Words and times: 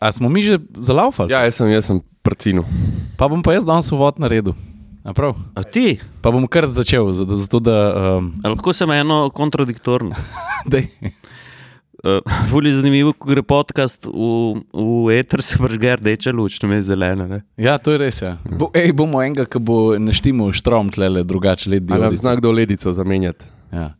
A 0.00 0.08
smo 0.12 0.28
mi 0.32 0.40
že 0.40 0.56
zalaufali? 0.80 1.28
Ja, 1.32 1.44
jaz 1.44 1.60
sem, 1.60 1.68
jaz 1.68 1.90
sem 1.92 2.00
prcinu. 2.24 2.64
Pa 3.20 3.28
bom 3.28 3.44
pa 3.44 3.52
jaz 3.52 3.68
danes 3.68 3.92
uvod 3.92 4.16
naredil. 4.16 4.56
A 5.04 5.12
prav? 5.12 5.36
A 5.56 5.60
ti? 5.64 6.00
Pa 6.24 6.32
bom 6.32 6.44
kar 6.48 6.68
začel, 6.72 7.12
zato, 7.12 7.36
zato 7.36 7.60
da. 7.60 7.76
Um, 8.16 8.32
A 8.40 8.52
lahko 8.52 8.72
sem 8.72 8.90
eno 8.96 9.28
kontradiktorno. 9.28 10.16
Uh, 12.00 12.24
Fuli 12.48 12.70
zanimivo, 12.72 13.12
ko 13.12 13.28
gre 13.28 13.42
podcast 13.44 14.06
v, 14.08 14.62
v 14.72 15.18
eter, 15.20 15.42
se 15.44 15.58
vržge 15.60 15.98
rdeča 16.00 16.32
luč, 16.32 16.56
ne 16.64 16.78
zelena. 16.80 17.26
Ne? 17.28 17.38
Ja, 17.60 17.74
to 17.76 17.92
je 17.92 17.98
res. 18.00 18.22
Ja. 18.24 18.38
Bo, 18.48 18.70
ej, 18.72 18.94
bomo 18.96 19.20
enega, 19.20 19.44
ki 19.44 19.60
bo 19.60 19.98
naštimo 20.00 20.48
štrom 20.56 20.88
tlele, 20.96 21.26
drugače 21.28 21.68
let 21.68 21.92
Ali 21.92 22.16
zna 22.16 22.38
kdo 22.40 22.54
ledico 22.56 22.94
zamenjati? 22.96 23.52
Ja. 23.68 23.90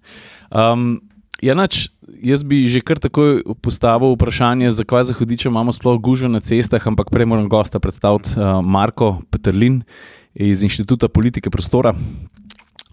Um, 0.48 1.02
ja, 1.42 1.54
nač, 1.56 1.88
jaz 2.22 2.44
bi 2.44 2.62
že 2.68 2.82
kar 2.84 3.00
takoj 3.00 3.42
postavil 3.64 4.14
vprašanje, 4.14 4.70
zakaj 4.76 5.10
za 5.10 5.16
hudiče 5.16 5.48
imamo 5.48 5.72
sploh 5.72 5.98
gužve 6.00 6.28
na 6.28 6.40
cestah, 6.40 6.82
ampak 6.86 7.10
prej 7.10 7.26
moram 7.26 7.48
gosta 7.48 7.80
predstaviti 7.80 8.36
uh, 8.36 8.60
Marko 8.64 9.20
Petrlin 9.30 9.82
iz 10.34 10.62
Inštituta 10.62 11.08
politike 11.08 11.50
prostora. 11.50 11.94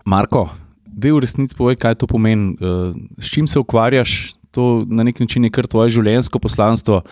Marko, 0.07 0.47
da 0.87 1.11
v 1.13 1.19
resnici 1.21 1.55
povej, 1.55 1.77
kaj 1.77 1.99
to 2.01 2.07
pomeni, 2.07 2.55
uh, 2.57 2.95
s 3.19 3.29
čim 3.29 3.47
se 3.47 3.59
ukvarjaš. 3.59 4.33
To 4.55 4.87
na 4.87 5.03
nek 5.03 5.19
način 5.19 5.43
je 5.43 5.51
kar 5.53 5.67
tvoje 5.67 5.91
življenjsko 5.93 6.39
poslanstvo, 6.39 7.03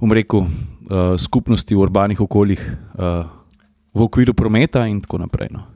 bom 0.00 0.10
rekel, 0.10 0.48
uh, 0.48 1.14
skupnosti 1.20 1.76
v 1.76 1.84
urbanih 1.84 2.20
okoljih, 2.20 2.64
uh, 2.98 3.28
v 3.92 4.08
okviru 4.08 4.34
prometa 4.34 4.88
in 4.88 5.04
tako 5.04 5.20
naprej. 5.22 5.52
No. 5.52 5.68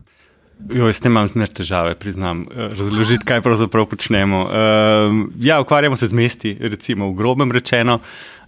Jo, 0.57 0.89
s 0.89 1.03
tem 1.05 1.13
imam 1.13 1.29
zmer 1.29 1.51
težave, 1.53 1.95
priznam, 1.95 2.47
eh, 2.49 2.69
razložiti, 2.79 3.25
kaj 3.29 3.43
pravzaprav 3.45 3.87
počnemo. 3.87 4.39
Um, 4.49 5.33
ja, 5.41 5.61
ukvarjamo 5.61 5.97
se 5.97 6.07
z 6.07 6.13
mesti, 6.17 6.57
recimo 6.61 7.11
v 7.11 7.15
grobem 7.15 7.53
rečeno, 7.53 8.01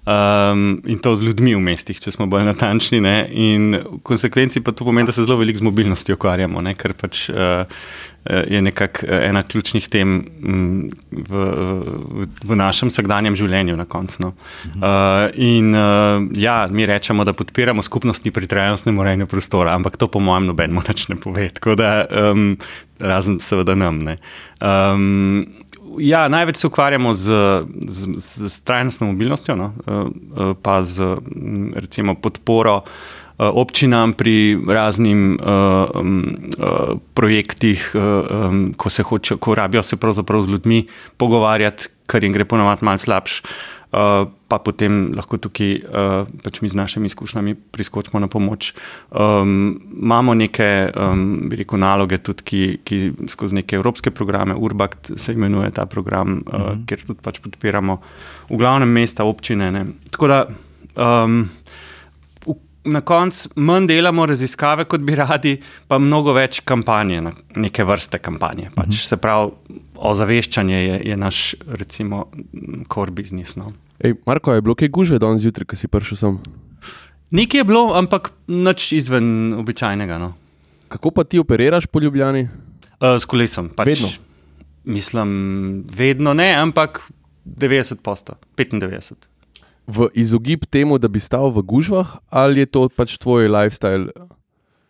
um, 0.09 0.81
in 0.87 0.99
to 0.99 1.15
z 1.17 1.29
ljudmi 1.29 1.55
v 1.55 1.63
mestih, 1.63 2.01
če 2.01 2.13
smo 2.15 2.27
bolj 2.31 2.47
natančni. 2.49 3.01
Ne? 3.05 3.17
In 3.29 3.75
v 3.77 4.01
konsekvenci 4.07 4.63
pa 4.65 4.73
to 4.73 4.89
pomeni, 4.89 5.09
da 5.09 5.15
se 5.15 5.27
zelo 5.27 5.39
veliko 5.41 5.61
z 5.61 5.69
mobilnostjo 5.69 6.17
ukvarjamo, 6.19 6.63
ne? 6.65 6.75
ker 6.79 6.97
pač 6.97 7.27
uh, 7.33 7.67
je 8.29 8.61
nekako 8.63 9.07
ena 9.09 9.43
ključnih 9.43 9.87
tem 9.89 10.19
mm, 10.21 10.91
v, 11.31 11.45
v, 12.45 12.57
našem 12.59 12.91
vsakdanjem 12.93 13.37
življenju 13.39 13.77
na 13.79 13.87
koncu. 13.89 14.25
No? 14.27 14.33
Uh, 14.75 15.29
in 15.37 15.73
uh, 15.77 16.27
ja, 16.37 16.67
mi 16.71 16.89
rečemo, 16.89 17.25
da 17.25 17.37
podpiramo 17.37 17.85
skupnosti 17.85 18.33
pri 18.35 18.51
trajnostnem 18.51 18.99
urejanju 18.99 19.29
prostora, 19.31 19.77
ampak 19.79 19.97
to 19.97 20.11
po 20.13 20.21
mojem 20.21 20.51
nobenemu 20.51 20.85
več 20.89 21.09
ne 21.13 21.17
pove. 21.21 21.49
Tako 21.57 21.79
da, 21.79 21.93
um, 22.33 22.53
razen 23.01 23.41
seveda 23.45 23.79
nam. 23.79 24.03
ne. 24.05 24.19
Um, 24.61 25.68
Ja, 25.99 26.29
največ 26.29 26.57
se 26.57 26.67
ukvarjamo 26.67 27.15
z, 27.15 27.25
z, 27.89 28.07
z, 28.17 28.49
z 28.49 28.61
trajnostno 28.61 29.07
mobilnostjo, 29.07 29.57
no, 29.57 29.73
eh, 29.87 29.93
eh, 29.93 30.55
pa 30.63 30.83
z 30.83 31.01
mm, 31.01 31.73
recimo, 31.75 32.15
podporo 32.15 32.83
eh, 32.85 33.47
občinam 33.47 34.13
pri 34.13 34.59
raznim 34.69 35.39
uh, 35.39 35.89
um, 35.95 36.37
uh, 36.59 36.99
projektih, 37.15 37.91
uh, 37.95 38.03
um, 38.51 38.73
ko, 38.77 38.91
se 38.91 39.03
hoče, 39.03 39.37
ko 39.37 39.55
rabijo 39.55 39.83
se 39.83 39.97
pravzaprav 39.97 40.43
z 40.43 40.49
ljudmi 40.49 40.87
pogovarjati, 41.17 41.89
kar 42.07 42.25
jim 42.25 42.33
gre 42.33 42.45
ponovadi 42.45 42.85
malo 42.85 42.99
slabše. 42.99 43.43
Uh, 43.89 44.29
pa 44.49 44.59
potem 44.61 45.15
lahko 45.17 45.39
tukaj 45.41 45.71
uh, 45.81 46.29
pač 46.45 46.61
mi 46.61 46.69
z 46.69 46.77
našimi 46.77 47.09
izkušnjami 47.09 47.55
priskočimo 47.73 48.21
na 48.21 48.29
pomoč. 48.29 48.75
Um, 49.09 49.81
imamo 49.97 50.35
neke, 50.37 50.93
um, 50.93 51.49
bi 51.49 51.57
rekel, 51.63 51.81
naloge 51.81 52.19
tudi, 52.21 52.45
ki, 52.45 52.61
ki 52.85 52.99
skozi 53.33 53.63
neke 53.63 53.81
evropske 53.81 54.13
programe, 54.13 54.53
Urbact 54.53 55.13
se 55.17 55.33
imenuje 55.33 55.71
ta 55.73 55.87
program, 55.87 56.43
uh, 56.47 56.55
uh 56.55 56.61
-huh. 56.61 56.85
kjer 56.87 57.05
tudi 57.07 57.21
pač 57.23 57.41
podpiramo 57.41 58.01
v 58.51 58.57
glavnem 58.57 58.89
mesta, 58.89 59.25
občine. 59.25 59.71
Ne. 59.73 59.87
Tako 60.11 60.29
da 60.29 60.47
um, 60.99 61.49
na 62.93 63.01
koncu 63.01 63.49
manj 63.57 63.87
delamo 63.87 64.27
raziskave, 64.27 64.85
kot 64.89 65.03
bi 65.05 65.17
radi, 65.19 65.55
pa 65.89 65.99
mnogo 65.99 66.33
več 66.37 66.61
kampanje, 66.67 67.23
neke 67.57 67.85
vrste 67.85 68.19
kampanje. 68.19 68.71
Pač, 68.75 68.87
uh 68.87 68.93
-huh. 68.93 69.09
Se 69.09 69.17
pravi, 69.17 69.51
ozaveščanje 69.97 70.77
je, 70.77 71.01
je 71.05 71.17
naš, 71.17 71.55
recimo, 71.67 72.27
core 72.95 73.11
business. 73.11 73.57
No. 73.57 73.73
Ej, 73.99 74.15
Marko, 74.27 74.53
je 74.53 74.63
bilo 74.63 74.75
kaj 74.75 74.89
gužve 74.89 75.19
danes 75.19 75.43
zjutraj, 75.43 75.67
ko 75.67 75.77
si 75.77 75.89
prišel 75.89 76.17
sem? 76.17 76.39
Nekaj 77.31 77.61
je 77.61 77.65
bilo, 77.65 77.95
ampak 77.95 78.33
nič 78.47 78.93
izven 78.93 79.55
običajnega. 79.55 80.19
No. 80.19 80.35
Kako 80.89 81.11
pa 81.11 81.25
ti 81.25 81.39
operiraš 81.39 81.87
po 81.87 82.01
Ljubljani? 82.01 82.49
Uh, 83.01 83.21
s 83.21 83.25
kolesom. 83.25 83.69
Pač, 83.69 83.87
Vedno? 83.87 84.09
Mislim, 84.85 85.85
vedno 85.97 86.35
ne, 86.35 86.55
ampak 86.55 87.11
90 87.45 88.01
posto, 88.03 88.35
95. 88.57 89.13
V 89.89 90.11
izogib 90.21 90.67
temu, 90.69 90.99
da 91.01 91.09
bi 91.09 91.21
stal 91.21 91.49
v 91.49 91.65
gužvah, 91.65 92.21
ali 92.29 92.61
je 92.61 92.69
to 92.69 92.89
pač 92.93 93.17
tvoj 93.17 93.49
lifestyle? 93.49 94.13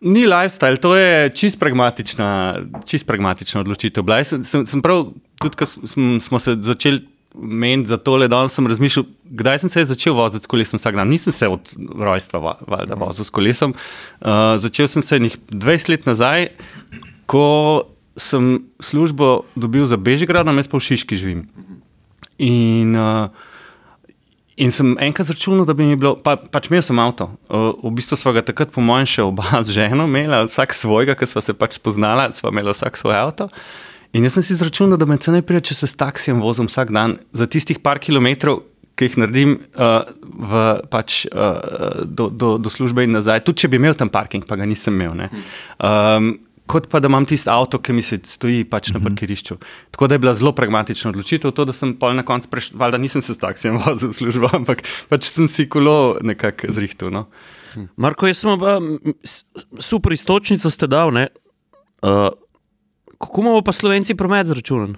Ni 0.03 0.27
lifestyle, 0.27 0.79
to 0.79 0.95
je 0.95 1.29
čist 1.35 1.59
pragmatična, 1.59 2.59
čist 2.87 3.07
pragmatična 3.07 3.63
odločitev. 3.63 4.03
Bila. 4.03 4.23
Sem, 4.23 4.43
sem, 4.43 4.67
sem 4.67 4.83
prav, 4.83 5.11
tudi 5.39 5.59
ko 5.59 5.67
smo, 5.67 6.19
smo 6.23 6.39
se 6.39 6.55
začeli 6.59 7.03
meniti 7.35 7.89
za 7.89 7.97
tole, 7.97 8.27
danes 8.27 8.55
sem 8.55 8.67
razmišljal, 8.67 9.05
kdaj 9.23 9.59
sem 9.59 9.69
se 9.69 9.85
začel 9.85 10.13
voziti 10.13 10.43
s 10.43 10.47
kolesom 10.47 10.79
vsak 10.79 10.95
dan. 10.95 11.09
Nisem 11.09 11.33
se 11.33 11.47
od 11.47 11.73
rojstva 11.95 12.39
va- 12.39 12.57
valjda 12.67 12.95
vozil 12.95 13.25
s 13.25 13.29
kolesom. 13.29 13.75
Uh, 14.19 14.55
začel 14.57 14.87
sem 14.87 15.01
se 15.01 15.19
njih 15.19 15.37
20 15.51 15.89
let 15.89 16.05
nazaj, 16.05 16.47
ko 17.25 17.83
sem 18.15 18.65
službo 18.79 19.43
dobil 19.55 19.85
za 19.85 19.97
Bežigradom, 19.97 20.57
jaz 20.57 20.67
pa 20.67 20.77
v 20.77 20.83
Šiški 20.83 21.17
živim. 21.17 21.47
In, 22.39 22.95
uh, 22.95 23.29
In 24.59 24.73
sem 24.75 24.91
enkrat 24.99 25.29
zračunal, 25.29 25.63
da 25.63 25.73
bi 25.73 25.85
mi 25.87 25.95
bilo, 25.95 26.17
pa, 26.19 26.33
pač 26.35 26.67
imel 26.67 26.81
sem 26.83 26.99
avto. 26.99 27.29
Uh, 27.47 27.71
v 27.79 27.93
bistvu 27.95 28.17
smo 28.19 28.33
ga 28.35 28.43
takrat, 28.43 28.73
po 28.75 28.83
mojem, 28.83 29.07
še 29.07 29.23
oba 29.23 29.61
z 29.65 29.75
ženo 29.77 30.03
imela, 30.09 30.43
vsak 30.49 30.75
svojega, 30.75 31.15
ker 31.15 31.29
smo 31.31 31.43
se 31.43 31.55
pač 31.55 31.77
spoznala, 31.79 32.27
smo 32.35 32.51
imeli 32.51 32.75
vsak 32.75 32.99
svoj 32.99 33.15
avto. 33.15 33.47
In 34.11 34.25
jaz 34.27 34.35
sem 34.35 34.43
si 34.43 34.57
zračunal, 34.59 34.99
da 34.99 35.07
me 35.07 35.15
cene 35.21 35.39
pride, 35.45 35.69
če 35.69 35.79
se 35.79 35.87
s 35.87 35.95
taksijem 35.95 36.41
vozim 36.43 36.67
vsak 36.67 36.91
dan 36.91 37.15
za 37.31 37.47
tistih 37.47 37.79
par 37.79 38.01
kilometrov, 38.03 38.65
ki 38.99 39.07
jih 39.07 39.15
naredim 39.23 39.55
uh, 39.79 40.03
v, 40.27 40.63
pač, 40.91 41.21
uh, 41.31 42.03
do, 42.03 42.27
do, 42.27 42.57
do 42.59 42.73
službe 42.73 43.07
in 43.07 43.15
nazaj. 43.15 43.45
Tudi 43.47 43.63
če 43.63 43.71
bi 43.71 43.79
imel 43.79 43.95
tam 43.95 44.11
parking, 44.11 44.43
pa 44.43 44.59
ga 44.59 44.67
nisem 44.67 44.97
imel. 44.99 45.15
ne. 45.15 45.29
Um, 45.79 46.33
kot 46.69 46.87
pa 46.89 47.01
da 47.01 47.09
imam 47.09 47.25
tisti 47.25 47.49
avto, 47.49 47.79
ki 47.81 47.95
mi 47.97 48.03
se 48.05 48.19
stoji 48.29 48.63
pač 48.69 48.91
na 48.93 49.01
parkirišču. 49.01 49.57
Tako 49.95 50.07
da 50.07 50.15
je 50.15 50.23
bila 50.25 50.33
zelo 50.37 50.51
pragmatična 50.55 51.09
odločitev, 51.09 51.53
to, 51.57 51.65
da 51.65 51.73
sem 51.73 51.95
pol 51.97 52.13
na 52.17 52.25
koncu 52.25 52.51
prešel, 52.51 52.77
valjda 52.79 52.99
nisem 53.01 53.25
se 53.25 53.33
s 53.33 53.41
taksijem 53.41 53.79
vozil 53.85 54.13
v 54.13 54.19
službo, 54.19 54.51
ampak 54.53 54.85
pač 55.09 55.25
sem 55.31 55.49
si 55.49 55.65
kolo 55.69 56.19
nekako 56.21 56.69
zrihtel. 56.75 57.13
No. 57.15 57.25
Marko, 57.97 58.29
jaz 58.29 58.43
sem 58.43 58.61
pa 58.61 58.77
super 59.81 60.13
istočnico 60.13 60.69
ste 60.69 60.89
dal. 60.89 61.13
ne. 61.15 61.29
Uh, 62.05 62.29
kako 63.17 63.41
imamo 63.41 63.61
pa 63.65 63.73
slovenci 63.73 64.15
promet 64.15 64.47
zračunan? 64.47 64.95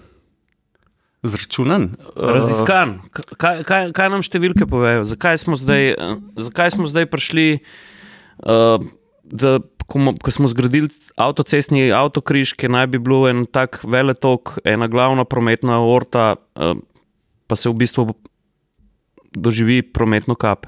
Zračunan. 1.23 1.95
Uh, 2.15 2.33
Raziskan. 2.35 2.99
Kaj, 3.11 3.63
kaj, 3.63 3.91
kaj 3.95 4.09
nam 4.11 4.25
številke 4.25 4.67
povejo? 4.69 5.05
Zakaj 5.09 5.39
smo 5.41 5.57
zdaj, 5.57 5.93
eh, 5.93 6.15
zakaj 6.49 6.75
smo 6.75 6.89
zdaj 6.89 7.07
prišli, 7.09 7.47
uh, 8.43 8.83
da 9.23 9.59
ko, 9.91 10.13
ko 10.23 10.31
smo 10.31 10.47
zgradili 10.47 10.89
avtocestni 11.19 11.91
avtokriž, 11.91 12.55
ki 12.55 12.71
naj 12.71 12.87
bi 12.95 13.01
bil 13.03 13.27
en 13.27 13.45
tak 13.45 13.81
veletok, 13.83 14.57
ena 14.63 14.87
glavna 14.87 15.27
prometna 15.27 15.81
orta, 15.83 16.35
uh, 16.55 16.77
pa 17.51 17.59
se 17.59 17.69
v 17.69 17.75
bistvu 17.83 18.13
doživi 19.35 19.81
prometno 19.83 20.35
kap. 20.35 20.67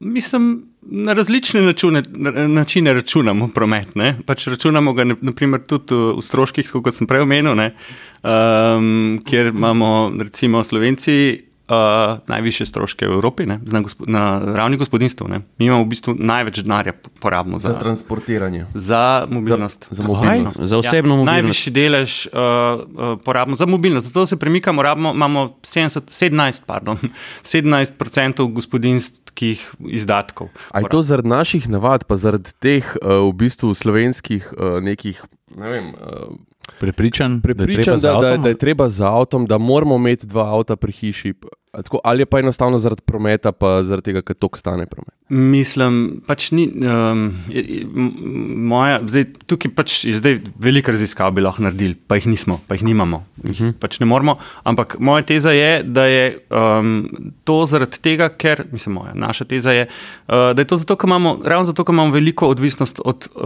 Mislim, 0.00 0.70
na 0.80 1.12
različne 1.12 1.60
načine, 1.62 2.02
na- 2.08 2.46
načine 2.48 2.94
računamo 2.94 3.50
promet. 3.54 3.94
Ne? 3.94 4.14
Pač 4.26 4.46
računamo 4.48 4.92
ga 4.92 5.04
naprimer, 5.04 5.60
tudi 5.60 5.94
v 6.16 6.22
stroških, 6.24 6.70
kot 6.72 6.96
sem 6.96 7.06
prej 7.06 7.26
omenil, 7.26 7.54
ne? 7.54 7.74
um, 8.22 9.20
kjer 9.26 9.52
imamo 9.52 10.12
recimo 10.18 10.64
Slovenci. 10.64 11.49
Uh, 11.70 12.18
najviše 12.26 12.66
stroške 12.66 13.06
v 13.06 13.12
Evropi, 13.12 13.46
ne, 13.46 13.60
na, 13.62 13.80
gospo, 13.80 14.02
na 14.10 14.42
ravni 14.42 14.74
gospodinstva. 14.76 15.28
Ne. 15.30 15.38
Mi 15.58 15.70
imamo 15.70 15.84
v 15.84 15.92
bistvu 15.92 16.14
največ 16.18 16.64
denarja 16.66 16.92
porabimo 17.22 17.58
Za 17.62 17.68
za, 17.68 17.78
transportiranje. 17.78 18.66
za 18.74 19.26
mobilnost. 19.30 19.86
Za 19.90 20.02
mobilnost. 20.02 20.58
Za 20.58 20.78
osebno 20.78 21.14
ja, 21.14 21.18
mobilnost. 21.18 21.32
Najvišji 21.32 21.72
delež 21.72 22.26
uh, 22.26 22.32
uh, 22.34 23.22
porabimo 23.24 23.54
za 23.54 23.66
mobilnost. 23.66 24.06
Zato 24.06 24.26
se 24.26 24.36
premikamo, 24.36 24.82
rabimo, 24.82 25.14
imamo 25.14 25.46
70, 25.62 26.10
17, 26.10 26.62
pardon, 26.66 26.98
17% 27.54 28.52
gospodinskih 28.52 29.74
izdatkov. 29.94 30.48
A 30.74 30.82
je 30.82 30.90
to 30.90 31.02
zaradi 31.02 31.28
naših 31.28 31.68
navad, 31.68 32.04
pa 32.04 32.16
zaradi 32.16 32.50
teh 32.58 32.96
uh, 32.98 33.30
v 33.30 33.32
bistvu 33.32 33.74
slovenskih 33.74 34.52
uh, 34.58 34.82
nekih, 34.82 35.22
ne 35.54 35.68
vem, 35.70 35.94
uh, 35.94 36.34
Prepričan, 36.80 37.40
prepričanj, 37.40 37.96
da, 38.02 38.14
da, 38.20 38.36
da 38.36 38.48
je 38.48 38.58
treba 38.58 38.88
za 38.88 39.12
avtom, 39.12 39.46
da 39.46 39.58
moramo 39.58 39.96
imeti 39.96 40.26
dva 40.26 40.54
avta 40.54 40.76
pri 40.76 40.92
hiši. 40.92 41.34
Tako, 41.70 42.00
ali 42.04 42.22
je 42.22 42.26
pa 42.26 42.38
enostavno 42.38 42.78
zaradi 42.78 43.02
prometa, 43.06 43.52
pa 43.52 43.82
zaradi 43.86 44.10
tega, 44.10 44.22
ker 44.26 44.34
tok 44.34 44.56
stane 44.58 44.88
promet. 44.90 45.14
Mislim, 45.30 46.18
pač 46.26 46.48
ni. 46.50 46.64
Um, 46.82 47.28
je, 47.46 47.84
moja, 48.58 48.96
zdaj, 49.06 49.28
tukaj 49.46 49.70
pač 49.78 49.98
je 50.08 50.16
zdaj 50.18 50.40
veliko 50.58 50.90
raziskav 50.90 51.30
bi 51.36 51.44
lahko 51.44 51.62
naredili, 51.62 51.94
pa 51.94 52.18
jih 52.18 52.26
nismo, 52.32 52.56
pa 52.66 52.74
jih 52.74 52.82
nimamo. 52.88 53.22
Uh 53.44 53.50
-huh. 53.50 53.72
pač 53.72 54.00
ne 54.00 54.06
moramo. 54.10 54.38
Ampak 54.64 54.96
moja 54.98 55.22
teza 55.22 55.52
je, 55.52 55.82
da 55.82 56.04
je 56.04 56.38
um, 56.50 57.08
to 57.44 57.66
zaradi 57.66 58.00
tega, 58.02 58.28
ker, 58.28 58.64
mislim, 58.72 58.94
moja, 58.94 59.14
naša 59.14 59.44
teza 59.44 59.72
je, 59.72 59.86
uh, 59.86 60.34
da 60.34 60.62
je 60.62 60.64
to 60.64 60.76
zato, 60.76 60.96
ker 60.96 61.08
imamo, 61.08 61.38
ravno 61.44 61.64
zato, 61.64 61.84
ker 61.84 61.92
imamo 61.92 62.12
veliko 62.12 62.48
odvisnost 62.48 63.00
od 63.04 63.28
uh, 63.34 63.42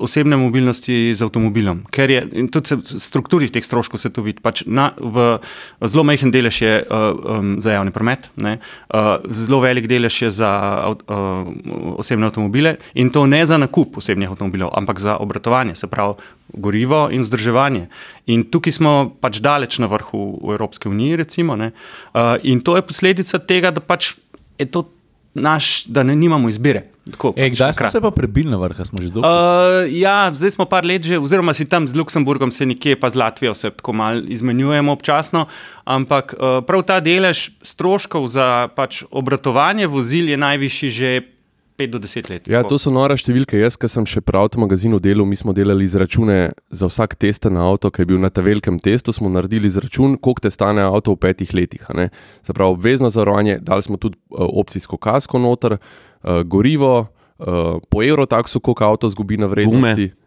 osebne 0.00 0.36
mobilnosti 0.36 1.14
z 1.14 1.22
avtomobilom. 1.22 1.82
Ker 1.90 2.10
je, 2.10 2.48
tudi 2.50 2.74
v 2.74 3.00
strukturi 3.00 3.48
teh 3.48 3.64
stroškov 3.64 3.98
se 3.98 4.12
to 4.12 4.22
vidi. 4.22 4.38
Pač 4.42 4.62
na, 4.66 4.92
v, 4.98 5.38
zelo 5.82 6.04
majhen 6.04 6.30
delež 6.30 6.62
je 6.62 6.86
uh, 6.90 7.38
um, 7.38 7.60
za 7.64 7.74
javni 7.74 7.92
promet, 7.94 8.28
ne, 8.36 8.58
uh, 8.94 9.16
zelo 9.32 9.60
velik 9.64 9.88
delež 9.90 10.20
je 10.22 10.30
za 10.30 10.50
uh, 10.92 11.96
osebne 11.98 12.28
avtomobile 12.28 12.76
in 12.94 13.10
to 13.10 13.26
ne 13.26 13.42
za 13.46 13.58
nakup 13.60 13.98
osebnih 13.98 14.30
avtomobilov, 14.30 14.72
ampak 14.76 15.00
za 15.00 15.16
obratovanje, 15.16 15.74
se 15.74 15.90
pravi 15.90 16.14
gorivo 16.54 17.08
in 17.10 17.24
vzdrževanje. 17.24 17.88
In 18.30 18.44
tukaj 18.50 18.76
smo 18.76 18.92
pač 19.20 19.40
daleč 19.44 19.80
na 19.82 19.88
vrhu 19.90 20.24
v 20.42 20.54
Evropske 20.54 20.88
unije, 20.88 21.16
recimo. 21.24 21.56
Ne, 21.56 21.72
uh, 22.14 22.36
in 22.42 22.60
to 22.60 22.76
je 22.76 22.86
posledica 22.86 23.40
tega, 23.40 23.72
da 23.74 23.80
pač 23.80 24.14
je 24.58 24.68
to 24.70 24.86
naš, 25.34 25.84
da 25.86 26.02
ne 26.02 26.16
nimamo 26.16 26.48
izbire. 26.48 26.82
Tako, 27.10 27.34
pač 27.36 27.52
kdaj 27.52 27.72
smo 27.72 27.88
se 27.88 28.00
pa 28.00 28.10
prebili 28.10 28.50
na 28.50 28.56
vrh, 28.56 28.80
smo 28.84 29.02
že 29.02 29.10
dolgo? 29.12 29.28
Uh, 29.28 29.84
ja, 29.92 30.30
zdaj 30.32 30.54
smo 30.56 30.64
par 30.64 30.86
let 30.86 31.04
že, 31.04 31.18
oziroma 31.18 31.52
si 31.54 31.66
tam 31.68 31.88
z 31.88 31.98
Luksemburgom, 31.98 32.52
se 32.52 32.66
nekje 32.66 32.96
pa 32.96 33.10
z 33.10 33.20
Latvijo 33.20 33.54
se 33.54 33.70
tako 33.70 33.92
malo 33.92 34.22
izmenjujemo 34.24 34.92
občasno, 34.92 35.46
ampak 35.84 36.32
uh, 36.38 36.64
prav 36.64 36.82
ta 36.82 37.00
delež 37.04 37.50
stroškov 37.60 38.28
za 38.28 38.68
pač 38.72 39.02
obratovanje 39.10 39.86
vozil 39.86 40.32
je 40.32 40.36
najvišji 40.40 40.90
že 40.90 41.20
5 41.76 41.90
do 41.90 41.98
10 41.98 42.30
let. 42.30 42.48
Ja, 42.48 42.62
to 42.62 42.78
so 42.78 42.92
nore 42.94 43.16
številke. 43.18 43.58
Jaz, 43.58 43.74
ki 43.80 43.88
sem 43.90 44.06
še 44.06 44.22
pri 44.22 44.38
avtomagazinu 44.44 45.00
delal, 45.02 45.26
mi 45.26 45.38
smo 45.38 45.54
delali 45.56 45.86
izračune 45.86 46.54
za 46.70 46.86
vsak 46.90 47.16
test 47.18 47.48
na 47.50 47.66
avto, 47.66 47.90
ki 47.90 48.04
je 48.04 48.10
bil 48.12 48.20
na 48.22 48.30
tem 48.30 48.46
velikem 48.46 48.78
testu. 48.82 49.14
Smo 49.14 49.32
naredili 49.32 49.66
izračun, 49.66 50.14
koliko 50.22 50.46
te 50.46 50.52
stane 50.54 50.84
avto 50.86 51.16
v 51.16 51.22
petih 51.26 51.50
letih. 51.54 51.82
Se 52.46 52.54
pravi, 52.54 52.78
obvezno 52.78 53.10
zavarovanje, 53.10 53.58
dali 53.62 53.82
smo 53.82 53.98
tudi 53.98 54.20
uh, 54.30 54.46
opcijsko 54.62 55.00
kasko 55.02 55.42
noter, 55.42 55.78
uh, 55.78 56.42
gorivo, 56.46 56.94
uh, 57.02 57.82
po 57.90 58.04
evrotaksu, 58.06 58.62
koliko 58.62 58.92
avto 58.94 59.10
zgubi 59.10 59.40
na 59.42 59.50
vrednosti. 59.50 60.10
Gume, 60.14 60.23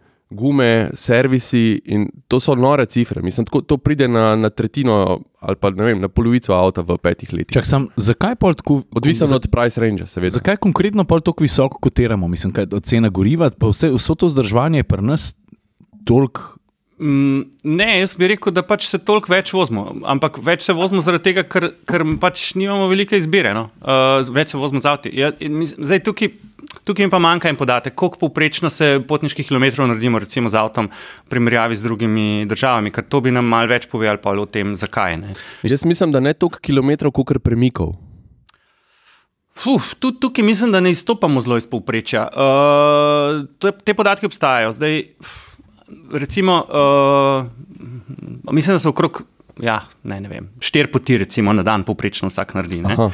servisi 0.93 1.81
in 1.85 2.09
to 2.27 2.39
so 2.39 2.55
nore 2.55 2.85
cifre. 2.85 3.21
Mislim, 3.21 3.45
tako, 3.45 3.61
to 3.61 3.77
pride 3.77 4.07
na, 4.07 4.35
na 4.35 4.49
tretjino 4.49 5.19
ali 5.39 5.55
pa 5.55 5.69
ne 5.69 5.83
vem, 5.83 6.01
na 6.01 6.07
polovico 6.07 6.53
avta 6.53 6.81
v 6.81 6.97
petih 6.97 7.33
letih. 7.33 7.53
Čak, 7.53 7.65
sam, 7.65 7.87
zakaj 7.95 8.35
pa 8.35 8.53
tako? 8.53 8.81
Odvisno 8.91 9.27
za- 9.27 9.35
od 9.35 9.47
price 9.51 9.81
range, 9.81 10.05
seveda. 10.05 10.29
Zakaj 10.29 10.57
konkretno 10.57 11.03
pa 11.03 11.19
tako 11.19 11.43
visoko 11.43 11.79
kotiramo? 11.79 12.27
Mislim, 12.27 12.53
kaj 12.53 12.67
od 12.73 12.83
cena 12.83 13.09
goriva, 13.09 13.49
pa 13.59 13.67
vse, 13.67 13.91
vso 13.91 14.15
to 14.15 14.27
vzdrževanje 14.27 14.79
je 14.79 14.83
pri 14.83 15.01
nas 15.01 15.35
toliko. 16.05 16.57
Mm, 16.99 17.41
ne, 17.63 17.99
jaz 17.99 18.15
bi 18.17 18.27
rekel, 18.27 18.51
da 18.51 18.63
pač 18.65 18.87
se 18.89 18.97
toliko 18.97 19.29
več 19.29 19.53
vozimo, 19.53 19.95
ampak 20.05 20.39
več 20.41 20.65
se 20.65 20.73
vozimo 20.73 21.01
zaradi 21.01 21.23
tega, 21.29 21.43
ker, 21.45 21.69
ker 21.85 22.01
pač 22.19 22.55
nimamo 22.57 22.87
velike 22.89 23.17
izbire. 23.17 23.53
No? 23.53 23.69
Uh, 23.81 24.25
več 24.33 24.49
se 24.49 24.57
vozimo 24.57 24.81
z 24.81 24.89
avti. 24.89 25.11
Ja, 25.13 25.29
zdaj 25.77 26.01
tukaj, 26.03 26.31
tukaj 26.87 27.05
mi 27.05 27.11
pa 27.11 27.19
manjka 27.19 27.51
en 27.51 27.59
podatek, 27.59 27.95
koliko 27.95 28.21
povprečno 28.23 28.71
se 28.71 28.97
potniških 29.07 29.47
kilometrov 29.47 29.89
naredimo 29.89 30.19
recimo 30.23 30.49
z 30.49 30.59
avtom 30.59 30.87
v 30.89 31.29
primerjavi 31.29 31.75
z 31.75 31.83
drugimi 31.83 32.27
državami, 32.47 32.93
ker 32.95 33.03
to 33.03 33.21
bi 33.21 33.33
nam 33.35 33.47
mal 33.47 33.67
več 33.67 33.89
povedal 33.91 34.21
pa 34.23 34.31
o 34.31 34.45
tem, 34.45 34.75
zakaj. 34.79 35.17
Ne? 35.19 35.35
Jaz 35.67 35.85
mislim, 35.85 36.15
da 36.15 36.23
ne 36.23 36.33
toliko 36.33 36.63
kilometrov, 36.63 37.11
kot 37.11 37.37
premikov. 37.43 37.97
Fuf, 39.57 39.95
tudi 39.99 40.21
tukaj 40.21 40.45
mislim, 40.45 40.71
da 40.71 40.79
ne 40.79 40.91
izstopamo 40.93 41.41
zelo 41.41 41.57
iz 41.57 41.65
povprečja. 41.67 42.27
Uh, 42.29 43.45
te, 43.59 43.71
te 43.83 43.95
podatki 43.97 44.29
obstajajo. 44.29 44.75
Zdaj, 44.77 45.01
recimo, 46.13 46.59
uh, 46.69 48.53
mislim, 48.53 48.77
da 48.77 48.79
so 48.79 48.93
okrog. 48.93 49.23
Ja, 49.57 49.79
ne, 50.05 50.19
ne 50.21 50.29
vem, 50.29 50.51
štiri 50.61 50.91
poti, 50.93 51.17
recimo, 51.17 51.53
na 51.57 51.65
dan, 51.65 51.81
povprečno 51.83 52.29
vsak 52.29 52.53
naredi. 52.53 52.83
Uh, 52.85 53.09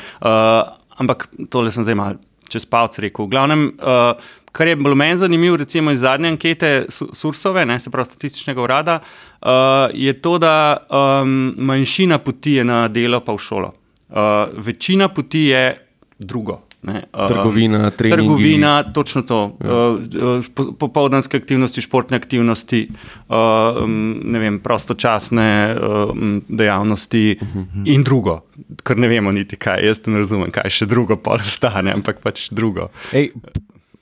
ampak 1.00 1.30
tole 1.50 1.72
sem 1.72 1.88
zdaj 1.88 1.96
mal 1.96 2.20
čez 2.54 2.66
palce 2.70 3.02
rekel. 3.04 3.26
V 3.26 3.34
glavnem, 3.34 3.66
uh, 3.82 4.14
kar 4.54 4.70
je 4.70 4.78
bilo 4.78 4.96
meni 4.96 5.18
zanimivo, 5.18 5.58
recimo 5.58 5.92
iz 5.92 6.04
zadnje 6.06 6.34
ankete 6.36 6.74
Su- 6.90 7.10
Sursove, 7.14 7.66
ne, 7.66 7.80
se 7.80 7.92
pravi 7.92 8.12
statističnega 8.12 8.62
urada, 8.62 9.00
uh, 9.00 9.50
je 9.94 10.14
to, 10.22 10.38
da 10.38 10.78
um, 10.90 11.54
manjšina 11.58 12.22
poti 12.22 12.60
je 12.60 12.68
na 12.68 12.88
delo 12.88 13.20
pa 13.26 13.34
v 13.34 13.42
šolo. 13.42 13.74
Uh, 14.14 14.18
večina 14.54 15.10
poti 15.10 15.48
je 15.50 15.66
drugo. 16.20 16.62
Ne, 16.84 17.04
um, 17.14 17.28
Trgovina, 17.28 17.90
treningi. 17.92 18.24
Trgovina, 18.24 18.72
točno 18.94 19.22
to. 19.22 19.58
Ja. 19.64 19.90
Uh, 19.90 20.46
po, 20.56 20.66
popoldanske 20.80 21.38
aktivnosti, 21.38 21.82
športne 21.82 22.18
aktivnosti, 22.18 22.88
uh, 23.30 23.84
um, 23.84 24.20
ne 24.24 24.40
vem, 24.40 24.60
prostočasne 24.60 25.76
um, 25.76 26.42
dejavnosti 26.50 27.38
uh 27.42 27.48
-huh. 27.48 27.84
in 27.86 28.04
drugo, 28.04 28.42
kar 28.84 28.98
ne 28.98 29.08
vemo 29.08 29.32
niti 29.32 29.56
kaj. 29.56 29.86
Jaz 29.86 30.06
ne 30.06 30.18
razumem, 30.18 30.52
kaj 30.52 30.70
še 30.70 30.86
drugo 30.86 31.16
pa 31.16 31.32
ostane, 31.48 31.94
ampak 31.94 32.20
pač 32.20 32.50
drugo. 32.52 32.88
Ej, 33.14 33.32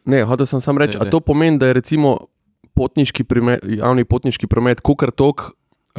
Ne, 0.06 0.24
hotel 0.25 0.45
sem 0.45 0.62
samo 0.62 0.80
reči, 0.80 0.98
Ne, 0.98 1.01
a 1.01 1.04
ne. 1.06 1.12
to 1.12 1.19
pomeni, 1.19 1.57
da 1.57 1.68
je 1.68 1.74
recimo 1.74 2.18
potniški 2.74 3.24
promet, 3.24 3.62
javni 3.63 4.06
potniški 4.06 4.48
promet, 4.48 4.81
kar 4.81 5.12
tok 5.12 5.51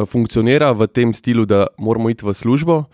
funkcionira 0.08 0.72
v 0.72 0.88
tem 0.88 1.14
stilu, 1.14 1.44
da 1.46 1.66
moramo 1.78 2.10
iti 2.10 2.26
v 2.26 2.34
službo. 2.34 2.84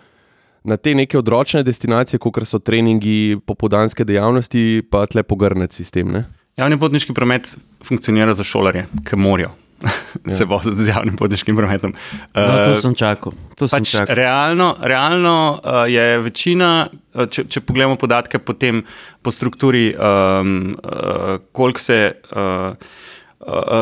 Na 0.68 0.76
te 0.76 0.92
neke 0.94 1.18
odročne 1.18 1.62
destinacije, 1.64 2.20
kot 2.20 2.42
so 2.44 2.60
treningi, 2.60 3.38
popodanske 3.48 4.04
dejavnosti, 4.04 4.82
pa 4.90 5.06
tle 5.08 5.24
pogrnec 5.24 5.72
sistem. 5.72 6.12
Ne? 6.12 6.26
Javni 6.60 6.76
potniški 6.78 7.14
promet 7.16 7.54
funkcionira 7.86 8.34
za 8.36 8.44
šolarje, 8.44 8.84
ki 9.08 9.16
morajo 9.16 9.54
ja. 10.26 10.36
se 10.36 10.44
voziti 10.44 10.82
z 10.82 10.88
javnim 10.90 11.16
potniškim 11.16 11.56
prometom. 11.56 11.94
No, 12.34 12.46
to 12.66 12.80
sem 12.82 12.94
čakal. 12.98 13.32
To 13.56 13.68
sem 13.70 13.78
Pač 13.78 13.92
čakal. 13.94 14.18
realno, 14.18 14.72
realno 14.82 15.34
uh, 15.54 15.84
je 15.90 16.18
večina, 16.26 16.88
uh, 17.14 17.28
če, 17.30 17.46
če 17.48 17.62
pogledamo 17.62 17.96
podatke 17.96 18.42
potem 18.42 18.82
po 19.22 19.32
strukturi, 19.34 19.92
um, 19.94 20.74
uh, 20.82 21.38
koliko 21.52 21.80
se. 21.80 22.00
Uh, 22.32 23.06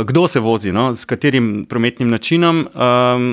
kdo 0.04 0.28
se 0.28 0.40
vozi, 0.40 0.72
no? 0.72 0.94
s 0.94 1.04
katerim 1.04 1.66
prometnim 1.68 2.10
načinom, 2.10 2.66
um, 2.66 3.28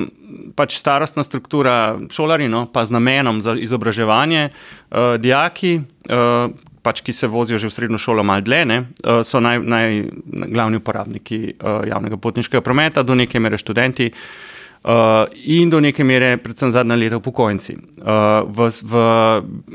pač 0.56 0.78
starostna 0.78 1.22
struktura, 1.22 1.98
šolari, 2.10 2.48
no? 2.48 2.66
pa 2.66 2.84
z 2.84 2.94
namenom 2.94 3.40
za 3.40 3.54
izobraževanje, 3.54 4.48
uh, 4.50 5.14
dijaki, 5.20 5.76
uh, 6.10 6.50
pač, 6.82 7.00
ki 7.06 7.12
se 7.12 7.30
vozijo 7.30 7.58
že 7.58 7.70
v 7.70 7.76
srednjo 7.76 7.98
šolo, 7.98 8.24
malo 8.26 8.42
dlje, 8.44 8.64
ne? 8.66 8.80
uh, 8.80 9.22
so 9.22 9.40
naj, 9.40 9.62
naj, 9.62 10.02
glavni 10.50 10.82
uporabniki 10.82 11.40
uh, 11.54 11.86
javnega 11.88 12.18
potniškega 12.18 12.64
prometa, 12.64 13.06
do 13.06 13.14
neke 13.14 13.40
mere 13.40 13.58
študenti. 13.60 14.10
Uh, 14.10 14.53
in 15.44 15.70
do 15.70 15.80
neke 15.80 16.04
mere, 16.04 16.36
predvsem 16.36 16.70
zadnja 16.70 16.96
leta, 16.96 17.16
upokojenci. 17.16 17.76
Uh, 18.04 18.44
v 18.44 18.68
v 18.82 19.04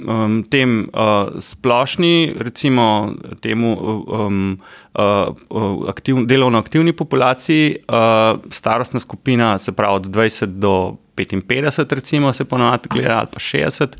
um, 0.05 0.43
tem 0.45 0.85
uh, 0.93 1.33
splošni, 1.41 2.35
recimo, 2.37 3.15
temu 3.41 3.73
um, 3.73 4.59
uh, 4.93 5.33
uh, 5.49 5.89
aktiv, 5.89 6.21
delovno 6.29 6.61
aktivni 6.61 6.93
populaciji, 6.93 7.81
uh, 7.89 8.37
starostna 8.53 8.99
skupina, 8.99 9.57
se 9.57 9.71
pravi 9.71 9.95
od 9.95 10.07
20 10.07 10.45
do 10.45 10.97
55, 11.15 11.93
recimo, 11.95 12.33
se 12.33 12.45
ponovadi 12.45 12.89
gleda, 12.89 13.17
ali 13.17 13.27
pa 13.33 13.39
60, 13.39 13.97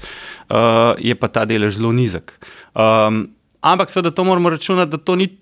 uh, 0.50 0.94
je 0.98 1.16
pa 1.16 1.28
ta 1.28 1.46
delež 1.46 1.82
zelo 1.82 1.92
nizek. 1.92 2.38
Um, 2.76 3.34
ampak 3.62 3.90
seveda 3.90 4.12
to 4.12 4.24
moramo 4.24 4.50
računati, 4.50 4.92
da 4.92 4.98
to 4.98 5.16
ni. 5.16 5.39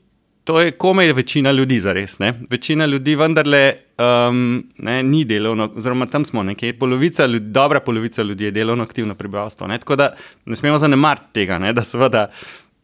To 0.47 0.61
je 0.61 0.71
komaj 0.71 1.11
večina 1.13 1.51
ljudi, 1.51 1.79
zares. 1.79 2.19
Ne? 2.19 2.33
Večina 2.49 2.85
ljudi 2.85 3.15
vendarle 3.15 3.73
um, 3.97 4.63
ne, 4.77 5.01
ni 5.03 5.25
delovno, 5.25 5.71
oziroma 5.75 6.05
tam 6.05 6.25
smo 6.25 6.43
nekje, 6.43 6.79
polovica 6.79 7.25
ljudi, 7.25 7.51
dobra 7.51 7.79
polovica 7.79 8.23
ljudi 8.23 8.45
je 8.45 8.51
delovno 8.51 8.83
aktivno 8.83 9.15
prebivalstvo. 9.15 9.67
Ne? 9.67 9.77
Tako 9.77 9.95
da 9.95 10.13
ne 10.45 10.55
smemo 10.55 10.77
zanemariti 10.77 11.33
tega, 11.33 11.59
ne? 11.59 11.73
da 11.73 11.83
seveda 11.83 12.29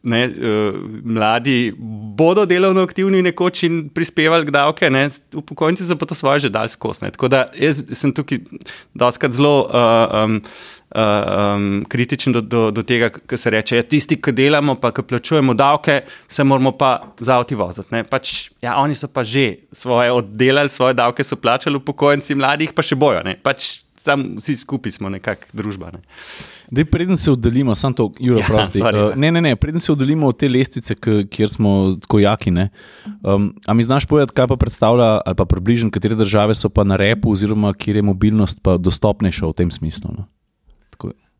ne, 0.02 0.26
uh, 0.28 0.74
mladi 1.04 1.72
bodo 2.18 2.44
delovno 2.46 2.84
aktivni 2.84 3.22
nekoč 3.22 3.62
in 3.62 3.88
prispevali 3.88 4.46
k 4.46 4.52
davke, 4.52 4.90
ne? 4.90 5.08
upokojenci 5.32 5.88
so 5.88 5.96
pa 5.96 6.06
to 6.06 6.14
svoje 6.14 6.40
že 6.40 6.52
dal 6.52 6.68
skozi. 6.68 7.08
Tako 7.16 7.32
da 7.32 7.46
jaz 7.56 7.80
sem 7.96 8.12
tukaj 8.12 8.44
doskrat 8.94 9.32
zelo. 9.32 9.56
Uh, 9.72 10.24
um, 10.24 10.40
um, 10.94 11.84
kritičen 11.88 12.32
do, 12.32 12.40
do, 12.40 12.70
do 12.70 12.82
tega, 12.82 13.10
kar 13.10 13.38
se 13.38 13.50
reče. 13.50 13.76
Ja, 13.76 13.82
tisti, 13.82 14.16
ki 14.16 14.32
delamo, 14.32 14.74
pa 14.80 14.92
ki 14.94 15.02
plačujemo 15.02 15.54
davke, 15.54 16.00
se 16.28 16.44
moramo 16.44 16.72
pa 16.78 16.94
za 17.20 17.38
avti 17.38 17.54
voziti. 17.54 18.02
Pač, 18.10 18.50
ja, 18.62 18.76
oni 18.78 18.94
so 18.94 19.08
pa 19.08 19.24
že 19.24 19.66
svoje 19.72 20.12
oddelali, 20.12 20.68
svoje 20.68 20.94
davke 20.94 21.24
so 21.24 21.36
plačali, 21.36 21.76
upokojenci, 21.76 22.34
mladih 22.34 22.72
pa 22.72 22.82
še 22.82 22.94
bojo. 22.96 23.22
ne. 23.24 23.36
Pač, 23.42 23.84
sam 23.96 24.34
vsi 24.36 24.56
skupaj 24.56 24.92
smo 24.92 25.08
nekakšna 25.08 25.56
družba. 25.56 25.88
Ne. 25.94 26.00
Dej, 26.70 26.84
preden 26.84 27.16
se 27.16 27.30
oddaljimo, 27.30 27.74
samo 27.74 27.94
to, 27.94 28.10
Juro, 28.20 28.40
Ja, 28.42 28.46
prosti. 28.46 28.78
sorry, 28.78 28.98
uh, 29.10 29.16
ne, 29.16 29.30
ne, 29.32 29.40
ne, 29.40 29.56
preden 29.56 29.80
se 29.80 29.92
oddaljimo 29.92 30.28
od 30.28 30.38
te 30.38 30.48
lestvice, 30.48 30.94
k, 30.94 31.24
kjer 31.30 31.48
smo 31.48 31.92
tako 32.00 32.18
jaki. 32.18 32.50
ne, 32.50 32.68
Um, 33.24 33.54
a 33.66 33.72
mi 33.74 33.82
znaš 33.82 34.04
povedati, 34.06 34.32
kaj 34.36 34.46
pa 34.46 34.56
predstavlja, 34.56 35.20
ali 35.24 35.34
pa 35.34 35.44
približno, 35.44 35.90
katere 35.90 36.14
države 36.14 36.54
so 36.54 36.68
pa 36.68 36.84
na 36.84 36.96
repu, 36.96 37.32
oziroma 37.32 37.72
kjer 37.72 37.96
je 37.96 38.02
mobilnost 38.02 38.60
pa 38.62 38.76
dostopnejša 38.76 39.46
v 39.46 39.52
tem 39.52 39.70
smislu? 39.70 40.10
No? 40.12 40.26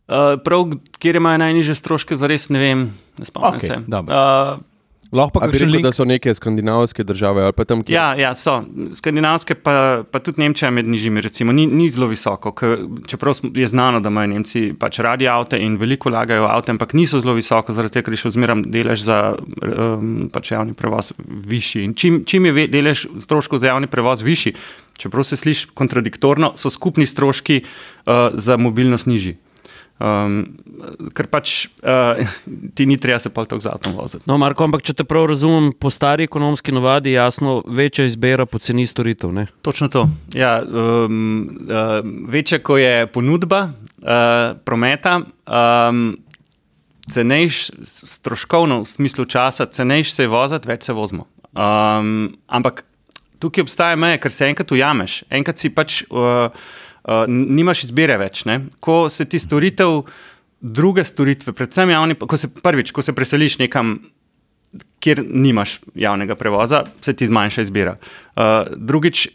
Uh, 0.05 0.37
prav, 0.45 0.69
kjer 0.99 1.17
imajo 1.17 1.39
najnižje 1.39 1.75
stroške, 1.75 2.17
za 2.17 2.27
res 2.27 2.49
ne 2.49 2.59
vem, 2.59 2.81
ne 3.19 3.25
spomnim 3.25 3.57
Okej, 3.57 3.69
se. 3.69 3.83
dobro. 3.87 4.15
Uh, 4.15 4.63
Lahko 5.15 5.39
pa 5.41 5.47
link. 5.47 5.83
da 5.83 5.93
so 5.93 6.05
neke 6.05 6.35
skandinavske 6.35 7.05
države 7.05 7.43
ali 7.43 7.53
pa 7.53 7.65
tam, 7.65 7.85
kjer 7.85 7.95
Ja, 7.95 8.15
ja, 8.15 8.35
so. 8.35 8.65
Skandinavske, 8.93 9.55
pa, 9.55 10.03
pa 10.11 10.19
tudi 10.19 10.41
Nemčija 10.41 10.71
med 10.71 10.89
nižjimi, 10.89 11.21
recimo, 11.21 11.53
ni, 11.53 11.67
ni 11.67 11.87
zelo 11.91 12.07
visoko. 12.07 12.53
K, 12.53 12.73
čeprav 13.07 13.39
je 13.55 13.67
znano, 13.67 14.01
da 14.01 14.09
imajo 14.09 14.27
Nemci 14.27 14.73
pač 14.75 14.99
radi 14.99 15.29
avto 15.29 15.57
in 15.57 15.77
veliko 15.77 16.11
vlagajo 16.11 16.43
v 16.43 16.51
avto, 16.51 16.73
ampak 16.73 16.93
niso 16.93 17.21
zelo 17.21 17.33
visoko, 17.35 17.73
zaradi 17.73 17.95
tega, 17.95 18.05
ker 18.05 18.13
je 18.13 18.23
še 18.25 18.31
zmeraj 18.31 18.65
delež 18.67 19.07
za 19.07 19.21
um, 19.39 20.29
pač 20.33 20.51
javni 20.51 20.75
prevoz 20.75 21.13
višji. 21.47 21.85
In 21.85 21.95
čim, 21.95 22.25
čim 22.27 22.45
je 22.45 22.53
ve- 22.53 22.69
delež 22.69 23.07
stroškov 23.17 23.63
za 23.63 23.71
javni 23.71 23.87
prevoz 23.87 24.21
višji, 24.23 24.57
čeprav 24.99 25.25
se 25.25 25.37
sliši 25.37 25.71
kontradiktorno, 25.75 26.53
so 26.57 26.67
skupni 26.69 27.07
stroški 27.07 27.63
uh, 27.63 28.35
za 28.35 28.57
mobilnost 28.57 29.07
nižji. 29.07 29.39
Um, 29.95 30.41
ker 31.15 31.29
pač 31.31 31.69
uh, 31.87 32.19
ti 32.75 32.83
ni 32.83 32.97
treba 32.99 33.21
se 33.23 33.31
pa 33.31 33.45
tako 33.47 33.63
z 33.63 33.71
avtom 33.71 33.95
voziti. 33.95 34.27
No, 34.27 34.35
Marko, 34.43 34.67
ampak 34.67 34.83
če 34.83 34.97
te 34.99 35.07
prav 35.07 35.29
razumem, 35.31 35.71
po 35.71 35.93
stari 35.95 36.27
ekonomski 36.27 36.75
navadi 36.75 37.13
je 37.13 37.21
jasno 37.21 37.61
večja 37.63 38.09
izbira 38.11 38.43
poceni 38.47 38.89
storitev. 38.91 39.31
Ne? 39.31 39.47
Točno 39.63 39.87
to. 39.89 40.09
Ja, 40.35 40.59
um, 40.67 41.47
uh, 41.71 42.03
večja, 42.27 42.59
ko 42.59 42.81
je 42.81 43.07
ponudba 43.07 43.69
uh, 43.71 44.59
prometa, 44.67 45.21
um, 45.47 46.03
cenejš, 47.11 47.71
stroškovno 47.87 48.83
v 48.83 48.91
smislu 48.91 49.29
časa, 49.31 49.71
cenejš 49.71 50.11
se 50.17 50.27
je 50.27 50.33
voziti, 50.33 50.69
več 50.69 50.91
se 50.91 50.97
vozimo. 50.97 51.29
Um, 51.55 52.35
ampak 52.51 52.83
tukaj 53.39 53.63
obstaja 53.63 53.97
meja, 54.01 54.19
ker 54.19 54.33
se 54.35 54.49
enkrat 54.51 54.73
ujameš, 54.75 55.21
enkrat 55.31 55.61
si 55.61 55.71
pač 55.71 56.03
uh, 56.09 56.51
uh, 57.05 57.25
nimaš 57.29 57.85
izbire 57.89 58.19
več. 58.21 58.45
Ne? 58.49 58.61
Ko 58.81 59.09
se 59.11 59.25
ti 59.25 59.39
storitev, 59.39 60.03
druge 60.65 61.05
storitve, 61.05 61.53
predvsem 61.53 61.91
javni, 61.93 62.17
ko 62.17 62.37
se 62.41 62.49
prvič, 62.49 62.93
ko 62.97 63.03
se 63.05 63.13
preseliš 63.13 63.59
nekam 63.61 63.99
kjer 65.05 65.23
nimaš 65.29 65.79
javnega 65.95 66.35
prevoza, 66.35 66.85
se 67.01 67.13
ti 67.13 67.27
zmanjša 67.27 67.63
izbira. 67.63 67.97
Uh, 68.37 68.43
drugič, 68.77 69.29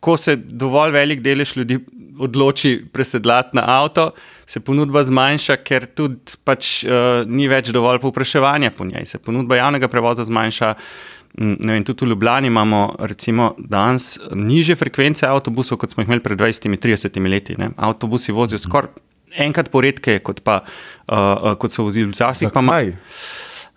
ko 0.00 0.16
se 0.16 0.36
dovolj 0.36 0.94
velik 0.94 1.20
delež 1.24 1.56
ljudi 1.56 1.80
odloči 2.18 2.78
presedlati 2.92 3.56
na 3.56 3.64
avto, 3.80 4.10
se 4.46 4.60
ponudba 4.60 5.02
zmanjša, 5.04 5.56
ker 5.66 5.88
tudi 5.90 6.38
pač, 6.44 6.84
uh, 6.86 7.26
ni 7.26 7.48
več 7.50 7.72
dovolj 7.74 8.00
povpraševanja 8.04 8.70
po 8.76 8.86
njej. 8.86 9.08
Se 9.10 9.18
ponudba 9.18 9.58
javnega 9.58 9.90
prevoza 9.92 10.24
zmanjša. 10.24 10.74
Mm, 11.36 11.56
Ne 11.60 11.72
vem, 11.72 11.84
tudi 11.84 12.04
v 12.04 12.08
Ljubljani 12.08 12.48
imamo 12.48 12.94
recimo, 12.98 13.54
danes 13.58 14.16
niže 14.32 14.74
frekvence 14.74 15.26
avtobusov, 15.26 15.78
kot 15.78 15.92
smo 15.92 16.02
jih 16.02 16.08
imeli 16.08 16.24
pred 16.24 16.38
20-30 16.40 17.28
leti. 17.28 17.56
Ne. 17.60 17.70
Avtobusi 17.76 18.32
vozijo 18.32 18.58
skoraj 18.58 18.94
enkrat 19.36 19.68
poredke, 19.72 20.18
kot, 20.24 20.40
pa, 20.44 20.60
uh, 20.62 21.16
uh, 21.16 21.52
kot 21.60 21.72
so 21.72 21.86
vozili 21.86 22.08
včasih. 22.10 22.48
pa 22.52 22.62
Zakaj? 22.62 22.92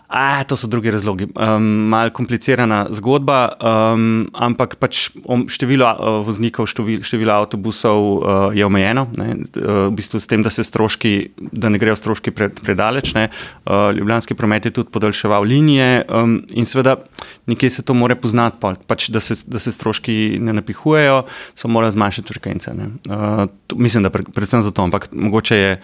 A, 0.10 0.44
to 0.44 0.58
so 0.58 0.68
drugi 0.68 0.92
razlogi. 0.92 1.28
Um, 1.38 1.64
Mal 1.90 2.10
komplicirana 2.10 2.88
zgodba, 2.90 3.52
um, 3.62 4.26
ampak 4.34 4.80
pač 4.82 5.12
število 5.54 5.86
uh, 5.86 6.16
voznikov, 6.26 6.66
število, 6.66 7.06
število 7.06 7.36
avtobusov 7.38 8.00
uh, 8.02 8.22
je 8.58 8.66
omejeno. 8.66 9.06
Ne, 9.22 9.28
uh, 9.38 9.86
v 9.86 9.94
bistvu 10.00 10.18
s 10.18 10.26
tem, 10.26 10.42
da 10.42 10.50
se 10.50 10.66
stroški, 10.66 11.14
da 11.54 11.70
ne 11.70 11.78
grejo 11.78 11.94
stroški 11.94 12.34
pred, 12.34 12.58
predaleč. 12.58 13.14
Ne, 13.14 13.28
uh, 13.30 13.94
Ljubljanski 13.94 14.34
promet 14.34 14.66
je 14.66 14.74
tudi 14.80 14.90
podaljševal 14.90 15.46
linije 15.46 16.02
um, 16.10 16.40
in 16.58 16.66
seveda 16.66 16.98
nekje 17.46 17.70
se 17.78 17.86
to 17.86 17.94
more 17.94 18.18
poznati, 18.18 18.58
pol, 18.58 18.82
pač, 18.90 19.12
da, 19.14 19.22
se, 19.22 19.38
da 19.46 19.62
se 19.62 19.70
stroški 19.78 20.40
ne 20.42 20.58
napihujejo, 20.58 21.28
so 21.54 21.70
morali 21.70 21.94
zmanjšati 21.94 22.34
frekvence. 22.34 22.74
Uh, 22.74 23.46
to, 23.70 23.78
mislim, 23.78 24.10
da 24.10 24.10
pre, 24.10 24.26
predvsem 24.26 24.66
zato, 24.66 24.90
ampak 24.90 25.12
mogoče 25.14 25.62
je. 25.62 25.76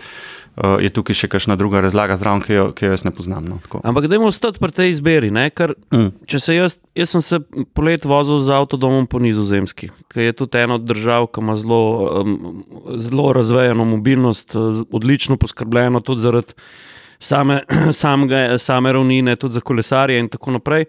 Uh, 0.56 0.80
je 0.80 0.88
tukaj 0.88 1.16
še 1.20 1.28
kakšna 1.28 1.58
druga 1.60 1.82
razlaga 1.84 2.16
zraven, 2.16 2.40
ki 2.40 2.54
jo, 2.54 2.66
ki 2.72 2.86
jo 2.88 2.94
jaz 2.94 3.04
ne 3.04 3.12
poznam. 3.12 3.44
No, 3.44 3.58
tako. 3.66 3.82
Ampak 3.84 4.08
dajmo 4.08 4.30
ostati 4.32 4.62
pri 4.64 4.72
tej 4.72 4.94
izbiri. 4.94 5.28
Ne? 5.32 5.50
Ker, 5.52 5.74
Mm. 5.92 6.14
če 6.32 6.40
se 6.40 6.56
jaz, 6.56 6.78
jaz 6.96 7.12
sem 7.12 7.22
se 7.22 7.40
polet 7.76 8.06
vozil 8.08 8.40
z 8.40 8.56
avtodomom 8.56 9.04
po 9.08 9.20
Nizozemski, 9.20 9.92
ki 10.08 10.30
je 10.30 10.34
tudi 10.34 10.58
ena 10.64 10.80
od 10.80 10.88
držav, 10.88 11.28
ki 11.28 11.44
ima 11.44 11.58
zelo, 11.60 11.82
um, 12.24 12.64
zelo 12.96 13.34
razvejeno 13.36 13.84
mobilnost, 13.86 14.56
odlično 14.92 15.36
poskrbljeno 15.38 16.00
tudi 16.00 16.24
zaradi 16.24 16.54
same, 17.20 17.62
samega, 17.92 18.58
same 18.58 18.94
ravnine, 18.96 19.36
tudi 19.36 19.54
za 19.54 19.62
kolesarje 19.62 20.20
in 20.20 20.30
tako 20.32 20.56
naprej. 20.56 20.86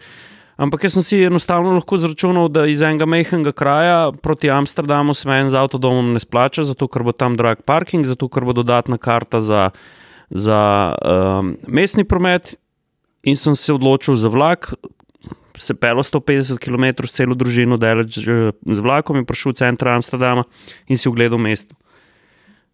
Ampak 0.56 0.86
jaz 0.86 0.94
sem 0.96 1.04
si 1.04 1.16
enostavno 1.20 1.74
lahko 1.76 1.98
zračunal, 2.00 2.48
da 2.48 2.64
iz 2.64 2.80
enega 2.80 3.04
mehkega 3.04 3.52
kraja 3.52 4.12
proti 4.24 4.48
Amsterdamu 4.50 5.14
se 5.14 5.28
meni 5.28 5.52
z 5.52 5.58
avtodomom 5.60 6.14
ne 6.16 6.20
splača, 6.20 6.64
zato 6.64 6.88
ker 6.88 7.04
bo 7.04 7.12
tam 7.12 7.36
drag 7.36 7.60
parking, 7.68 8.08
zato 8.08 8.28
ker 8.32 8.46
bo 8.48 8.56
dodatna 8.56 8.96
karta 8.96 9.42
za, 9.44 9.70
za 10.30 10.60
um, 10.96 11.56
mestni 11.68 12.04
promet. 12.08 12.56
In 13.26 13.36
sem 13.36 13.56
se 13.58 13.74
odločil 13.74 14.16
za 14.16 14.30
vlak, 14.30 14.70
se 15.58 15.74
pelo 15.74 16.02
150 16.02 16.58
km 16.62 17.04
s 17.04 17.12
celo 17.12 17.34
družino, 17.34 17.76
daleč 17.76 18.18
eh, 18.22 18.52
z 18.54 18.80
vlakom 18.80 19.20
in 19.20 19.26
prišel 19.26 19.52
v 19.52 19.60
center 19.60 19.88
Amsterdama 19.92 20.44
in 20.88 20.96
si 20.96 21.08
ogledal 21.08 21.40
mesto. 21.40 21.74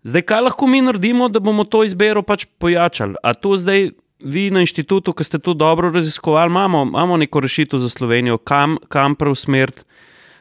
Zdaj, 0.03 0.23
kaj 0.27 0.43
lahko 0.51 0.67
mi 0.67 0.83
naredimo, 0.83 1.31
da 1.31 1.41
bomo 1.41 1.65
to 1.65 1.85
izbiro 1.87 2.23
pač 2.27 2.47
pojačali? 2.59 3.15
A 3.23 3.35
to 3.39 3.55
zdaj 3.59 3.95
vi 4.25 4.51
na 4.51 4.61
inštitutu, 4.61 5.13
ki 5.13 5.25
ste 5.25 5.39
to 5.39 5.55
dobro 5.55 5.91
raziskovali, 5.91 6.49
imamo, 6.49 6.83
imamo 6.85 7.17
neko 7.17 7.41
rešitev 7.41 7.79
za 7.79 7.89
Slovenijo, 7.89 8.39
kam, 8.39 8.79
kam 8.89 9.15
preusmeriti? 9.15 9.83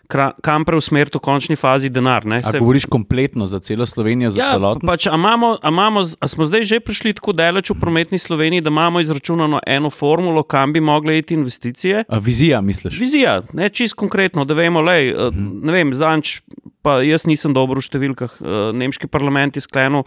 kra- 0.07 0.33
Kam 0.37 0.65
preusmeriti 0.65 1.15
v 1.15 1.21
končni 1.21 1.55
fazi 1.55 1.87
denar? 1.89 2.25
A 2.25 2.41
Saj- 2.43 2.59
govoriš 2.59 2.85
kompletno 2.85 3.45
za 3.45 3.59
celo 3.59 3.85
Slovenijo, 3.85 4.29
za 4.29 4.39
Ja, 4.39 4.49
celotno? 4.51 4.83
pač, 4.83 5.07
a, 5.07 5.15
imamo, 5.15 5.55
a, 5.55 5.69
imamo, 5.69 6.03
z- 6.03 6.17
a 6.19 6.27
smo 6.27 6.43
zdaj 6.45 6.63
že 6.63 6.79
prišli 6.79 7.13
tako 7.13 7.31
daleč 7.31 7.69
v 7.69 7.79
prometni 7.79 8.17
Sloveniji, 8.17 8.59
da 8.59 8.67
imamo 8.67 8.99
izračunano 8.99 9.59
eno 9.65 9.89
formulo, 9.89 10.43
kam 10.43 10.73
bi 10.73 10.79
mogle 10.81 11.17
iti 11.17 11.33
investicije? 11.33 12.03
A, 12.03 12.17
vizija, 12.17 12.59
misliš? 12.61 12.99
Vizija, 12.99 13.41
ne 13.53 13.69
čist 13.69 13.93
konkretno, 13.93 14.43
da 14.43 14.53
vemo, 14.53 14.81
lej, 14.81 15.13
uh, 15.13 15.31
ne 15.63 15.71
vem, 15.71 15.93
zanč, 15.93 16.41
pa 16.81 16.99
jaz 16.99 17.23
nisem 17.23 17.53
dober 17.53 17.77
v 17.77 17.81
številkah. 17.81 18.31
Uh, 18.35 18.47
Nemški 18.73 19.07
parlament 19.07 19.55
je 19.55 19.61
sklenil, 19.61 20.03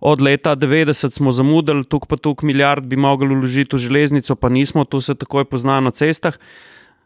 od 0.00 0.20
leta 0.20 0.56
90 0.56 1.10
smo 1.10 1.32
zamudili, 1.32 1.84
tuk 1.84 2.06
pa 2.06 2.16
tuk 2.16 2.42
milijard 2.42 2.84
bi 2.84 2.96
mogli 2.96 3.34
vložiti 3.34 3.76
v 3.76 3.78
železnico, 3.78 4.36
pa 4.36 4.48
nismo, 4.48 4.84
to 4.84 5.00
se 5.00 5.14
takoj 5.14 5.44
pozna 5.44 5.80
na 5.80 5.90
cestah. 5.90 6.38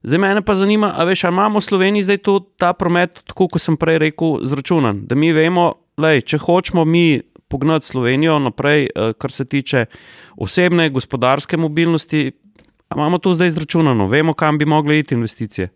Zdaj 0.03 0.19
mene 0.19 0.43
pa 0.43 0.55
zanima, 0.55 0.93
a 0.97 1.05
veš, 1.05 1.25
ali 1.25 1.35
imamo 1.35 1.59
v 1.59 1.65
Sloveniji 1.65 2.03
zdaj 2.03 2.19
to, 2.19 2.41
ta 2.57 2.73
promet, 2.73 3.23
tako 3.27 3.49
kot 3.49 3.63
sem 3.63 3.77
prej 3.77 3.99
rekel, 3.99 4.45
zračunan. 4.45 5.07
Da 5.09 5.17
mi 5.17 5.33
vemo, 5.33 5.73
lej, 5.97 6.23
če 6.29 6.39
hočemo 6.39 6.85
mi 6.85 7.23
pognati 7.49 7.87
Slovenijo 7.87 8.39
naprej, 8.39 8.87
eh, 8.87 9.13
kar 9.19 9.33
se 9.33 9.45
tiče 9.45 9.87
osebne, 10.37 10.91
gospodarske 10.91 11.57
mobilnosti, 11.57 12.33
imamo 12.95 13.19
to 13.19 13.33
zdaj 13.35 13.49
izračunano, 13.49 14.07
vemo, 14.07 14.35
kam 14.35 14.59
bi 14.59 14.65
mogle 14.65 14.99
iti 14.99 15.15
investicije. 15.15 15.69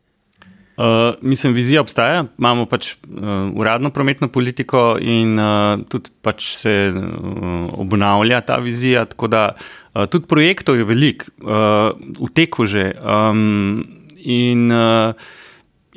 Uh, 0.78 1.14
mislim, 1.26 1.56
vizija 1.58 1.80
obstaja, 1.82 2.20
imamo 2.38 2.68
pač 2.70 2.92
uh, 2.94 3.50
uradno 3.58 3.90
prometno 3.90 4.28
politiko 4.30 4.94
in 5.02 5.35
uh, 5.35 5.80
tudi 5.90 6.12
pač 6.23 6.52
se 6.54 6.92
uh, 6.94 7.80
obnavlja 7.82 8.40
ta 8.47 8.61
vizija. 8.62 9.02
Tako 9.11 9.26
da 9.26 9.42
uh, 9.56 10.06
tudi 10.06 10.30
projektov 10.30 10.78
je 10.78 10.87
veliko, 10.87 11.32
uh, 11.42 11.99
v 11.99 12.30
teku 12.30 12.66
že. 12.70 12.92
Um, 13.02 13.99
in 14.23 14.70
uh, 14.70 15.14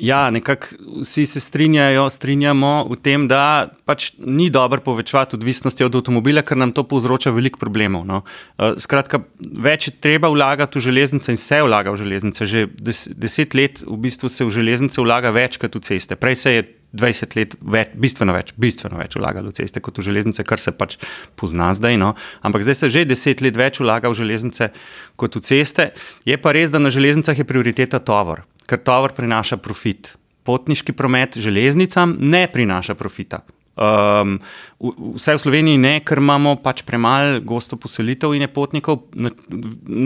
ja, 0.02 0.30
nekako 0.30 0.66
vsi 1.00 1.26
se 1.26 1.40
strinjajo, 1.40 2.08
strinjamo 2.10 2.72
v 2.90 2.96
tem, 2.98 3.28
da 3.30 3.70
pač 3.86 4.10
ni 4.18 4.48
dobro 4.50 4.82
povečevati 4.82 5.36
odvisnosti 5.38 5.86
od 5.86 5.94
avtomobila, 6.00 6.42
ker 6.42 6.58
nam 6.58 6.74
to 6.74 6.82
povzroča 6.90 7.30
veliko 7.30 7.60
problemov. 7.62 8.02
No. 8.08 8.22
Uh, 8.58 8.74
skratka, 8.82 9.22
več 9.38 9.86
je 9.88 9.94
treba 10.02 10.32
vlagati 10.32 10.80
v 10.80 10.86
železnice 10.88 11.30
in 11.30 11.38
se 11.38 11.62
vlaga 11.62 11.94
v 11.94 12.02
železnice. 12.02 12.50
Že 12.50 12.66
des, 12.82 13.06
deset 13.14 13.54
let 13.54 13.84
v 13.86 13.98
bistvu 14.02 14.28
se 14.28 14.44
v 14.44 14.50
železnice 14.50 14.98
vlaga 15.00 15.30
več 15.30 15.60
kot 15.62 15.78
v 15.78 15.84
ceste. 15.86 16.18
Prej 16.18 16.40
se 16.42 16.56
je 16.58 16.68
20 16.92 17.36
let 17.38 17.54
več, 17.62 17.94
bistveno 17.96 18.34
več, 18.36 18.52
bistveno 18.60 18.98
več 19.00 19.16
vlagalo 19.16 19.48
v 19.48 19.56
ceste 19.56 19.80
kot 19.80 19.96
v 19.98 20.04
železnice, 20.10 20.44
kar 20.44 20.60
se 20.60 20.74
pač 20.76 20.98
pozna 21.38 21.70
zdaj. 21.76 21.96
No. 22.00 22.12
Ampak 22.44 22.66
zdaj 22.66 22.76
se 22.82 22.90
že 22.92 23.04
deset 23.08 23.40
let 23.40 23.56
več 23.56 23.80
vlaga 23.80 24.12
v 24.12 24.18
železnice 24.18 24.72
kot 25.16 25.38
v 25.38 25.44
ceste. 25.46 25.92
Je 26.28 26.36
pa 26.36 26.52
res, 26.52 26.74
da 26.74 26.82
na 26.82 26.92
železnicah 26.92 27.38
je 27.38 27.48
prioriteta 27.48 28.02
tovor, 28.02 28.44
ker 28.72 28.80
tovor 28.80 29.12
prinaša 29.12 29.60
profit. 29.60 30.14
Potniški 30.48 30.94
promet 30.96 31.36
železnicam 31.38 32.16
ne 32.20 32.46
prinaša 32.50 32.96
profita. 32.98 33.42
Um, 33.72 34.34
v- 34.80 35.14
vse 35.16 35.32
v 35.36 35.40
Sloveniji 35.40 35.80
ne, 35.80 35.92
ker 36.04 36.20
imamo 36.20 36.56
pač 36.60 36.82
premalo 36.84 37.38
gosto 37.40 37.78
poselitev 37.80 38.34
in 38.36 38.44
je 38.44 38.50
potnikov 38.52 39.06
na- 39.16 39.32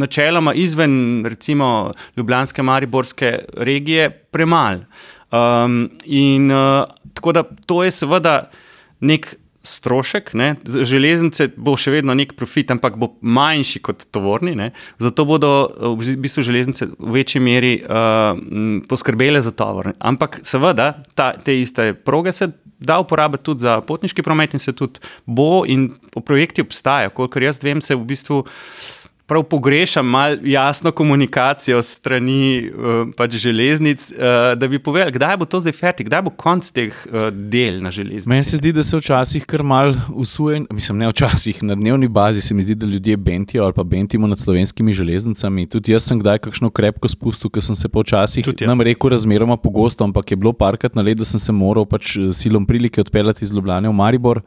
načeloma 0.02 0.54
izven 0.54 1.25
recimo 1.26 1.92
Ljubljanske, 2.16 2.62
Mariborske 2.62 3.32
regije 3.58 4.11
premalo. 4.30 4.85
Um, 5.35 5.88
in 6.04 6.50
uh, 6.50 6.85
tako 7.14 7.32
da 7.32 7.42
to 7.66 7.82
je 7.82 7.90
seveda 7.90 8.37
nek 9.00 9.35
strošek, 9.66 10.32
ne? 10.38 10.54
Železnice 10.64 11.50
bo 11.56 11.76
še 11.78 11.92
vedno 11.99 12.14
nek 12.16 12.37
profit, 12.38 12.70
ampak 12.75 12.99
bo 13.00 13.12
manjši 13.20 13.82
kot 13.85 14.06
tovorni. 14.14 14.54
Ne? 14.58 14.70
Zato 15.02 15.26
bodo 15.28 15.52
uh, 15.66 15.96
v 15.99 16.16
bistvu 16.23 16.46
železnice 16.46 16.90
v 16.94 17.16
večji 17.18 17.42
meri 17.42 17.75
uh, 17.82 18.38
poskrbele 18.88 19.42
za 19.42 19.52
tovor. 19.56 19.92
Ampak 19.99 20.40
seveda 20.46 20.94
ta, 21.14 21.32
te 21.37 21.58
iste 21.61 21.92
proge 22.06 22.35
se 22.37 22.52
da 22.78 22.99
uporabiti 23.00 23.44
tudi 23.44 23.61
za 23.61 23.80
potniški 23.80 24.23
promet 24.23 24.54
in 24.54 24.61
se 24.61 24.73
tudi 24.73 25.00
bo, 25.25 25.64
in 25.66 25.90
projekti 26.25 26.62
obstajajo. 26.62 27.11
Kolikor 27.11 27.42
jaz 27.42 27.62
vem, 27.64 27.80
se 27.80 27.96
v 27.96 28.04
bistvu 28.04 28.44
prav 29.26 29.42
pogrešam 29.42 30.06
malo 30.06 30.37
jasno 30.45 30.90
komunikacijo 30.90 31.83
strani 31.83 32.71
uh, 32.71 33.09
pač 33.16 33.35
železnic, 33.42 34.11
uh, 34.11 34.59
da 34.59 34.68
bi 34.68 34.78
povedali, 34.78 35.12
kdaj 35.12 35.37
bo 35.37 35.45
to 35.45 35.61
zdaj 35.61 35.73
fertik, 35.73 36.06
kdaj 36.06 36.23
bo 36.23 36.30
konc 36.30 36.71
teh 36.71 36.95
uh, 37.06 37.28
del 37.30 37.83
na 37.83 37.90
železnici. 37.90 38.28
Meni 38.28 38.42
se 38.42 38.56
zdi, 38.56 38.73
da 38.73 38.83
se 38.83 38.97
včasih 38.97 39.45
kar 39.45 39.62
mal 39.62 39.95
usuje, 40.14 40.62
mislim, 40.71 40.99
ne 40.99 41.11
včasih, 41.11 41.62
na 41.62 41.75
dnevni 41.75 42.09
bazi 42.09 42.40
se 42.40 42.54
mi 42.54 42.62
zdi, 42.62 42.75
da 42.75 42.87
ljudje 42.87 43.16
bentijo 43.16 43.64
ali 43.64 43.73
pa 43.73 43.83
bentimo 43.83 44.26
nad 44.26 44.38
slovenskimi 44.38 44.92
železnicami. 44.92 45.66
Tudi 45.66 45.92
jaz 45.92 46.06
sem 46.06 46.21
kdaj 46.21 46.38
kakšno 46.38 46.71
krepko 46.71 47.09
spustil, 47.09 47.50
ker 47.50 47.62
sem 47.62 47.76
se 47.76 47.88
počasih, 47.88 48.47
nam 48.66 48.80
rekel, 48.80 49.11
razmeroma 49.11 49.56
pogosto, 49.56 50.04
ampak 50.04 50.30
je 50.30 50.37
bilo 50.37 50.52
parkrat 50.52 50.95
na 50.95 51.02
let, 51.02 51.18
da 51.18 51.25
sem 51.25 51.40
se 51.40 51.52
moral 51.52 51.87
pač 51.87 52.16
silom 52.33 52.66
prilike 52.66 53.00
odpeljati 53.00 53.45
iz 53.45 53.54
Ljubljana 53.54 53.90
v 53.90 53.92
Maribor 53.92 54.42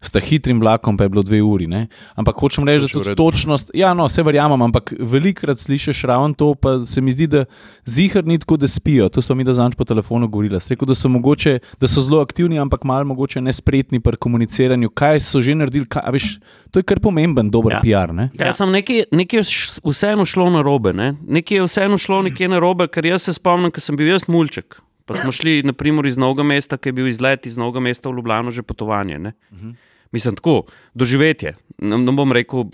s 0.00 0.12
hitrim 0.22 0.60
vlakom, 0.60 0.96
pa 0.96 1.04
je 1.04 1.08
bilo 1.08 1.22
dve 1.22 1.42
uri. 1.42 1.66
Ne? 1.66 1.86
Ampak 2.14 2.36
hočem 2.38 2.64
reči, 2.68 2.86
da 2.86 2.92
tudi 2.92 3.14
točnost. 3.18 3.70
Ja, 3.74 3.94
no, 3.94 4.06
vse 4.06 4.22
verjamem, 4.22 4.62
ampak 4.62 4.92
velikokrat 4.98 5.58
slišiš 5.58 6.04
ravno 6.06 6.34
to, 6.38 6.54
pa 6.54 6.78
se 6.80 7.00
mi 7.00 7.12
zdi, 7.12 7.26
da 7.26 7.44
zihar 7.86 8.24
ni 8.26 8.38
tako, 8.38 8.56
da 8.56 8.68
spijo. 8.68 9.08
To 9.08 9.22
so 9.22 9.34
mi 9.34 9.44
da 9.44 9.52
zanč 9.52 9.74
po 9.74 9.84
telefonu 9.84 10.28
govorila. 10.28 10.60
Rekel, 10.70 10.86
da, 10.86 10.94
so 10.94 11.08
mogoče, 11.08 11.58
da 11.80 11.88
so 11.88 12.02
zelo 12.02 12.22
aktivni, 12.22 12.58
ampak 12.58 12.84
malo 12.84 13.04
mogoče 13.04 13.40
nespretni 13.40 14.00
pri 14.00 14.16
komuniciranju, 14.16 14.90
kaj 14.90 15.20
so 15.20 15.40
že 15.40 15.54
naredili. 15.54 15.86
Kaj, 15.86 16.06
veš, 16.14 16.30
to 16.70 16.78
je 16.78 16.86
kar 16.86 17.00
pomemben, 17.02 17.50
dober 17.50 17.78
ja. 17.78 17.82
PR. 17.82 18.14
Ne? 18.14 18.30
Ja, 18.38 18.52
sem 18.54 18.70
nekaj, 18.70 19.08
nekaj 19.10 19.46
vseeno 19.82 20.26
šlo 20.26 20.50
na 20.54 20.62
robe. 20.62 20.92
Ne? 20.92 21.14
Nekaj 21.26 21.58
je 21.58 21.66
vseeno 21.66 21.98
šlo 21.98 22.22
nekje 22.28 22.48
na 22.48 22.62
robe, 22.62 22.86
ker 22.86 23.06
jaz 23.06 23.26
se 23.26 23.34
spomnim, 23.34 23.74
ker 23.74 23.82
sem 23.82 23.98
bil 23.98 24.12
jaz 24.12 24.28
mulček. 24.30 24.78
Pa 25.08 25.16
smo 25.16 25.32
šli 25.32 25.62
naprimer, 25.64 26.06
iz 26.06 26.18
Novega 26.20 26.44
mesta, 26.44 26.76
ki 26.76 26.92
je 26.92 26.98
bil 27.00 27.08
izlet 27.08 27.48
iz 27.48 27.56
Novega 27.56 27.80
mesta 27.80 28.10
v 28.10 28.18
Ljubljano, 28.20 28.52
že 28.52 28.62
potovanje. 28.62 29.18
Uh 29.18 29.58
-huh. 29.58 29.74
Mislim, 30.12 30.36
tako, 30.36 30.62
doživetje. 30.94 31.54
Ne, 31.78 31.98
ne 31.98 32.12
bom 32.12 32.32
rekel 32.32 32.64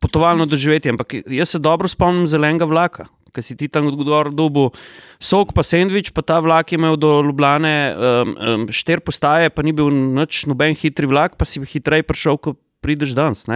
potovalno 0.00 0.46
doživetje, 0.46 0.90
ampak 0.90 1.14
jaz 1.26 1.48
se 1.48 1.58
dobro 1.58 1.88
spomnim 1.88 2.26
zelenega 2.26 2.64
vlaka. 2.64 3.06
Ker 3.32 3.44
si 3.46 3.54
ti 3.56 3.68
tam 3.68 3.86
odgor 3.86 4.32
dobil 4.34 4.72
sok, 5.22 5.52
pa 5.54 5.62
sendvič, 5.62 6.10
pa 6.10 6.22
ta 6.22 6.40
vlak 6.40 6.72
je 6.72 6.78
imel 6.80 6.96
do 6.96 7.22
Ljubljane 7.22 7.94
um, 7.94 8.34
um, 8.34 8.66
štiri 8.74 9.00
postaje, 9.00 9.50
pa 9.50 9.62
ni 9.62 9.72
bil 9.72 9.90
noč 9.90 10.46
noben 10.50 10.74
hitri 10.74 11.06
vlak, 11.06 11.36
pa 11.38 11.44
si 11.44 11.62
hitreje 11.62 12.02
prišel, 12.02 12.40
ko 12.42 12.56
prideš 12.80 13.14
danes. 13.16 13.46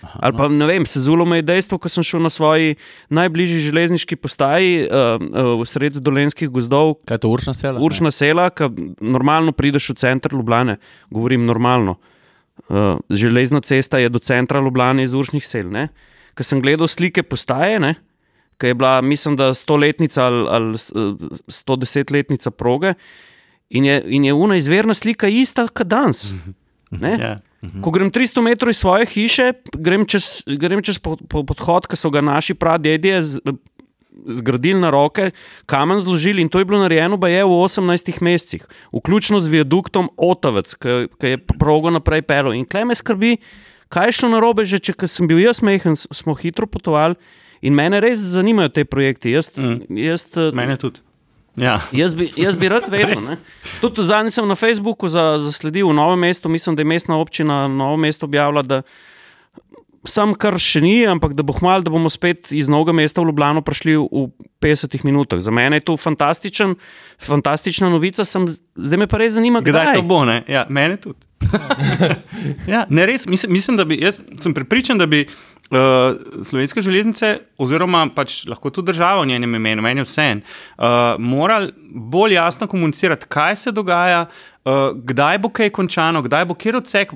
Ali 0.00 0.36
pa 0.36 0.48
ne 0.48 0.66
vem, 0.66 0.86
se 0.86 1.00
zulo 1.02 1.26
me 1.26 1.40
je 1.40 1.46
dejstvo, 1.50 1.78
ko 1.78 1.90
sem 1.90 2.06
šel 2.06 2.22
na 2.22 2.30
svoji 2.30 2.76
najbližji 3.10 3.60
železniški 3.68 4.16
postaji 4.16 4.84
uh, 4.86 5.18
uh, 5.18 5.54
v 5.60 5.66
sredo 5.66 6.00
dolenskih 6.00 6.50
gozdov. 6.50 7.00
Kaj 7.08 7.18
je 7.18 7.24
to 7.24 7.32
uršna 7.34 7.54
sela? 7.54 7.82
Uršna 7.82 8.12
sela, 8.14 8.48
ki 8.50 8.70
normalno 9.00 9.52
prideš 9.52 9.90
v 9.92 9.98
center 9.98 10.34
Ljubljane, 10.34 10.78
govorim 11.10 11.46
normalno. 11.46 11.98
Uh, 12.68 12.98
železna 13.10 13.60
cesta 13.60 13.98
je 13.98 14.08
do 14.08 14.18
centra 14.18 14.62
Ljubljana 14.62 15.02
iz 15.02 15.14
Uršnih 15.14 15.46
sel. 15.46 15.74
Ker 16.38 16.46
sem 16.46 16.62
gledal 16.62 16.86
slike 16.88 17.22
postaje, 17.26 17.94
ki 18.58 18.70
je 18.70 18.74
bila, 18.74 19.00
mislim, 19.02 19.36
da 19.36 19.54
stoletnica 19.54 20.24
ali, 20.26 20.46
ali 20.50 20.78
110-letnica 21.50 22.50
proge, 22.50 22.94
in 23.70 23.84
je, 23.84 24.02
in 24.06 24.24
je 24.24 24.32
una 24.32 24.56
izvirna 24.56 24.94
slika 24.94 25.28
ista 25.28 25.66
kot 25.68 25.86
danes. 25.86 26.30
Ja. 27.62 27.80
Ko 27.82 27.90
grem 27.90 28.10
300 28.14 28.42
metrov 28.44 28.70
iz 28.70 28.78
svoje 28.78 29.06
hiše, 29.10 29.52
grem 29.74 30.06
čez, 30.06 30.46
grem 30.46 30.82
čez 30.82 31.00
po, 31.02 31.16
po 31.18 31.42
podhod, 31.42 31.88
ki 31.90 31.98
so 31.98 32.10
ga 32.14 32.22
naši 32.22 32.54
pradedje 32.54 33.22
zgradili 34.26 34.80
na 34.80 34.90
roke, 34.90 35.30
kamen 35.66 36.00
zložili 36.00 36.42
in 36.42 36.48
to 36.48 36.58
je 36.58 36.64
bilo 36.64 36.78
narejeno 36.78 37.18
je 37.26 37.44
v 37.44 37.48
18 37.48 38.22
mesecih, 38.22 38.66
vključno 38.92 39.40
z 39.40 39.48
viaduktom 39.48 40.10
Otavec, 40.16 40.74
ki 40.74 41.26
je 41.26 41.38
progo 41.58 41.90
naprej 41.90 42.22
pel. 42.22 42.52
In 42.52 42.66
klej 42.66 42.84
me 42.84 42.94
skrbi, 42.94 43.36
kaj 43.88 44.08
je 44.08 44.12
šlo 44.12 44.28
na 44.28 44.40
robe, 44.40 44.66
že 44.66 44.78
če 44.78 44.94
sem 45.06 45.26
bil 45.26 45.38
jaz 45.38 45.62
mehen, 45.62 45.96
smo 45.96 46.34
hitro 46.34 46.66
potovali 46.66 47.14
in 47.62 47.74
mene 47.74 48.00
res 48.00 48.22
zanimajo 48.22 48.68
te 48.68 48.84
projekti. 48.84 49.34
Jaz, 49.34 49.50
mm. 49.56 49.90
jaz, 49.98 50.30
eh, 50.36 50.54
mene 50.54 50.76
tudi. 50.78 51.02
Ja. 51.60 51.80
Jaz, 51.92 52.14
bi, 52.14 52.30
jaz 52.36 52.56
bi 52.56 52.68
rad 52.68 52.88
vedel. 52.92 53.20
Tudi 53.80 54.04
zadnjič 54.06 54.38
sem 54.38 54.48
na 54.48 54.56
Facebooku 54.58 55.08
zasledil 55.10 55.88
v 55.90 55.96
Novem 55.98 56.26
mestu, 56.28 56.48
mislim, 56.48 56.76
da 56.76 56.84
je 56.84 56.90
mestna 56.90 57.18
občina 57.18 57.66
Novo 57.68 57.96
mesto 57.96 58.26
objavila, 58.26 58.62
da 58.62 58.82
sam 60.08 60.34
kar 60.38 60.56
še 60.62 60.80
ni, 60.84 60.96
ampak 61.08 61.34
da 61.36 61.44
bo 61.46 61.54
hmal, 61.58 61.82
da 61.84 61.92
bomo 61.92 62.10
spet 62.12 62.52
iz 62.54 62.68
novega 62.70 62.94
mesta 62.96 63.22
v 63.22 63.30
Ljubljano 63.30 63.62
prišli 63.66 63.96
v 63.98 64.28
50 64.62 65.04
minutah. 65.04 65.42
Za 65.42 65.52
mene 65.54 65.80
je 65.80 65.86
to 65.90 65.96
fantastična 65.98 67.90
novica, 67.90 68.24
sem, 68.24 68.48
zdaj 68.76 69.04
me 69.04 69.08
pa 69.10 69.20
res 69.20 69.36
zanima, 69.36 69.62
kdaj, 69.64 69.92
kdaj 69.92 70.00
to 70.00 70.06
bo. 70.08 70.22
Ja, 70.48 70.66
mene 70.68 71.00
tudi. 71.02 71.20
ja, 72.72 72.84
ne, 72.90 73.06
res, 73.08 73.26
mislim, 73.26 73.52
mislim, 73.52 73.78
da 73.78 73.84
bi, 73.88 73.98
jaz 74.02 74.20
sem 74.40 74.54
pripričan, 74.54 74.98
da 75.00 75.06
bi 75.06 75.24
uh, 75.70 76.44
slovenske 76.44 76.82
železnice, 76.84 77.34
oziroma 77.58 78.06
pač 78.14 78.42
lahko 78.48 78.70
tudi 78.70 78.92
država 78.92 79.22
v 79.22 79.32
njenem 79.32 79.54
imenu, 79.54 79.82
meni 79.82 80.04
vse 80.04 80.28
en, 80.34 80.42
uh, 80.42 80.84
morali 81.18 81.72
bolj 81.88 82.38
jasno 82.38 82.66
komunicirati, 82.66 83.28
kaj 83.28 83.56
se 83.56 83.72
dogaja, 83.72 84.26
uh, 84.26 84.57
kdaj 84.94 85.38
bo 85.38 85.48
kaj 85.48 85.70
končano, 85.70 86.22
kdaj 86.22 86.44
bo 86.44 86.54
kjer 86.54 86.76
odsek 86.76 87.12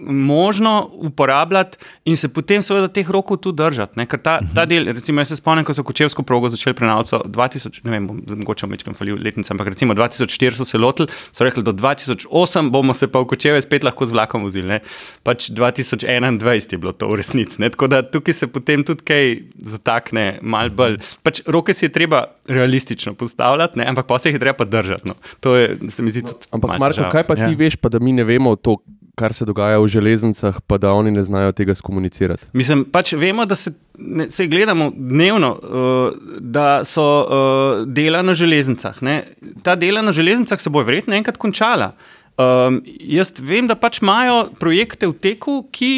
možno 0.00 0.90
uporabljati, 0.92 1.78
in 2.04 2.16
se 2.16 2.28
potem, 2.28 2.62
seveda, 2.62 2.88
teh 2.88 3.10
rokov 3.10 3.38
tudi 3.44 3.60
držati. 3.60 3.98
Ne? 4.00 4.06
Ker 4.10 4.20
ta, 4.22 4.38
ta 4.54 4.64
del, 4.66 4.88
recimo, 4.94 5.20
jaz 5.20 5.34
se 5.34 5.38
spomnim, 5.38 5.64
ko 5.66 5.74
so 5.76 5.84
kočevsko 5.86 6.24
progo 6.26 6.50
začeli 6.50 6.74
prenavljati, 6.74 7.30
2000, 7.36 7.84
ne 7.84 7.94
vem, 7.94 8.08
mogoče 8.42 8.66
večkrat 8.70 8.98
falil 8.98 9.20
letnica, 9.22 9.54
ampak 9.54 9.70
recimo 9.74 9.94
2004 9.94 10.58
so 10.58 10.66
se 10.66 10.78
lotili, 10.78 11.08
so 11.30 11.44
rekli, 11.46 11.62
do 11.62 11.72
2008 11.76 12.70
bomo 12.74 12.94
se 12.94 13.10
pa 13.12 13.22
v 13.22 13.30
kočeve 13.30 13.62
spet 13.62 13.86
lahko 13.86 14.06
z 14.06 14.16
vlakom 14.16 14.46
vozili. 14.46 14.80
Pač 15.22 15.50
2021 15.50 16.72
je 16.72 16.78
bilo 16.78 16.92
to 16.92 17.08
v 17.12 17.20
resnici. 17.20 17.62
Tako 17.62 17.86
da 17.92 18.02
tukaj 18.02 18.34
se 18.34 18.46
potem 18.50 18.84
tudi 18.84 19.04
kaj 19.06 19.36
zatakne, 19.62 20.38
malo 20.42 20.70
bolj. 20.70 20.98
Pač 21.22 21.42
roke 21.46 21.74
si 21.74 21.86
je 21.86 21.92
treba 21.92 22.24
realistično 22.48 23.14
postavljati, 23.14 23.78
ne? 23.78 23.86
ampak 23.86 24.06
pa 24.06 24.18
se 24.18 24.30
jih 24.30 24.36
je 24.36 24.40
treba 24.40 24.64
držati. 24.64 25.08
No. 25.08 25.14
To 25.40 25.56
je, 25.56 25.78
se 25.88 26.02
mi 26.02 26.10
zdi, 26.10 26.22
tudi. 26.26 26.50
Ampak, 26.50 26.78
Marko, 26.86 27.10
kaj 27.12 27.26
pa 27.26 27.34
ti 27.38 27.46
ja. 27.46 27.54
veš, 27.58 27.76
pa 27.80 27.92
da 27.92 28.00
mi 28.02 28.14
ne 28.16 28.24
vemo 28.24 28.54
to, 28.56 28.78
kar 29.16 29.32
se 29.32 29.46
dogaja 29.48 29.78
v 29.80 29.88
železnicah, 29.88 30.58
pa 30.66 30.76
da 30.78 30.92
oni 30.92 31.10
ne 31.10 31.22
znajo 31.24 31.52
tega 31.56 31.74
skomunicirati? 31.74 32.50
Mislim, 32.52 32.84
pač 32.92 33.14
vemo, 33.16 33.46
da 33.48 33.56
se, 33.56 33.72
ne, 33.98 34.28
se 34.30 34.46
gledamo 34.46 34.90
dnevno, 34.92 35.54
uh, 35.56 36.36
da 36.40 36.84
so 36.84 37.06
uh, 37.24 37.86
dela 37.88 38.20
na 38.22 38.34
železnicah. 38.36 39.00
Ne? 39.02 39.22
Ta 39.64 39.74
dela 39.74 40.02
na 40.04 40.12
železnicah 40.12 40.60
se 40.60 40.70
bo 40.70 40.84
verjetno 40.84 41.16
enkrat 41.16 41.40
končala. 41.40 41.94
Um, 42.36 42.82
jaz 42.84 43.30
vem, 43.40 43.64
da 43.64 43.72
pač 43.80 44.02
imajo 44.02 44.50
projekte 44.60 45.08
v 45.08 45.14
teku, 45.24 45.54
ki 45.72 45.88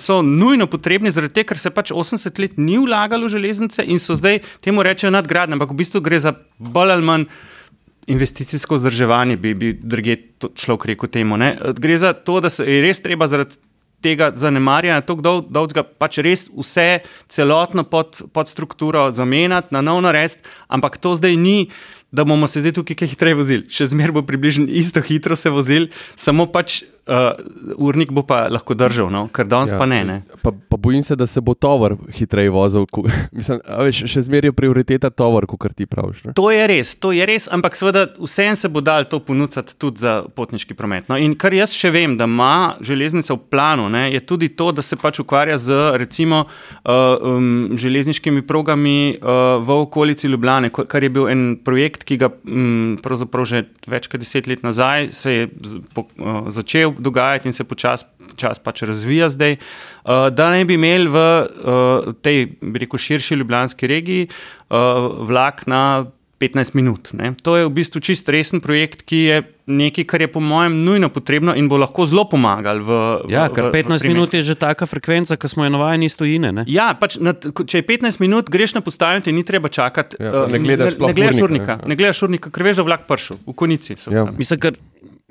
so 0.00 0.22
nujno 0.24 0.64
potrebni, 0.72 1.12
zaradi 1.12 1.36
tega, 1.36 1.50
ker 1.50 1.60
se 1.60 1.68
pač 1.68 1.92
80 1.92 2.40
let 2.40 2.56
ni 2.56 2.78
vlagalo 2.80 3.28
v 3.28 3.34
železnice 3.34 3.84
in 3.84 4.00
so 4.00 4.16
zdaj 4.16 4.40
temu 4.64 4.80
rečejo 4.80 5.12
nadgradnje, 5.12 5.58
ampak 5.58 5.76
v 5.76 5.78
bistvu 5.82 6.00
gre 6.00 6.22
za 6.24 6.32
bolj 6.56 6.96
ali 6.96 7.04
manj 7.04 7.28
investicijsko 8.06 8.78
vzdrževanje, 8.78 9.36
bi, 9.36 9.54
bi 9.54 9.72
druge 9.72 10.16
človek 10.54 10.84
rekel 10.92 11.10
temu. 11.10 11.36
Ne? 11.36 11.56
Gre 11.78 11.98
za 11.98 12.12
to, 12.12 12.40
da 12.40 12.50
se 12.50 12.64
je 12.64 12.82
res 12.82 13.02
treba 13.02 13.26
zaradi 13.26 13.58
tega 14.04 14.30
zanemarjanja 14.36 15.02
tako 15.02 15.42
dolgega, 15.48 15.82
pač 15.82 16.20
res 16.22 16.46
vse, 16.52 17.00
celotno 17.32 17.82
pod, 17.88 18.20
pod 18.32 18.48
strukturo 18.48 19.08
zamenjati, 19.12 19.72
na 19.74 19.82
novo 19.82 20.04
narediti, 20.04 20.44
ampak 20.68 21.00
to 21.02 21.16
zdaj 21.18 21.36
ni 21.36 21.58
da 22.16 22.24
bomo 22.24 22.46
se 22.46 22.60
zdaj 22.60 22.72
tukaj 22.72 22.96
kaj 22.96 23.08
hitreje 23.12 23.36
vozili. 23.36 23.64
Še 23.68 23.90
zmeraj 23.92 24.16
bo 24.16 24.22
približno 24.26 24.68
isto 24.70 25.02
hitro 25.04 25.36
se 25.36 25.50
vozili, 25.50 25.90
samo 26.16 26.46
pač 26.46 26.82
uh, 27.06 27.76
urnik 27.76 28.12
bo 28.12 28.22
pa 28.26 28.46
lahko 28.50 28.74
držal, 28.74 29.10
no? 29.12 29.26
ker 29.32 29.46
danes 29.48 29.72
ja, 29.72 29.78
pa 29.78 29.86
ne. 29.86 30.00
ne. 30.04 30.16
Pa, 30.42 30.52
pa 30.52 30.78
bojim 30.80 31.02
se, 31.06 31.16
da 31.16 31.26
se 31.26 31.40
bo 31.40 31.54
tovor 31.54 31.96
hitreje 32.14 32.50
vozil. 32.50 32.86
Ko, 32.90 33.04
mislim, 33.36 33.60
veš, 33.86 34.02
še 34.10 34.24
zmeraj 34.26 34.50
je 34.50 34.56
prioriteta 34.56 35.10
tovor, 35.10 35.46
kot 35.50 35.74
ti 35.76 35.86
praviš. 35.86 36.24
Ne? 36.26 36.34
To 36.38 36.50
je 36.50 36.66
res, 36.70 36.94
to 37.00 37.12
je 37.14 37.26
res, 37.28 37.48
ampak 37.52 37.78
seveda 37.78 38.06
vsem 38.18 38.56
se 38.58 38.70
bo 38.72 38.82
dal 38.84 39.06
to 39.10 39.20
ponuditi 39.22 39.76
tudi 39.78 40.02
za 40.02 40.18
potniški 40.36 40.76
promet. 40.78 41.08
No? 41.10 41.18
In 41.20 41.36
kar 41.38 41.54
jaz 41.54 41.74
še 41.76 41.92
vem, 41.94 42.16
da 42.18 42.28
ima 42.28 42.76
železnica 42.84 43.34
v 43.36 43.42
planu, 43.52 43.88
ne, 43.92 44.06
je 44.12 44.22
tudi 44.26 44.50
to, 44.58 44.72
da 44.74 44.84
se 44.84 44.98
pač 45.00 45.20
ukvarja 45.22 45.58
z 45.62 45.78
recimo 46.00 46.44
uh, 46.46 46.90
um, 47.22 47.76
železniškimi 47.78 48.42
progami 48.46 49.16
uh, 49.16 49.62
v 49.62 49.78
okolici 49.86 50.30
Ljubljane, 50.30 50.72
kar 50.74 51.04
je 51.04 51.12
bil 51.12 51.30
en 51.30 51.46
projekt, 51.64 52.04
ki 52.06 52.18
ga 52.20 52.30
um, 52.32 52.96
pravzaprav 53.02 53.46
že 53.46 53.62
več 53.86 54.08
kot 54.10 54.22
deset 54.22 54.48
let 54.50 54.64
nazaj 54.66 55.10
se 55.14 55.32
je 55.32 55.48
po, 55.94 56.06
uh, 56.18 56.48
začel 56.50 56.95
dogajati 56.98 57.48
in 57.48 57.52
se 57.52 57.64
počasi 57.64 58.04
čas 58.36 58.58
pač 58.58 58.82
razvija 58.82 59.30
zdaj, 59.30 59.56
uh, 59.56 60.28
da 60.30 60.50
ne 60.50 60.64
bi 60.64 60.74
imeli 60.74 61.08
v 61.08 61.16
uh, 61.16 62.12
tej, 62.22 62.46
bi 62.60 62.84
rekel, 62.84 62.98
širši 62.98 63.40
ljubljanski 63.40 63.86
regiji 63.86 64.28
uh, 64.28 64.76
vlak 65.28 65.66
na 65.66 66.06
15 66.38 66.74
minut. 66.74 67.12
Ne. 67.12 67.32
To 67.42 67.56
je 67.56 67.64
v 67.64 67.72
bistvu 67.72 68.00
čist 68.04 68.28
resen 68.28 68.60
projekt, 68.60 69.06
ki 69.08 69.16
je 69.16 69.36
nekaj, 69.66 70.04
kar 70.04 70.20
je 70.20 70.28
po 70.28 70.40
mojem 70.44 70.84
nujno 70.84 71.08
potrebno 71.08 71.54
in 71.56 71.68
bo 71.68 71.78
lahko 71.80 72.04
zelo 72.06 72.26
pomagal. 72.28 72.82
V, 72.84 72.98
ja, 73.32 73.46
ker 73.48 73.72
15 73.72 74.04
v 74.04 74.12
minut 74.12 74.34
je 74.36 74.42
že 74.44 74.54
taka 74.54 74.84
frekvenca, 74.84 75.40
ki 75.40 75.48
smo 75.48 75.64
jo 75.64 75.72
navajeni 75.72 76.10
iz 76.12 76.16
tujine. 76.16 76.52
Ne? 76.52 76.66
Ja, 76.68 76.92
pač 76.92 77.16
na, 77.16 77.32
če 77.32 77.80
je 77.80 77.86
15 77.88 78.20
minut, 78.20 78.52
greš 78.52 78.76
na 78.76 78.84
postavljanje, 78.84 79.32
ni 79.32 79.46
treba 79.48 79.72
čakati. 79.72 80.20
Ja, 80.20 80.44
ne 80.44 80.60
gledaš 80.60 81.00
urnika. 81.00 81.08
Ne, 81.08 81.08
ne 81.08 81.16
gledaš 81.16 81.40
urnika, 81.48 81.72
ja. 81.72 81.88
ne 81.88 81.96
gledaš 81.96 82.22
urnika, 82.28 82.52
ker 82.52 82.68
veš, 82.68 82.82
da 82.82 82.88
vlak 82.92 83.08
pršel 83.08 83.40
v 83.40 83.56
konici. 83.56 83.96
Ja. 84.12 84.28
Mislim, 84.36 84.60
ker 84.60 84.76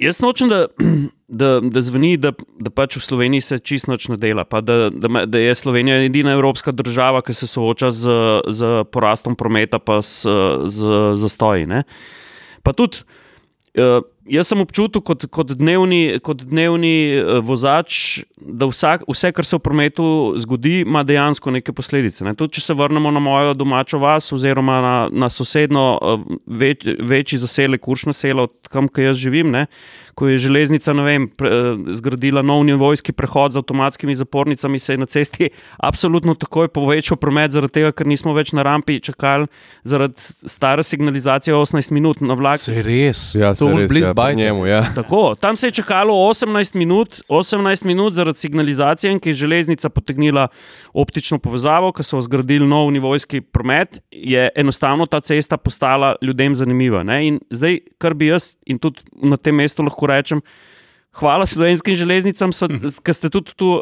jaz 0.02 0.26
nočem, 0.26 0.50
da, 0.50 0.66
da, 1.28 1.60
da 1.60 1.82
zveni, 1.82 2.18
da, 2.18 2.32
da 2.60 2.70
pač 2.70 3.00
v 3.00 3.02
Sloveniji 3.02 3.42
se 3.42 3.60
čisto 3.60 3.92
noč 3.92 4.08
ne 4.14 4.18
dela, 4.18 4.46
da, 4.46 4.90
da, 4.90 5.26
da 5.26 5.42
je 5.42 5.56
Slovenija 5.56 6.04
edina 6.06 6.36
evropska 6.38 6.72
država, 6.72 7.22
ki 7.26 7.34
se 7.34 7.48
sooča 7.48 7.92
z, 7.92 8.18
z 8.48 8.84
porastom 8.92 9.36
prometa, 9.36 9.80
pa 9.80 10.02
s- 10.02 10.28
z 10.70 10.98
zastoji. 11.18 11.68
Pa 12.64 12.74
tudi. 12.74 13.06
Uh, 13.76 14.00
jaz 14.32 14.48
sem 14.48 14.62
občutil 14.64 15.02
kot, 15.04 15.26
kot 15.28 15.50
dnevni, 15.52 16.22
kot 16.24 16.46
dnevni 16.48 17.20
uh, 17.20 17.42
vozač, 17.44 18.22
da 18.40 18.70
vsak, 18.72 19.04
vse, 19.04 19.34
kar 19.36 19.44
se 19.44 19.58
v 19.58 19.64
prometu 19.66 20.06
zgodi, 20.40 20.78
ima 20.86 21.02
dejansko 21.04 21.52
neke 21.52 21.76
posledice. 21.76 22.24
Ne. 22.24 22.32
Tudi, 22.40 22.56
če 22.56 22.64
se 22.70 22.76
vrnemo 22.80 23.12
na 23.12 23.20
mojo 23.20 23.52
domačo 23.52 24.00
vas, 24.00 24.32
oziroma 24.32 24.78
na, 24.80 24.94
na 25.12 25.28
sosedno 25.28 25.84
uh, 26.00 26.24
več, 26.48 26.88
večji 26.88 27.42
zaselek, 27.44 27.84
Kuršno 27.84 28.16
selo, 28.16 28.48
tam, 28.72 28.88
kjer 28.88 29.12
jaz 29.12 29.20
živim, 29.20 29.52
ne, 29.52 29.66
ko 30.16 30.28
je 30.28 30.38
železnica 30.38 30.94
ne 30.94 31.04
vem, 31.04 31.28
pre, 31.28 31.50
uh, 31.52 31.80
zgradila 31.92 32.42
nov 32.42 32.64
nivojski 32.66 33.12
prehod 33.12 33.52
z 33.52 33.60
avtomatskimi 33.60 34.16
zapornicami, 34.16 34.80
se 34.80 34.94
je 34.94 34.98
na 34.98 35.06
cesti 35.06 35.50
absolutno 35.78 36.36
takoj 36.40 36.70
povečal 36.72 37.18
promet, 37.20 37.52
zaradi 37.52 37.74
tega, 37.80 37.92
ker 37.92 38.08
nismo 38.08 38.34
več 38.34 38.54
na 38.56 38.64
rampi 38.64 39.00
čakali 39.04 39.48
zaradi 39.84 40.16
stare 40.48 40.84
signalizacije 40.84 41.56
18 41.56 41.92
minut 41.92 42.22
na 42.24 42.34
vlak. 42.34 42.62
Se 42.64 42.82
res. 42.82 43.26
Ja, 43.36 43.52
to 43.56 43.70
je 43.74 43.82
res, 43.84 43.90
blizu 43.92 44.14
ja, 44.16 44.32
njemu. 44.34 44.66
Ja. 44.66 44.82
Tako, 45.00 45.36
tam 45.40 45.60
se 45.60 45.68
je 45.68 45.78
čakalo 45.82 46.16
18 46.30 46.80
minut, 46.80 47.20
18 47.30 47.86
minut 47.86 48.16
zaradi 48.16 48.40
signalizacije, 48.40 49.12
in 49.12 49.20
ki 49.20 49.34
je 49.34 49.42
železnica 49.44 49.90
potegnila 49.90 50.48
optično 50.94 51.40
povezavo, 51.44 51.92
ki 51.92 52.08
so 52.08 52.22
zgradili 52.24 52.68
nov 52.68 52.92
nivojski 52.96 53.42
promet, 53.42 54.00
je 54.12 54.48
enostavno 54.56 55.06
ta 55.06 55.20
cesta 55.22 55.58
postala 55.58 56.16
ljudem 56.22 56.56
zanimiva. 56.56 57.04
Ne? 57.04 57.20
In 57.28 57.40
zdaj, 57.52 57.80
kar 58.00 58.14
bi 58.16 58.32
jaz 58.32 58.54
in 58.66 58.80
tudi 58.80 59.04
na 59.22 59.38
tem 59.38 59.56
mestu 59.60 59.84
lahko 59.84 60.05
rečem, 60.10 60.42
hvala 61.22 61.48
slovenskim 61.48 61.96
železnicam, 61.96 62.54
ki 63.04 63.14
ste 63.14 63.32
tudi 63.34 63.56
tu. 63.56 63.80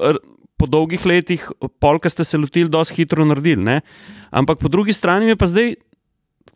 Po 0.54 0.68
dolgih 0.70 1.02
letih, 1.04 1.42
pol, 1.82 1.98
ki 2.00 2.08
ste 2.08 2.24
se 2.24 2.38
lotili, 2.40 2.70
dosti 2.72 3.02
hitro 3.02 3.26
naredili. 3.28 3.60
Ne? 3.60 3.82
Ampak 4.32 4.62
po 4.62 4.70
drugi 4.72 4.94
strani 4.96 5.34
je 5.34 5.36
pa 5.36 5.50
zdaj 5.50 5.74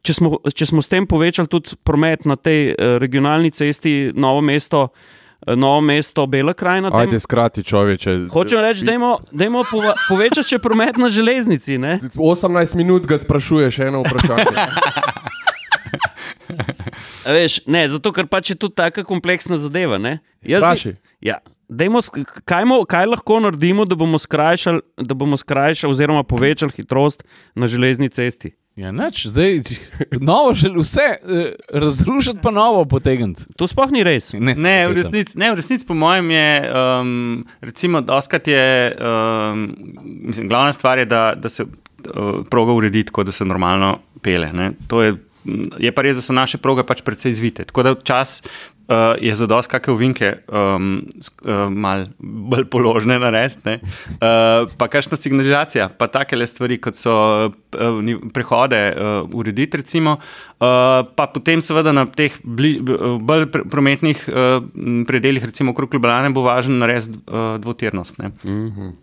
če 0.05 0.15
smo, 0.17 0.33
če 0.47 0.69
smo 0.71 0.83
s 0.83 0.91
tem 0.91 1.07
povečali 1.09 1.49
tudi 1.51 1.77
promet 1.85 2.27
na 2.29 2.37
tej 2.39 2.73
eh, 2.73 2.97
regionalni 3.01 3.51
cesti, 3.53 4.11
novo 4.15 4.41
mesto, 4.45 4.87
eh, 5.45 5.55
novo 5.55 5.81
mesto 5.85 6.27
Bela 6.27 6.53
krajina. 6.57 6.91
Ajde, 6.93 7.19
skrati 7.23 7.63
človeče. 7.67 8.17
Hočem 8.33 8.63
reči, 8.63 8.85
da 8.87 8.95
je 8.95 9.51
pova, 9.71 9.95
povečati 10.07 10.55
še 10.55 10.61
promet 10.63 10.99
na 11.01 11.11
železnici. 11.13 11.79
Ne? 11.81 11.97
18 12.15 12.77
minut 12.79 13.07
ga 13.09 13.19
sprašuješ, 13.21 13.81
eno 13.89 14.03
vprašanje. 14.05 14.55
A 17.23 17.31
Veš, 17.31 17.61
ne, 17.65 17.89
zato, 17.89 18.11
ker 18.11 18.25
pač 18.25 18.49
je 18.49 18.55
to 18.55 18.69
tako 18.69 19.03
kompleksna 19.05 19.57
zadeva. 19.57 19.97
ne. 19.97 20.19
Jaz 20.41 20.61
bi- 20.61 20.67
Vprašaj. 20.67 20.95
Ja, 21.21 21.37
dajmo, 21.67 21.99
sk- 21.99 22.23
kaj, 22.43 22.65
mo, 22.65 22.85
kaj 22.85 23.05
lahko 23.07 23.39
naredimo, 23.39 23.83
da 23.83 23.95
bomo 23.95 24.17
skrajšali, 24.17 24.81
da 24.97 25.13
bomo 25.13 25.35
skrajšali 25.35 25.91
oziroma 25.91 26.23
povečali 26.23 26.71
hitrost 26.71 27.23
na 27.55 27.67
železni 27.67 28.09
cesti? 28.09 28.53
Ja, 28.75 28.91
nič, 28.91 29.25
zdaj 29.25 29.61
novo, 30.21 30.53
žel, 30.53 30.77
vse 30.77 31.01
eh, 31.01 31.17
razrušiti, 31.71 32.37
pa 32.37 32.51
novo 32.51 32.85
potegniti. 32.85 33.49
To 33.55 33.65
sploh 33.65 33.89
ni 33.89 34.03
res. 34.03 34.33
Ne, 34.33 34.53
v 34.85 34.93
resnici, 34.93 35.33
ne, 35.33 35.49
v 35.49 35.55
resnici, 35.55 35.81
po 35.81 35.95
mojem, 35.95 36.29
je, 36.29 36.49
um, 36.69 37.11
recimo, 37.59 38.01
doskrat 38.01 38.45
je, 38.47 38.67
um, 38.93 39.63
mislim, 40.21 40.45
glavna 40.45 40.69
stvar 40.71 40.97
je, 40.97 41.05
da, 41.07 41.33
da 41.35 41.49
se 41.49 41.65
uh, 41.65 41.71
proga 42.45 42.71
uredi 42.71 43.01
tako, 43.03 43.23
da 43.23 43.31
se 43.31 43.45
normalno 43.45 43.95
pele. 44.21 44.53
Ne. 44.53 44.71
To 44.87 45.01
je, 45.01 45.15
je 45.79 45.91
pa 45.91 46.05
res, 46.05 46.19
da 46.19 46.23
so 46.25 46.35
naše 46.35 46.59
proge 46.61 46.85
pač 46.87 47.01
precej 47.07 47.35
zvite. 47.37 47.67
Tako 47.69 47.83
da 47.83 47.95
včasih 47.95 48.47
uh, 48.87 49.15
je 49.21 49.35
za 49.35 49.45
dosti 49.47 49.71
kakšne 49.71 49.93
ovinke 49.93 50.31
um, 50.47 51.05
uh, 51.43 51.67
malo 51.69 52.07
bolj 52.19 52.65
položne 52.71 53.19
narediti, 53.19 53.77
uh, 53.77 54.67
pa 54.77 54.87
kakšna 54.87 55.17
signalizacija, 55.17 55.89
pa 55.89 56.07
take 56.07 56.35
le 56.35 56.47
stvari, 56.47 56.79
kot 56.81 56.95
so 56.99 57.15
uh, 57.47 58.01
prehode 58.33 58.81
uh, 58.91 59.29
urediti, 59.37 59.77
recimo, 59.77 60.17
uh, 60.17 61.05
pa 61.15 61.27
potem 61.33 61.61
seveda 61.61 61.93
na 61.95 62.05
teh 62.05 62.35
bli, 62.43 62.77
bolj 63.21 63.47
pr 63.51 63.67
prometnih 63.71 64.23
uh, 64.29 64.63
predeljih, 65.07 65.45
recimo 65.45 65.71
okrog 65.71 65.93
Ljubljana, 65.93 66.29
bo 66.29 66.45
važno 66.47 66.77
narediti 66.81 67.19
uh, 67.27 67.55
dvotirnost 67.61 68.17
ne, 68.21 68.31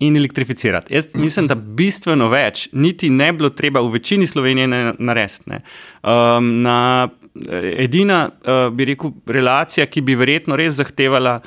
in 0.01 0.17
elektrificirati. 0.17 0.95
Jaz 0.95 1.13
mislim, 1.15 1.49
da 1.51 1.55
bistveno 1.55 2.29
več 2.33 2.69
niti 2.73 3.11
ne 3.11 3.33
bilo 3.33 3.51
treba 3.51 3.81
v 3.81 3.97
večini 3.99 4.27
Slovenije 4.27 4.69
narediti. 4.99 5.61
Um, 6.03 6.61
na, 6.61 7.09
edina, 7.35 8.29
uh, 8.31 8.67
bi 8.75 8.91
rekel, 8.93 9.15
relacija, 9.27 9.87
ki 9.91 10.05
bi 10.07 10.15
verjetno 10.19 10.57
res 10.57 10.79
zahtevala 10.79 11.41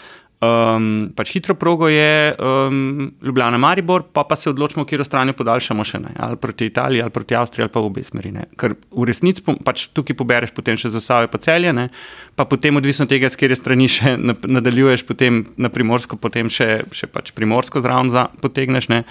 um, 0.44 1.08
pač 1.16 1.32
hitro 1.36 1.56
progo, 1.58 1.88
je 1.90 2.36
um, 2.38 3.12
Ljubljana 3.24 3.58
Maribor, 3.58 4.04
pa 4.14 4.24
pa 4.24 4.36
se 4.36 4.50
odločimo, 4.50 4.86
kje 4.86 5.06
stran 5.06 5.34
podaljšamo 5.38 5.86
še 5.88 6.02
ne, 6.04 6.14
ali 6.20 6.38
proti 6.42 6.68
Italiji, 6.70 7.02
ali 7.02 7.14
proti 7.14 7.36
Avstriji, 7.36 7.66
ali 7.66 7.74
pa 7.74 7.82
v 7.82 7.90
obe 7.90 8.04
smeri. 8.06 8.32
Ne. 8.36 8.48
Ker 8.60 8.76
v 8.76 9.08
resnici 9.08 9.44
pač 9.66 9.88
tukaj 9.96 10.18
pobereš 10.18 10.54
potem 10.56 10.78
še 10.78 10.92
za 10.94 11.02
Save 11.04 11.32
pa 11.32 11.42
celje, 11.42 11.74
ne, 11.74 11.90
pa 12.38 12.46
potem 12.50 12.78
odvisno 12.78 13.08
od 13.08 13.14
tega, 13.14 13.30
s 13.30 13.40
kjer 13.40 13.56
strani 13.58 13.90
še 13.92 14.18
nadaljuješ, 14.20 15.06
potem 15.08 15.46
na 15.58 15.72
primorsko, 15.74 16.20
potem 16.22 16.52
še, 16.54 16.84
še 16.92 17.10
pač 17.10 17.34
primorsko 17.38 17.82
zraven 17.84 18.14
potegneš. 18.42 18.92
Ne. 18.94 19.04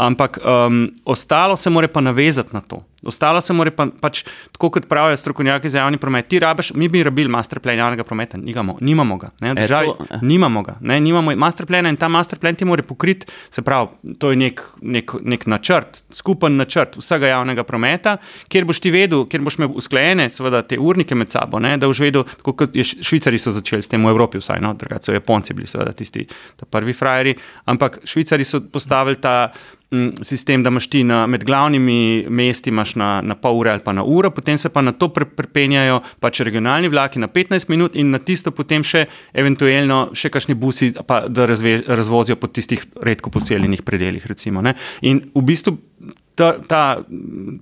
Ampak 0.00 0.40
um, 0.40 0.86
ostalo 1.04 1.56
se 1.56 1.70
mora 1.70 1.90
pa 1.92 2.00
navezati 2.04 2.56
na 2.56 2.64
to. 2.64 2.82
Ostalo 3.06 3.40
se 3.40 3.52
mora 3.52 3.70
pa, 3.70 3.86
pač, 4.00 4.22
tako 4.52 4.70
kot 4.70 4.86
pravijo 4.88 5.16
strokovnjaki 5.16 5.68
za 5.68 5.78
javni 5.78 5.98
promet. 5.98 6.28
Ti 6.28 6.38
rabiš, 6.38 6.72
mi 6.74 6.88
bi 6.88 7.02
rabili 7.02 7.28
masterplan 7.28 7.76
javnega 7.76 8.04
prometa, 8.04 8.36
nimamo, 8.38 8.76
nimamo 8.80 9.16
ga. 9.16 9.30
Ne, 9.40 9.50
E, 9.50 9.54
državi, 9.54 9.86
to- 9.88 10.18
nimamo 10.22 10.62
ga, 10.62 10.76
ne, 10.80 11.00
nimamo 11.00 11.36
masterplana 11.36 11.88
in 11.88 11.96
ta 11.96 12.08
masterplan 12.08 12.54
ti 12.54 12.64
mora 12.64 12.82
pokriti, 12.82 13.26
se 13.50 13.62
pravi, 13.62 13.88
to 14.18 14.30
je 14.30 14.36
nek, 14.36 14.62
nek, 14.82 15.12
nek 15.22 15.46
načrt, 15.46 16.04
skupen 16.10 16.56
načrt 16.56 16.96
vsega 16.96 17.26
javnega 17.26 17.64
prometa, 17.64 18.16
kjer 18.48 18.64
boš 18.64 18.80
ti 18.80 18.90
vedel, 18.90 19.26
kjer 19.26 19.42
boš 19.42 19.58
imel 19.58 19.70
usklajene, 19.74 20.30
seveda, 20.30 20.62
te 20.62 20.78
urnike 20.78 21.14
med 21.14 21.30
sabo, 21.30 21.58
ne, 21.58 21.76
da 21.76 21.86
boš 21.86 21.98
vedel, 22.00 22.22
tako 22.38 22.52
kot 22.54 22.76
je 22.76 22.84
Švicari 22.84 23.38
so 23.38 23.50
začeli 23.50 23.82
s 23.82 23.88
tem 23.88 24.04
v 24.04 24.10
Evropi, 24.10 24.38
vsaj, 24.38 24.60
no, 24.60 24.74
drugače 24.74 25.02
so 25.04 25.12
Japonci 25.12 25.54
bili, 25.54 25.66
seveda, 25.66 25.92
tisti 25.92 26.26
prvi 26.70 26.92
frajeri, 26.92 27.34
ampak 27.66 27.98
Švicari 28.04 28.44
so 28.44 28.60
postavili 28.60 29.16
ta 29.16 29.50
sistem, 30.22 30.62
da 30.62 30.70
imaš 30.72 30.86
ti 30.90 31.02
na, 31.04 31.26
med 31.26 31.44
glavnimi 31.44 32.26
mesti 32.28 32.70
na, 32.70 33.20
na 33.22 33.34
pol 33.34 33.58
ure 33.60 33.70
ali 33.70 33.84
pa 33.84 33.92
na 33.92 34.04
uro, 34.04 34.30
potem 34.30 34.58
se 34.58 34.68
pa 34.68 34.82
na 34.82 34.92
to 34.92 35.08
pre- 35.08 35.28
prepenjajo 35.28 36.00
pač 36.20 36.40
regionalni 36.40 36.88
vlaki 36.88 37.18
na 37.18 37.28
15 37.28 37.68
minut 37.68 37.96
in 37.96 38.10
na 38.10 38.18
tisto 38.18 38.50
potem 38.50 38.82
še 38.82 39.06
eventualno 39.34 40.10
še 40.14 40.30
kakšni 40.32 40.54
busi, 40.54 40.92
pa 41.06 41.22
da 41.28 41.46
razve, 41.46 41.82
razvozijo 41.86 42.36
po 42.36 42.48
tistih 42.48 42.84
redko 43.02 43.30
poseljenih 43.30 43.82
predeljih. 43.82 44.26
Recimo, 44.26 44.62
ne. 44.62 44.74
in 45.02 45.20
v 45.34 45.42
bistvu 45.42 45.76
ta, 46.34 46.52
ta 46.68 46.82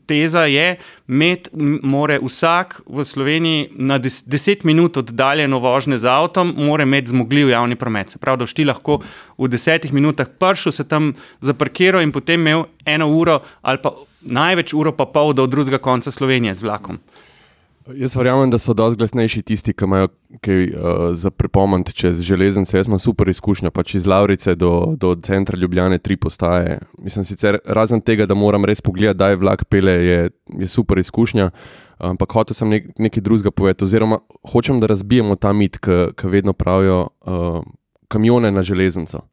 teza 0.06 0.44
je, 0.46 0.76
med 1.06 1.48
more 1.83 2.18
vsak 2.22 2.80
v 2.87 3.04
Sloveniji 3.04 3.68
na 3.74 3.98
des, 3.98 4.22
10 4.26 4.64
minut 4.64 4.96
oddaljeno 4.96 5.59
vožnje 5.59 5.98
z 5.98 6.11
avtom, 6.11 6.54
mora 6.56 6.87
imeti 6.87 7.11
zmogljiv 7.11 7.50
javni 7.50 7.76
promet. 7.76 8.11
Se 8.11 8.18
pravi, 8.18 8.38
da 8.38 8.46
boš 8.46 8.54
ti 8.54 8.64
lahko 8.64 9.00
v 9.38 9.50
10 9.50 9.90
minutah 9.92 10.28
pršel, 10.38 10.72
se 10.72 10.88
tam 10.88 11.12
zaparkiral 11.40 12.02
in 12.02 12.12
potem 12.12 12.40
imel 12.40 12.64
eno 12.85 13.11
uro 13.11 13.40
ali 13.62 13.78
pa 13.83 13.94
največ 14.20 14.74
uro 14.74 14.92
pa 14.92 15.06
pol 15.06 15.33
do 15.33 15.46
drugega 15.46 15.78
konca 15.78 16.11
Slovenije 16.11 16.54
z 16.54 16.62
vlakom. 16.62 17.00
Jaz 17.96 18.14
verjamem, 18.16 18.50
da 18.50 18.59
so 18.59 18.74
dosti 18.74 18.98
glasnejši 18.98 19.42
tisti, 19.42 19.72
ki 19.72 19.85
imajo 19.85 20.09
kaj 20.44 20.64
uh, 20.68 20.98
za 21.16 21.31
pripomant 21.31 21.92
čez 21.96 22.20
železnice. 22.26 22.76
Jaz 22.76 22.87
imam 22.87 22.98
super 22.98 23.29
izkušnja, 23.29 23.70
pač 23.70 23.94
iz 23.94 24.07
Laurice 24.07 24.55
do, 24.55 24.94
do 24.96 25.14
centra 25.22 25.59
Ljubljane, 25.59 25.98
tri 25.98 26.16
postaje. 26.16 26.79
Mislim, 26.98 27.24
sicer 27.24 27.59
razen 27.64 28.00
tega, 28.00 28.26
da 28.26 28.35
moram 28.35 28.64
res 28.64 28.81
pogledati, 28.81 29.18
da 29.18 29.31
je 29.31 29.40
vlak 29.40 29.64
pele, 29.64 29.92
je, 29.92 30.31
je 30.61 30.68
super 30.68 30.98
izkušnja. 30.98 31.50
Ampak 31.98 32.33
hotel 32.33 32.57
sem 32.57 32.68
nek, 32.68 32.92
nekaj 32.98 33.22
drugega 33.22 33.50
povedati, 33.50 33.85
oziroma 33.85 34.20
hočem, 34.53 34.81
da 34.81 34.88
razbijemo 34.90 35.37
ta 35.37 35.53
mit, 35.53 35.79
ki 35.81 36.31
vedno 36.33 36.53
pravijo 36.53 37.07
uh, 37.07 37.62
kamione 38.09 38.53
na 38.53 38.62
železnico. 38.62 39.24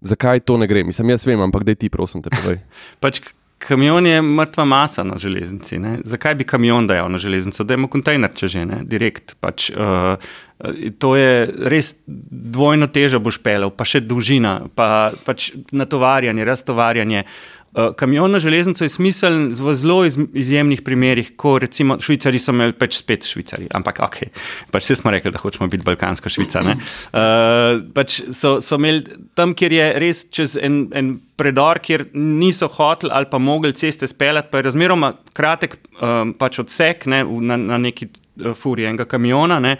Zakaj 0.00 0.40
to 0.40 0.58
ne 0.60 0.66
gre? 0.66 0.84
Mislim, 0.84 1.10
jaz 1.10 1.26
vem, 1.26 1.40
ampak 1.40 1.64
daj 1.64 1.80
ti, 1.80 1.88
prosim, 1.88 2.22
te 2.22 2.30
povej. 2.30 2.60
Pač 3.02 3.22
kamion 3.66 4.06
je 4.06 4.22
mrtva 4.22 4.64
masa 4.64 5.04
na 5.04 5.16
železnici. 5.20 5.78
Ne? 5.78 5.96
Zakaj 6.04 6.34
bi 6.34 6.44
kamion 6.44 6.86
dajal 6.86 7.10
na 7.12 7.18
železnico? 7.18 7.64
Da 7.64 7.78
ima 7.78 7.88
kontejner, 7.88 8.32
če 8.36 8.48
že 8.48 8.64
ne, 8.68 8.82
direkt. 8.84 9.36
Pač, 9.40 9.70
uh, 9.72 10.20
to 10.98 11.14
je 11.16 11.48
res 11.72 11.94
dvojno 12.06 12.88
težo 12.92 13.20
boš 13.24 13.40
pelil, 13.42 13.72
pa 13.74 13.86
še 13.88 14.04
dolžina, 14.04 14.60
pa 14.74 15.12
pač 15.26 15.52
natovarjanje, 15.72 16.44
raztovarjanje. 16.44 17.24
Uh, 17.74 17.90
kamion 17.98 18.30
na 18.30 18.38
železnico 18.38 18.84
je 18.84 18.88
smiseln 18.88 19.48
v 19.50 19.74
zelo 19.74 20.04
iz, 20.06 20.14
izjemnih 20.34 20.82
primerih, 20.86 21.32
ko 21.36 21.56
recimo 21.58 21.96
Švicari 21.98 22.38
so 22.38 22.52
imeli 22.54 22.72
pač 22.78 23.00
spet 23.00 23.26
Švicari, 23.26 23.66
ampak 23.74 23.98
ok, 24.06 24.18
pač 24.70 24.86
vse 24.86 25.00
smo 25.00 25.10
rekli, 25.10 25.32
da 25.34 25.42
hočemo 25.42 25.66
biti 25.72 25.82
balkanska 25.82 26.30
Švica. 26.30 26.62
Uh, 26.62 27.82
pač 27.96 28.20
so, 28.30 28.60
so 28.62 28.78
imeli 28.78 29.02
tam, 29.34 29.56
kjer 29.58 29.74
je 29.74 29.88
res 29.98 30.22
čez 30.30 30.54
en, 30.62 30.84
en 30.94 31.16
predor, 31.34 31.82
kjer 31.82 32.06
niso 32.14 32.68
hoteli 32.70 33.10
ali 33.10 33.26
pa 33.30 33.42
mogli 33.42 33.74
ceste 33.74 34.06
speljati, 34.06 34.52
pa 34.52 34.62
je 34.62 34.68
razmeroma 34.70 35.12
kratek 35.34 35.74
um, 35.98 36.34
pač 36.38 36.62
odsek 36.62 37.08
ne, 37.10 37.24
v- 37.26 37.42
na, 37.42 37.58
na 37.58 37.78
neki 37.82 38.06
uh, 38.06 38.52
furi 38.54 38.86
enega 38.86 39.08
kamiona. 39.10 39.58
Ne. 39.58 39.76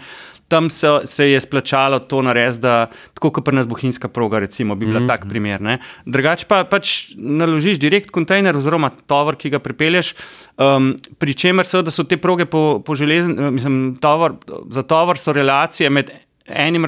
Tam 0.47 0.69
se, 0.69 0.87
se 1.05 1.29
je 1.31 1.41
splačalo 1.41 1.99
to 1.99 2.21
narediti, 2.21 2.61
da 2.61 2.87
tako 3.13 3.31
kot 3.31 3.45
pri 3.45 3.55
nas 3.55 3.67
bohinjska 3.67 4.07
proga, 4.07 4.39
recimo, 4.39 4.75
bi 4.75 4.85
bila 4.85 4.99
mm 4.99 5.03
-hmm. 5.03 5.07
tak 5.07 5.29
primer. 5.29 5.61
Ne. 5.61 5.77
Drugače 6.05 6.45
pa 6.47 6.63
pač 6.63 7.13
naložiš 7.15 7.79
direkt 7.79 8.11
kontejner 8.11 8.57
oziroma 8.57 8.89
tovor, 9.07 9.35
ki 9.35 9.49
ga 9.49 9.59
pripelješ, 9.59 10.13
um, 10.57 10.95
pri 11.17 11.33
čemer 11.33 11.65
so 11.65 12.03
te 12.03 12.17
proge 12.17 12.45
po, 12.45 12.81
po 12.85 12.95
železni, 12.95 13.51
mislim, 13.51 13.97
tovor, 14.01 14.33
za 14.69 14.83
tovor 14.83 15.17
so 15.17 15.33
relacije 15.33 15.89
med 15.89 16.09
enim 16.45 16.87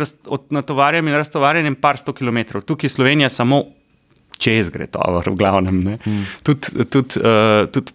natovarjanjem 0.50 1.08
in 1.08 1.14
raztovarjanjem 1.14 1.76
par 1.76 1.98
sto 1.98 2.14
km. 2.14 2.38
Tukaj 2.66 2.86
je 2.86 2.90
Slovenija 2.90 3.30
samo 3.30 3.64
čez 4.38 4.72
gre 4.74 4.88
tovor, 4.88 5.28
v 5.30 5.36
glavnem. 5.38 5.82
Hmm. 6.04 6.24
Tudi 6.46 6.86
tud, 6.92 7.18
uh, 7.22 7.66
tud 7.74 7.92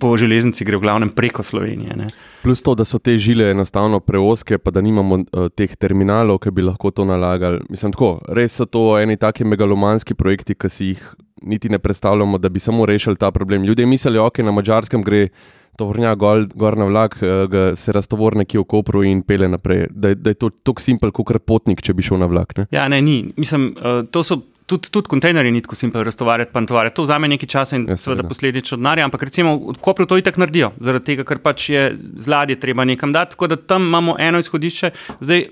po 0.00 0.14
železnici 0.16 0.64
gre 0.64 0.78
v 0.78 0.86
glavnem 0.86 1.12
preko 1.14 1.42
Slovenije. 1.42 1.96
Ne. 1.96 2.10
Plus 2.42 2.62
to, 2.62 2.74
da 2.74 2.84
so 2.84 2.98
te 2.98 3.14
žile 3.20 3.52
enostavno 3.52 4.00
preoske, 4.00 4.58
pa 4.58 4.72
da 4.74 4.82
nimamo 4.82 5.22
uh, 5.22 5.48
teh 5.54 5.76
terminalov, 5.76 6.40
ki 6.42 6.50
bi 6.50 6.66
lahko 6.66 6.90
to 6.90 7.06
nalagali. 7.08 7.62
Mislim, 7.70 7.94
tako, 7.94 8.16
res 8.34 8.56
so 8.58 8.66
to 8.66 8.96
eni 8.98 9.16
taki 9.20 9.46
megalomanski 9.46 10.18
projekti, 10.18 10.58
ki 10.58 10.70
si 10.70 10.92
jih 10.92 11.04
niti 11.42 11.68
ne 11.68 11.78
predstavljamo, 11.82 12.38
da 12.38 12.48
bi 12.48 12.60
samo 12.62 12.86
rešili 12.86 13.16
ta 13.16 13.30
problem. 13.30 13.64
Ljudje 13.64 13.86
mislijo, 13.86 14.24
okay, 14.26 14.44
na 14.46 14.50
mačarskem 14.50 15.02
gre 15.02 15.28
to 15.76 15.86
vrnja 15.88 16.14
gor, 16.14 16.46
gor 16.54 16.76
na 16.78 16.84
vlak, 16.84 17.16
uh, 17.22 17.56
se 17.78 17.92
raztovor 17.92 18.36
nekje 18.36 18.60
v 18.60 18.64
Kopru 18.68 19.02
in 19.04 19.22
pele 19.22 19.48
naprej. 19.48 19.86
Da, 19.90 20.14
da 20.14 20.30
je 20.30 20.38
to 20.38 20.50
tako 20.50 20.82
simpel, 20.82 21.12
kot 21.12 21.32
potnik, 21.46 21.82
če 21.82 21.94
bi 21.94 22.02
šel 22.02 22.20
na 22.20 22.28
vlak. 22.30 22.56
Ne? 22.58 22.66
Ja, 22.70 22.88
ne, 22.88 23.00
ni. 23.02 23.32
Mislim, 23.36 23.72
uh, 23.78 24.02
to 24.10 24.22
so 24.22 24.42
tudi, 24.66 24.90
tudi 24.90 25.08
kontejnerji 25.08 25.52
ni 25.52 25.60
tako 25.60 25.76
simpel 25.76 26.04
raztovarjati, 26.04 26.52
pa 26.52 26.60
natovarjati. 26.60 26.96
To 26.96 27.02
vzame 27.06 27.28
nekaj 27.28 27.48
časa 27.48 27.76
in 27.76 27.86
ja, 27.88 27.96
seveda 27.96 28.26
posledično 28.28 28.76
denarja, 28.80 29.04
ampak 29.04 29.22
recimo 29.28 29.56
v 29.56 29.76
Kopru 29.80 30.06
to 30.06 30.18
itak 30.18 30.38
naredijo, 30.40 30.72
zaradi 30.80 31.12
tega, 31.12 31.26
ker 31.28 31.42
pač 31.42 31.68
je 31.72 31.82
z 31.96 32.32
ladje 32.32 32.58
treba 32.60 32.84
nekam 32.88 33.12
dati. 33.12 33.34
Tako 33.36 33.50
da 33.52 33.56
tam 33.56 33.88
imamo 33.90 34.16
eno 34.18 34.40
izhodišče, 34.42 34.90
zdaj 35.20 35.44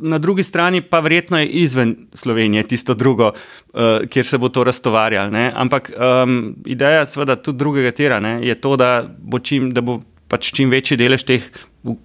na 0.00 0.18
drugi 0.22 0.42
strani 0.46 0.80
pa 0.80 1.00
verjetno 1.00 1.38
je 1.38 1.46
izven 1.62 1.96
Slovenije 2.14 2.62
tisto 2.62 2.94
drugo, 2.94 3.32
uh, 3.32 4.06
kjer 4.08 4.26
se 4.26 4.38
bo 4.38 4.48
to 4.48 4.64
raztovarjalo. 4.64 5.32
Ampak 5.54 5.92
um, 5.96 6.56
ideja 6.66 7.06
seveda 7.06 7.36
tudi 7.36 7.58
drugega 7.58 7.90
tira 7.90 8.20
ne, 8.20 8.38
je 8.46 8.54
to, 8.54 8.76
da 8.76 9.08
bo 9.18 9.38
čim. 9.38 9.72
Da 9.74 9.80
bo 9.80 10.00
pač 10.28 10.50
čim 10.54 10.70
večji 10.74 10.98
delež 10.98 11.22
teh 11.26 11.44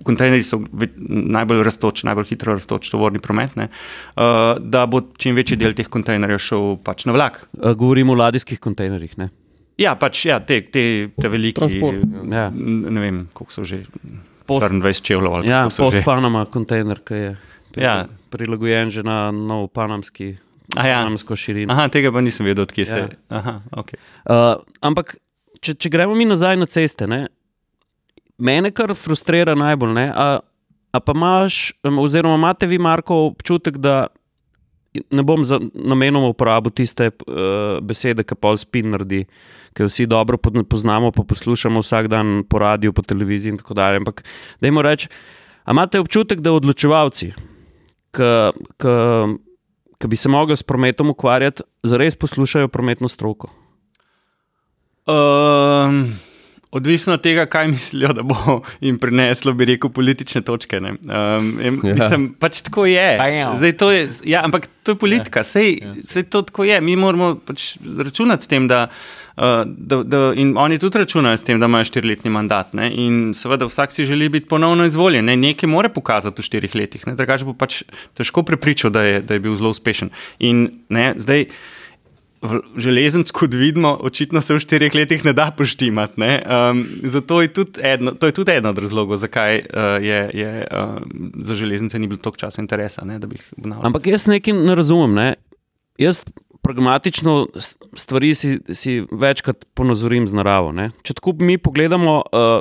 kontejnerjev, 0.07 0.45
so 0.47 0.61
najbolj 1.37 1.63
raztoč, 1.67 2.03
najbolj 2.07 2.31
hitro 2.33 2.55
raztoč 2.57 2.89
tovorni 2.93 3.21
promet, 3.23 3.55
ne, 3.59 3.67
uh, 4.15 4.55
da 4.59 4.85
bo 4.89 5.03
čim 5.17 5.35
večji 5.35 5.59
del 5.61 5.75
teh 5.77 5.89
kontejnerjev 5.91 6.41
šel 6.41 6.75
pač 6.85 7.05
na 7.09 7.15
vlak. 7.17 7.43
Uh, 7.57 7.71
govorimo 7.73 8.13
o 8.13 8.19
ladijskih 8.21 8.59
kontejnerjih. 8.61 9.17
Ne? 9.21 9.29
Ja, 9.81 9.95
pač 9.99 10.25
ja, 10.27 10.39
te, 10.45 10.61
te, 10.61 10.83
te 11.17 11.31
velike. 11.31 11.67
Ja. 12.29 12.49
Ne 12.53 13.01
vem, 13.01 13.25
koliko 13.33 13.53
so 13.53 13.65
že. 13.67 13.83
24 14.51 15.05
čevljev. 15.05 15.45
Ja, 15.47 15.63
post-Panama 15.71 16.43
kontejner, 16.51 16.99
ki 17.07 17.19
je 17.19 17.29
ja. 17.79 18.05
prilagojen 18.33 18.91
že 18.91 19.03
na 19.03 19.31
nov 19.31 19.69
panamski. 19.71 20.35
Ja. 20.75 21.03
Aha, 21.67 21.87
tega 21.91 22.11
pa 22.15 22.21
nisem 22.23 22.47
vedel, 22.47 22.63
odkje 22.63 22.85
ja. 22.85 22.89
se. 22.89 23.17
Aha, 23.27 23.59
okay. 23.75 23.99
uh, 24.31 24.55
ampak, 24.79 25.17
če, 25.59 25.75
če 25.75 25.91
gremo 25.91 26.15
mi 26.15 26.23
nazaj 26.29 26.55
na 26.61 26.67
ceste, 26.71 27.07
ne, 27.11 27.25
mene 28.41 28.71
kar 28.73 28.95
frustrira 28.97 29.55
najbolj. 29.55 29.99
A, 30.09 30.39
a 30.91 30.99
pa 30.99 31.13
imaš, 31.15 31.71
oziroma 31.83 32.39
imate 32.39 32.67
vi, 32.67 32.79
Marko, 32.81 33.27
občutek, 33.31 33.77
da 33.77 34.07
ne 34.91 35.23
bom 35.23 35.45
za 35.47 35.59
namenom 35.73 36.23
uporabil 36.23 36.73
tiste 36.75 37.11
uh, 37.11 37.79
besede, 37.85 38.25
ki 38.27 38.35
pol 38.35 38.57
spin 38.59 38.91
naredi, 38.91 39.23
ki 39.77 39.87
vsi 39.87 40.07
dobro 40.09 40.37
poznamo, 40.37 41.13
pa 41.15 41.23
poslušamo 41.27 41.83
vsak 41.83 42.09
dan 42.11 42.41
po 42.49 42.59
radiju, 42.59 42.93
po 42.93 43.05
televiziji 43.05 43.55
in 43.55 43.61
tako 43.61 43.77
dalje. 43.79 44.01
Ampak 44.03 44.23
da 44.59 44.67
jim 44.67 44.81
rečem, 44.83 45.13
imate 45.71 46.01
občutek, 46.01 46.41
da 46.43 46.51
odločevalci, 46.57 47.31
ki 48.11 50.09
bi 50.11 50.17
se 50.19 50.29
mogli 50.29 50.57
s 50.57 50.67
prometom 50.67 51.13
ukvarjati, 51.13 51.63
zares 51.87 52.19
poslušajo 52.19 52.67
prometno 52.67 53.07
stroko. 53.07 53.53
Um. 55.07 56.30
Odvisno 56.71 57.13
od 57.13 57.21
tega, 57.21 57.45
kaj 57.45 57.67
mislijo, 57.67 58.13
da 58.13 58.23
bo 58.23 58.61
jim 58.81 58.99
prineslo, 58.99 59.51
bi 59.53 59.65
rekel, 59.65 59.89
politične 59.89 60.41
točke. 60.41 60.77
Um, 60.79 60.93
ja. 61.03 61.71
Mislim, 61.71 62.29
pač 62.39 62.61
tako 62.61 62.85
je. 62.85 63.17
Zdaj, 63.55 63.73
to 63.77 63.89
je 63.91 64.05
ja, 64.23 64.43
ampak 64.47 64.69
to 64.83 64.95
je 64.95 64.99
politika, 65.01 65.43
sej, 65.43 65.73
ja. 65.81 65.95
sej 66.07 66.23
to 66.31 66.41
tako 66.47 66.63
je. 66.63 66.77
Mi 66.81 66.95
moramo 66.95 67.33
pač 67.35 67.73
računati 67.97 68.47
s 68.47 68.47
tem, 68.47 68.69
da, 68.71 68.85
uh, 69.35 69.43
da, 69.67 69.99
da 70.03 70.21
in 70.35 70.55
oni 70.57 70.79
tudi 70.79 71.03
računajo 71.03 71.37
s 71.37 71.43
tem, 71.43 71.59
da 71.59 71.67
imajo 71.67 71.89
štiriletni 71.91 72.31
mandat. 72.31 72.71
Ne? 72.73 72.87
In 72.95 73.33
seveda 73.35 73.67
vsak 73.67 73.91
si 73.91 74.07
želi 74.07 74.29
biti 74.29 74.47
ponovno 74.47 74.87
izvoljen. 74.87 75.27
Ne? 75.27 75.35
Nekaj 75.35 75.69
mora 75.69 75.91
pokazati 75.91 76.39
v 76.39 76.47
štirih 76.47 76.79
letih, 76.79 77.03
drugače 77.03 77.51
bo 77.51 77.53
pač 77.53 77.81
težko 78.15 78.47
prepričal, 78.47 78.95
da 78.95 79.03
je, 79.03 79.19
da 79.21 79.35
je 79.35 79.43
bil 79.43 79.59
zelo 79.59 79.75
uspešen. 79.75 80.15
In 80.39 80.69
ne, 80.87 81.11
zdaj 81.19 81.49
železen, 82.77 83.23
kot 83.33 83.53
vidimo, 83.53 83.93
očitno 84.01 84.41
se 84.41 84.55
v 84.55 84.59
štirih 84.59 84.95
letih 84.95 85.25
ne 85.25 85.33
da 85.33 85.51
poštimati. 85.57 86.19
Ne? 86.21 86.31
Um, 86.41 86.83
zato 87.03 87.41
je 87.41 87.53
tudi 87.53 87.81
eno, 87.83 88.11
to 88.11 88.25
je 88.25 88.31
tudi 88.31 88.51
eden 88.51 88.69
od 88.69 88.77
razlogov, 88.77 89.17
zakaj 89.21 89.59
uh, 89.59 90.03
je, 90.03 90.21
je 90.33 90.67
uh, 90.71 91.01
za 91.45 91.55
železnice 91.55 91.99
ni 91.99 92.07
bilo 92.07 92.21
toliko 92.21 92.37
časa 92.37 92.61
interesa. 92.61 93.05
Ne, 93.05 93.19
Ampak 93.81 94.07
jaz 94.07 94.27
nekaj 94.27 94.53
ne 94.53 94.75
razumem. 94.75 95.13
Ne? 95.13 95.33
Jaz 95.97 96.23
pragmatično 96.61 97.47
stvari 97.93 98.35
si, 98.35 98.59
si 98.73 99.03
večkrat 99.11 99.65
ponazorim 99.73 100.27
z 100.27 100.33
naravo. 100.33 100.71
Ne? 100.71 100.91
Če 101.03 101.13
tako 101.13 101.37
mi 101.39 101.57
pogledamo. 101.57 102.21
Uh, 102.31 102.59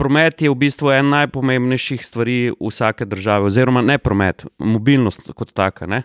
Promet 0.00 0.40
je 0.40 0.48
v 0.48 0.56
bistvu 0.56 0.88
ena 0.94 1.10
najpomembnejših 1.18 2.00
stvari 2.00 2.54
vsake 2.56 3.04
države, 3.04 3.50
oziroma 3.50 3.82
ne 3.84 3.98
promet, 4.00 4.46
mobilnost 4.56 5.28
kot 5.36 5.52
taka. 5.52 5.84
Uh, 5.84 6.00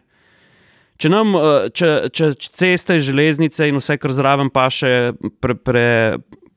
Če, 1.02 1.12
nam, 1.12 1.36
eh, 1.36 1.70
če, 1.76 1.92
če 2.14 2.32
ceste, 2.40 3.00
železnice 3.04 3.68
in 3.68 3.80
vse, 3.82 3.98
kar 4.00 4.14
zraven 4.16 4.52
pa 4.54 4.70
še 4.72 5.14
pre, 5.44 5.56
pre, 5.56 5.88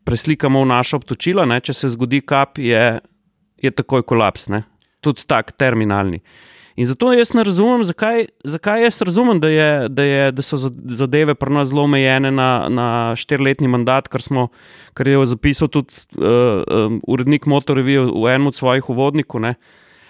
preslikamo 0.07 0.63
v 0.63 0.71
naša 0.71 1.01
obtočila, 1.01 1.47
ne? 1.49 1.61
če 1.61 1.75
se 1.75 1.91
zgodi 1.97 2.23
kap, 2.23 2.61
je, 2.63 3.01
je 3.59 3.75
takoj 3.75 4.07
kolaps, 4.07 4.49
ne? 4.53 4.63
tudi 5.05 5.27
tak 5.31 5.53
terminalni. 5.59 6.23
In 6.79 6.87
zato 6.87 7.11
jaz 7.11 7.33
ne 7.35 7.43
razumem, 7.43 7.83
zakaj, 7.83 8.29
zakaj 8.47 8.85
jaz 8.87 9.01
razumem, 9.03 9.41
da, 9.43 9.49
je, 9.51 9.71
da, 9.91 10.05
je, 10.07 10.27
da 10.31 10.43
so 10.47 10.59
zadeve 10.95 11.35
pri 11.35 11.51
nas 11.57 11.73
zelo 11.73 11.83
omejene 11.89 12.31
na, 12.31 12.51
na 12.71 12.87
štiriletni 13.19 13.67
mandat, 13.67 14.07
kar, 14.07 14.23
smo, 14.23 14.47
kar 14.95 15.11
je 15.11 15.25
zapisal 15.27 15.71
tudi 15.75 15.99
uh, 16.15 16.63
um, 16.63 17.01
urednik 17.11 17.51
Motorjev 17.51 18.13
v 18.15 18.31
enem 18.31 18.47
od 18.53 18.55
svojih 18.55 18.91
uvodnikov. 18.95 19.43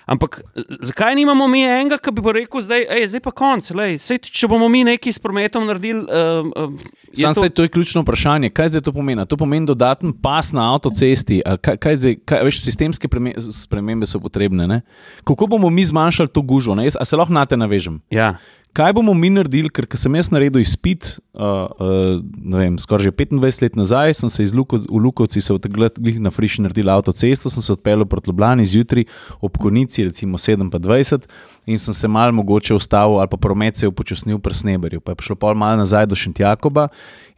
Ampak 0.08 0.40
zakaj 0.80 1.14
nimamo 1.14 1.48
mi 1.48 1.60
enega, 1.62 1.98
ki 2.00 2.12
bi 2.16 2.32
rekel, 2.32 2.62
da 2.64 2.78
je 2.80 3.08
zdaj 3.12 3.20
pa 3.20 3.32
konc? 3.36 3.66
Lej, 3.76 3.98
sej, 4.00 4.22
če 4.24 4.48
bomo 4.48 4.64
mi 4.72 4.80
nekaj 4.88 5.12
s 5.12 5.20
prometom 5.20 5.66
naredili. 5.68 6.00
Uh, 6.08 6.48
uh, 6.48 6.94
Sam 7.12 7.34
to... 7.36 7.42
se 7.44 7.50
to 7.52 7.66
je 7.66 7.68
ključno 7.68 8.00
vprašanje. 8.06 8.48
Kaj 8.56 8.72
zdaj 8.72 8.86
to 8.88 8.94
pomeni? 8.96 9.26
To 9.28 9.36
pomeni 9.36 9.68
dodaten 9.68 10.14
pas 10.16 10.48
na 10.56 10.70
avtocesti. 10.72 11.42
Kaj, 11.60 11.76
kaj 11.76 12.00
zdaj, 12.00 12.16
kaj, 12.24 12.44
veš, 12.48 12.62
sistemske 12.64 13.08
spremembe 13.52 14.08
so 14.08 14.20
potrebne. 14.20 14.64
Ne? 14.68 14.80
Kako 15.28 15.46
bomo 15.46 15.68
mi 15.70 15.84
zmanjšali 15.84 16.32
to 16.32 16.40
gužvo? 16.40 16.78
A 16.80 17.04
se 17.04 17.16
lahko 17.16 17.36
na 17.36 17.44
te 17.44 17.60
navežem? 17.60 18.00
Ja. 18.08 18.38
Kaj 18.78 18.92
bomo 18.94 19.10
mi 19.14 19.26
naredili, 19.34 19.72
ker 19.74 19.88
sem 19.98 20.14
jaz 20.14 20.28
naredil 20.30 20.62
izpit, 20.62 21.08
uh, 21.34 21.66
uh, 21.82 22.76
skoraj 22.78 23.08
že 23.08 23.10
25 23.10 23.62
let 23.64 23.78
nazaj, 23.80 24.14
sem 24.20 24.30
se 24.30 24.46
iz 24.46 24.54
Luko, 24.54 24.78
v 24.78 25.00
Lukovci, 25.02 25.42
se 25.42 25.50
odtegnil 25.50 25.90
na 26.22 26.30
frišni 26.30 26.68
naredil 26.68 26.92
avtocesto, 26.94 27.50
sem 27.50 27.64
se 27.64 27.72
odpeljal 27.74 28.06
proti 28.06 28.30
Ljubljani 28.30 28.66
zjutraj 28.70 29.08
ob 29.42 29.58
konici, 29.58 30.06
recimo 30.06 30.38
7:20 30.38 31.26
in 31.68 31.78
sem 31.78 31.94
se 31.94 32.08
mal 32.08 32.32
mogoče 32.32 32.74
ustavil 32.74 33.18
ali 33.18 33.28
pa 33.28 33.36
promet 33.36 33.76
se 33.76 33.86
je 33.86 33.88
upočasnil 33.88 34.38
pri 34.38 34.54
Sneberju. 34.54 35.00
Pa 35.00 35.12
je 35.12 35.16
šlo 35.20 35.36
pol 35.36 35.54
malo 35.54 35.76
nazaj 35.76 36.06
do 36.06 36.16
Šentjakoba 36.16 36.88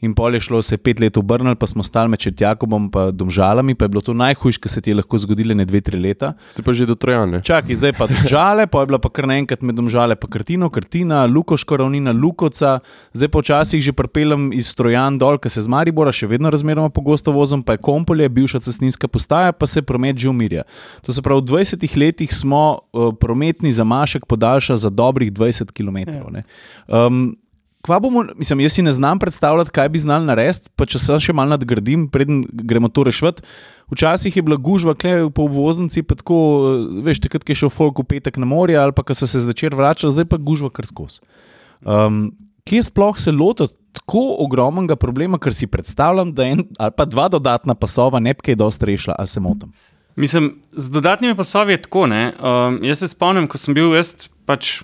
in 0.00 0.14
pol 0.14 0.34
je 0.34 0.40
šlo 0.40 0.62
se 0.62 0.76
pet 0.76 1.00
let 1.00 1.16
obrnil, 1.16 1.56
pa 1.56 1.66
smo 1.66 1.82
stali 1.82 2.08
med 2.08 2.20
Šentjakobom 2.20 2.90
in 2.94 3.16
Domžalami, 3.16 3.74
pa 3.74 3.84
je 3.84 3.88
bilo 3.88 4.00
to 4.00 4.14
najhujše, 4.14 4.60
kar 4.60 4.72
se 4.72 4.80
ti 4.80 4.90
je 4.90 4.94
lahko 4.96 5.18
zgodilo 5.18 5.54
ne 5.54 5.64
dve, 5.64 5.80
tri 5.80 5.98
leta. 5.98 6.34
Se 6.50 6.62
pa 6.62 6.72
že 6.72 6.86
do 6.86 6.94
Trojane. 6.94 7.42
Čakaj, 7.42 7.74
zdaj 7.74 7.92
pa 7.98 8.06
Domžale, 8.06 8.66
pa 8.66 8.80
je 8.80 8.86
bila 8.86 8.98
pa 8.98 9.10
kar 9.10 9.26
naenkrat 9.26 9.62
med 9.62 9.74
Domžale, 9.74 10.16
pa 10.16 10.28
Krtino, 10.28 10.70
Krtina, 10.70 11.26
Lukoško 11.30 11.76
ravnina, 11.80 12.12
Lukoca, 12.12 12.78
zdaj 13.12 13.28
pa 13.32 13.42
včasih 13.42 13.82
že 13.82 13.94
prepeljem 13.96 14.50
iz 14.56 14.74
Trojan 14.74 15.18
dol, 15.18 15.38
ker 15.38 15.52
se 15.52 15.62
z 15.62 15.70
Maribora 15.70 16.12
še 16.12 16.28
vedno 16.30 16.50
razmeroma 16.50 16.90
pogosto 16.90 17.32
vozim, 17.32 17.62
pa 17.62 17.76
je 17.76 17.84
Kompolje, 17.86 18.28
bivša 18.28 18.62
cestninska 18.66 19.08
postaja, 19.08 19.52
pa 19.52 19.66
se 19.66 19.82
promet 19.82 20.18
že 20.18 20.28
umirja. 20.28 20.66
To 21.06 21.12
se 21.12 21.22
pravi, 21.22 21.40
v 21.40 21.50
20 21.54 21.96
letih 21.96 22.32
smo 22.34 22.64
uh, 22.92 23.12
prometni 23.14 23.72
zamašek 23.72 24.26
podaljša 24.26 24.76
za 24.76 24.90
dobrih 24.90 25.32
20 25.32 25.72
km. 25.72 26.10
Um, 26.88 27.36
bomo, 27.88 28.24
mislim, 28.36 28.60
jaz 28.60 28.72
si 28.72 28.82
ne 28.82 28.92
znam 28.92 29.18
predstavljati, 29.18 29.70
kaj 29.70 29.88
bi 29.88 29.98
znal 29.98 30.24
narediti, 30.24 30.68
pa 30.76 30.84
če 30.86 30.98
se 31.00 31.16
še 31.20 31.32
malo 31.32 31.54
nadgradim, 31.54 32.08
preden 32.12 32.42
gremo 32.52 32.90
to 32.92 33.06
rešiti. 33.08 33.42
Včasih 33.90 34.36
je 34.36 34.42
bila 34.42 34.56
gužva, 34.60 34.94
klej 34.94 35.30
po 35.34 35.46
obvoznici, 35.48 36.02
pa 36.02 36.14
tako, 36.14 36.36
veš, 37.04 37.22
takrat 37.24 37.48
je 37.48 37.56
šel 37.62 37.72
folk 37.72 37.98
v 37.98 38.06
petek 38.12 38.36
na 38.36 38.46
morje 38.46 38.76
ali 38.78 38.92
pa 38.92 39.02
so 39.14 39.26
se 39.26 39.40
zvečer 39.40 39.74
vračali, 39.74 40.12
zdaj 40.12 40.28
pa 40.30 40.36
gužva 40.36 40.70
kar 40.70 40.86
skozi. 40.86 41.24
Um, 41.80 42.30
kje 42.68 42.82
sploh 42.90 43.18
se 43.18 43.32
loti 43.32 43.66
tako 43.96 44.36
ogromnega 44.44 44.94
problema, 45.00 45.40
ker 45.40 45.54
si 45.56 45.66
predstavljam, 45.66 46.34
da 46.36 46.46
en 46.46 46.66
ali 46.78 46.94
pa 46.96 47.08
dva 47.08 47.28
dodatna 47.32 47.74
pasova 47.74 48.20
ne 48.20 48.36
bi 48.36 48.50
kaj 48.50 48.60
dosti 48.60 48.92
rešila, 48.92 49.16
ali 49.18 49.26
se 49.26 49.40
motim? 49.40 49.72
Mislim, 50.20 50.52
z 50.72 50.90
dodatnimi 50.92 51.34
pasovi 51.34 51.72
je 51.72 51.82
tako. 51.82 52.04
Um, 52.04 52.78
jaz 52.84 53.00
se 53.00 53.08
spomnim, 53.08 53.48
ko 53.48 53.58
sem 53.58 53.74
bil 53.74 53.94
jaz 53.96 54.28
pač 54.46 54.82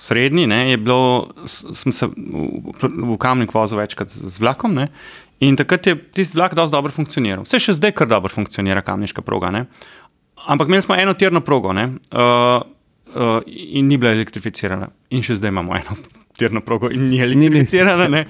srednji, 0.00 0.46
ne, 0.46 0.70
je 0.70 0.80
bilo, 0.80 1.28
sem 1.46 1.92
se 1.92 2.08
v, 2.08 2.48
v 2.82 3.16
Kamnik 3.20 3.54
vozil 3.54 3.80
večkrat 3.80 4.12
z, 4.12 4.30
z 4.32 4.42
vlakom. 4.42 4.76
Ne, 4.76 4.88
in 5.40 5.56
takrat 5.56 5.86
je 5.86 5.96
tisti 6.16 6.38
vlak 6.38 6.54
dosti 6.56 6.76
dobro 6.76 6.92
funkcioniral. 6.92 7.44
Vse 7.44 7.60
še 7.60 7.76
zdaj 7.76 7.96
kar 7.96 8.10
dobro 8.10 8.32
funkcionira 8.32 8.84
kamniška 8.84 9.24
proga. 9.26 9.52
Ne. 9.54 9.66
Ampak 10.46 10.70
imeli 10.70 10.84
smo 10.84 10.96
eno 10.96 11.14
tirno 11.18 11.42
progo 11.44 11.72
ne, 11.76 11.88
uh, 12.14 12.62
uh, 13.14 13.40
in 13.46 13.88
ni 13.88 13.98
bila 13.98 14.14
elektrificirana. 14.14 14.88
In 15.10 15.24
še 15.26 15.40
zdaj 15.40 15.52
imamo 15.52 15.76
eno 15.76 15.98
tirno 16.36 16.60
progo 16.60 16.90
in 16.92 17.08
ni 17.08 17.20
elektrificirana. 17.20 18.24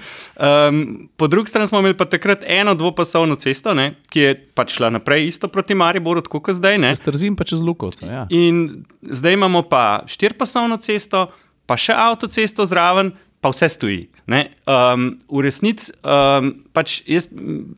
Um, 0.69 1.09
po 1.17 1.27
drugi 1.27 1.51
strani 1.51 1.67
smo 1.67 1.79
imeli 1.79 1.97
pa 1.97 2.05
takrat 2.05 2.43
eno 2.47 2.75
dvopasovno 2.75 3.35
cesto, 3.35 3.73
ne, 3.73 3.93
ki 4.09 4.19
je 4.19 4.35
pač 4.55 4.77
šla 4.77 4.89
naprej 4.95 5.27
isto 5.27 5.47
proti 5.51 5.75
Mariboru, 5.75 6.23
kot 6.23 6.55
zdaj. 6.55 6.79
Strzim 6.95 7.35
pa 7.35 7.43
čez 7.43 7.61
Lukovce. 7.61 8.05
Ja. 8.07 8.25
In 8.29 8.85
zdaj 9.01 9.35
imamo 9.35 9.61
pa 9.67 10.07
štirpasovno 10.07 10.77
cesto, 10.77 11.27
pa 11.67 11.77
še 11.79 11.95
avtocesto 11.95 12.65
zraven, 12.65 13.13
pa 13.41 13.51
vse 13.53 13.69
stoji. 13.69 14.07
Um, 14.27 15.13
v 15.31 15.43
resnici 15.45 15.93
um, 16.01 16.51
pač 16.75 16.99
jaz, 17.07 17.29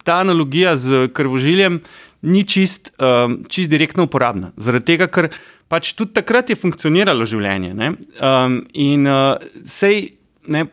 ta 0.08 0.22
analogija 0.24 0.74
z 0.80 1.10
krvožiljem 1.14 1.82
ni 2.26 2.42
čist, 2.48 2.94
um, 2.98 3.42
čist 3.50 3.70
direktno 3.70 4.08
uporabna. 4.08 4.54
Zaradi 4.58 4.94
tega, 4.94 5.10
ker 5.12 5.30
pač 5.70 5.94
tudi 5.98 6.16
takrat 6.18 6.50
je 6.50 6.58
funkcioniralo 6.58 7.28
življenje. 7.30 7.76
Um, 7.76 8.64
in 8.74 9.06
uh, 9.06 9.38
sej 9.68 10.16
ne, 10.50 10.66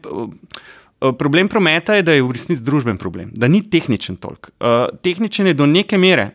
problem 1.20 1.50
prometa 1.52 1.98
je, 1.98 2.06
da 2.06 2.16
je 2.16 2.24
v 2.24 2.32
resnici 2.32 2.64
družben 2.64 2.96
problem, 2.98 3.30
da 3.36 3.50
ni 3.52 3.60
tehničen 3.68 4.16
toliko. 4.22 4.54
Uh, 4.56 4.86
tehničen 5.04 5.52
je 5.52 5.58
do 5.58 5.68
neke 5.68 6.00
mere, 6.00 6.32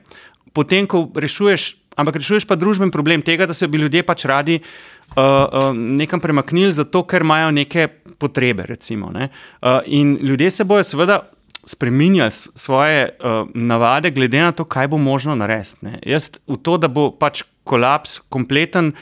potem 0.53 0.85
ko 0.85 1.07
rešuješ, 1.15 1.80
ampak 2.01 2.19
rešuješ 2.21 2.47
pa 2.49 2.57
družben 2.59 2.91
problem 2.93 3.23
tega, 3.25 3.47
da 3.47 3.55
se 3.57 3.67
bi 3.67 3.81
ljudje 3.81 4.03
pač 4.07 4.25
radi 4.29 4.59
uh, 4.61 5.21
uh, 5.21 5.69
nekam 5.75 6.21
premaknili, 6.23 6.73
zato 6.73 7.03
ker 7.07 7.25
imajo 7.25 7.51
neke 7.55 7.87
potrebe. 8.21 8.65
Recimo, 8.69 9.11
ne. 9.13 9.29
uh, 9.61 9.79
in 9.85 10.17
ljudje 10.21 10.51
se 10.51 10.67
bojo 10.67 10.83
seveda. 10.83 11.21
Spreminjali 11.61 12.31
svoje 12.57 13.03
uh, 13.21 13.45
navade, 13.53 14.09
glede 14.09 14.39
na 14.41 14.49
to, 14.51 14.63
kaj 14.65 14.87
bo 14.89 14.97
možno 14.97 15.35
narediti. 15.37 15.91
Jaz 16.09 16.31
v 16.49 16.57
to, 16.57 16.79
da 16.81 16.89
bo 16.89 17.11
pač 17.13 17.43
kolaps 17.69 18.15
kompleten, 18.33 18.95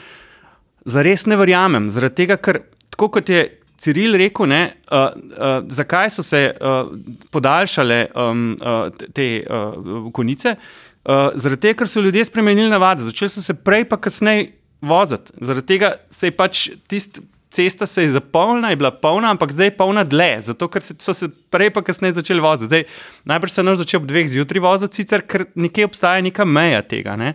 zares 0.83 1.23
ne 1.23 1.37
verjamem. 1.39 1.87
Zaradi 1.87 2.17
tega, 2.25 2.35
ker 2.35 2.59
tako 2.91 3.07
kot 3.15 3.31
je 3.31 3.45
Ciril 3.79 4.17
rekel, 4.19 4.49
ne, 4.51 4.73
uh, 4.91 5.05
uh, 5.15 5.61
zakaj 5.71 6.09
so 6.11 6.23
se 6.23 6.41
uh, 6.51 6.89
podaljšale 7.31 7.99
um, 8.11 8.41
uh, 8.59 8.91
te 9.15 9.27
uh, 9.39 10.09
konice. 10.11 10.51
Uh, 10.51 10.88
zaradi 11.05 11.61
tega, 11.61 11.79
ker 11.81 11.89
so 11.89 12.01
ljudje 12.01 12.25
spremenili 12.25 12.69
navade, 12.69 13.03
začeli 13.03 13.29
so 13.29 13.41
se 13.41 13.53
prej, 13.53 13.85
pa 13.89 13.97
kasneje 13.97 14.51
voziti. 14.81 15.33
Zaradi 15.41 15.67
tega 15.67 15.95
se 16.09 16.27
je 16.27 16.35
pač 16.35 16.69
tista 16.87 17.21
cesta 17.49 17.85
se 17.85 18.01
je 18.01 18.09
zapolnila, 18.09 18.69
je 18.69 18.75
bila 18.75 18.91
polna, 18.91 19.31
ampak 19.31 19.51
zdaj 19.51 19.67
je 19.67 19.77
polna 19.77 20.03
dlje, 20.03 20.41
zato 20.41 20.67
ker 20.67 20.81
se, 20.81 20.93
so 21.01 21.13
se 21.13 21.29
prej, 21.49 21.71
pa 21.73 21.81
kasneje 21.81 22.13
začeli 22.13 22.41
voziti. 22.41 22.65
Zdaj, 22.65 22.83
najbrž 23.25 23.51
se 23.51 23.63
nam 23.63 23.75
začne 23.75 23.97
ob 23.97 24.05
dveh 24.05 24.29
zjutraj 24.29 24.61
voziti, 24.61 25.01
sicer 25.01 25.25
ker 25.25 25.47
nekje 25.55 25.89
obstaja 25.89 26.21
neka 26.21 26.45
meja 26.45 26.81
tega. 26.81 27.17
Ne. 27.17 27.33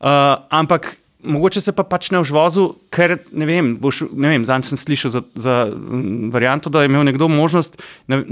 Uh, 0.00 0.40
ampak 0.50 0.96
mogoče 1.22 1.60
se 1.60 1.72
pa 1.72 1.84
pač 1.86 2.10
ne 2.10 2.20
v 2.20 2.26
žvozu, 2.28 2.64
ker 2.92 3.16
ne 3.32 3.46
vem, 3.46 3.74
vem 3.78 4.46
zanj 4.46 4.66
sem 4.70 4.80
slišal 4.80 5.12
za, 5.14 5.22
za 5.34 5.56
varianto, 6.32 6.70
da 6.70 6.82
je 6.82 6.90
imel 6.90 7.06
nekdo 7.06 7.28
možnost 7.30 7.78
ne, 8.10 8.22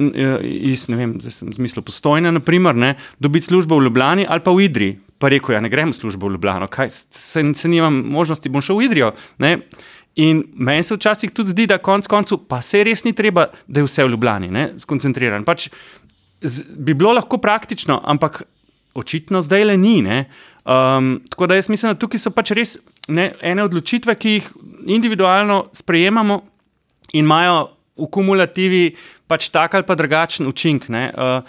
iz, 0.43 0.89
ne 0.91 0.99
vem, 0.99 1.15
zdaj 1.23 1.37
sem 1.37 1.53
zmislil 1.55 1.85
postojne, 1.87 2.33
naprimer, 2.35 2.77
ne, 2.77 2.97
dobiti 3.23 3.51
službo 3.51 3.79
v 3.79 3.89
Ljubljani 3.89 4.27
ali 4.29 4.45
pa 4.45 4.55
v 4.55 4.67
Idri. 4.67 4.91
Pa 5.21 5.29
rekel, 5.29 5.55
ja 5.55 5.61
ne 5.61 5.69
grem 5.69 5.93
v 5.93 5.99
službo 5.99 6.29
v 6.29 6.39
Ljubljano, 6.39 6.69
kaj, 6.73 6.91
se, 6.91 7.45
se 7.55 7.69
nimam 7.69 8.03
možnosti, 8.11 8.49
bom 8.49 8.65
šel 8.65 8.81
v 8.81 8.89
Idrijo. 8.89 9.15
Ne. 9.39 9.59
In 10.21 10.43
meni 10.57 10.83
se 10.83 10.97
včasih 10.97 11.31
tudi 11.31 11.53
zdi, 11.53 11.69
da 11.71 11.79
konec 11.79 12.09
koncev 12.11 12.43
pa 12.49 12.63
se 12.65 12.83
res 12.85 13.05
ni 13.07 13.13
treba, 13.17 13.47
da 13.69 13.81
je 13.81 13.87
vse 13.87 14.05
v 14.05 14.15
Ljubljani, 14.17 14.67
skoncentriran. 14.83 15.45
Pač 15.47 15.69
z, 16.41 16.65
bi 16.75 16.97
bilo 16.97 17.13
lahko 17.15 17.39
praktično, 17.39 18.01
ampak 18.03 18.43
očitno 18.95 19.43
zdaj 19.43 19.65
le 19.65 19.77
ni. 19.77 20.01
Ne. 20.03 20.25
Um, 20.65 21.21
tako 21.31 21.47
da 21.47 21.55
jaz 21.55 21.69
mislim, 21.69 21.93
da 21.93 21.99
tukaj 21.99 22.21
so 22.21 22.31
pač 22.31 22.53
res 22.57 22.77
ne, 23.09 23.31
ene 23.41 23.65
odločitve, 23.65 24.15
ki 24.15 24.37
jih 24.37 24.51
individualno 24.93 25.65
sprejemamo 25.73 26.41
in 27.13 27.25
imajo 27.25 27.71
v 28.01 28.09
kumulativi 28.13 28.85
pač 29.27 29.49
tak 29.49 29.75
ali 29.75 29.87
pa 29.87 29.97
drugačen 29.97 30.47
učinek. 30.47 30.89
Uh, 30.91 31.41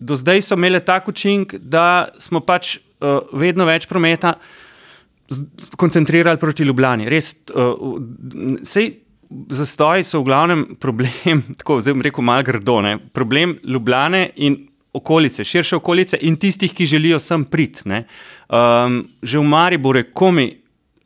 do 0.00 0.16
zdaj 0.16 0.42
so 0.42 0.58
imele 0.58 0.80
tak 0.80 1.08
učinek, 1.08 1.56
da 1.60 2.08
smo 2.18 2.40
pač 2.40 2.78
uh, 2.78 3.20
vedno 3.32 3.66
več 3.68 3.88
prometa 3.88 4.34
koncentrirali 5.76 6.40
proti 6.42 6.66
Ljubljani. 6.66 7.08
Res, 7.08 7.34
uh, 7.54 7.96
sej, 8.66 8.96
Zastoji 9.30 10.02
so 10.02 10.18
v 10.18 10.26
glavnem 10.26 10.62
problem, 10.82 11.44
tako 11.60 11.78
zdaj 11.78 11.94
bom 11.94 12.02
rekel, 12.02 12.24
malo 12.26 12.42
grdo, 12.42 12.80
ne? 12.82 12.96
problem 13.14 13.60
Ljubljane 13.62 14.24
in 14.42 14.56
okolice, 14.92 15.44
širše 15.44 15.76
okolice 15.76 16.18
in 16.20 16.36
tistih, 16.36 16.74
ki 16.74 16.86
želijo 16.86 17.20
sem 17.20 17.44
priti. 17.44 17.82
Um, 17.90 19.08
že 19.22 19.38
v 19.38 19.42
Mariboru 19.42 19.98
je 19.98 20.10
komi 20.10 20.60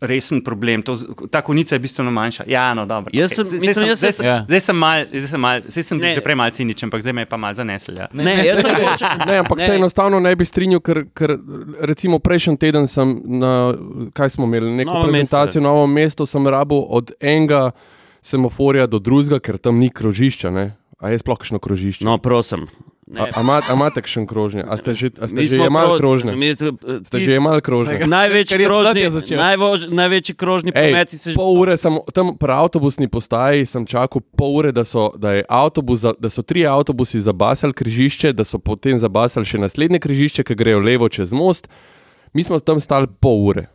resen 0.07 0.41
problem, 0.45 0.83
to, 0.83 0.95
ta 1.31 1.43
konica 1.43 1.75
je 1.75 1.79
bistveno 1.79 2.11
manjša. 2.11 2.45
Ja, 2.47 2.75
no, 2.75 2.87
dobro. 2.87 3.11
Jaz 3.13 3.35
sem, 3.35 3.45
okay. 3.45 3.49
zdaj, 3.49 3.61
mislim, 3.61 3.97
zdaj, 3.97 4.13
sem, 4.13 4.27
ja. 4.27 4.45
zdaj 4.49 4.61
sem 4.61 4.77
mal, 4.77 5.05
zdaj 5.13 5.29
sem, 5.29 5.41
mal, 5.41 5.61
zdaj 5.69 5.83
sem 5.83 6.03
že 6.03 6.21
prej 6.21 6.37
malce 6.37 6.57
ciničen, 6.57 6.87
ampak 6.87 7.03
zdaj 7.03 7.13
me 7.13 7.23
je 7.25 7.27
pa 7.27 7.37
mal 7.37 7.55
zanesel. 7.55 7.99
Ja. 7.99 8.09
Ne, 8.13 8.25
ne, 8.25 8.35
ne, 8.37 8.45
ne, 8.45 9.27
ne, 9.27 9.39
ampak 9.39 9.59
ne. 9.59 9.67
se 9.67 9.75
enostavno 9.75 10.21
ne 10.21 10.37
bi 10.37 10.45
strinjal, 10.45 10.81
ker, 10.81 11.05
ker 11.15 11.37
recimo 11.81 12.19
prejšnji 12.19 12.57
teden 12.61 12.87
sem 12.87 13.17
na, 13.25 13.75
kaj 14.13 14.37
smo 14.37 14.49
imeli, 14.49 14.73
neko 14.83 14.93
novo 14.93 15.11
prezentacijo 15.11 15.63
v 15.63 15.65
novem 15.65 15.93
mestu, 16.01 16.27
sem 16.27 16.47
rabil 16.47 16.85
od 16.89 17.13
enega 17.21 17.71
semaforja 18.25 18.87
do 18.87 18.99
drugega, 18.99 19.41
ker 19.41 19.59
tam 19.59 19.79
ni 19.81 19.91
krožišča. 19.91 20.51
Ne? 20.51 20.73
A 21.01 21.13
je 21.13 21.21
sploh 21.21 21.39
kakšno 21.39 21.61
krožišče? 21.61 22.05
No, 22.05 22.19
prosim. 22.19 22.69
Imate 23.15 24.03
še 24.07 24.25
krožnje? 24.29 24.65
A 24.67 24.77
ste 24.77 24.95
že, 24.99 25.11
a 25.19 25.29
ste 25.31 25.47
že 25.47 25.59
imeli 25.59 25.99
krožne? 26.01 26.35
Mi, 26.37 26.53
ste 26.55 27.17
že 27.23 27.39
imeli 27.39 27.63
krožne? 27.65 27.99
Največji 28.05 28.59
krožni, 28.61 29.07
najvož, 29.39 29.89
največji 29.89 30.35
krožni 30.35 30.75
prometi 30.75 31.19
se 31.19 31.33
že. 31.33 31.37
Pol 31.39 31.61
ure 31.63 31.77
sem 31.81 31.99
tam 32.15 32.35
pri 32.41 32.53
avtobusni 32.59 33.09
postaji, 33.09 33.67
sem 33.69 33.87
čakal 33.87 34.25
pol 34.35 34.61
ure, 34.61 34.73
da 34.75 34.85
so, 34.85 35.13
da 35.17 35.41
avtobus, 35.49 36.07
da 36.19 36.31
so 36.31 36.43
tri 36.43 36.67
avtobusi 36.69 37.23
zabasali 37.23 37.77
križišče, 37.77 38.35
da 38.35 38.47
so 38.47 38.59
potem 38.59 38.99
zabasali 39.01 39.49
še 39.49 39.63
naslednje 39.63 40.03
križišče, 40.05 40.47
ki 40.47 40.59
grejo 40.59 40.83
levo 40.83 41.09
čez 41.09 41.35
most. 41.35 41.71
Mi 42.35 42.43
smo 42.43 42.59
tam 42.59 42.83
stali 42.83 43.07
pol 43.07 43.47
ure. 43.53 43.69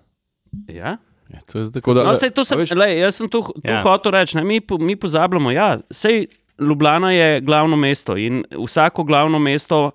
Ja? 0.67 0.99
Ja, 1.29 1.39
to 1.45 1.59
je 1.59 1.65
zdaj, 1.69 1.81
da, 1.93 2.03
no, 2.03 2.15
sej, 2.17 2.31
sem, 2.41 2.61
lej, 2.73 2.95
jaz 3.03 3.19
sem 3.21 3.29
tu 3.29 3.43
ja. 3.61 3.83
hotel 3.85 4.15
reči, 4.17 4.41
mi, 4.41 4.57
mi 4.81 4.95
pozabljamo. 4.97 5.51
Ja, 5.53 5.77
sej, 5.93 6.25
Ljubljana 6.59 7.11
je 7.11 7.41
glavno 7.41 7.75
mesto 7.75 8.17
in 8.17 8.43
vsako 8.65 9.03
glavno 9.03 9.39
mesto 9.39 9.91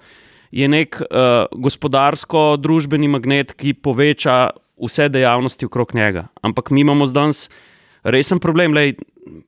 je 0.50 0.68
nek 0.68 1.00
uh, 1.00 1.61
gospodarsko-družbeni 1.61 3.09
magnet, 3.09 3.53
ki 3.53 3.74
poveča 3.74 4.50
vse 4.79 5.09
dejavnosti 5.09 5.66
okrog 5.66 5.94
njega. 5.94 6.27
Ampak 6.42 6.70
mi 6.70 6.81
imamo 6.81 7.07
danes 7.07 7.48
resen 8.03 8.38
problem. 8.38 8.74
Lej, 8.74 8.94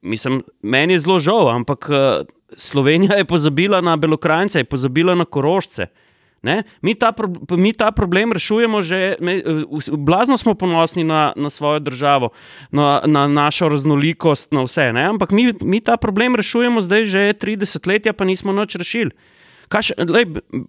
mislim, 0.03 0.43
meni 0.63 0.95
je 0.95 1.05
zelo 1.05 1.19
žal, 1.19 1.49
ampak 1.51 1.89
uh, 1.91 2.27
Slovenija 2.57 3.17
je 3.17 3.25
pozabila 3.25 3.81
na 3.81 3.97
Belokrajce, 3.97 4.59
je 4.59 4.65
pozabila 4.65 5.15
na 5.15 5.25
Korošce. 5.25 5.83
Uh, 5.83 6.06
Mi 6.83 6.95
ta, 6.95 7.13
mi 7.51 7.73
ta 7.73 7.91
problem 7.93 8.33
rešujemo 8.33 8.83
že, 8.83 9.17
me, 9.21 9.43
blazno 9.99 10.39
smo 10.39 10.55
ponosni 10.55 11.05
na, 11.05 11.33
na 11.37 11.51
svojo 11.51 11.81
državo, 11.83 12.31
na, 12.71 13.01
na 13.07 13.27
našo 13.29 13.69
raznolikost, 13.69 14.53
na 14.53 14.63
vse. 14.63 14.93
Ne? 14.93 15.09
Ampak 15.17 15.31
mi, 15.31 15.53
mi 15.61 15.81
ta 15.81 15.97
problem 15.97 16.37
rešujemo 16.37 16.83
zdaj 16.83 17.05
že 17.05 17.23
30 17.35 17.89
let, 17.89 18.07
pa 18.17 18.25
nismo 18.25 18.53
noč 18.53 18.79
rešili. 18.79 19.11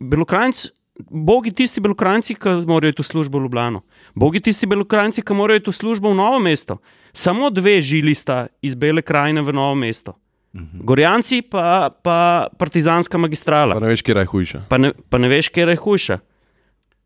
Belokrajci, 0.01 0.69
bogi 1.09 1.51
tisti 1.53 1.81
belokrajci, 1.81 2.35
ki 2.35 2.49
morajo 2.65 2.95
iti 2.95 3.01
v 3.01 3.05
službo 3.05 3.39
v 3.39 3.45
Ljubljano, 3.45 3.81
bogi 4.15 4.41
tisti 4.41 4.67
belokrajci, 4.67 5.21
ki 5.21 5.33
morajo 5.33 5.61
iti 5.61 5.69
v 5.69 5.75
službo 5.75 6.11
v 6.11 6.17
novo 6.17 6.39
mesto. 6.39 6.77
Samo 7.13 7.49
dve 7.49 7.81
žili 7.81 8.15
sta 8.15 8.47
iz 8.61 8.75
Bele 8.75 9.01
krajine 9.01 9.41
v 9.41 9.53
novo 9.53 9.75
mesto. 9.75 10.17
-hmm. 10.53 10.83
Gorjanci 10.83 11.41
pa, 11.41 11.89
pa 12.03 12.47
partizanska 12.57 13.17
magistrala. 13.17 13.73
Pa 13.73 13.79
ne 13.79 13.87
veš, 13.87 14.01
kje 14.01 14.15
je 14.15 14.25
hujša. 14.25 14.59
Pa 14.69 14.77
ne, 14.77 14.93
pa 15.09 15.17
ne 15.17 15.27
veš, 15.27 15.49
kje 15.49 15.67
je 15.67 15.75
hujša. 15.75 16.17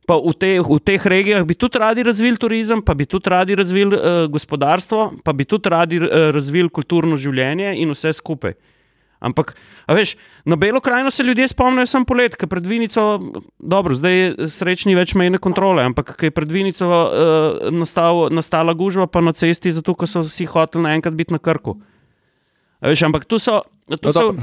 Pa 0.08 0.18
v, 0.18 0.34
te, 0.34 0.60
v 0.60 0.80
teh 0.80 1.06
regijah 1.06 1.46
bi 1.46 1.54
tudi 1.54 1.78
radi 1.78 2.04
razvili 2.04 2.38
turizem, 2.38 2.82
pa 2.82 2.94
bi 2.94 3.06
tudi 3.06 3.30
radi 3.30 3.56
razvili 3.56 3.96
uh, 3.96 4.26
gospodarstvo, 4.32 5.22
pa 5.24 5.34
bi 5.34 5.46
tudi 5.46 5.70
radi 5.70 5.98
uh, 6.00 6.34
razvili 6.34 6.70
kulturno 6.70 7.16
življenje 7.16 7.76
in 7.78 7.92
vse 7.94 8.14
skupaj. 8.14 8.54
Ampak, 9.22 9.54
veš, 9.86 10.16
na 10.46 10.56
Belo 10.56 10.80
krajino 10.82 11.12
se 11.12 11.24
ljudje 11.24 11.48
spomnijo 11.48 11.86
samo 11.86 12.06
polet, 12.10 12.36
ker 12.36 12.50
pred 12.50 12.66
Vinico, 12.66 13.20
dobro, 13.60 13.94
zdaj 13.94 14.16
je 14.18 14.48
srečni 14.50 14.96
več 14.98 15.14
mejne 15.14 15.38
kontrole, 15.38 15.84
ampak 15.86 16.16
ker 16.18 16.32
je 16.32 16.34
pred 16.34 16.52
Vinico 16.52 16.90
uh, 16.90 17.70
nastal, 17.70 18.32
nastala 18.34 18.74
gužva, 18.74 19.06
pa 19.06 19.22
na 19.22 19.36
cesti, 19.38 19.72
zato 19.72 19.94
so 20.10 20.26
vsi 20.26 20.50
hoteli 20.50 20.88
naenkrat 20.90 21.14
biti 21.14 21.38
na 21.38 21.40
krku. 21.40 21.78
Veš, 22.82 23.04
ampak 23.04 23.26
tu 23.26 23.40
so. 23.40 23.62
Tu 23.90 24.08
no, 24.08 24.14
so 24.14 24.34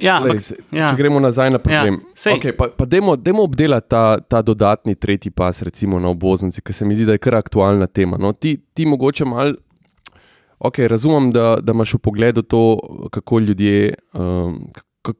Ja, 0.00 0.18
Lej, 0.18 0.30
ampak, 0.30 0.42
se, 0.42 0.56
ja. 0.74 0.88
Če 0.90 0.96
gremo 0.98 1.20
nazaj 1.22 1.50
na 1.54 1.58
problem. 1.62 2.00
Ja, 2.02 2.14
sej- 2.18 2.38
okay, 2.38 2.52
pa 2.56 2.66
pa 2.76 2.84
dajmo, 2.84 3.14
dajmo 3.16 3.44
obdelati 3.46 3.88
ta, 3.88 4.18
ta 4.18 4.42
dodatni 4.42 4.94
tretji 4.94 5.30
pas, 5.30 5.62
recimo 5.62 6.00
na 6.00 6.08
obvoznici, 6.10 6.62
ker 6.62 6.74
se 6.74 6.84
mi 6.84 6.96
zdi, 6.96 7.06
da 7.06 7.14
je 7.14 7.22
kar 7.22 7.36
aktualna 7.38 7.86
tema. 7.86 8.18
No, 8.18 8.32
ti, 8.32 8.56
ti 8.74 8.86
mogoče 8.86 9.24
mal. 9.24 9.54
Okay, 10.58 10.88
razumem, 10.88 11.30
da, 11.32 11.56
da 11.62 11.72
imaš 11.72 11.94
v 11.94 11.98
pogledu 11.98 12.42
to, 12.42 12.78
kako 13.12 13.38
ljudje, 13.38 13.94
um, 14.14 14.58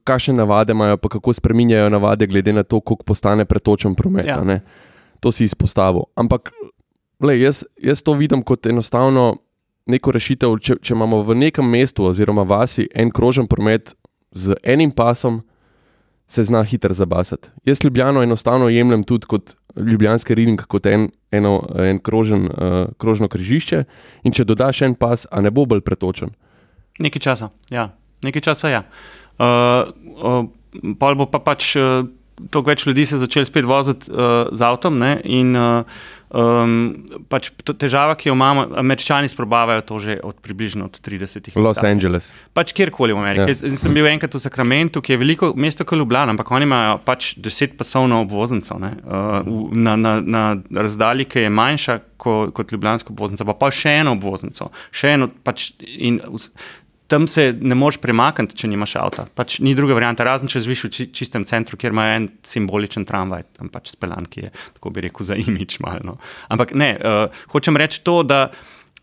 kakšne 0.05 0.34
navade 0.34 0.72
imajo, 0.72 0.97
pa 0.97 1.09
kako 1.09 1.32
spreminjajo 1.32 1.90
navade, 1.90 2.26
glede 2.26 2.53
na 2.53 2.62
to, 2.62 2.80
koliko 2.80 3.05
postane 3.05 3.45
pretočen 3.45 3.95
promet. 3.95 4.26
Ja. 4.26 4.40
Ja. 4.42 4.61
To 5.20 5.32
si 5.32 5.45
izpostavil. 5.45 6.09
Ampak 6.16 6.51
lej, 7.20 7.42
jaz, 7.45 7.64
jaz 7.82 8.03
to 8.03 8.12
vidim 8.12 8.42
kot 8.42 8.66
enostavno 8.66 9.36
neko 9.87 10.14
rešitev. 10.14 10.59
Če, 10.61 10.78
če 10.82 10.95
imamo 10.95 11.22
v 11.22 11.37
nekem 11.39 11.66
mestu 11.68 12.07
oziroma 12.09 12.45
vasi 12.49 12.89
en 12.95 13.12
krožen 13.14 13.49
promet 13.51 13.95
z 14.35 14.57
enim 14.62 14.91
pasom, 14.91 15.43
se 16.26 16.45
zna 16.45 16.62
hitro 16.64 16.95
zabasati. 16.95 17.49
Jaz 17.64 17.85
Ljubljano 17.85 18.22
enostavno 18.22 18.68
jemljem 18.68 19.05
tudi 19.05 19.26
kot 19.26 19.55
ljubljanski 19.76 20.35
ring, 20.35 20.62
kot 20.66 20.87
en, 20.87 21.11
eno, 21.30 21.59
en 21.76 21.99
krožen, 21.99 22.47
uh, 22.47 22.89
krožno 22.99 23.28
križišče. 23.28 23.85
In 24.24 24.32
če 24.32 24.47
dodaš 24.49 24.82
en 24.82 24.95
pas, 24.95 25.26
a 25.30 25.43
ne 25.45 25.53
bo 25.53 25.66
bolj 25.68 25.85
pretočen. 25.85 26.32
Nekaj 26.99 27.20
časa, 27.20 27.51
ja. 27.70 27.91
Nekaj 28.24 28.47
časa, 28.49 28.70
ja. 28.72 28.82
Uh, 29.37 29.93
uh, 30.16 30.95
pol 30.99 31.18
bo 31.18 31.28
pa 31.28 31.43
pač 31.45 31.74
uh, 31.76 32.07
toliko 32.51 32.70
več 32.70 32.87
ljudi 32.87 33.07
se 33.07 33.18
začelo 33.18 33.47
spet 33.49 33.64
voziti 33.68 34.11
uh, 34.11 34.51
z 34.53 34.66
avtom. 34.66 34.99
Ne, 34.99 35.16
in 35.24 35.55
uh, 35.57 35.85
um, 36.35 36.74
pač 37.30 37.51
težava, 37.78 38.16
ki 38.18 38.30
jo 38.30 38.35
imamo, 38.37 38.66
američani 38.80 39.30
sprobavajo 39.30 39.85
to 39.87 39.99
že 40.03 40.16
od 40.22 40.41
približno 40.43 40.89
od 40.91 40.99
30 41.01 41.53
let. 41.53 41.57
Los 41.57 41.82
Angeles. 41.85 42.32
Pač 42.57 42.74
kjerkoli 42.76 43.14
v 43.14 43.22
Ameriki. 43.22 43.55
Ja. 43.55 43.55
Ja. 43.55 43.72
Jaz 43.74 43.85
sem 43.85 43.95
bil 43.95 44.09
enkrat 44.11 44.35
v 44.35 44.43
Sakramentu, 44.43 45.03
ki 45.05 45.14
je 45.14 45.20
veliko 45.20 45.53
mesto 45.57 45.87
kot 45.87 45.99
Ljubljana, 46.01 46.35
ampak 46.35 46.51
oni 46.51 46.68
imajo 46.68 46.99
pač 47.07 47.35
deset 47.41 47.76
pasovno 47.78 48.22
obvoznico 48.24 48.78
ne, 48.82 48.95
uh, 49.05 49.70
na, 49.72 49.97
na, 49.97 50.18
na 50.20 50.45
razdalji, 50.74 51.28
ki 51.30 51.47
je 51.47 51.55
manjša 51.55 51.99
ko, 52.16 52.37
kot 52.55 52.72
Ljubljanska 52.72 53.12
obvoznica, 53.14 53.47
pa, 53.47 53.57
pa 53.59 53.70
še 53.74 54.01
eno 54.03 54.16
obvoznico. 54.18 54.70
Še 54.95 55.14
eno, 55.18 55.30
pač, 55.47 55.72
in 55.85 56.20
tam 57.07 57.26
se 57.28 57.52
ne 57.61 57.76
moreš 57.76 57.98
premakniti, 58.02 58.57
če 58.57 58.70
nimaš 58.72 58.96
avta. 59.00 59.26
Pač 59.36 59.59
ni 59.64 59.74
druge 59.76 59.96
variante, 59.96 60.24
razen 60.24 60.50
če 60.50 60.62
živiš 60.64 60.84
v 60.86 60.92
či, 60.96 61.09
čistem 61.14 61.44
centru, 61.48 61.78
kjer 61.80 61.92
imajo 61.92 62.14
en 62.18 62.28
simboličen 62.46 63.05
tramvaj, 63.09 63.44
tam 63.59 63.72
pač 63.72 63.92
speljan, 63.92 64.28
ki 64.30 64.46
je, 64.46 64.52
tako 64.78 64.94
bi 64.94 65.05
rekel, 65.05 65.26
za 65.28 65.36
imič 65.40 65.78
malo. 65.84 66.00
No. 66.05 66.16
Ampak 66.52 66.72
ne, 66.78 66.94
uh, 66.96 67.44
hočem 67.52 67.80
reči 67.80 68.02
to, 68.07 68.22
da. 68.26 68.46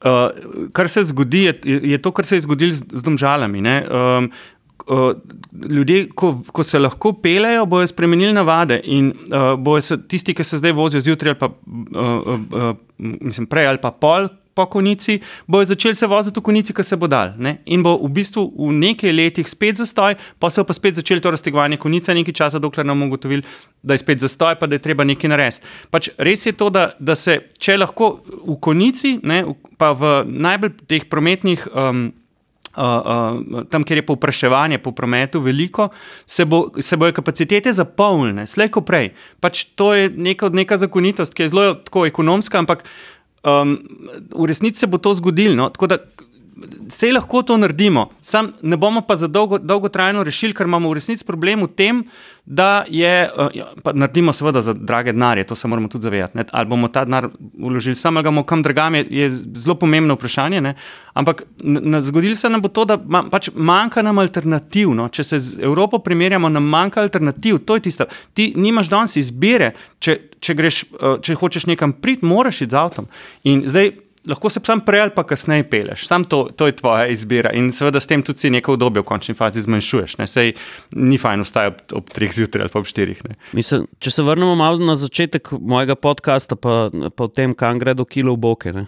Uh, 0.02 0.34
kar 0.74 0.90
se 0.90 1.04
zgodi, 1.06 1.44
je, 1.46 1.78
je 1.94 2.02
to, 2.02 2.10
kar 2.10 2.26
se 2.26 2.40
je 2.40 2.48
zgodilo 2.48 2.74
z, 2.74 2.90
z 2.90 3.06
domžalami. 3.06 3.62
ne. 3.62 3.78
Um, 3.86 4.32
uh, 4.88 5.14
ljudje, 5.70 6.08
ko, 6.18 6.34
ko 6.54 6.64
se 6.66 6.80
lahko 6.80 7.14
pelejo, 7.14 7.66
bojo 7.70 7.88
spremenili 7.88 8.34
navade 8.34 8.82
in 8.84 9.12
uh, 9.12 9.54
bojo 9.62 9.82
se 9.82 10.00
tisti, 10.08 10.34
ki 10.34 10.44
se 10.44 10.58
zdaj 10.58 10.74
vozijo 10.74 11.02
zjutraj, 11.02 11.36
ali 11.36 11.40
pa 11.40 11.48
uh, 11.48 12.40
uh, 12.50 12.76
mislim, 12.98 13.46
prej 13.48 13.68
ali 13.68 13.82
pa 13.82 13.92
pol. 13.92 14.30
Po 14.54 14.66
konici 14.66 15.20
bojo 15.48 15.66
začeli 15.66 15.96
se 15.96 16.08
voziti 16.08 16.40
v 16.40 16.44
konici, 16.44 16.74
ki 16.74 16.84
se 16.84 16.98
bo 17.00 17.08
dal. 17.08 17.34
Ne? 17.38 17.58
In 17.66 17.84
bo 17.84 17.96
v 17.96 18.10
bistvu 18.12 18.44
v 18.52 18.72
nekaj 18.76 19.14
letih 19.16 19.50
spet 19.50 19.80
zastoj, 19.80 20.18
pa 20.40 20.50
se 20.50 20.62
bo 20.62 20.68
pa 20.68 20.74
spet 20.74 20.96
začelo 21.00 21.24
to 21.24 21.32
raztegovanje 21.32 21.78
konice, 21.78 22.14
nekaj 22.14 22.34
časa, 22.34 22.60
dokler 22.60 22.86
ne 22.86 22.92
bomo 22.92 23.08
ugotovili, 23.08 23.44
da 23.84 23.96
je 23.96 24.04
spet 24.04 24.20
zastoj, 24.20 24.60
pa 24.60 24.68
da 24.68 24.76
je 24.76 24.84
treba 24.84 25.08
nekaj 25.08 25.32
narediti. 25.32 25.68
Pač 25.92 26.12
res 26.18 26.46
je 26.46 26.52
to, 26.52 26.70
da, 26.70 26.92
da 27.00 27.16
se, 27.16 27.40
če 27.60 27.78
lahko 27.80 28.18
v 28.28 28.58
konici, 28.60 29.20
ne, 29.24 29.46
pa 29.80 29.94
v 29.96 30.26
najbolj 30.28 30.76
teh 30.88 31.08
prometnih. 31.08 31.68
Um, 31.72 32.12
Uh, 32.72 32.84
uh, 32.88 33.64
tam, 33.68 33.84
kjer 33.84 34.00
je 34.00 34.06
povpraševanje 34.08 34.78
po 34.80 34.94
prometu 34.96 35.42
veliko, 35.44 35.90
se, 36.26 36.46
bo, 36.48 36.70
se 36.80 36.96
bojo 36.96 37.12
kapacitete 37.12 37.74
zapolnile, 37.76 38.46
slej 38.48 38.70
ko 38.72 38.80
prej. 38.88 39.10
Pač 39.44 39.66
to 39.76 39.90
je 39.92 40.08
neka, 40.08 40.48
neka 40.56 40.78
zakonitost, 40.80 41.36
ki 41.36 41.44
je 41.44 41.50
zelo 41.52 41.74
tako 41.84 42.06
ekonomska, 42.08 42.62
ampak 42.64 42.86
um, 43.44 43.78
v 44.36 44.46
resnici 44.46 44.80
se 44.80 44.88
bo 44.88 44.98
to 44.98 45.14
zgodilo. 45.14 45.56
No? 45.56 45.70
Tako 45.70 45.88
da 45.88 45.98
Sej 46.92 47.14
lahko 47.16 47.42
to 47.48 47.56
naredimo, 47.58 48.10
sam 48.22 48.52
ne 48.62 48.78
bomo 48.78 49.02
pa 49.08 49.16
za 49.16 49.28
dolgo, 49.28 49.58
dolgotrajno 49.58 50.24
rešili, 50.24 50.54
ker 50.54 50.68
imamo 50.68 50.90
v 50.92 50.98
resnici 51.00 51.26
problem 51.26 51.64
v 51.64 51.70
tem, 51.72 52.02
da 52.46 52.84
je, 52.90 53.30
uh, 53.38 53.48
ja, 53.56 53.70
pa 53.84 53.94
naredimo 53.94 54.34
seveda 54.34 54.62
za 54.62 54.74
drage 54.74 55.14
denarje, 55.14 55.46
to 55.48 55.56
se 55.56 55.68
moramo 55.68 55.88
tudi 55.88 56.04
zavedati. 56.04 56.38
Ne? 56.38 56.46
Ali 56.52 56.68
bomo 56.68 56.88
ta 56.88 57.06
denar 57.06 57.30
vložili 57.58 57.96
sam 57.96 58.18
ali 58.18 58.24
ga 58.24 58.30
bomo 58.30 58.44
kam 58.44 58.64
drugam, 58.64 58.96
je, 58.96 59.08
je 59.10 59.30
zelo 59.32 59.76
pomembno 59.76 60.14
vprašanje. 60.20 60.62
Ne? 60.62 60.76
Ampak 61.14 61.44
n- 61.64 61.82
n- 61.94 62.02
zgodilo 62.02 62.36
se 62.36 62.50
nam 62.50 62.62
bo 62.62 62.68
to, 62.70 62.86
da 62.86 63.00
ma, 63.06 63.24
pač 63.32 63.50
manjka 63.56 64.02
nam 64.02 64.20
alternativ. 64.20 64.92
No? 64.94 65.08
Če 65.10 65.24
se 65.24 65.40
z 65.40 65.64
Evropo 65.64 66.00
primerjamo, 66.00 66.50
nam 66.50 66.68
manjka 66.68 67.02
alternativ. 67.02 67.64
To 67.66 67.80
je 67.80 67.88
tisto. 67.88 68.06
Ti 68.34 68.54
nimaš 68.56 68.90
danes 68.90 69.16
izbire, 69.16 69.72
če, 70.00 70.20
če, 70.40 70.54
greš, 70.54 70.84
uh, 71.00 71.20
če 71.22 71.40
hočeš 71.40 71.70
nekam 71.72 71.94
priti, 71.94 72.26
moraš 72.26 72.62
iti 72.62 72.72
z 72.76 72.82
avtom. 72.84 73.08
In 73.44 73.64
zdaj. 73.66 74.11
Lahko 74.28 74.50
se 74.50 74.60
sam 74.66 74.84
prej 74.86 75.02
ali 75.02 75.12
pa 75.16 75.24
kasneje 75.26 75.64
peleš, 75.70 76.06
sam 76.08 76.24
to, 76.24 76.44
to 76.56 76.68
je 76.70 76.76
tvoja 76.78 77.08
izbira 77.10 77.50
in 77.58 77.72
seveda 77.74 78.00
s 78.00 78.08
tem 78.08 78.22
tudi 78.22 78.40
si 78.40 78.52
neko 78.54 78.76
obdobje 78.78 79.02
v 79.02 79.08
končni 79.10 79.34
fazi 79.34 79.64
zmanjšuješ. 79.66 80.18
Ne? 80.20 80.28
Sej 80.30 80.54
ni 80.96 81.18
fajn 81.18 81.42
vstajati 81.42 81.96
ob, 81.96 82.04
ob 82.04 82.14
treh 82.14 82.34
zjutraj 82.34 82.68
ali 82.68 82.74
pa 82.74 82.80
ob 82.84 82.86
štirih. 82.86 83.24
Ne? 83.30 83.40
Mislim, 83.58 83.88
če 84.00 84.14
se 84.14 84.26
vrnemo 84.26 84.54
malo 84.56 84.78
na 84.86 84.96
začetek 84.96 85.56
mojega 85.58 85.98
podcasta, 85.98 86.56
pa, 86.56 86.92
pa 86.92 87.26
o 87.26 87.34
tem, 87.34 87.58
kam 87.58 87.82
gredo 87.82 88.06
kilo 88.06 88.38
v 88.38 88.44
boke. 88.46 88.76
Ne? 88.78 88.86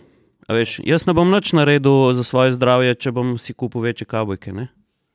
A 0.48 0.54
Veš, 0.54 0.78
jaz 0.86 1.08
ne 1.10 1.18
bom 1.18 1.32
nič 1.32 1.56
naredil 1.58 2.14
za 2.14 2.24
svoje 2.28 2.54
zdravje, 2.54 2.94
če 3.00 3.16
bom 3.16 3.36
si 3.42 3.58
kupil 3.58 3.82
večje 3.88 4.06
kavbojke. 4.06 4.54
Ne? 4.54 4.70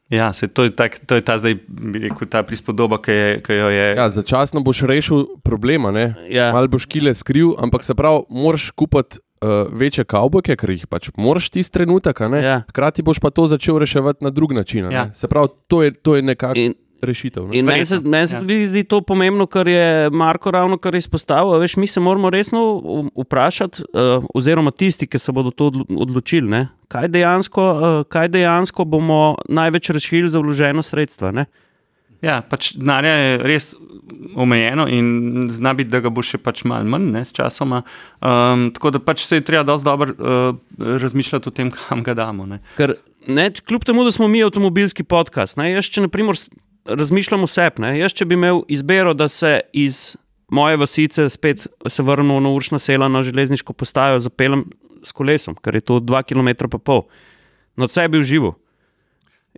Ja, 0.08 0.32
se, 0.32 0.48
to, 0.48 0.64
je 0.64 0.72
tak, 0.72 0.98
to 1.04 1.18
je 1.20 1.22
ta 1.22 1.36
zdaj, 1.36 1.58
rekel, 1.92 2.28
ta 2.32 2.40
prispodoba, 2.40 2.96
ki, 2.96 3.12
je, 3.12 3.32
ki 3.44 3.58
jo 3.58 3.68
je. 3.68 3.88
Ja, 3.92 4.06
začasno 4.08 4.62
boš 4.64 4.80
rešil 4.88 5.26
problema, 5.44 5.92
ne? 5.92 6.14
Ja. 6.32 6.48
malo 6.56 6.70
boš 6.72 6.88
kile 6.88 7.12
skril, 7.14 7.52
ampak 7.60 7.84
se 7.84 7.92
pravi, 7.94 8.24
moraš 8.32 8.70
kupiti 8.72 9.20
uh, 9.42 9.72
večje 9.72 10.04
kavbojke, 10.04 10.56
ker 10.56 10.70
jih 10.70 10.86
pač 10.86 11.10
moraš 11.16 11.50
tisti 11.50 11.72
trenutek, 11.72 12.20
a 12.20 12.28
ne? 12.28 12.42
Ja. 12.42 12.56
hkrati 12.68 13.02
boš 13.02 13.18
pa 13.18 13.30
to 13.30 13.46
začel 13.46 13.78
reševati 13.78 14.24
na 14.24 14.30
drug 14.30 14.52
način. 14.52 14.84
a 14.84 14.88
ne. 14.88 14.94
Ja. 14.94 15.10
Se 15.14 15.28
pravi, 15.28 15.48
to 15.66 15.82
je, 15.82 15.92
to 15.92 16.16
je 16.16 16.22
nekako 16.22 16.58
In, 16.58 16.74
rešitev. 17.02 17.46
Ne? 17.48 17.58
in 17.58 17.64
meni 17.64 17.84
se, 17.86 18.00
meni 18.00 18.26
se 18.26 18.34
ja. 18.36 18.40
tudi 18.40 18.66
zdi 18.66 18.84
to 18.84 19.00
pomembno, 19.00 19.46
kar 19.46 19.68
je 19.68 20.10
Marko 20.10 20.50
ravno 20.50 20.78
kar 20.78 20.94
izpostavil. 20.94 21.54
a 21.54 21.58
Veš, 21.58 21.76
mi 21.76 21.86
se 21.86 22.00
moramo 22.00 22.30
resno 22.30 22.82
vprašati, 23.16 23.82
uh, 23.82 24.24
oziroma 24.34 24.70
tisti, 24.70 25.06
ki 25.06 25.18
se 25.18 25.32
bodo 25.32 25.50
to 25.50 25.64
odlo- 25.64 25.86
odločili, 25.98 26.50
ne? 26.50 26.68
kaj 26.88 27.08
dejansko, 27.08 27.62
uh, 27.70 28.06
kaj 28.08 28.28
dejansko 28.28 28.84
bomo 28.84 29.36
največ 29.48 29.90
rešili 29.90 30.28
za 30.28 30.38
vloženo 30.38 30.82
sredstva. 30.82 31.30
Ne? 31.30 31.44
Ja, 32.24 32.40
pač 32.42 32.72
denarja 32.74 33.14
je 33.14 33.34
res 33.46 33.72
omejeno 34.34 34.88
in 34.90 35.46
zna 35.50 35.74
biti, 35.78 35.90
da 35.92 36.00
ga 36.02 36.10
bo 36.10 36.22
še 36.24 36.40
pač 36.42 36.64
malo 36.66 36.88
manj 36.90 37.10
ne, 37.14 37.22
s 37.24 37.34
časoma. 37.36 37.82
Um, 38.18 38.68
tako 38.74 38.94
da 38.96 39.02
pač 39.02 39.22
se 39.26 39.38
je 39.38 39.44
treba 39.46 39.62
dosti 39.66 39.86
dobro 39.86 40.14
uh, 40.14 40.56
razmišljati 41.02 41.50
o 41.50 41.54
tem, 41.54 41.70
kam 41.78 42.02
ga 42.06 42.16
damo. 42.18 42.48
Ne. 42.48 42.60
Ker, 42.78 42.96
ne, 43.30 43.50
kljub 43.60 43.86
temu, 43.86 44.06
da 44.06 44.14
smo 44.14 44.30
mi 44.30 44.42
avtomobilski 44.42 45.06
podcast, 45.06 45.60
ne, 45.60 45.70
jaz 45.76 45.90
če 45.92 46.08
naprimer 46.08 46.40
razmišljam 46.88 47.44
o 47.44 47.50
sebi, 47.50 47.84
jaz 48.00 48.16
če 48.16 48.26
bi 48.26 48.38
imel 48.38 48.64
izbiro, 48.72 49.14
da 49.14 49.28
se 49.30 49.60
iz 49.76 50.16
moje 50.50 50.78
vasice 50.80 51.28
spet 51.30 51.66
vrnem 51.84 52.38
na 52.42 52.50
uršna 52.50 52.78
sela 52.80 53.08
na 53.08 53.22
železniško 53.22 53.72
postajo, 53.72 54.20
zapeljem 54.24 54.64
s 55.04 55.12
kolesom, 55.12 55.56
ker 55.62 55.76
je 55.76 55.84
to 55.84 56.00
2 56.00 56.22
km 56.24 56.70
pa 56.72 56.78
pol, 56.78 57.04
na 57.76 57.88
sebi 57.88 58.18
uživo. 58.18 58.56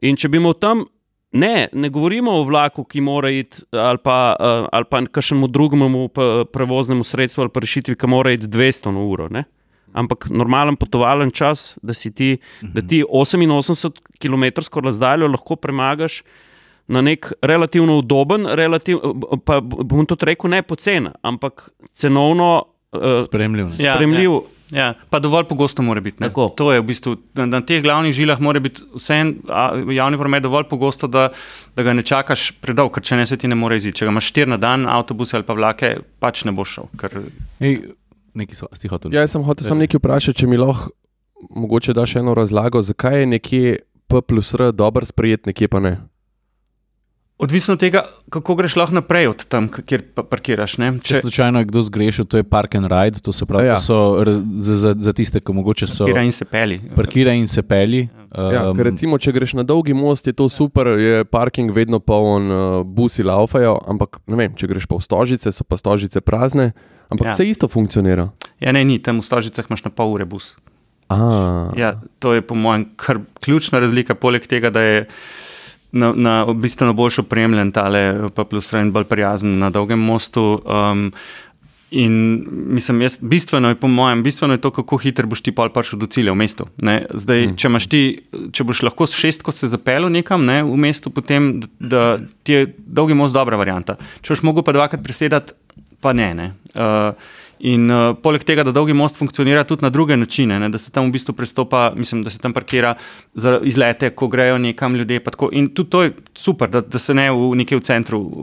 In 0.03 0.19
če 0.19 0.29
bi 0.29 0.41
imel 0.41 0.57
tam, 0.59 0.85
ne, 1.33 1.69
ne 1.73 1.89
govorimo 1.89 2.33
o 2.33 2.45
vlaku, 2.45 2.85
ki 2.85 3.01
mora 3.01 3.31
iti, 3.31 3.63
ali 3.73 3.99
pa, 4.03 4.37
uh, 4.41 4.69
ali 4.73 4.85
pa 4.91 5.03
kakšnemu 5.07 5.49
drugemu 5.49 6.09
pa- 6.09 6.45
prevoznemu 6.53 7.05
sredstvu 7.05 7.43
ali 7.47 7.51
pa 7.55 7.61
rešitvi, 7.61 7.95
ki 7.97 8.07
mora 8.07 8.33
iti 8.33 8.47
200 8.47 8.93
na 8.93 9.01
uro. 9.01 9.29
Ne? 9.29 9.45
Ampak 9.93 10.29
normalen 10.31 10.77
potovalen 10.77 11.31
čas, 11.31 11.79
da, 11.83 11.95
si 11.95 12.15
ti, 12.15 12.37
da 12.63 12.81
ti 12.81 13.03
88 13.05 13.91
km 14.23 14.45
razdaljo 14.85 15.27
lahko 15.27 15.57
premagaš 15.57 16.23
na 16.91 17.01
nek 17.01 17.33
relativno 17.43 17.99
udoben, 17.99 18.47
relativ, 18.47 18.99
pa 19.45 19.61
bom 19.61 20.07
tudi 20.07 20.27
rekel, 20.27 20.51
ne 20.51 20.63
pocen, 20.63 21.09
ampak 21.23 21.69
cenovno 21.95 22.65
uh, 22.93 23.23
Spremljiv. 23.25 23.67
Ja, 23.79 23.95
spremljiv. 23.95 24.31
Ja. 24.31 24.60
Ja, 24.71 24.93
pa 25.11 25.19
dovolj 25.19 25.49
pogosto 25.51 25.83
mora 25.83 26.01
biti. 26.01 26.23
To 26.57 26.73
je 26.73 26.81
v 26.81 26.87
bistvu 26.87 27.17
na, 27.35 27.47
na 27.47 27.61
teh 27.67 27.83
glavnih 27.83 28.15
žilah, 28.15 28.39
mora 28.41 28.63
biti 28.63 28.85
vsem 28.95 29.33
javni 29.95 30.19
promet 30.19 30.45
dovolj 30.47 30.69
pogosto, 30.71 31.11
da, 31.11 31.29
da 31.77 31.87
ga 31.87 31.95
ne 31.97 32.05
čakaš 32.07 32.51
predolgo, 32.63 32.95
ker 32.99 33.09
če 33.11 33.19
ne 33.19 33.27
se 33.27 33.39
ti 33.41 33.51
ne 33.51 33.59
more 33.59 33.79
iziti. 33.81 33.99
Če 34.01 34.07
ga 34.07 34.15
imaš 34.15 34.31
štiri 34.31 34.55
na 34.55 34.61
dan, 34.63 34.87
avtobuse 34.87 35.41
ali 35.41 35.49
pa 35.49 35.59
vlake, 35.59 35.97
pač 36.23 36.45
ne 36.47 36.55
boš 36.55 36.77
šel. 36.79 36.93
Ker, 37.03 37.19
Ej, 37.59 37.81
Neki 38.35 38.55
so, 38.55 38.69
si 38.79 38.89
hotel. 38.89 39.11
Ja, 39.15 39.27
sem 39.27 39.43
hotel 39.43 39.67
samo 39.67 39.83
nekaj 39.83 39.99
vprašati, 39.99 40.39
če 40.43 40.47
mi 40.47 40.59
lahko 40.61 40.93
mogoče 41.51 41.95
daš 41.97 42.17
eno 42.21 42.35
razlago, 42.35 42.83
zakaj 42.83 43.21
je 43.21 43.27
nekje 43.27 43.77
P 44.07 44.23
plus 44.23 44.55
R 44.55 44.73
dobro 44.73 45.07
sprejet, 45.07 45.47
nekje 45.47 45.69
pa 45.69 45.81
ne. 45.81 45.97
Odvisno 47.41 47.75
od 47.75 47.81
tega, 47.81 48.03
kako 48.29 48.55
greš 48.55 48.77
lahko 48.77 48.95
naprej 48.95 49.27
od 49.27 49.45
tam, 49.45 49.69
kjer 49.69 50.03
pa 50.15 50.23
parkiraš. 50.23 50.77
Ne? 50.79 50.93
Če 50.99 51.15
Če 51.15 51.21
slučajno 51.21 51.59
je 51.59 51.65
kdo 51.65 51.83
zgrešil, 51.83 52.25
to 52.25 52.37
je 52.37 52.45
park 52.45 52.75
and 52.75 52.87
ride, 52.87 53.19
to 53.19 53.33
se 53.33 53.47
pravi, 53.47 53.67
Ja. 53.67 53.73
ja. 53.73 53.81
so 53.81 54.21
za, 54.25 54.77
za, 54.77 54.95
za 54.99 55.13
tiste, 55.13 55.41
ki 55.41 55.53
mogoče 55.53 55.87
so 55.87 56.05
parkira 56.05 56.23
in 56.23 56.33
se 56.33 56.45
peli. 56.45 56.81
parkira 56.95 57.33
in 57.33 57.47
se 57.47 57.63
peli. 57.63 58.09
Ja, 58.31 58.71
ker 58.71 58.85
recimo, 58.85 59.19
če 59.19 59.33
greš 59.33 59.55
na 59.55 59.65
dolgi 59.65 59.91
most, 59.91 60.27
je 60.27 60.33
to 60.33 60.47
super, 60.49 60.87
je 60.95 61.25
parking 61.25 61.73
vedno 61.73 61.99
poln, 61.99 62.47
uh, 62.47 62.59
busi 62.87 63.25
laufajo, 63.27 63.81
ampak 63.89 64.21
ne 64.27 64.37
vem, 64.39 64.55
če 64.55 64.69
greš 64.71 64.87
pa 64.87 65.01
v 65.01 65.03
stožice, 65.03 65.51
so 65.51 65.67
pa 65.67 65.75
stožice 65.75 66.21
prazne, 66.21 66.71
ampak 67.11 67.27
Ja. 67.27 67.35
vse 67.35 67.49
isto 67.49 67.67
funkcionira. 67.67 68.31
Ja, 68.61 68.71
ne, 68.71 68.85
ni, 68.85 68.99
tam 68.99 69.19
v 69.19 69.27
Stožicah 69.27 69.67
imaš 69.67 69.83
na 69.83 69.91
pol 69.91 70.15
ure 70.15 70.25
bus. 70.25 70.55
A, 71.11 71.75
Ja, 71.75 71.99
to 72.23 72.35
je 72.39 72.43
po 72.43 72.55
mojem 72.55 72.87
kar 72.95 73.19
ključna 73.43 73.83
razlika, 73.83 74.15
poleg 74.15 74.47
tega, 74.47 74.71
da 74.71 74.79
je 74.81 75.07
na, 75.93 76.13
na 76.17 76.35
bistveno 76.55 76.95
bolj 76.95 77.21
opremljen 77.25 77.73
tale 77.73 78.31
pa 78.35 78.45
plus 78.45 78.73
Rajn 78.73 78.93
bolj 78.93 79.09
prijazen 79.11 79.59
na 79.59 79.71
dolgem 79.71 79.99
mostu. 79.99 80.63
Um, 80.65 81.11
In 81.91 82.47
mislim, 82.51 83.01
jaz, 83.03 83.19
bistveno 83.23 83.69
je, 83.69 83.75
po 83.75 83.89
mojem, 83.89 84.23
bistveno 84.23 84.55
je 84.55 84.61
to, 84.61 84.71
kako 84.71 84.97
hitro 84.97 85.27
boš 85.27 85.41
ti 85.43 85.51
pol 85.53 85.73
prišel 85.75 85.99
do 85.99 86.07
cilja 86.07 86.31
v 86.31 86.39
mestu. 86.39 86.69
Ne? 86.79 87.01
Zdaj, 87.11 87.47
mm. 87.47 87.57
če, 87.59 87.71
ti, 87.91 88.03
če 88.55 88.65
boš 88.65 88.85
lahko 88.87 89.09
s 89.11 89.19
šestko 89.19 89.51
se 89.53 89.69
zapeljal 89.73 90.07
nekam 90.15 90.45
ne, 90.47 90.61
v 90.63 90.77
mestu, 90.79 91.11
potem 91.11 91.57
da, 91.59 91.67
da 91.81 92.05
ti 92.47 92.55
je 92.55 92.69
dolgi 92.79 93.19
most 93.19 93.35
dobra 93.35 93.59
varianta. 93.59 93.99
Če 94.23 94.37
boš 94.37 94.45
mogel 94.47 94.63
pa 94.63 94.77
dvakrat 94.77 95.03
presedati, 95.03 95.59
pa 95.99 96.15
ne. 96.15 96.31
ne. 96.39 96.47
Uh, 96.79 97.11
In 97.61 97.91
uh, 97.91 98.15
poleg 98.17 98.41
tega, 98.45 98.65
da 98.65 98.73
dolgi 98.73 98.95
most 98.97 99.19
funkcionira 99.21 99.65
tudi 99.65 99.85
na 99.85 99.91
druge 99.93 100.17
načine, 100.17 100.57
ne, 100.61 100.69
da 100.73 100.79
se 100.79 100.91
tam 100.91 101.11
v 101.11 101.13
bistvu 101.13 101.35
prestopa, 101.37 101.93
mislim, 101.97 102.23
da 102.23 102.31
se 102.31 102.39
tam 102.39 102.53
parkira 102.53 102.95
za 103.35 103.59
izlete, 103.63 104.11
ko 104.11 104.29
grejo 104.29 104.59
nekam 104.59 104.97
ljudje. 104.97 105.21
pa 105.21 105.31
tako. 105.31 105.51
In 105.53 105.69
tudi 105.75 105.91
to 105.91 106.03
je 106.03 106.13
super, 106.35 106.71
da, 106.71 106.81
da 106.81 106.99
se 106.99 107.15
ne 107.15 107.31
v 107.31 107.55
nekje 107.55 107.77
v 107.77 107.81
centru 107.81 108.21
uh, 108.21 108.35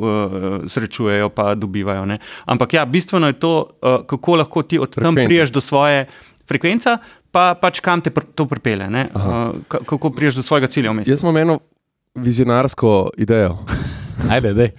srečujejo 0.68 1.30
pa 1.30 1.56
dobivajo. 1.56 2.06
Ne. 2.06 2.20
Ampak 2.46 2.74
ja, 2.74 2.86
bistveno 2.86 3.28
je 3.28 3.34
to, 3.34 3.54
uh, 3.82 4.06
kako 4.06 4.36
lahko 4.36 4.62
ti 4.64 4.80
od 4.80 4.94
tam 4.96 5.04
Frekvence. 5.04 5.26
priješ 5.28 5.50
do 5.52 5.62
svoje 5.62 6.06
frekvence, 6.48 6.98
pa 7.32 7.56
pač 7.56 7.80
kam 7.80 8.02
te 8.02 8.10
pr 8.10 8.22
to 8.36 8.46
pripelje, 8.46 8.90
ne, 8.90 9.10
uh, 9.16 9.22
ka- 9.68 9.82
kako 9.86 10.10
priješ 10.10 10.36
do 10.36 10.42
svojega 10.42 10.68
cilja 10.68 10.94
jaz 11.06 11.22
imam 11.24 11.38
eno 11.38 11.60
vizionarsko 12.16 13.10
idejo. 13.18 13.58
Ajde, 14.30 14.54
dej. 14.54 14.72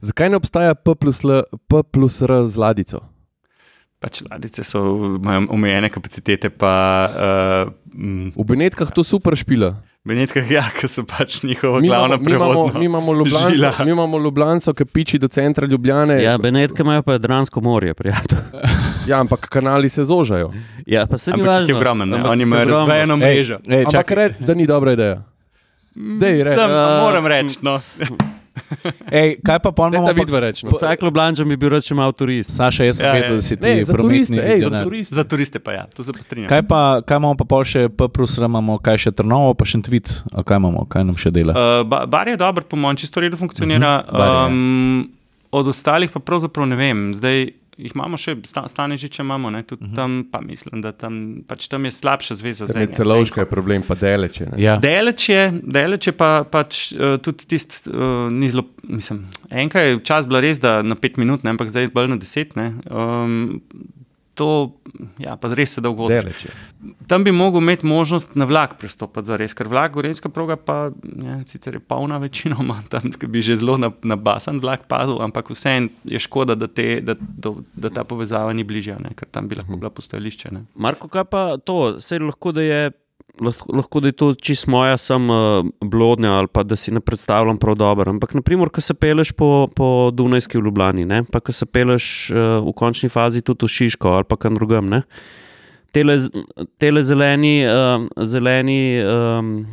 Zakaj 0.00 0.30
ne 0.30 0.36
obstaja 0.36 0.74
P 0.74 0.94
plus, 0.94 1.24
L, 1.24 1.42
P 1.68 1.82
plus 1.82 2.22
R 2.22 2.46
z 2.46 2.56
ladico? 2.56 3.11
Pač 4.02 4.22
ladjice 4.26 4.64
so, 4.66 4.80
imajo 5.22 5.46
omejene 5.54 5.88
kapacitete, 5.94 6.50
pa 6.50 6.72
uh, 7.06 7.72
mm, 7.94 8.32
V 8.34 8.44
Benetkah 8.44 8.90
to 8.90 9.04
super 9.06 9.36
špila. 9.38 9.76
Benetkah, 10.02 10.42
ja, 10.50 10.64
ki 10.74 10.88
so 10.90 11.04
pač 11.06 11.44
njihova 11.46 11.78
Mi 11.78 11.86
glavna 11.86 12.18
imamo, 12.18 12.26
mi 12.26 12.34
imamo, 12.34 12.50
prevozna 12.50 12.80
mi 12.80 12.86
imamo 12.86 13.12
Ljubljanco, 13.14 13.50
žila. 13.54 13.72
mi 13.84 13.90
imamo 13.90 14.18
Ljubljanco, 14.18 14.74
ki 14.74 14.84
piči 14.84 15.18
do 15.22 15.28
centra 15.28 15.66
Ljubljane. 15.66 16.22
Ja, 16.22 16.38
Benetke 16.38 16.82
imajo 16.82 17.02
pa 17.02 17.12
Jadransko 17.12 17.60
morje, 17.60 17.94
prijatelj. 17.94 18.38
ja, 19.10 19.20
ampak 19.20 19.46
kanali 19.48 19.88
se 19.88 20.04
zožajo. 20.04 20.50
Ja, 20.86 21.06
pa 21.06 21.18
se 21.18 21.30
jih 21.30 21.44
je? 21.44 21.74
Ampak 21.86 22.26
oni 22.26 22.42
imajo 22.42 22.62
ogromno. 22.62 22.86
razvejeno 22.86 23.16
mrežo. 23.16 23.58
Ej, 23.68 23.78
Ampak 23.78 23.92
čakaj, 23.92 24.16
reč, 24.16 24.32
da 24.40 24.54
ni 24.54 24.66
dobra 24.66 24.92
ideja. 24.92 25.22
Dej, 25.94 26.42
reč. 26.42 26.58
Sem, 26.58 26.70
Uh, 26.70 27.00
moram 27.06 27.26
reči, 27.26 27.58
no. 27.62 27.78
ej, 29.12 29.36
kaj 29.38 29.58
pa 29.58 29.70
imamo? 29.70 30.02
da 30.02 30.12
pa- 30.12 30.18
vidva 30.18 30.40
reč. 30.40 30.62
No. 30.62 30.70
Vsak 30.70 31.02
Ljubljančan 31.02 31.48
bi 31.48 31.56
bil 31.56 31.80
če 31.80 31.94
ima 31.94 32.12
turist. 32.12 32.50
Saša, 32.50 32.84
jaz 32.84 32.96
sem 32.96 33.06
Ja, 33.06 33.12
vedel, 33.12 33.30
ja. 33.30 33.36
da 33.36 33.42
si 33.42 33.56
ti 33.56 33.62
Ne, 33.62 33.84
za 33.84 33.94
turiste, 33.94 34.38
ej, 34.38 34.60
za 34.60 34.82
turiste. 34.82 35.14
Za 35.14 35.24
turiste 35.24 35.58
pa 35.58 35.72
ja, 35.72 35.84
to 35.86 36.04
se 36.04 36.12
pa 36.12 36.20
strinjam. 36.20 36.48
Kaj, 36.48 36.62
pa, 36.62 36.80
kaj 37.00 37.16
imamo 37.16 37.34
pa 37.34 37.44
pol 37.46 37.64
še 37.64 37.88
P 37.88 38.08
plus 38.08 38.36
imamo 38.38 38.78
kaj 38.78 38.98
še 38.98 39.10
Trnovo, 39.12 39.54
pa 39.54 39.64
še 39.64 39.80
Tvit, 39.80 40.10
kaj 40.42 40.56
imamo, 40.56 40.84
kaj 40.84 41.04
nam 41.04 41.16
še 41.16 41.30
dela? 41.30 41.52
Uh, 41.52 41.82
ba- 41.84 42.06
bar 42.06 42.28
je 42.28 42.36
dober, 42.36 42.62
po 42.62 42.76
mojem, 42.76 42.96
čisto 42.96 43.20
redo 43.20 43.36
funkcionira. 43.36 44.02
Je, 44.02 44.18
ja. 44.18 44.46
um, 44.46 45.08
od 45.50 45.68
ostalih 45.68 46.08
pa 46.08 46.20
pravzaprav 46.20 46.66
ne 46.66 46.76
vem. 46.76 47.12
Zdaj 47.12 47.61
jih 47.78 47.92
imamo 47.94 48.18
še, 48.20 48.34
sta, 48.44 48.64
stane 48.68 48.96
že, 49.00 49.08
če 49.12 49.22
imamo, 49.24 49.50
ne, 49.50 49.62
tudi 49.66 49.88
tam 49.96 50.20
pa 50.30 50.40
mislim, 50.44 50.82
da 50.84 50.92
tam, 50.92 51.42
pač 51.48 51.68
tam 51.72 51.84
je 51.88 51.92
slabša 51.96 52.36
zveza 52.40 52.68
je 52.68 52.84
ene- 52.84 52.96
celovška 52.96 53.44
je 53.44 53.48
problem, 53.48 53.82
pa 53.86 53.94
deleče. 53.94 54.50
ne. 54.52 54.60
Ja. 54.62 54.76
Deleč 54.82 55.28
je, 55.28 55.46
deleč 55.62 56.10
je 56.10 56.12
pa 56.12 56.44
pač 56.44 56.92
uh, 56.92 57.16
tudi 57.22 57.48
tisti, 57.48 57.88
uh, 57.90 58.28
ni 58.32 58.50
zelo, 58.52 58.66
mislim, 58.84 59.24
enkrat 59.50 59.88
je 59.88 59.98
čas 60.04 60.28
bila 60.28 60.42
res, 60.44 60.60
da 60.60 60.82
na 60.82 60.94
pet 60.94 61.16
minut, 61.16 61.44
ne, 61.44 61.54
ampak 61.56 61.72
zdaj 61.72 61.88
je 61.88 61.94
bolj 61.96 62.12
na 62.12 62.20
deset. 62.20 62.56
Ne, 62.56 62.74
um, 62.90 63.62
to, 64.34 64.72
ja, 65.20 65.36
pa 65.36 65.50
res 65.54 65.74
se 65.76 65.82
dolgo. 65.84 66.08
Deleče. 66.08 66.52
Tam 67.06 67.24
bi 67.24 67.32
mogel 67.32 67.60
imeti 67.60 67.86
možnost 67.86 68.34
na 68.34 68.46
vlak 68.48 68.78
prestopiti 68.80 69.28
za 69.28 69.36
res, 69.36 69.54
ker 69.54 69.68
vlak, 69.68 69.92
gorenska 69.92 70.30
proga 70.32 70.56
pa 70.56 70.90
ja, 71.02 71.36
sicer 71.46 71.76
je 71.76 71.80
polna 71.80 72.18
večinoma, 72.22 72.80
tam 72.92 73.12
bi 73.28 73.42
že 73.44 73.58
zelo 73.60 73.76
na, 73.76 73.92
na 74.02 74.16
basen 74.16 74.60
vlak 74.62 74.88
padel, 74.88 75.20
ampak 75.22 75.52
vseeno 75.52 75.92
je 76.08 76.20
škoda, 76.22 76.56
da, 76.56 76.66
te, 76.66 77.00
da, 77.04 77.16
da, 77.18 77.54
da 77.74 77.92
ta 77.92 78.04
povezava 78.08 78.52
ni 78.56 78.64
bližja, 78.64 78.96
ne, 79.02 79.12
ker 79.18 79.28
tam 79.28 79.48
bi 79.48 79.60
lahko 79.60 79.76
bila 79.76 79.92
postajališče. 79.92 80.54
Ne. 80.56 80.64
Marko, 80.74 81.12
kaj 81.12 81.28
pa 81.28 81.44
to? 81.60 82.00
Sej 82.00 82.24
lahko, 82.24 82.56
da 82.56 82.64
je. 82.64 82.90
Lahko, 83.40 83.72
lahko 83.72 84.00
da 84.00 84.10
je 84.10 84.12
to 84.12 84.26
čist 84.34 84.66
moja, 84.68 84.98
sem 85.00 85.30
uh, 85.30 85.64
blodnja 85.80 86.34
ali 86.36 86.48
pa 86.52 86.62
da 86.62 86.76
si 86.76 86.92
ne 86.92 87.00
predstavljam 87.00 87.56
prav 87.58 87.74
dobro. 87.80 88.10
Ampak, 88.10 88.34
naprimer, 88.34 88.68
ko 88.68 88.80
se 88.80 88.94
peleš 88.94 89.32
po, 89.32 89.68
po 89.76 90.10
Dunajski 90.12 90.58
v 90.58 90.64
Ljubljani, 90.66 91.06
ne? 91.08 91.22
pa 91.24 91.40
ko 91.40 91.52
se 91.52 91.66
peleš 91.66 92.30
uh, 92.30 92.36
v 92.66 92.74
končni 92.76 93.08
fazi 93.08 93.40
tudi 93.40 93.64
v 93.64 93.72
Šiško 93.72 94.12
ali 94.18 94.28
pa 94.28 94.36
kam 94.36 94.54
drugam. 94.60 94.86
Ne? 94.86 95.02
Tele, 95.92 96.18
tele 96.78 97.02
zeleni, 97.02 97.54
uh, 97.64 98.04
zeleni 98.26 99.00
um, 99.00 99.66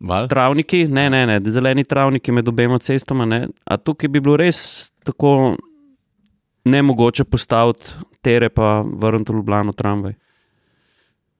Val? 0.00 0.28
travniki, 0.28 0.86
ne, 0.86 1.08
ne, 1.10 1.26
ne, 1.26 1.40
zeleni 1.50 1.84
travniki 1.84 2.32
med 2.32 2.48
obema 2.48 2.78
cestama. 2.78 3.26
Ne? 3.26 3.48
A 3.64 3.76
tukaj 3.76 4.10
bi 4.10 4.22
bilo 4.22 4.38
res 4.38 4.92
tako 5.02 5.56
nemogoče 6.64 7.24
postaviti 7.24 7.98
tere, 8.22 8.48
pa 8.48 8.80
vrniti 8.86 9.32
v 9.32 9.42
Ljubljano 9.42 9.72
tramvaj. 9.72 10.14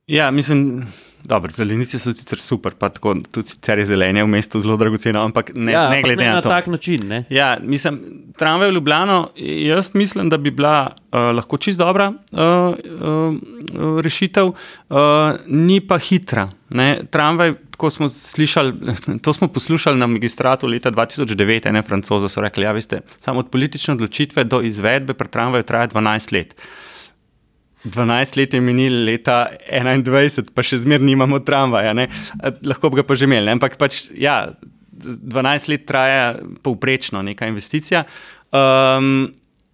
Ja, 0.06 0.30
mislim. 0.30 0.82
Dobro, 1.24 1.50
zelenice 1.54 1.98
so 1.98 2.10
sicer 2.12 2.38
super, 2.38 2.74
pa 2.78 2.88
tako, 2.88 3.14
tudi 3.30 3.48
sicer 3.54 3.78
je 3.78 3.86
zelenje 3.86 4.24
v 4.24 4.30
mestu 4.30 4.60
zelo 4.60 4.76
dragoceno, 4.76 5.22
ampak 5.22 5.52
ne, 5.54 5.72
ja, 5.72 5.88
ne 5.88 5.96
ampak 5.96 6.08
glede 6.08 6.24
ne 6.24 6.28
na, 6.28 6.34
na 6.34 6.42
to. 6.42 6.48
tak 6.48 6.66
način. 6.66 7.06
Ne? 7.08 7.24
Ja, 7.30 7.56
mislim, 7.62 8.00
tramvaj 8.38 8.70
v 8.70 8.74
Ljubljano, 8.74 9.18
jaz 9.36 9.92
mislim, 9.94 10.30
da 10.30 10.38
bi 10.38 10.50
bila 10.50 10.90
uh, 10.90 11.30
lahko 11.36 11.56
čist 11.62 11.78
dobra 11.78 12.10
uh, 12.10 12.38
uh, 12.38 14.00
rešitev, 14.02 14.50
uh, 14.50 14.98
ni 15.46 15.80
pa 15.80 15.98
hitra. 15.98 16.48
Ne? 16.74 17.00
Tramvaj, 17.10 17.54
tako 17.70 17.90
smo 17.90 18.08
slišali, 18.08 18.74
to 19.24 19.32
smo 19.32 19.48
poslušali 19.48 19.98
na 19.98 20.06
magistratu 20.06 20.66
leta 20.66 20.90
2009, 20.90 21.70
ne 21.70 21.82
francoza 21.82 22.28
so 22.28 22.40
rekli, 22.40 22.64
ja, 22.64 22.72
veste, 22.72 23.00
samo 23.20 23.40
od 23.40 23.50
politične 23.50 23.94
odločitve 23.94 24.44
do 24.44 24.60
izvedbe 24.60 25.14
pri 25.14 25.28
tramvaju 25.28 25.62
traja 25.62 25.88
12 25.88 26.32
let. 26.32 26.54
12 27.84 28.36
let 28.36 28.54
je 28.54 28.60
minilo, 28.60 29.04
leta 29.06 29.46
21, 29.70 30.52
pa 30.54 30.62
še 30.62 30.78
zmeraj 30.84 31.06
nimamo 31.06 31.40
tramvaja, 31.42 31.94
ne? 31.98 32.06
Lahko 32.62 32.92
bi 32.92 33.00
ga 33.00 33.06
pa 33.06 33.18
že 33.18 33.26
imeli, 33.26 33.48
ne? 33.48 33.56
ampak 33.58 33.74
pač, 33.80 34.06
ja, 34.14 34.54
12 35.02 35.70
let 35.72 35.86
traja 35.88 36.34
povprečno 36.62 37.22
neka 37.26 37.50
investicija. 37.50 38.04
Um, 38.54 39.32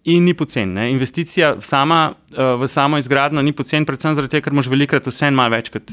In 0.09 0.23
ni 0.23 0.31
pocen. 0.33 0.71
Ne? 0.73 0.87
Investicija 0.93 1.57
sama, 1.61 2.13
uh, 2.31 2.55
v 2.57 2.69
samo 2.71 2.97
izgradnjo 2.97 3.43
ni 3.43 3.51
pocen, 3.53 3.83
predvsem 3.85 4.15
zato, 4.15 4.39
ker 4.41 4.55
moš 4.55 4.69
velikrat 4.71 5.05
vse 5.05 5.27
malo 5.29 5.51
več 5.53 5.67
kot 5.69 5.91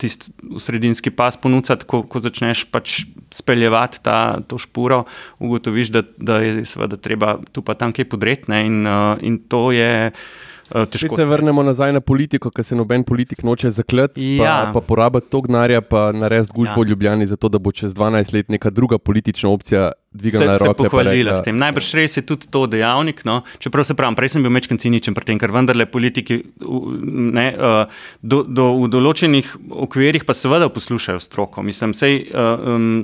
tisti 0.00 0.32
sredinski 0.64 1.12
pas 1.12 1.36
ponuditi, 1.36 1.84
ko, 1.86 2.00
ko 2.08 2.22
začneš 2.24 2.64
pač 2.72 3.02
speljevati 3.36 4.00
ta, 4.02 4.40
to 4.48 4.56
špuro, 4.58 5.02
ugotoviš, 5.44 5.92
da, 5.92 6.02
da 6.16 6.40
je 6.40 6.64
seveda 6.66 6.96
treba 6.96 7.36
tu 7.52 7.62
pa 7.62 7.76
tam 7.78 7.92
kaj 7.94 8.08
podreti 8.08 8.50
ne? 8.50 8.64
in, 8.64 8.80
uh, 8.88 9.20
in 9.20 9.36
to 9.44 9.68
je 9.76 9.92
uh, 10.08 10.24
Spet 10.64 10.90
težko. 10.90 11.16
se 11.16 11.24
vrnemo 11.24 11.62
nazaj 11.62 11.92
na 11.92 12.00
politiko, 12.00 12.50
ker 12.50 12.64
se 12.64 12.76
noben 12.76 13.04
politik 13.04 13.42
noče 13.42 13.70
zakleti, 13.70 14.36
Ja. 14.36 14.62
pa, 14.64 14.72
pa 14.72 14.86
porabiti 14.86 15.30
to 15.30 15.40
gnarja, 15.40 15.80
pa 15.80 16.12
narediti 16.12 16.52
gužvo 16.54 16.74
Ja. 16.74 16.84
v 16.84 16.88
Ljubljani, 16.88 17.26
zato 17.26 17.48
da 17.48 17.58
bo 17.58 17.72
čez 17.72 17.94
12 17.94 18.32
let 18.32 18.48
neka 18.48 18.70
druga 18.70 18.98
politična 18.98 19.48
opcija 19.48 19.92
dvignila 20.14 20.54
se, 20.58 20.62
se 20.62 20.68
roke. 20.68 20.76
pa 20.76 20.88
pohvalila 20.88 21.32
rekla, 21.32 21.42
s 21.42 21.44
tem. 21.44 21.58
Najbrž 21.58 21.88
res 21.98 22.16
je 22.16 22.22
tudi 22.26 22.46
to 22.50 22.66
dejavnik. 22.70 23.24
No? 23.26 23.42
Čeprav 23.58 23.84
se 23.84 23.96
pravi, 23.98 24.14
prej 24.16 24.34
sem 24.36 24.44
bil 24.46 24.52
mečken 24.54 24.78
ciničen 24.78 25.14
pri 25.14 25.26
tem, 25.26 25.40
ker 25.42 25.52
vendarle 25.54 25.86
politiki 25.90 26.40
ne, 26.60 27.46
uh, 27.58 27.90
do, 28.22 28.42
do, 28.46 28.68
v 28.84 28.90
določenih 28.94 29.50
okvirih 29.86 30.24
pa 30.24 30.36
seveda 30.36 30.70
poslušajo 30.72 31.22
stroko. 31.22 31.64
Mislim, 31.66 31.94
sej, 31.98 32.30
um, 32.30 33.02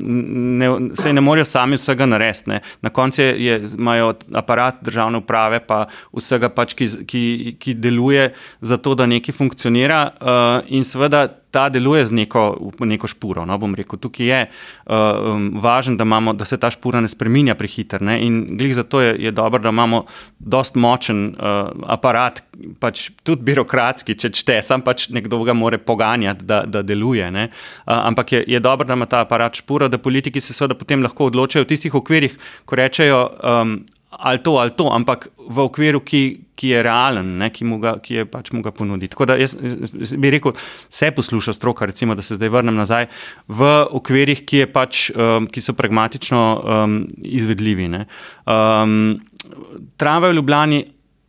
ne, 0.62 0.70
sej 0.98 1.16
ne 1.16 1.24
morejo 1.24 1.48
sami 1.50 1.80
vsega 1.80 2.06
narediti. 2.06 2.50
ne. 2.54 2.61
Na 2.82 2.90
koncu 2.94 3.22
je- 3.22 3.61
imajo 3.78 4.14
aparat 4.34 4.78
državne 4.86 5.18
uprave 5.18 5.61
pa 5.66 5.86
vsega, 6.14 6.48
pač, 6.48 6.74
ki, 6.78 6.86
ki, 7.06 7.22
ki 7.58 7.74
deluje 7.74 8.30
za 8.61 8.76
to, 8.78 8.94
da 8.94 9.06
nekaj 9.11 9.34
funkcionira 9.34 10.00
uh, 10.20 10.62
in 10.70 10.84
seveda 10.86 11.26
ta 11.51 11.68
deluje 11.68 12.07
z 12.07 12.12
neko, 12.12 12.72
neko 12.78 13.09
špuro. 13.11 13.44
No, 13.46 13.59
bom 13.59 13.74
rekel, 13.74 13.98
tukaj 13.98 14.26
je 14.26 14.40
uh, 14.46 14.94
um, 15.34 15.51
važno, 15.61 15.96
da, 15.98 16.07
imamo, 16.07 16.32
da 16.32 16.44
se 16.44 16.59
ta 16.61 16.70
špura 16.70 17.01
ne 17.01 17.09
spremenja 17.11 17.55
prehiter. 17.59 18.03
Ne, 18.03 18.18
in 18.24 18.57
glih 18.59 18.74
zato 18.74 19.01
je, 19.01 19.16
je 19.18 19.30
dobro, 19.34 19.62
da 19.62 19.72
imamo 19.74 20.05
dost 20.38 20.78
močen 20.78 21.26
uh, 21.34 21.70
aparat, 21.90 22.42
pač 22.78 23.11
tudi 23.26 23.42
birokratski, 23.51 24.14
če 24.14 24.32
čte, 24.36 24.61
sam 24.62 24.84
pač 24.86 25.09
nekdo 25.11 25.42
ga 25.44 25.55
more 25.57 25.78
poganjati, 25.78 26.46
da, 26.46 26.62
da 26.66 26.82
deluje. 26.86 27.30
Ne, 27.30 27.48
uh, 27.51 27.94
ampak 27.98 28.32
je, 28.32 28.44
je 28.46 28.61
dobro, 28.61 28.86
da 28.86 28.98
ima 28.98 29.11
ta 29.11 29.24
aparat 29.26 29.62
špuro, 29.62 29.88
da 29.88 29.98
politiki 29.98 30.40
se 30.40 30.55
seveda 30.55 30.78
potem 30.78 31.03
lahko 31.03 31.30
odločajo 31.32 31.66
v 31.66 31.72
tistih 31.74 31.94
okvirih, 31.94 32.38
ko 32.64 32.78
rečejo. 32.78 33.24
Um, 33.42 33.80
ali 34.11 34.42
to 34.42 34.58
ali 34.58 34.70
to, 34.70 34.90
ampak 34.92 35.28
v 35.38 35.58
okviru, 35.62 36.00
ki, 36.02 36.22
ki 36.58 36.72
je 36.74 36.82
realen, 36.82 37.36
ne, 37.38 37.50
ki, 37.54 37.64
mu 37.64 37.78
ga, 37.82 37.96
ki 38.02 38.20
je 38.20 38.24
pač 38.26 38.50
mu 38.52 38.62
ga 38.62 38.72
ponudi. 38.74 39.08
Tako 39.08 39.30
da 39.30 39.36
jaz, 39.38 39.54
jaz 39.54 40.14
bi 40.18 40.32
rekel, 40.34 40.54
vse 40.90 41.11
posluša 41.14 41.54
stroka, 41.54 41.86
recimo, 41.86 42.14
da 42.18 42.22
se 42.26 42.34
zdaj 42.38 42.50
vrnem 42.50 42.76
nazaj 42.76 43.08
v 43.48 43.70
okvirih, 44.00 44.44
ki, 44.46 44.66
pač, 44.74 45.08
um, 45.14 45.46
ki 45.50 45.62
so 45.62 45.76
pragmatično 45.78 46.42
um, 46.42 46.96
izvedljivi. 47.22 47.90
Um, 48.44 49.20
Tramvaj 49.96 50.34
v 50.34 50.40
Ljubljani 50.40 50.84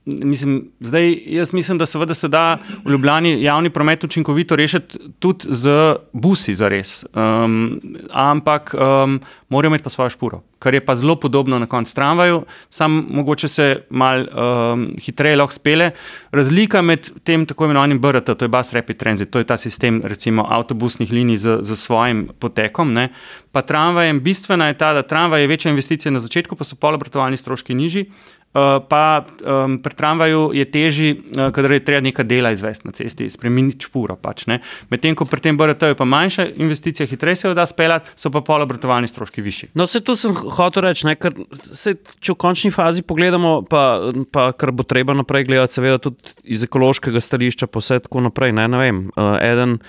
Mislim, 0.06 0.72
zdaj, 0.80 1.18
jaz 1.26 1.54
mislim, 1.54 1.78
da 1.78 1.86
seveda 1.86 2.14
se 2.14 2.28
da 2.28 2.58
v 2.86 2.92
Ljubljani 2.92 3.44
javni 3.44 3.70
promet 3.70 4.04
učinkovito 4.04 4.56
rešiti 4.56 4.98
tudi 5.20 5.46
z 5.50 5.96
busi, 6.14 6.56
za 6.56 6.70
res. 6.70 7.06
Um, 7.14 7.82
ampak 8.10 8.74
um, 8.74 9.20
morajo 9.50 9.70
imeti 9.70 9.84
pa 9.84 9.90
svojo 9.90 10.10
špuro, 10.10 10.42
kar 10.60 10.74
je 10.74 10.82
pa 10.86 10.96
zelo 10.96 11.16
podobno 11.16 11.60
na 11.60 11.66
koncu 11.66 11.96
tramvaju, 11.96 12.42
samo 12.70 13.04
mogoče 13.10 13.48
se 13.48 13.84
malo 13.90 14.26
um, 14.26 14.88
hitreje 15.02 15.36
lahko 15.36 15.54
spele. 15.54 15.92
Razlika 16.32 16.82
med 16.82 17.12
tem 17.24 17.46
tako 17.46 17.66
imenovanim 17.66 18.02
BRT, 18.02 18.34
to 18.38 18.46
je 18.46 18.50
Bus 18.50 18.74
Rapid 18.74 18.98
Transit, 18.98 19.30
to 19.30 19.40
je 19.40 19.46
ta 19.46 19.58
sistem 19.58 20.02
recimo 20.04 20.48
avtobusnih 20.50 21.12
linij 21.12 21.38
z, 21.38 21.58
z 21.62 21.76
svojim 21.76 22.30
potekom, 22.40 22.94
ne, 22.94 23.10
pa 23.52 23.62
tramvajem 23.62 24.20
bistvena 24.24 24.68
je 24.68 24.78
ta, 24.78 24.94
da 24.94 25.02
tramvaj 25.02 25.42
je 25.42 25.48
večja 25.48 25.72
investicija 25.72 26.12
na 26.12 26.20
začetku, 26.20 26.56
pa 26.56 26.64
so 26.64 26.76
polobratovalni 26.76 27.38
stroški 27.38 27.76
nižji. 27.76 28.10
Uh, 28.52 28.84
pa 28.84 29.24
um, 29.24 29.78
pri 29.80 29.96
tramvaju 29.96 30.50
je 30.52 30.66
težje, 30.68 31.12
uh, 31.16 31.54
kadar 31.56 31.72
je 31.72 31.84
treba 31.88 32.04
nekaj 32.04 32.26
dela 32.28 32.50
izvesti 32.52 32.84
na 32.84 32.92
cesti, 32.92 33.30
spremeniti 33.32 33.88
špuro. 33.88 34.18
Pač, 34.20 34.44
Medtem 34.92 35.16
ko 35.16 35.24
pri 35.24 35.40
tem 35.40 35.56
BRT 35.56 35.94
je 35.94 35.96
pa 35.96 36.04
manjša 36.04 36.50
investicija, 36.60 37.08
hitreje 37.08 37.40
se 37.40 37.48
jo 37.48 37.54
da 37.56 37.64
speljati, 37.66 38.12
so 38.20 38.28
pa 38.28 38.42
polobratovalni 38.44 39.08
stroški 39.08 39.42
višji. 39.42 39.70
No, 39.74 39.88
vse 39.88 40.04
to 40.04 40.18
sem 40.20 40.36
hotel 40.36 40.84
reči, 40.84 41.08
ne, 41.08 41.16
ker 41.16 41.32
se, 41.64 41.96
če 42.20 42.36
v 42.36 42.40
končni 42.44 42.74
fazi 42.76 43.08
pogledamo, 43.08 43.62
pa, 43.72 44.12
pa 44.36 44.50
kar 44.52 44.76
bo 44.76 44.84
treba 44.84 45.16
naprej 45.16 45.48
gledati, 45.48 45.80
seveda 45.80 46.04
tudi 46.04 46.36
iz 46.44 46.68
ekološkega 46.68 47.24
stališča, 47.24 47.72
pa 47.72 47.80
vse 47.80 48.02
tako 48.04 48.28
naprej. 48.28 48.52
Ne, 48.60 48.68
ne 48.68 48.84
vem, 48.84 49.04
uh, 49.16 49.38
eden, 49.40 49.80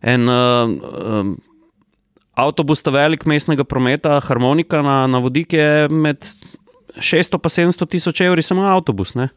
en, 0.00 0.28
uh, 0.32 0.72
um, 1.20 1.36
avtobus, 2.32 2.80
ta 2.80 2.96
velik 2.96 3.28
mestnega 3.28 3.68
prometa, 3.68 4.22
harmonika 4.24 4.80
na, 4.80 5.02
na 5.04 5.20
vodik 5.20 5.52
je 5.52 5.90
med. 5.92 6.24
600 7.00 7.40
pa 7.42 7.52
700 7.52 7.88
tisoč 7.90 8.22
evri, 8.26 8.42
samo 8.42 8.66
avtobus. 8.70 9.14
Ne? 9.18 9.28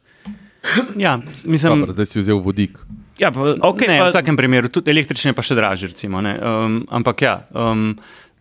Ja, 0.99 1.19
mislim, 1.45 1.79
Dobro, 1.79 1.93
zdaj 1.95 2.05
si 2.05 2.19
vzel 2.19 2.41
vodik. 2.43 2.79
Ja, 3.19 3.31
pa, 3.31 3.53
okay, 3.63 3.87
ne, 3.87 3.99
pa, 3.99 4.07
v 4.07 4.11
vsakem 4.11 4.35
primeru, 4.39 4.67
tudi 4.71 4.91
električne, 4.91 5.31
pa 5.35 5.43
še 5.43 5.55
dražje. 5.55 5.91
Recimo, 5.91 6.19
um, 6.19 6.81
ampak 6.91 7.23
ja, 7.23 7.33
um, 7.55 7.93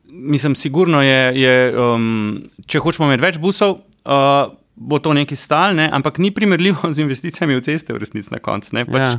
mislim, 0.06 0.54
sigurno 0.58 1.02
je, 1.02 1.20
je 1.38 1.54
um, 1.78 2.40
če 2.66 2.82
hočemo 2.82 3.06
imeti 3.06 3.22
več 3.22 3.38
busov. 3.42 3.80
Uh, 4.02 4.50
Bo 4.78 5.00
to 5.02 5.10
nekaj 5.16 5.36
stal, 5.36 5.74
ne? 5.74 5.88
ampak 5.92 6.18
ni 6.22 6.30
primerljivo 6.30 6.90
z 6.94 7.02
investicijami 7.02 7.56
v 7.58 7.64
ceste, 7.66 7.92
v 7.94 7.98
resnici 7.98 8.30
na 8.30 8.38
koncu. 8.38 8.70
Pač, 8.86 9.18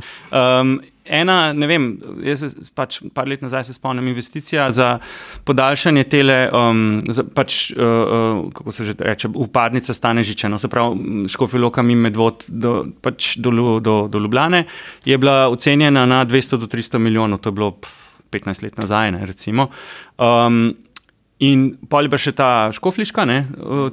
um, 0.60 0.78
ena, 1.04 1.52
ne 1.52 1.68
vem, 1.68 1.86
jaz 2.24 2.44
se 2.46 2.70
pač 2.74 3.00
par 3.14 3.28
let 3.28 3.42
nazaj 3.44 3.66
se 3.68 3.74
spomnim, 3.76 4.08
investicija 4.08 4.70
za 4.72 4.98
podaljšanje 5.44 6.04
tele, 6.08 6.38
um, 6.54 7.00
za, 7.08 7.24
pač, 7.24 7.70
uh, 7.76 7.84
uh, 7.84 8.42
kako 8.56 8.72
se 8.72 8.88
že 8.88 8.94
reče, 8.98 9.32
upadnica 9.34 9.94
stane 9.94 10.24
žiče, 10.24 10.48
no, 10.48 10.58
se 10.58 10.68
pravi, 10.72 11.28
škofiloka 11.28 11.82
mi 11.82 11.98
medvod 11.98 12.46
do, 12.48 12.84
pač 13.02 13.36
do, 13.36 13.80
do, 13.80 13.96
do 14.08 14.18
Ljubljane, 14.18 14.64
je 15.04 15.18
bila 15.18 15.48
ocenjena 15.48 16.06
na 16.06 16.24
200 16.24 16.60
do 16.60 16.70
300 16.70 16.98
milijonov, 16.98 17.42
to 17.44 17.52
je 17.52 17.58
bilo 17.58 17.74
15 18.30 18.62
let 18.62 18.78
nazaj, 18.78 19.12
ne, 19.12 19.26
recimo. 19.26 19.68
Um, 20.18 20.76
In 21.40 21.70
pa 21.88 22.02
je 22.04 22.18
še 22.20 22.32
ta 22.36 22.68
škofliška, 22.76 23.24
ne, 23.24 23.38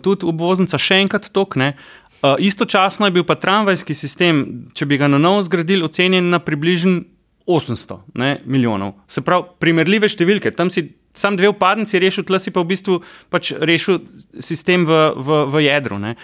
tudi 0.03 0.27
obvoznica, 0.27 0.75
še 0.75 0.99
enkrat 1.05 1.31
tok, 1.31 1.55
ne, 1.55 1.75
Uh, 2.17 2.33
istočasno 2.41 3.05
je 3.05 3.13
bil 3.13 3.23
pa 3.29 3.35
tramvajski 3.37 3.93
sistem, 3.93 4.39
če 4.73 4.87
bi 4.89 4.97
ga 4.97 5.05
na 5.05 5.19
novo 5.21 5.43
zgradili, 5.45 5.85
ocenjen 5.85 6.31
na 6.33 6.39
približno 6.41 7.03
800 7.45 7.97
ne, 8.17 8.39
milijonov. 8.45 8.95
Se 9.07 9.21
pravi, 9.21 9.45
primerljive 9.61 10.09
številke. 10.09 10.49
Tam 10.57 10.71
si 10.73 10.87
sam 11.13 11.37
dve 11.37 11.51
upadnici 11.53 12.01
rešil, 12.01 12.25
tle 12.25 12.39
si 12.41 12.51
pa 12.53 12.63
v 12.63 12.71
bistvu 12.73 12.97
pač 13.29 13.53
rešil 13.53 14.01
sistem 14.41 14.83
v, 14.89 14.97
v, 15.13 15.39
v 15.53 15.63
jedru. 15.67 16.01
Ne. 16.01 16.15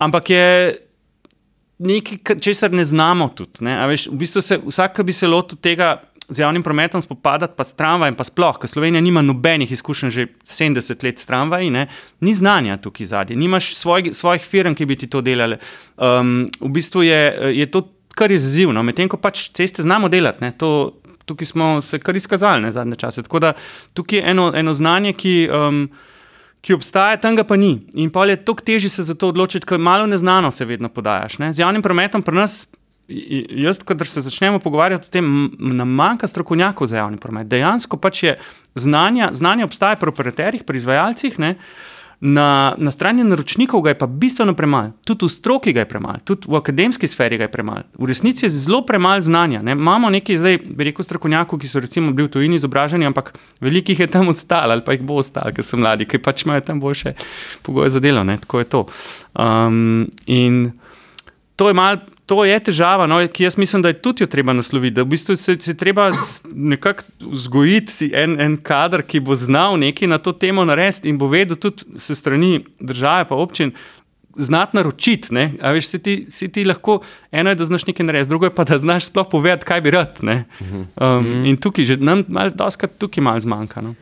Ampak 0.00 0.30
je 0.30 0.46
nekaj, 1.80 2.36
česar 2.44 2.76
ne 2.76 2.84
znamo 2.84 3.32
tudi. 3.32 3.64
Ne. 3.64 3.74
Veš, 3.90 4.10
v 4.12 4.20
bistvu 4.20 4.44
se, 4.44 4.60
vsak, 4.60 4.94
ki 5.00 5.08
bi 5.08 5.16
se 5.16 5.30
lotil 5.30 5.58
tega 5.64 5.96
z 6.30 6.38
javnim 6.38 6.62
prometom 6.62 7.02
spopadati, 7.02 7.54
pa 7.56 7.64
s 7.64 7.74
tramvajem, 7.74 8.14
pa 8.14 8.24
sploh, 8.24 8.58
ker 8.60 8.70
Slovenija 8.70 9.02
nima 9.02 9.22
nobenih 9.22 9.72
izkušenj 9.72 10.10
že 10.10 10.26
70 10.46 11.04
let 11.04 11.18
s 11.18 11.26
tramvaji, 11.26 11.70
ne? 11.70 11.86
ni 12.20 12.34
znanja 12.34 12.76
tukaj 12.76 13.06
zadnje, 13.06 13.36
nimaš 13.36 13.74
svoj, 13.74 14.12
svojih 14.14 14.42
firm, 14.42 14.74
ki 14.74 14.86
bi 14.86 14.96
ti 14.96 15.06
to 15.10 15.20
delali. 15.20 15.58
Um, 15.96 16.46
v 16.60 16.72
bistvu 16.78 17.02
je, 17.02 17.22
je 17.56 17.66
to 17.70 17.88
kar 18.14 18.32
izzivno, 18.32 18.82
medtem 18.82 19.08
ko 19.08 19.18
pač 19.20 19.48
ceste 19.56 19.82
znamo 19.82 20.08
delati. 20.08 20.44
Ne? 20.44 20.52
To, 20.58 21.00
tukaj 21.24 21.46
smo 21.46 21.72
se 21.82 21.98
kar 21.98 22.16
izkazali 22.16 22.62
ne, 22.62 22.72
zadnje 22.72 22.96
čase. 22.96 23.22
Tako 23.26 23.38
da 23.38 23.52
tukaj 23.94 24.18
je 24.18 24.30
eno, 24.30 24.52
eno 24.54 24.74
znanje, 24.74 25.12
ki. 25.12 25.34
Um, 25.48 25.84
Ki 26.60 26.74
obstaja, 26.76 27.16
tam 27.16 27.32
ga 27.38 27.40
pa 27.48 27.56
ni. 27.56 27.70
In 27.96 28.10
pa 28.12 28.26
je 28.28 28.34
toliko 28.36 28.60
težje 28.60 28.90
se 28.92 29.02
za 29.08 29.14
to 29.16 29.30
odločiti, 29.32 29.64
ker 29.64 29.78
malo 29.80 30.04
neznano 30.06 30.50
se 30.52 30.66
vedno 30.68 30.90
podajaš. 30.92 31.38
Ne? 31.40 31.54
Z 31.56 31.62
javnim 31.62 31.80
prometom 31.80 32.20
pri 32.20 32.36
nas 32.36 32.66
jaz, 33.50 33.78
kadar 33.84 34.06
se 34.06 34.20
začnemo 34.20 34.58
pogovarjati 34.58 35.08
o 35.08 35.12
tem, 35.12 35.50
nam 35.58 35.88
manjka 35.88 36.26
strokovnjakov 36.26 36.86
za 36.86 36.96
javni 36.96 37.16
promet. 37.16 37.46
Dejansko 37.46 37.96
pač 37.96 38.22
je 38.22 38.36
znanje, 38.74 39.28
znanje 39.32 39.64
obstaja 39.64 39.96
pri 39.96 40.08
operaterjih, 40.08 40.64
pri 40.64 40.78
izvajalcih. 40.78 41.38
Ne? 41.38 41.54
Na, 42.20 42.74
na 42.76 42.90
strani 42.90 43.24
naročnikov 43.24 43.80
ga 43.80 43.94
je 43.94 43.98
pa 43.98 44.06
bistveno 44.06 44.52
premalo, 44.54 44.92
tudi 45.08 45.24
v 45.24 45.32
stroki 45.32 45.72
ga 45.72 45.80
je 45.80 45.88
premalo, 45.88 46.20
tudi 46.24 46.50
v 46.52 46.58
akademski 46.58 47.08
sferi 47.08 47.38
ga 47.40 47.46
je 47.48 47.52
premalo. 47.52 47.86
V 47.96 48.10
resnici 48.10 48.44
je 48.44 48.50
zelo 48.52 48.82
premalo 48.86 49.24
znanja. 49.24 49.62
Ne? 49.62 49.72
Imamo 49.72 50.10
nekaj, 50.10 50.36
zdaj 50.36 50.58
bi 50.68 50.84
rekel, 50.90 51.04
strokovnjakov, 51.04 51.58
ki 51.58 51.68
so 51.68 51.80
recimo 51.80 52.12
bili 52.12 52.28
v 52.28 52.34
tujini 52.36 52.60
izobraženi, 52.60 53.08
ampak 53.08 53.32
veliko 53.60 53.96
jih 53.96 54.04
je 54.04 54.10
tam 54.12 54.28
ostalo 54.28 54.76
ali 54.76 54.84
pa 54.84 54.92
jih 54.92 55.00
bo 55.00 55.16
ostalo, 55.24 55.54
ker 55.56 55.64
so 55.64 55.80
mladi, 55.80 56.04
ki 56.04 56.20
pač 56.20 56.44
imajo 56.44 56.60
tam 56.60 56.80
boljše 56.80 57.14
pogoje 57.64 57.96
za 57.96 58.04
delo. 58.04 58.24
Ne? 58.24 58.36
Tako 58.44 58.58
je 58.58 58.68
to. 58.68 58.86
Um, 59.32 60.10
in 60.26 60.72
to 61.56 61.72
je 61.72 61.74
malo 61.74 62.04
to 62.30 62.44
je 62.46 62.58
težava, 62.62 63.08
no, 63.10 63.18
ki 63.26 63.48
jaz 63.48 63.56
mislim, 63.58 63.82
da 63.82 63.90
je 63.90 63.98
tudi 63.98 64.22
jo 64.22 64.28
treba 64.30 64.54
nasloviti. 64.54 64.94
Da 64.94 65.02
v 65.02 65.10
bistvu 65.16 65.34
se, 65.36 65.56
se 65.58 65.74
treba 65.74 66.12
nekako 66.54 67.08
vzgojiti 67.32 68.12
en, 68.14 68.36
en 68.40 68.54
kader, 68.62 69.02
ki 69.02 69.22
bo 69.26 69.34
znal 69.34 69.74
nekaj 69.82 70.12
na 70.12 70.20
to 70.22 70.32
temo 70.32 70.62
narediti 70.64 71.10
in 71.10 71.18
bo 71.18 71.26
vedel 71.30 71.58
tudi 71.58 71.98
se 71.98 72.14
strani 72.14 72.60
države 72.78 73.26
pa 73.28 73.34
občin. 73.34 73.74
Znati 74.38 74.76
naročiti, 74.78 75.34
veš, 75.58 75.88
si, 75.90 75.98
ti, 75.98 76.12
si 76.30 76.46
ti 76.54 76.62
lahko, 76.64 77.00
eno 77.34 77.50
je, 77.50 77.58
da 77.58 77.66
znaš 77.66 77.88
nekaj 77.88 78.06
narediti, 78.06 78.30
drugo 78.30 78.46
je 78.46 78.54
pa, 78.54 78.64
da 78.64 78.78
znaš 78.78 79.10
sploh 79.10 79.26
povedati, 79.30 79.66
kaj 79.66 79.80
bi 79.82 79.90
rad. 79.90 80.20
Um, 80.22 80.86
mm. 81.00 81.44
In 81.50 81.58
tukaj, 81.58 81.84
že 81.84 81.96
nam, 81.98 82.22
malo, 82.28 82.54
doskrat 82.54 82.94
tukaj 82.98 83.26
malo 83.26 83.42
zmanjka. 83.42 83.82
No. 83.82 83.96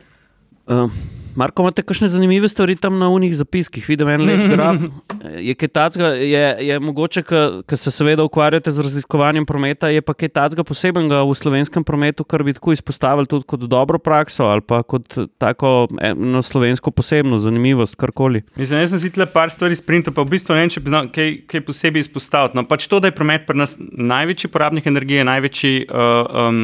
Uh. 0.69 1.17
Marko, 1.39 1.63
imate 1.63 1.83
kakšne 1.87 2.09
zanimive 2.11 2.49
stvari 2.51 2.75
tam 2.75 2.97
na 2.99 3.07
unih 3.09 3.31
zapiskih? 3.37 3.85
Vidim 3.87 4.09
en 4.11 4.25
lep 4.27 4.41
graf. 4.51 4.81
Je 5.47 5.53
kaj 5.55 5.69
tacga, 5.75 6.07
je, 6.15 6.43
je 6.67 6.79
mogoče, 6.79 7.21
ker 7.67 7.77
se 7.77 7.91
seveda 7.91 8.23
ukvarjate 8.23 8.71
z 8.71 8.83
raziskovanjem 8.83 9.45
prometa, 9.45 9.89
je 9.91 10.01
pa 10.01 10.13
kaj 10.15 10.31
tacga 10.35 10.63
posebenega 10.63 11.21
v 11.27 11.35
slovenskem 11.35 11.83
prometu, 11.83 12.23
kar 12.23 12.43
bi 12.43 12.53
tako 12.55 12.73
izpostavili 12.73 13.27
tudi 13.27 13.45
kot 13.47 13.65
dobro 13.67 13.99
prakso 13.99 14.47
ali 14.47 14.63
pa 14.63 14.81
kot 14.83 15.17
tako 15.37 15.87
eno 16.01 16.41
slovensko 16.43 16.91
posebno 16.91 17.39
zanimivost, 17.39 17.95
karkoli. 17.99 18.41
Mislim, 18.55 18.79
jaz 18.79 18.95
sem 18.95 19.01
si 19.03 19.11
tle 19.13 19.27
par 19.29 19.51
stvari 19.51 19.75
sprintal, 19.75 20.15
pa 20.15 20.23
v 20.23 20.33
bistvu 20.33 20.55
ne 20.55 20.63
vem, 20.63 20.73
če 20.73 20.83
bi 20.83 20.93
znal 20.93 21.11
kaj, 21.13 21.31
kaj 21.51 21.65
posebej 21.67 22.05
izpostaviti. 22.07 22.57
No, 22.59 22.65
pač 22.67 22.87
to, 22.87 23.01
da 23.03 23.11
je 23.11 23.17
promet 23.19 23.45
pri 23.47 23.59
nas 23.59 23.75
največji 23.79 24.51
porabnik 24.51 24.87
energije, 24.89 25.27
največji 25.27 25.73
uh, 25.85 26.47
um, 26.47 26.61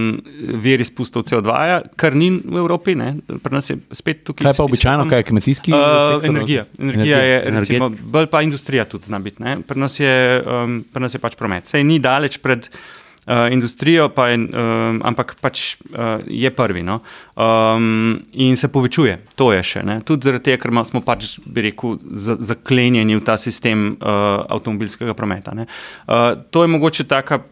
vir 0.65 0.83
izpustov 0.83 1.27
CO2, 1.29 1.59
kar 1.99 2.15
ni 2.15 2.31
v 2.39 2.63
Evropi, 2.63 2.95
ne? 2.99 3.17
pri 3.43 3.59
nas 3.59 3.69
je 3.69 3.79
spet 3.95 4.23
tukaj 4.25 4.55
pa 4.55 4.64
običajno, 4.65 5.07
kaj 5.09 5.23
je 5.23 5.29
kmetijski? 5.29 5.73
Uh, 5.73 5.79
sektor, 5.79 6.29
energija. 6.29 6.65
energija 6.79 7.21
je, 7.23 7.39
recimo, 7.59 7.89
bolj 7.89 8.27
pa 8.31 8.41
industrija 8.41 8.85
tudi 8.85 9.11
zna 9.11 9.19
biti. 9.19 9.43
Pri 9.67 9.79
nas, 9.79 9.99
je, 9.99 10.43
um, 10.43 10.83
pri 10.93 11.07
nas 11.07 11.15
je 11.15 11.21
pač 11.23 11.37
promet. 11.39 11.67
Sej 11.69 11.83
ni 11.87 11.99
daleč 11.99 12.37
pred 12.43 12.67
uh, 12.67 13.53
industrijo, 13.53 14.09
pa 14.09 14.27
je, 14.29 14.37
um, 14.37 15.01
ampak 15.05 15.35
pač 15.41 15.75
uh, 15.75 16.21
je 16.27 16.51
prvi. 16.51 16.83
No? 16.83 16.99
Um, 17.35 18.21
in 18.33 18.57
se 18.57 18.67
povečuje, 18.67 19.19
to 19.35 19.51
je 19.53 19.63
še. 19.63 19.83
Ne? 19.85 19.99
Tudi 20.05 20.29
zaradi 20.29 20.51
tega, 20.51 20.61
ker 20.65 20.75
smo 20.85 21.01
pač, 21.05 21.37
bi 21.45 21.69
rekel, 21.69 21.97
zaklenjeni 22.13 23.17
v 23.17 23.25
ta 23.25 23.37
sistem 23.41 23.95
uh, 23.95 24.45
avtomobilskega 24.49 25.17
prometa. 25.17 25.55
Uh, 25.55 26.33
to 26.51 26.63
je 26.63 26.71
mogoče 26.71 27.07
taka 27.09 27.43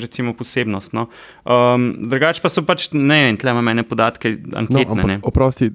recimo, 0.00 0.34
posebnost. 0.34 0.92
No. 0.92 1.06
Um, 1.44 1.88
drugače 2.10 2.42
pa 2.42 2.50
so 2.52 2.62
pač 2.66 2.88
ne 2.92 3.22
vem, 3.24 3.40
tle 3.40 3.52
imamo 3.54 3.72
ene 3.72 3.84
podatke, 3.86 4.34
anketne. 4.62 5.18
No, 5.18 5.28
oprosti, 5.30 5.70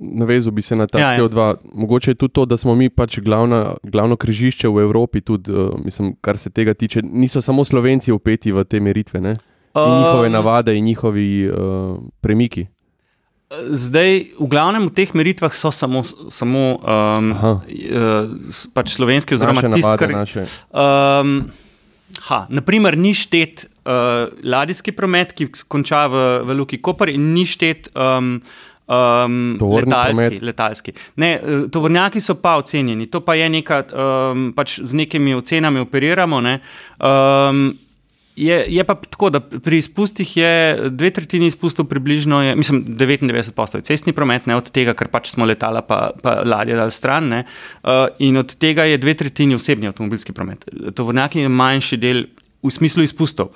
navezal 0.00 0.54
bi 0.56 0.62
se 0.62 0.76
na 0.76 0.86
ta 0.86 1.00
ja, 1.00 1.12
CO2. 1.18 1.46
Ja. 1.46 1.54
Mogoče 1.74 2.10
je 2.10 2.20
tudi 2.24 2.34
to, 2.40 2.46
da 2.46 2.56
smo 2.56 2.74
mi 2.74 2.90
pač 2.90 3.20
glavna, 3.20 3.76
glavno 3.82 4.16
križišče 4.16 4.68
v 4.68 4.84
Evropi, 4.86 5.20
tudi, 5.20 5.52
uh, 5.52 5.74
mislim, 5.84 6.14
kar 6.20 6.38
se 6.38 6.50
tega 6.50 6.74
tiče. 6.74 7.02
Niso 7.02 7.42
samo 7.42 7.64
Slovenci 7.64 8.12
upeti 8.12 8.52
v 8.52 8.64
te 8.64 8.80
meritve, 8.80 9.20
ne? 9.20 9.36
in 9.72 9.98
njihove 9.98 10.28
navade 10.28 10.76
in 10.78 10.84
njihovi 10.84 11.50
uh, 11.50 11.96
premiki. 12.20 12.66
Zdaj, 13.68 14.24
v 14.40 14.46
glavnem 14.48 14.88
v 14.88 14.94
teh 14.96 15.10
meritvah 15.12 15.52
so 15.52 15.68
samo, 15.68 16.00
samo 16.32 16.80
um, 16.80 17.32
Aha. 17.36 17.52
uh, 17.60 18.32
pač 18.72 18.96
slovenski, 18.96 19.36
oziroma 19.36 19.60
tisti, 19.60 19.96
kar 20.00 20.12
naše. 20.12 20.44
Um, 20.72 21.52
ha, 22.28 22.46
naprimer, 22.50 22.96
ni 22.98 23.14
štet 23.14 23.66
uh, 23.66 24.28
ladijski 24.44 24.92
promet, 24.96 25.32
ki 25.36 25.48
konča 25.68 26.06
v, 26.10 26.26
v 26.46 26.58
Luki 26.58 26.80
Koper, 26.82 27.12
in 27.12 27.32
ni 27.34 27.46
štet 27.48 27.90
um, 27.94 28.36
um, 28.86 29.56
Tovorni 29.58 29.90
letalski, 29.90 30.18
promet. 30.18 30.42
letalski. 30.42 30.92
Ne, 31.16 31.32
eh, 31.34 31.62
tovornjaki 31.72 32.20
so 32.20 32.34
pa 32.40 32.56
ocenjeni, 32.60 33.06
to 33.10 33.20
pa 33.20 33.34
je 33.34 33.48
neka, 33.48 33.82
um, 33.92 34.50
pač 34.56 34.80
z 34.80 34.98
nekimi 34.98 35.34
ocenami 35.34 35.80
operiramo. 35.80 36.40
Ne, 36.40 36.58
um, 36.98 37.72
Je, 38.36 38.64
je 38.68 38.84
pa 38.84 38.94
tako, 38.94 39.28
da 39.30 39.40
pri 39.40 39.78
izpustih 39.78 40.36
je 40.36 40.76
dve 40.90 41.10
tretjini 41.12 41.46
izpustov, 41.46 41.84
približno, 41.84 42.42
je, 42.42 42.54
mislim, 42.56 42.84
99 42.88 43.52
postoječ 43.52 43.84
cestni 43.84 44.12
promet, 44.12 44.46
ne 44.46 44.56
od 44.56 44.70
tega, 44.72 44.94
ker 44.96 45.10
pač 45.12 45.28
smo 45.34 45.44
letala, 45.44 45.82
pa, 45.84 46.10
pa 46.22 46.38
ladje 46.48 46.78
dal 46.78 46.90
stran, 46.90 47.28
ne, 47.28 47.42
uh, 47.84 48.06
in 48.24 48.40
od 48.40 48.54
tega 48.56 48.88
je 48.88 48.98
dve 48.98 49.14
tretjini 49.20 49.54
osebni 49.54 49.90
avtomobilski 49.90 50.32
promet. 50.32 50.64
Tovornjaki 50.96 51.44
je 51.44 51.52
manjši 51.52 52.00
del 52.00 52.24
v 52.62 52.72
smislu 52.72 53.04
izpustov. 53.04 53.52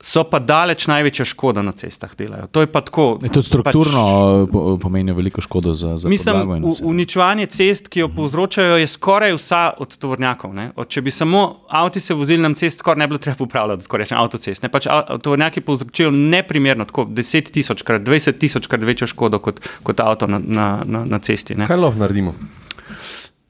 So 0.00 0.22
pa 0.30 0.38
daleč 0.38 0.84
največja 0.86 1.24
škoda 1.26 1.62
na 1.66 1.72
cestah 1.74 2.12
delajo. 2.14 2.46
To 2.54 2.62
je 2.62 2.68
pa 2.70 2.80
tako. 2.86 3.18
Je 3.22 3.32
to 3.34 3.42
strukturno 3.42 4.02
pač, 4.46 4.82
pomeni 4.82 5.10
veliko 5.12 5.42
škodo 5.42 5.74
za, 5.74 5.96
za 5.98 6.08
Mislim, 6.08 6.62
uničevanje 6.86 7.48
cest, 7.50 7.88
ki 7.90 8.04
jo 8.04 8.08
povzročajo, 8.14 8.76
je 8.78 8.86
skoraj 8.86 9.34
vsa 9.34 9.62
od 9.78 9.96
tovornjakov. 9.98 10.54
ne. 10.54 10.70
Od, 10.76 10.86
če 10.86 11.02
bi 11.02 11.10
samo 11.10 11.56
avti 11.68 12.00
se 12.00 12.14
vozili 12.14 12.42
na 12.42 12.54
cest, 12.54 12.78
skoraj 12.78 12.98
ne 12.98 13.08
bi 13.08 13.16
bilo 13.16 13.24
treba 13.26 13.36
popravljati, 13.42 13.82
tako 13.88 13.96
rečem, 13.96 14.18
avtocest. 14.18 14.62
Ne? 14.62 14.70
Pač 14.70 14.86
tovornjaki 15.22 15.60
povzročajo 15.66 16.14
neprimerno, 16.14 16.86
tako 16.86 17.08
10 17.10 17.50
tisočkrat, 17.50 18.06
20 18.06 18.38
tisočkrat 18.38 18.86
večjo 18.86 19.10
škodo 19.10 19.42
kot, 19.42 19.60
kot 19.82 20.00
avto 20.00 20.30
na, 20.30 20.38
na, 20.38 20.68
na, 20.84 21.04
na 21.04 21.18
cesti. 21.18 21.58
Ne? 21.58 21.66
Kaj 21.66 21.76
lahko 21.76 21.98
naredimo? 21.98 22.36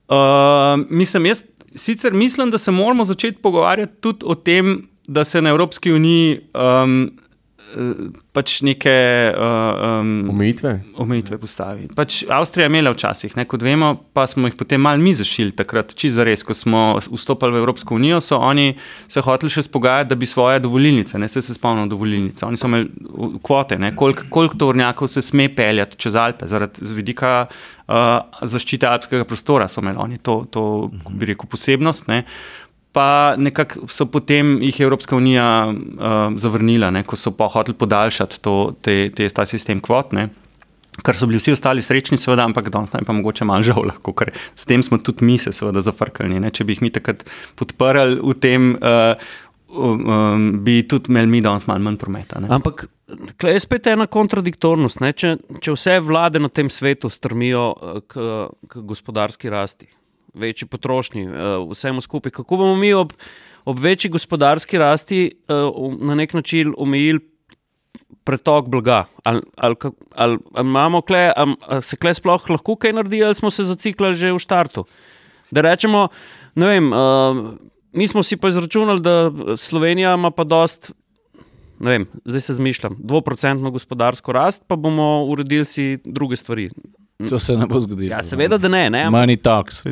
Uh, 0.08 0.80
mislim, 0.88 1.28
jaz 1.28 1.44
sicer 1.74 2.12
mislim, 2.12 2.50
da 2.50 2.58
se 2.58 2.70
moramo 2.70 3.04
začeti 3.04 3.38
pogovarjati 3.42 3.92
tudi 4.00 4.24
o 4.24 4.34
tem, 4.34 4.88
da 5.08 5.24
se 5.24 5.42
na 5.42 5.50
Evropski 5.50 5.92
uniji 5.92 6.40
um, 6.84 7.10
eh, 7.76 7.94
pač 8.32 8.60
neke 8.62 8.92
uh, 9.32 10.00
um, 10.00 10.10
Omejitve? 10.30 10.74
omejitve 11.00 11.38
postavi. 11.40 11.88
Pač 11.96 12.20
Avstrija 12.28 12.66
je 12.66 12.72
imela 12.72 12.92
včasih, 12.92 13.36
ne, 13.36 13.46
kot 13.48 13.64
vemo, 13.64 13.94
pa 14.12 14.26
smo 14.28 14.50
jih 14.50 14.56
potem 14.60 14.84
malo 14.84 15.00
mi 15.00 15.14
zašili 15.16 15.56
takrat, 15.56 15.94
čisto 15.96 16.20
zares, 16.20 16.44
ko 16.44 16.54
smo 16.54 16.82
vstopili 17.08 17.56
v 17.56 17.62
Evropsko 17.62 17.96
unijo, 17.96 18.20
so 18.20 18.36
oni 18.36 18.74
se 19.08 19.24
hoteli 19.24 19.52
še 19.52 19.64
spogajati, 19.64 20.10
da 20.12 20.20
bi 20.20 20.28
svoje 20.28 20.60
dovolilnice, 20.60 21.18
ne 21.18 21.28
se, 21.32 21.42
se 21.42 21.56
spomnil 21.56 21.88
dovolilnice. 21.88 22.44
Oni 22.46 22.60
so 22.60 22.68
imeli 22.68 22.92
uh, 23.08 23.40
kvote, 23.42 23.80
ne, 23.80 23.94
koliko 23.96 24.28
kolik 24.30 24.60
tovornjakov 24.60 25.08
se 25.08 25.24
sme 25.24 25.48
peljati 25.48 25.96
čez 25.96 26.20
Alpe, 26.20 26.52
zaradi 26.52 26.84
z 26.84 27.00
vidika 27.00 27.34
uh, 27.48 28.44
zaščite 28.44 28.86
alpskega 28.92 29.24
prostora 29.24 29.72
so 29.72 29.80
imeli 29.80 30.04
oni 30.04 30.20
to, 30.20 30.42
to 30.52 30.64
bi 31.08 31.32
rekel, 31.32 31.48
posebnost. 31.48 32.12
Ne. 32.12 32.26
Pa 32.92 33.36
nekako 33.36 33.86
so 33.92 34.06
potem 34.08 34.58
jih 34.64 34.80
Evropska 34.80 35.16
unija 35.16 35.68
uh, 35.68 36.36
zavrnila, 36.40 36.90
ne, 36.90 37.04
ko 37.04 37.18
so 37.20 37.34
pa 37.36 37.48
hoteli 37.52 37.76
podaljšati 37.78 38.40
to, 38.40 38.74
te, 38.82 39.10
te, 39.14 39.28
ta 39.28 39.44
sistem 39.46 39.82
kvot. 39.84 40.14
Ne. 40.16 40.28
Kar 41.04 41.14
so 41.14 41.28
bili 41.30 41.38
vsi 41.38 41.52
ostali 41.54 41.82
srečni, 41.84 42.18
seveda, 42.18 42.46
ampak 42.48 42.72
danes 42.74 42.90
nam 42.92 43.04
je 43.04 43.06
pa 43.06 43.14
mogoče 43.14 43.46
malo 43.46 43.62
žal, 43.62 43.84
lahko, 43.86 44.14
ker 44.18 44.32
s 44.34 44.66
tem 44.66 44.82
smo 44.82 44.98
tudi 44.98 45.26
mi 45.26 45.36
se 45.38 45.52
seveda 45.54 45.82
zafrkali. 45.84 46.40
Ne? 46.42 46.50
Če 46.50 46.66
bi 46.66 46.74
jih 46.74 46.86
mi 46.86 46.90
takrat 46.94 47.22
podprli 47.60 48.18
v 48.18 48.34
tem, 48.40 48.72
uh, 48.80 49.36
um, 49.68 50.08
um, 50.08 50.48
bi 50.64 50.80
tudi 50.88 51.12
imeli 51.12 51.26
mi 51.26 51.42
danes 51.44 51.68
malo 51.68 51.84
manj 51.84 52.00
prometa. 52.00 52.40
Ne? 52.40 52.50
Ampak 52.50 52.88
tukaj 53.28 53.52
je 53.52 53.60
spet 53.60 53.86
ena 53.92 54.06
kontradiktornost. 54.10 55.02
Če, 55.16 55.36
če 55.62 55.76
vse 55.76 55.98
vlade 56.04 56.42
na 56.42 56.50
tem 56.52 56.70
svetu 56.72 57.10
strmijo 57.12 57.70
eh, 57.74 58.00
k, 58.08 58.26
k 58.68 58.84
gospodarski 58.88 59.52
rasti, 59.52 59.88
večji 60.34 60.68
potrošnji, 60.68 61.22
eh, 61.22 61.30
vsemu 61.70 62.00
skupaj, 62.00 62.32
kako 62.32 62.56
bomo 62.56 62.76
mi 62.76 62.92
ob, 62.92 63.12
ob 63.64 63.78
večji 63.78 64.10
gospodarski 64.10 64.78
rasti 64.78 65.26
eh, 65.48 65.54
na 66.00 66.14
nek 66.14 66.34
način 66.34 66.74
omejili 66.78 67.20
pretok 68.24 68.68
blaga? 68.68 69.04
Ali, 69.24 69.42
ali, 69.56 69.74
ali, 69.82 69.94
ali, 70.14 70.38
imamo 70.60 71.00
kle, 71.00 71.32
ali, 71.36 71.54
ali 71.66 71.82
se 71.82 71.96
kle 71.96 72.14
sploh 72.14 72.50
lahko 72.50 72.76
kaj 72.76 72.92
naredi, 72.92 73.24
ali 73.24 73.34
smo 73.34 73.50
se 73.50 73.64
zaciklali 73.64 74.14
že 74.14 74.32
v 74.32 74.38
štartu? 74.38 74.84
Da 75.50 75.60
rečemo, 75.64 76.08
ne 76.54 76.66
vem, 76.68 76.92
uh, 76.92 77.54
mi 77.92 78.08
smo 78.08 78.22
si 78.22 78.36
pa 78.36 78.48
izračunali, 78.48 79.00
da 79.00 79.32
Slovenija 79.56 80.14
ima 80.14 80.30
pa 80.30 80.44
dost. 80.44 80.92
Ne 81.80 81.90
vem, 81.90 82.06
zdaj 82.24 82.40
se 82.40 82.54
zmišljam, 82.54 82.96
dvoprocentno 82.98 83.70
gospodarsko 83.70 84.32
rast, 84.32 84.64
pa 84.66 84.76
bomo 84.76 85.24
uredili 85.24 85.64
si 85.64 85.98
druge 86.04 86.36
stvari. 86.36 86.70
To 87.18 87.38
se 87.38 87.56
ne 87.56 87.66
bo 87.66 87.80
zgodilo. 87.80 88.14
Ja, 88.14 88.22
seveda, 88.22 88.58
da 88.58 88.68
ne. 88.68 88.90
ne 88.90 88.98
ampak- 88.98 89.20
Money 89.20 89.36
talks. 89.42 89.82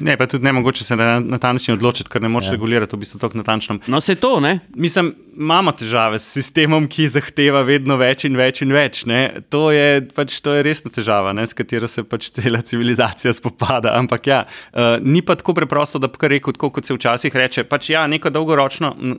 Ne, 0.00 0.16
pa 0.16 0.26
tudi 0.26 0.44
ne 0.44 0.52
mogoče 0.52 0.84
se 0.84 0.96
na, 0.96 1.20
na 1.20 1.38
ta 1.38 1.52
način 1.52 1.72
odločiti, 1.74 2.10
ker 2.10 2.22
ne 2.22 2.28
moreš 2.28 2.50
ja. 2.50 2.52
regulirati 2.58 2.96
v 2.96 2.98
bistvu 2.98 3.18
tako 3.18 3.38
natančno. 3.40 3.78
No, 3.86 4.00
se 4.00 4.14
to, 4.14 4.40
ne? 4.40 4.58
Mislim, 4.74 5.14
imamo 5.38 5.72
težave 5.72 6.18
s 6.18 6.28
sistemom, 6.34 6.84
ki 6.90 7.06
zahteva 7.08 7.62
vedno 7.64 7.96
več 7.96 8.26
in 8.28 8.36
več 8.36 8.60
in 8.66 8.74
več. 8.74 9.04
Ne? 9.08 9.40
To, 9.48 9.70
je, 9.72 10.02
pač, 10.12 10.34
to 10.44 10.58
je 10.58 10.66
resna 10.66 10.92
težava, 10.92 11.32
ne? 11.32 11.46
s 11.48 11.56
katero 11.56 11.88
se 11.88 12.04
pač 12.04 12.28
cela 12.36 12.60
civilizacija 12.60 13.32
spopada. 13.32 13.94
Ampak 13.96 14.28
ja, 14.28 14.42
uh, 14.44 14.98
ni 15.00 15.24
pa 15.24 15.38
tako 15.40 15.56
preprosto, 15.56 15.96
da 16.02 16.12
bi 16.12 16.20
kar 16.20 16.34
rekel, 16.36 16.52
tako 16.52 16.72
kot 16.76 16.90
se 16.90 16.98
včasih 16.98 17.32
reče. 17.32 17.64
Pač 17.70 17.88
ja, 17.94 18.04
neko 18.10 18.28
dolgoročno 18.34 18.92
uh, 18.92 19.16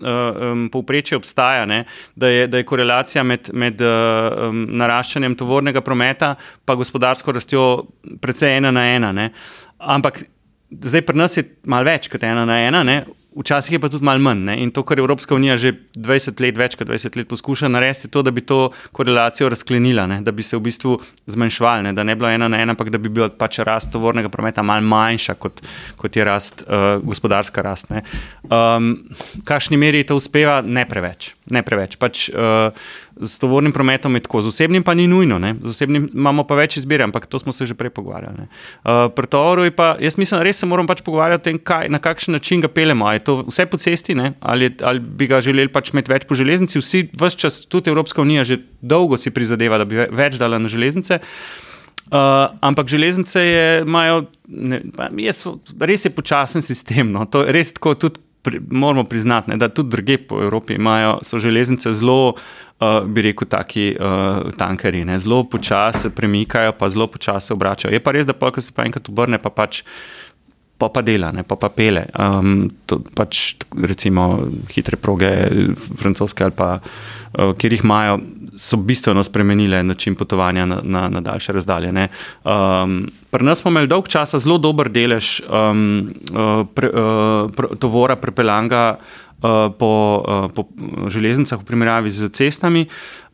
um, 0.51 0.67
povprečje 0.69 1.17
obstaja, 1.17 1.65
ne? 1.65 1.81
da 2.13 2.29
je, 2.29 2.45
da 2.45 2.61
je 2.61 2.69
korelacija 2.69 3.25
med, 3.25 3.49
med 3.57 3.81
uh, 3.81 4.51
um, 4.51 4.67
naraščanjem 4.83 5.39
tovornega 5.39 5.81
prometa 5.81 6.35
in 6.69 6.77
gospodarsko 6.77 7.38
rastjo 7.39 7.63
precej 8.21 8.59
ena 8.59 8.71
na 8.75 8.85
ena. 8.93 9.13
Ne? 9.15 9.31
Ampak 9.79 10.23
zdaj 10.69 11.05
pri 11.07 11.17
nas 11.17 11.37
je 11.39 11.47
malo 11.63 11.89
več 11.89 12.11
kot 12.11 12.23
ena 12.23 12.45
na 12.45 12.59
ena, 12.67 12.83
ne? 12.83 13.03
včasih 13.39 13.73
je 13.73 13.79
pa 13.79 13.89
tudi 13.89 14.05
malo 14.05 14.19
manj. 14.19 14.43
Ne? 14.45 14.55
In 14.63 14.71
to, 14.71 14.83
kar 14.83 14.99
Evropska 14.99 15.35
unija 15.35 15.57
že 15.57 15.71
20 15.95 16.41
let, 16.41 16.57
več 16.57 16.75
kot 16.75 16.89
20 16.89 17.17
let 17.17 17.29
poskuša 17.29 17.69
narediti, 17.69 18.07
je 18.07 18.11
to, 18.11 18.23
da 18.25 18.31
bi 18.31 18.41
to 18.41 18.71
korelacijo 18.91 19.49
razklenila, 19.49 20.07
ne? 20.07 20.19
da 20.25 20.31
bi 20.31 20.43
se 20.43 20.57
v 20.57 20.65
bistvu 20.65 20.97
zmanjšvala, 21.29 21.89
ne? 21.89 21.93
da 21.93 22.03
ne 22.03 22.15
bi 22.15 22.23
bilo 22.23 22.31
ena 22.33 22.49
na 22.51 22.61
ena, 22.61 22.75
ampak 22.75 22.89
da 22.89 22.97
bi 23.01 23.09
bila 23.09 23.29
pač 23.29 23.61
rast 23.65 23.93
tovornega 23.93 24.29
prometa 24.33 24.63
malo 24.65 24.85
manjša, 24.89 25.37
kot, 25.39 25.61
kot 25.97 26.15
je 26.15 26.25
rast, 26.25 26.65
uh, 26.67 26.97
gospodarska 27.03 27.63
rast. 27.65 27.93
Ne? 27.93 28.03
Um, 28.49 28.91
kakšni 29.47 29.77
meri 29.77 30.03
to 30.03 30.17
uspeva, 30.19 30.59
ne 30.65 30.85
preveč. 30.89 31.33
Ne 31.53 31.63
preveč. 31.65 31.97
Pač, 32.01 32.27
uh, 32.33 32.73
Z 33.19 33.39
tovornim 33.39 33.73
prometom 33.75 34.15
je 34.15 34.21
tako, 34.23 34.41
z 34.41 34.47
osebnim 34.47 34.83
pa 34.83 34.93
ni 34.95 35.07
nujno, 35.07 35.39
ne? 35.39 35.55
z 35.59 35.69
osebnim 35.69 36.05
imamo 36.13 36.45
pa 36.47 36.55
več 36.55 36.77
izbire, 36.79 37.03
ampak 37.03 37.25
to 37.27 37.39
smo 37.39 37.51
se 37.51 37.65
že 37.67 37.75
prej 37.75 37.91
pogovarjali. 37.91 38.47
Uh, 38.47 39.11
pri 39.11 39.27
tovoru 39.27 39.65
je 39.67 39.73
pa, 39.75 39.97
jaz 39.99 40.15
mislim, 40.17 40.39
res 40.47 40.61
se 40.63 40.69
moramo 40.69 40.87
pač 40.87 41.03
pogovarjati 41.03 41.41
o 41.41 41.45
tem, 41.49 41.59
kaj, 41.59 41.89
na 41.91 41.99
kakšen 41.99 42.37
način 42.37 42.63
ga 42.63 42.71
pelemo. 42.71 43.07
A 43.07 43.17
je 43.17 43.25
to 43.27 43.35
vse 43.49 43.65
po 43.67 43.77
cesti, 43.77 44.15
ne? 44.15 44.33
ali, 44.39 44.71
ali 44.79 45.03
bi 45.03 45.27
ga 45.27 45.41
želeli 45.43 45.67
pač 45.67 45.91
imeti 45.91 46.11
več 46.11 46.27
po 46.29 46.37
železnici. 46.39 46.79
Vsi, 46.79 47.09
vse 47.11 47.35
čas, 47.43 47.59
tudi 47.67 47.91
Evropska 47.91 48.23
unija, 48.23 48.47
že 48.47 48.61
dolgo 48.81 49.19
si 49.19 49.35
prizadeva, 49.35 49.81
da 49.81 49.89
bi 49.89 49.99
ve- 49.99 50.07
več 50.15 50.39
dala 50.39 50.55
na 50.59 50.71
železnice. 50.71 51.19
Uh, 52.09 52.47
ampak 52.65 52.87
železnice 52.87 53.43
je, 53.43 53.81
imajo, 53.83 54.23
ne, 54.47 54.79
so, 55.35 55.59
res 55.77 56.07
je 56.07 56.09
počasen 56.15 56.63
sistem. 56.63 57.11
No. 57.11 57.27
To 57.29 57.43
je 57.43 57.53
res 57.53 57.75
tako, 57.75 57.93
tudi 57.99 58.23
pri, 58.49 58.61
moramo 58.69 59.03
priznati, 59.03 59.51
ne, 59.51 59.57
da 59.57 59.69
tudi 59.69 59.89
druge 59.89 60.17
po 60.17 60.41
Evropi 60.41 60.73
imajo, 60.73 61.19
so 61.23 61.39
železnice 61.39 61.93
zelo, 61.93 62.33
uh, 62.33 62.87
bi 63.05 63.21
rekel, 63.21 63.47
taki 63.47 63.91
uh, 63.93 64.49
tankeri, 64.57 65.03
ne, 65.05 65.19
zelo 65.19 65.43
počasi 65.43 66.09
premikajo, 66.15 66.73
pa 66.79 66.89
zelo 66.89 67.07
počasi 67.07 67.53
obračajo. 67.53 67.93
Je 67.93 68.01
pa 68.01 68.15
res, 68.15 68.25
da 68.25 68.33
pa, 68.33 68.49
ko 68.51 68.61
se 68.61 68.73
pa 68.73 68.87
enkrat 68.89 69.09
obrne, 69.09 69.37
pa 69.41 69.53
pač. 69.53 69.83
Pa 70.79 70.87
pa 70.87 71.01
dela, 71.03 71.33
ne, 71.35 71.43
pa 71.43 71.57
pa 71.59 71.67
pele. 71.75 72.05
Um, 72.15 72.69
to 72.87 73.01
pač, 73.03 73.57
recimo, 73.83 74.29
hitre 74.71 74.95
proge, 74.95 75.27
francoske 75.99 76.45
ali 76.45 76.55
pa 76.55 76.69
uh, 76.79 77.51
kjer 77.59 77.75
jih 77.75 77.83
imajo, 77.83 78.21
so 78.59 78.77
bistveno 78.77 79.23
spremenile 79.23 79.83
način 79.83 80.15
potovanja 80.15 80.65
na, 80.65 80.79
na, 80.83 81.09
na 81.09 81.21
daljše 81.21 81.53
razdalje. 81.53 82.07
Um, 82.43 83.07
pri 83.31 83.45
nas 83.45 83.61
smo 83.61 83.71
imeli 83.71 83.87
dolg 83.87 84.07
časa 84.07 84.39
zelo 84.39 84.57
dober 84.57 84.89
delež 84.89 85.39
um, 85.47 86.11
uh, 86.31 86.67
pre, 86.75 86.89
uh, 86.89 87.51
pr, 87.55 87.71
tovora 87.79 88.15
prepeljanga 88.15 88.97
uh, 88.97 89.49
po, 89.79 89.91
uh, 90.27 90.51
po 90.51 90.65
železnicah 91.09 91.59
v 91.59 91.65
primerjavi 91.65 92.11
z 92.11 92.29
cestami. 92.29 92.85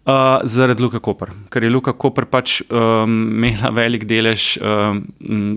Uh, 0.05 0.37
zaradi 0.45 0.83
Luka 0.83 0.99
Koper, 1.01 1.31
ker 1.49 1.63
je 1.65 1.69
Luka 1.73 1.89
Koper 1.97 2.27
pač 2.29 2.59
um, 2.69 3.13
imela 3.41 3.71
velik 3.73 4.03
delež 4.05 4.43
um, 4.61 4.99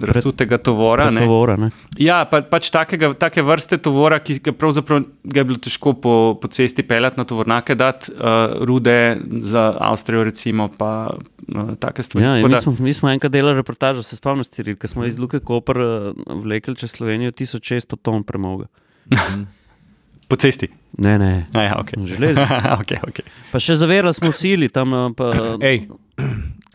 razsutega 0.00 0.56
tovora. 0.56 1.10
ne. 1.12 1.20
Tovora, 1.20 1.58
ne? 1.60 1.68
Ja, 2.00 2.22
pa, 2.24 2.40
pač 2.40 2.70
takega, 2.72 3.10
take 3.12 3.44
vrste 3.44 3.76
tovora, 3.76 4.16
ki 4.24 4.38
ga 4.40 4.54
pravzaprav 4.56 5.04
ga 5.20 5.42
je 5.42 5.44
bilo 5.50 5.60
težko 5.60 5.92
po, 6.00 6.14
po 6.40 6.48
cesti 6.48 6.80
peljati 6.80 7.20
na 7.20 7.26
tovornake, 7.28 7.76
dati 7.76 8.08
uh, 8.16 8.56
rude 8.64 8.96
za 9.44 9.66
Avstrijo, 9.90 10.24
recimo, 10.24 10.70
pa 10.72 11.12
uh, 11.12 11.74
take 11.76 12.02
stvari. 12.02 12.24
Ja, 12.24 12.32
Tako 12.40 12.48
mi, 12.48 12.54
da- 12.54 12.60
smo, 12.64 12.76
mi 12.80 12.94
smo 12.96 13.12
enkrat 13.12 13.32
delali 13.36 13.60
reportažo, 13.60 14.00
se 14.02 14.16
spomniš, 14.16 14.48
Ciril, 14.48 14.80
ko 14.80 14.88
smo 14.88 15.04
iz 15.04 15.20
Luke 15.20 15.42
Koper 15.44 15.76
uh, 15.84 16.40
vlekli 16.40 16.72
čez 16.72 16.96
Slovenijo 16.96 17.36
1600 17.36 18.00
ton 18.00 18.24
premoga. 18.24 18.72
Po 20.28 20.36
cesti. 20.36 20.68
Ne, 20.98 21.18
ne. 21.18 21.46
A 21.56 21.62
ja, 21.62 21.74
okay. 21.80 21.96
Železnice. 22.06 22.54
okay, 22.80 23.00
okay. 23.00 23.24
Pa 23.52 23.60
še 23.62 23.78
zavirali 23.80 24.14
smo 24.14 24.32
v 24.32 24.36
sili 24.36 24.68
tam. 24.68 24.92
uh, 24.92 25.08
Pa, 25.16 25.32
Ej, 25.64 25.88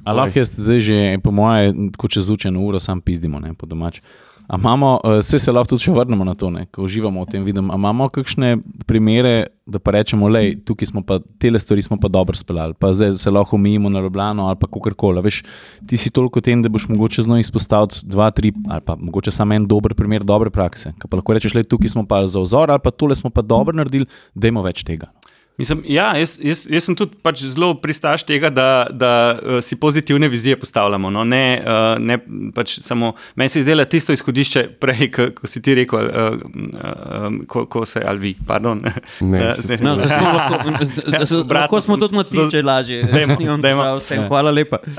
A 0.04 0.12
lahko 0.12 0.40
jaz 0.40 0.52
zdaj 0.52 0.80
že, 0.84 0.98
po 1.24 1.32
moje, 1.32 1.72
tako 1.96 2.08
čez 2.12 2.30
učeno 2.30 2.60
uro 2.60 2.80
sam 2.80 3.00
pizdimo, 3.02 3.40
ne, 3.40 3.54
po 3.56 3.66
domač. 3.66 4.02
A 4.48 4.58
imamo, 4.58 5.00
vse 5.20 5.40
se 5.40 5.52
lahko 5.52 5.74
tudi 5.74 5.86
še 5.86 5.94
vrnemo 5.96 6.26
na 6.28 6.34
to, 6.36 6.50
ne, 6.52 6.66
ko 6.72 6.84
uživamo 6.84 7.24
v 7.24 7.32
tem 7.32 7.46
vidim. 7.48 7.72
A 7.72 7.78
imamo 7.80 8.10
kakšne 8.12 8.58
primere, 8.88 9.48
da 9.66 9.80
pa 9.80 9.94
rečemo, 9.96 10.28
da 10.28 10.42
tukaj 10.68 10.90
smo 10.92 11.04
pa 11.08 11.20
te 11.40 11.48
stvari 11.60 11.82
smo 11.82 11.96
pa 11.98 12.12
dobro 12.12 12.36
speljali, 12.36 12.76
pa 12.76 12.92
zdaj 12.94 13.14
se 13.14 13.32
lahko 13.32 13.56
umijemo 13.56 13.90
na 13.90 14.04
Ljubljano 14.04 14.48
ali 14.52 14.60
pa 14.60 14.68
kakorkoli. 14.68 15.24
Veš, 15.24 15.44
ti 15.88 15.98
si 15.98 16.12
toliko 16.12 16.42
tem, 16.42 16.62
da 16.62 16.70
boš 16.70 16.90
mogoče 16.92 17.24
znov 17.24 17.40
izpostaviti 17.40 18.04
dva, 18.04 18.32
tri 18.32 18.52
ali 18.70 18.82
pa 18.82 18.96
mogoče 19.00 19.32
samo 19.32 19.56
en 19.56 19.68
dober 19.68 19.96
primer 19.96 20.24
dobre 20.24 20.52
prakse. 20.52 20.92
Kaj 20.98 21.10
pa 21.10 21.22
lahko 21.22 21.40
rečeš, 21.40 21.56
da 21.56 21.64
tukaj 21.64 21.96
smo 21.96 22.04
pa 22.08 22.26
za 22.28 22.44
vzor 22.44 22.72
ali 22.72 22.84
pa 22.84 22.92
tole 22.92 23.16
smo 23.16 23.30
pa 23.30 23.42
dobro 23.42 23.76
naredili, 23.76 24.06
da 24.36 24.52
imamo 24.52 24.68
več 24.68 24.84
tega. 24.84 25.14
Mislim, 25.58 25.84
ja, 25.86 26.16
jaz, 26.18 26.40
jaz, 26.42 26.64
jaz 26.70 26.88
sem 26.88 26.96
tudi 26.98 27.14
pač 27.22 27.44
zelo 27.46 27.76
pristaš 27.78 28.24
tega, 28.26 28.50
da, 28.50 28.88
da 28.90 29.12
uh, 29.38 29.60
si 29.62 29.76
pozitivne 29.78 30.26
vizije 30.28 30.58
postavljamo. 30.60 31.12
No? 31.14 31.24
Ne, 31.24 31.62
uh, 31.62 32.02
ne 32.02 32.18
pač 32.56 32.80
samo 32.82 33.12
meni 33.36 33.54
se 33.54 33.62
zdela 33.62 33.86
tisto 33.86 34.16
izhodišče, 34.18 34.64
prej, 34.82 35.12
ko, 35.14 35.28
ko 35.38 35.50
si 35.50 35.62
ti 35.62 35.76
rekel, 35.78 36.10
uh, 36.10 36.40
uh, 36.74 37.28
ko, 37.48 37.68
ko 37.70 37.86
se 37.86 38.02
ali 38.02 38.20
vi, 38.20 38.34
pardon. 38.48 38.82
Ne, 39.22 39.54
No, 39.84 39.96
da 39.96 40.08
smo 40.08 40.32
lahko, 40.34 40.72
da 41.14 41.26
so, 41.28 41.44
lahko 41.50 41.82
smo 41.82 41.98
tudi 42.02 42.16
na 42.16 42.24
tiče 42.24 42.62
lažje. 42.64 43.04
Dajmo, 43.04 43.38
dajmo. 43.66 43.84
težav 43.84 44.00
s 44.00 44.10
tem. 44.10 44.28
Hvala 44.28 44.52
lepa. 44.52 44.82
Uh, 44.88 44.96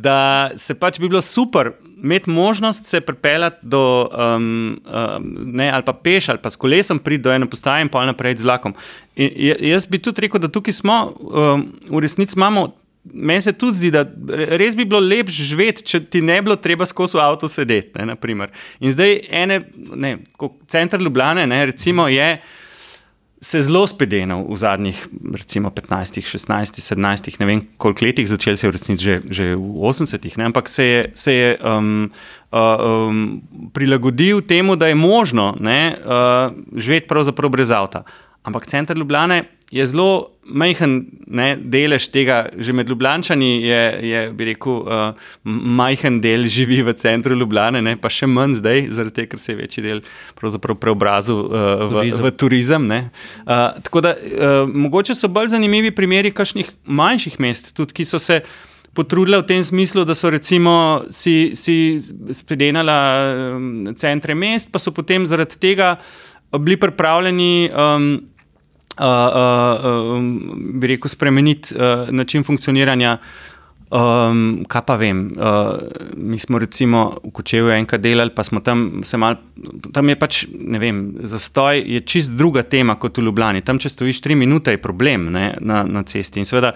da 0.00 0.50
se 0.56 0.74
pač 0.78 1.00
bi 1.00 1.08
bilo 1.08 1.22
super 1.22 1.74
imeti 2.04 2.30
možnost 2.30 2.86
se 2.86 3.00
pripeljati 3.00 3.56
do, 3.62 4.08
um, 4.36 4.80
um, 4.86 5.36
ne, 5.56 5.70
ali 5.70 5.82
pa 5.84 5.92
peš, 5.92 6.28
ali 6.28 6.38
pa 6.42 6.50
s 6.50 6.56
kolesom 6.56 6.98
priti 6.98 7.22
do 7.22 7.32
ene 7.32 7.50
postaje 7.50 7.82
in 7.82 7.88
pa 7.88 8.04
naprej 8.06 8.36
z 8.36 8.44
vlakom. 8.44 8.74
In, 9.16 9.30
ja- 9.36 9.60
jaz 9.60 9.86
bi 9.86 9.98
tudi 9.98 10.20
rekel, 10.20 10.40
da 10.40 10.48
tukaj 10.48 10.72
smo, 10.72 11.14
um, 11.20 11.68
v 11.90 12.00
resnici 12.00 12.36
imamo. 12.36 12.74
Meni 13.12 13.42
se 13.42 13.52
tudi 13.52 13.76
zdi, 13.76 13.90
da 13.92 14.06
res 14.56 14.72
bi 14.76 14.86
bilo 14.88 15.00
lepo 15.00 15.30
živeti, 15.30 15.82
če 15.84 15.98
ti 16.08 16.22
ne 16.24 16.38
bi 16.40 16.46
bilo 16.46 16.56
treba 16.56 16.86
skozi 16.88 17.18
avto 17.20 17.48
sedeti. 17.48 17.90
Ne, 17.98 18.06
naprimer. 18.06 18.48
in 18.80 18.92
zdaj, 18.92 19.18
ene, 19.30 19.60
ne, 19.94 20.18
center 20.68 21.02
Ljubljana, 21.02 21.64
recimo, 21.64 22.08
je 22.08 22.40
se 23.44 23.60
zelo 23.62 23.84
spedenil 23.86 24.46
v 24.48 24.56
zadnjih 24.56 24.96
recimo, 25.36 25.68
15, 25.70 26.24
16, 26.24 26.80
17, 26.80 27.36
ne 27.40 27.46
vem 27.46 27.60
koliko 27.76 28.04
letih, 28.04 28.28
začel 28.28 28.56
se 28.56 28.66
je 28.66 28.70
v 28.70 28.72
resnici 28.72 29.04
že, 29.04 29.14
že 29.28 29.44
v 29.52 29.84
80-ih, 29.84 30.36
ne, 30.40 30.48
ampak 30.48 30.68
se 30.68 30.84
je, 30.84 31.00
se 31.12 31.32
je 31.32 31.48
um, 31.60 32.08
uh, 32.08 32.58
um, 32.80 33.42
prilagodil 33.76 34.40
temu, 34.48 34.76
da 34.80 34.88
je 34.88 34.96
možno 34.96 35.52
ne, 35.60 35.92
uh, 35.92 36.56
živeti 36.72 37.06
pravzaprav 37.06 37.52
brez 37.52 37.70
avta. 37.70 38.04
Ampak 38.44 38.66
center 38.66 38.96
Ljubljana 38.96 39.44
je 39.74 39.86
zelo 39.86 40.30
majhen 40.44 40.98
ne, 41.26 41.54
delež 41.58 42.06
tega, 42.12 42.44
že 42.60 42.72
med 42.76 42.88
Ljubljančani 42.88 43.48
je, 43.64 43.80
je 44.06 44.20
bi 44.36 44.46
rekel, 44.52 44.82
uh, 44.84 45.30
majhen 45.42 46.20
del 46.22 46.46
živi 46.52 46.82
v 46.84 46.92
centru 47.00 47.34
Ljubljana, 47.34 47.80
ne, 47.82 47.96
pa 47.98 48.10
še 48.12 48.28
manj 48.30 48.58
zdaj, 48.60 48.84
zaradi 48.94 49.16
tega, 49.16 49.32
ker 49.32 49.42
se 49.42 49.52
je 49.52 49.58
večji 49.58 49.84
del 49.86 50.02
preobrazil 50.38 51.40
uh, 51.40 51.56
v, 51.88 51.96
Turizem. 51.96 52.26
v 52.26 52.32
turizem. 52.42 52.86
ne. 52.92 53.00
Uh, 53.42 53.72
tako 53.82 54.04
da 54.04 54.12
uh, 54.14 54.52
mogoče 54.70 55.16
so 55.16 55.32
bolj 55.32 55.54
zanimivi 55.56 55.90
primeri 55.96 56.30
kakšnih 56.34 56.70
manjših 56.84 57.40
mest, 57.42 57.74
tudi 57.74 57.96
ki 57.96 58.06
so 58.08 58.22
se. 58.22 58.44
Potrudila 58.94 59.40
v 59.40 59.48
tem 59.48 59.62
smislu, 59.66 60.04
da 60.06 60.14
so 60.14 60.30
recimo 60.30 61.02
si, 61.10 61.50
si 61.58 61.98
spedenala 62.30 62.94
um, 63.56 63.88
centre 63.98 64.36
mest, 64.38 64.70
pa 64.70 64.78
so 64.78 64.92
potem 64.94 65.26
zaradi 65.26 65.58
tega 65.58 65.96
bili 66.62 66.78
pripravljeni 66.78 67.72
um, 67.74 68.06
uh, 68.98 69.06
uh, 69.06 70.14
um, 70.16 70.28
bi 70.80 70.94
rekel, 70.94 71.08
spremeniti 71.08 71.74
uh, 71.74 72.08
način 72.10 72.44
funkcioniranja. 72.44 73.18
Um, 73.94 74.64
kaj 74.68 74.82
pa 74.88 74.96
vem, 74.98 75.18
uh, 75.36 75.76
mi 76.16 76.38
smo 76.38 76.58
recimo 76.58 77.18
v 77.22 77.30
Kočevu 77.30 77.68
enkrat 77.70 78.00
delali, 78.00 78.32
pa 78.34 78.42
smo 78.42 78.60
tam 78.60 79.04
se 79.04 79.16
mal. 79.20 79.36
Tam 79.92 80.08
je 80.08 80.16
pač, 80.18 80.38
ne 80.50 80.80
vem, 80.82 81.02
zastoj 81.22 81.78
je 81.78 82.00
čist 82.00 82.32
druga 82.34 82.62
tema 82.62 82.96
kot 82.98 83.18
v 83.18 83.28
Ljubljani. 83.28 83.62
Tam, 83.62 83.78
če 83.78 83.92
stojiš 83.92 84.20
tri 84.24 84.34
minute, 84.34 84.74
je 84.74 84.82
problem 84.82 85.28
ne, 85.32 85.52
na, 85.60 85.84
na 85.86 86.02
cesti. 86.02 86.42
In 86.42 86.48
seveda, 86.48 86.72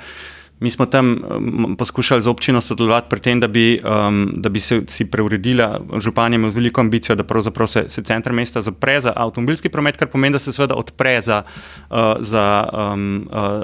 mi 0.60 0.70
smo 0.70 0.86
tam 0.86 1.10
um, 1.10 1.76
poskušali 1.78 2.22
z 2.22 2.26
občino 2.26 2.60
sodelovati 2.60 3.06
pri 3.10 3.20
tem, 3.20 3.40
da 3.40 3.46
bi, 3.48 3.80
um, 3.84 4.32
da 4.36 4.48
bi 4.48 4.60
se 4.60 4.80
si 4.86 5.04
preuredila, 5.04 5.80
župan 5.98 6.32
je 6.32 6.36
imel 6.36 6.50
veliko 6.50 6.80
ambicijo, 6.80 7.16
da 7.16 7.24
pravzaprav 7.24 7.68
se, 7.68 7.84
se 7.88 8.02
center 8.02 8.32
mesta 8.32 8.62
zapre 8.62 9.00
za 9.00 9.12
avtomobilski 9.16 9.68
promet, 9.68 9.96
kar 9.96 10.08
pomeni, 10.08 10.32
da 10.32 10.38
se 10.38 10.52
seveda 10.52 10.74
odpre 10.74 11.20
za, 11.22 11.42
uh, 11.90 11.96
za 12.20 12.68
um, 12.72 13.28
uh, 13.32 13.62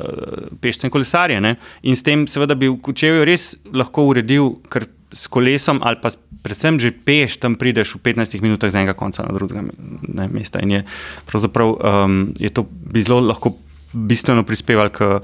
pešce 0.61 0.87
in 0.87 0.91
kolesarje. 0.91 1.41
Ne? 1.41 1.57
In 1.83 1.97
s 1.97 2.03
tem 2.03 2.27
seveda 2.27 2.55
bi 2.55 2.69
v 2.69 2.79
Kočevju 2.83 3.25
res 3.25 3.57
lahko 3.73 4.07
uredil, 4.13 4.55
ker 4.71 4.87
s 5.15 5.27
kolesom 5.31 5.79
ali 5.83 5.99
pa 6.03 6.11
predvsem 6.43 6.79
že 6.79 6.93
peš, 6.93 7.39
tam 7.41 7.57
prideš 7.57 7.97
v 7.97 8.13
15 8.15 8.43
minutah 8.45 8.71
z 8.71 8.83
enega 8.83 8.95
konca 8.99 9.25
na 9.25 9.33
drugega 9.33 9.65
ne, 9.65 10.27
mesta. 10.29 10.61
In 10.61 10.71
je 10.71 10.81
pravzaprav 11.27 11.69
um, 11.75 12.35
je 12.39 12.51
to 12.51 12.67
bi 12.69 13.03
zelo 13.03 13.23
lahko 13.25 13.57
bistveno 13.95 14.45
prispevali 14.45 14.91
k 14.91 15.01
uh, 15.07 15.21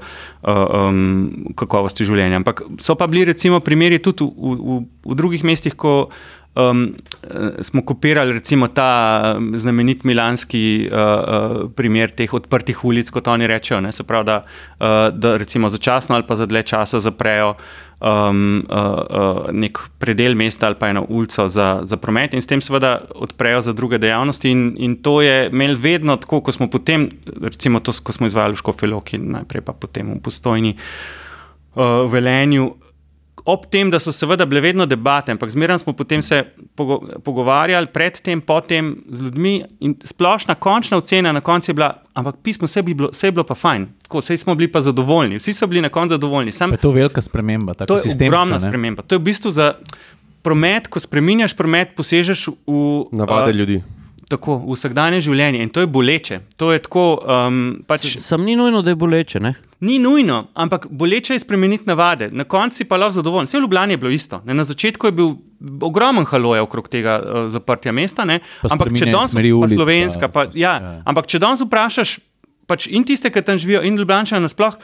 um, 0.47 1.53
kakovosti 1.55 2.07
življenja. 2.07 2.41
Ampak 2.41 2.63
so 2.81 2.95
pa 2.95 3.07
bili 3.11 3.25
recimo 3.29 3.59
primeri 3.59 3.99
tudi 3.99 4.25
v, 4.25 4.55
v, 4.57 4.79
v 5.05 5.17
drugih 5.19 5.43
mestih, 5.47 5.75
ko 5.75 6.09
um, 6.55 6.95
eh, 7.23 7.63
smo 7.63 7.85
kopirali 7.85 8.33
recimo 8.33 8.67
ta 8.67 9.35
um, 9.37 9.51
znamenit 9.57 10.03
milanski 10.03 10.89
uh, 10.91 10.97
uh, 10.97 11.69
primer 11.75 12.11
teh 12.11 12.33
odprtih 12.33 12.85
ulic, 12.85 13.09
kot 13.09 13.27
oni 13.27 13.47
rečejo. 13.47 13.81
Ne? 13.81 13.91
Se 13.91 14.03
pravi, 14.03 14.25
da, 14.25 14.41
uh, 14.79 15.07
da 15.13 15.37
recimo 15.37 15.69
začasno 15.69 16.15
ali 16.15 16.27
pa 16.27 16.35
za 16.35 16.45
dlje 16.45 16.63
časa 16.63 16.99
zaprejo 16.99 17.55
um, 18.01 18.65
uh, 18.69 18.77
uh, 18.77 19.51
nek 19.53 19.79
predel 20.01 20.35
mesta 20.35 20.67
ali 20.67 20.75
pa 20.79 20.89
eno 20.89 21.05
ulico 21.09 21.47
za, 21.49 21.81
za 21.83 21.97
promet 21.97 22.33
in 22.33 22.41
s 22.41 22.49
tem 22.49 22.61
seveda 22.61 22.99
odprejo 23.15 23.61
za 23.61 23.73
druge 23.73 23.97
dejavnosti. 23.97 24.49
In, 24.49 24.75
in 24.77 24.95
to 25.03 25.21
je 25.21 25.49
imel 25.49 25.75
vedno 25.79 26.17
tako, 26.17 26.41
ko 26.41 26.51
smo 26.51 26.69
potem, 26.69 27.09
recimo 27.41 27.79
to, 27.79 27.93
ko 28.03 28.13
smo 28.13 28.27
izvajali 28.27 28.57
v 28.57 28.63
Škofeloki, 28.63 29.17
najprej 29.17 29.61
pa 29.61 29.73
potem 29.73 30.15
v 30.15 30.21
Postojni, 30.21 30.75
uh, 30.75 32.05
v 32.05 32.09
Velenju. 32.17 32.71
Ob 33.45 33.65
tem, 33.65 33.89
da 33.89 33.99
so 33.99 34.11
seveda 34.13 34.45
bile 34.45 34.61
vedno 34.61 34.85
debate, 34.85 35.31
ampak 35.31 35.49
zmeraj 35.49 35.79
smo 35.81 35.93
potem 35.93 36.21
se 36.21 36.43
pogo 36.75 36.99
pogovarjali, 37.23 37.87
predtem, 37.93 38.41
potem 38.41 38.95
z 39.09 39.21
ljudmi, 39.21 39.53
in 39.79 39.95
splošna 40.05 40.55
končna 40.55 40.97
ocena 40.97 41.31
na 41.31 41.41
koncu 41.41 41.71
je 41.71 41.73
bila, 41.73 41.93
ampak 42.13 42.35
pismo, 42.43 42.69
vse, 42.69 42.81
bi 42.81 42.93
bilo, 42.93 43.09
vse 43.09 43.27
je 43.27 43.31
bilo 43.31 43.43
pa 43.43 43.55
fajn, 43.55 43.87
tako, 44.03 44.21
vse 44.21 44.37
smo 44.37 44.55
bili 44.55 44.71
pa 44.71 44.81
zadovoljni, 44.81 45.39
vsi 45.41 45.53
so 45.53 45.67
bili 45.67 45.81
na 45.81 45.89
koncu 45.89 46.13
zadovoljni. 46.13 46.51
Sam, 46.51 46.71
je 46.71 46.77
to 46.77 46.91
velika 46.91 47.21
sprememba, 47.21 47.73
tako 47.73 47.87
to 47.87 48.09
je 48.09 48.27
ogromna 48.27 48.55
ne? 48.55 48.59
sprememba. 48.59 49.01
To 49.01 49.15
je 49.15 49.19
v 49.19 49.23
bistvu 49.23 49.51
za 49.51 49.73
promet, 50.41 50.87
ko 50.87 50.99
spremenjaš 50.99 51.57
promet, 51.57 51.95
posežeš 51.95 52.47
v 52.67 53.05
Navade 53.11 53.51
a, 53.51 53.55
ljudi. 53.55 53.81
Tako, 54.31 54.55
v 54.63 54.77
vsakdanje 54.77 55.19
življenje 55.25 55.59
in 55.65 55.69
to 55.69 55.83
je 55.83 55.89
boleče. 55.91 56.39
To 56.61 56.71
je 56.71 56.79
tako, 56.79 57.05
um, 57.19 57.59
pač, 57.87 58.17
Sam 58.23 58.45
ni 58.47 58.55
nujno, 58.55 58.81
da 58.81 58.93
je 58.93 58.99
boleče. 58.99 59.41
Ne? 59.43 59.53
Ni 59.83 59.97
nujno, 59.99 60.45
ampak 60.53 60.87
boleče 60.89 61.35
je 61.35 61.43
spremeniti 61.43 61.89
navade, 61.89 62.29
na 62.31 62.45
koncu 62.47 62.85
pa 62.87 62.99
lahko 63.01 63.17
zadovoljen. 63.19 63.49
Vse 63.49 63.57
v 63.57 63.65
Ljubljani 63.65 63.97
je 63.97 64.01
bilo 64.03 64.11
isto. 64.13 64.41
Ne? 64.45 64.53
Na 64.53 64.63
začetku 64.63 65.09
je 65.09 65.15
bil 65.17 65.33
ogromen 65.81 66.25
haloja 66.25 66.63
okrog 66.63 66.87
tega 66.89 67.17
uh, 67.19 67.45
zaprtja 67.51 67.91
mesta, 67.91 68.23
ampak 68.23 68.93
če 68.95 69.11
danes 69.11 69.35
ulic, 69.35 69.61
pa- 69.61 69.75
slovenska, 69.75 70.29
pa, 70.29 70.45
pa- 70.45 70.51
ja, 70.55 70.75
ja. 70.79 70.97
ampak 71.05 71.27
če 71.27 71.41
danes 71.41 71.65
vprašaš 71.65 72.19
pač 72.71 72.87
in 72.87 73.03
tiste, 73.03 73.27
ki 73.33 73.43
tam 73.43 73.59
živijo, 73.59 73.83
in 73.83 73.97
Ljubljana 73.99 74.39
nasploh, 74.45 74.77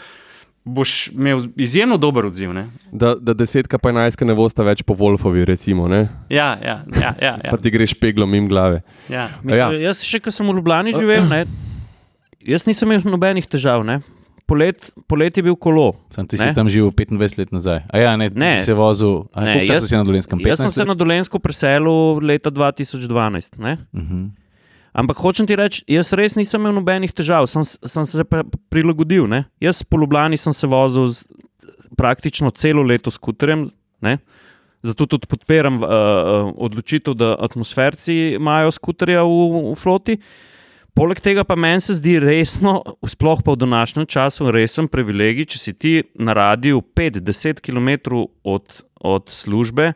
boš 0.67 0.91
imel 1.09 1.45
izjemno 1.55 1.95
dober 1.97 2.25
odziv. 2.25 2.51
Ne? 2.51 2.65
Da, 2.91 3.15
da 3.15 3.33
desetka 3.33 3.77
pa 3.77 3.89
enajstka 3.89 4.25
ne 4.25 4.35
bosta 4.35 4.61
več 4.61 4.83
po 4.83 4.93
Wolfovi, 4.93 5.45
recimo, 5.45 5.87
ne? 5.87 6.09
Ja, 6.29 6.57
ja, 6.57 6.83
ja. 6.93 7.13
ja, 7.17 7.33
ja, 7.37 7.49
pa 7.49 7.57
ti 7.57 7.71
greš 7.71 7.95
peglom 7.95 8.33
im 8.33 8.47
glave. 8.47 8.81
ja. 9.07 9.29
Mislim, 9.39 9.55
Ja. 9.55 9.71
ja. 9.71 9.87
Jaz, 9.87 10.03
še 10.03 10.19
ko 10.19 10.29
sem 10.29 10.45
v 10.45 10.53
Ljubljani 10.53 10.93
živel, 10.93 11.23
ne, 11.25 11.45
jaz 12.43 12.67
nisem 12.67 12.87
imel 12.89 13.07
nobenih 13.07 13.47
težav. 13.47 13.81
Ne. 13.81 13.99
Polet, 14.45 14.79
polet 15.05 15.35
je 15.35 15.43
bil 15.43 15.57
kolo. 15.57 15.91
Sam 16.09 16.23
ti 16.23 16.35
Ne? 16.35 16.45
si 16.45 16.55
tam 16.55 16.69
živel 16.69 16.87
25 16.89 17.35
let 17.37 17.51
nazaj. 17.51 17.81
A 17.85 17.97
ja, 17.97 18.15
ne, 18.15 18.29
Ne. 18.29 18.53
ne. 18.55 18.61
se 18.61 18.71
vozil. 18.73 19.25
A, 19.33 19.41
Ne, 19.41 19.55
ne, 19.57 19.65
jaz- 19.65 19.83
si 19.83 19.91
na 19.91 20.03
Dolenskem 20.03 20.39
15 20.39 20.47
Jaz 20.47 20.59
sem 20.61 20.71
se 20.71 20.85
na 20.85 20.93
Dolensko 20.93 21.35
preselil 21.37 22.21
leta 22.21 22.49
2012. 22.49 23.57
Ne. 23.57 23.77
Mhm. 23.91 24.31
Ampak 24.97 25.19
hočem 25.21 25.45
ti 25.45 25.53
reči, 25.53 25.83
jaz 25.85 26.09
res 26.17 26.33
nisem 26.33 26.63
imel 26.63 26.79
nobenih 26.79 27.11
težav, 27.13 27.45
sem, 27.45 27.61
sem 27.61 28.05
se 28.09 28.25
prilagodil. 28.73 29.27
Ne. 29.29 29.43
Jaz 29.61 29.83
po 29.85 29.99
Ljubljani 30.01 30.39
sem 30.41 30.55
se 30.57 30.65
vozil 30.69 31.11
z, 31.13 31.21
praktično 31.97 32.49
celo 32.49 32.81
leto 32.81 33.13
s 33.13 33.21
skuterjem. 33.21 33.69
Ne. 34.01 34.17
Zato 34.81 35.05
tudi 35.09 35.29
podpiram 35.29 35.81
uh, 35.81 35.89
odločitev, 36.57 37.13
da 37.17 37.35
atmosferci 37.45 38.37
imajo 38.37 38.73
skuterja 38.73 39.21
v, 39.25 39.71
v 39.71 39.77
floti. 39.77 40.17
Poleg 40.97 41.21
tega 41.21 41.43
pa 41.45 41.53
meni 41.53 41.81
se 41.83 41.99
zdi 41.99 42.15
resno, 42.17 42.79
sploh 43.05 43.43
pa 43.45 43.53
v 43.53 43.61
današnjem 43.61 44.07
času, 44.09 44.49
resen 44.49 44.89
privilegij, 44.89 45.45
če 45.53 45.59
si 45.61 45.73
ti 45.77 45.91
na 46.17 46.33
radiju 46.33 46.81
5-10 46.97 47.61
km 47.61 48.23
od, 48.41 48.81
od 48.97 49.29
službe, 49.29 49.91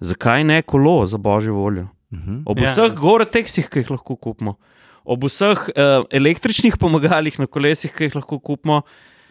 zakaj 0.00 0.48
ne 0.48 0.62
kolo, 0.64 1.02
za 1.04 1.20
božjo 1.20 1.60
voljo. 1.60 1.90
Mhm. 2.12 2.42
Ob 2.46 2.60
Ja. 2.60 2.68
ja. 2.68 2.74
vseh 2.74 2.94
gore-teksih, 2.98 3.70
ki 3.72 3.82
jih 3.82 3.90
lahko 3.94 4.16
kupimo, 4.16 4.58
ob 5.04 5.24
vseh 5.24 5.56
uh, 5.72 6.04
električnih 6.12 6.76
pomagalih 6.76 7.38
na 7.40 7.46
kolesih, 7.46 7.92
ki 7.92 8.10
jih 8.10 8.20
lahko 8.20 8.38
kupimo, 8.38 8.82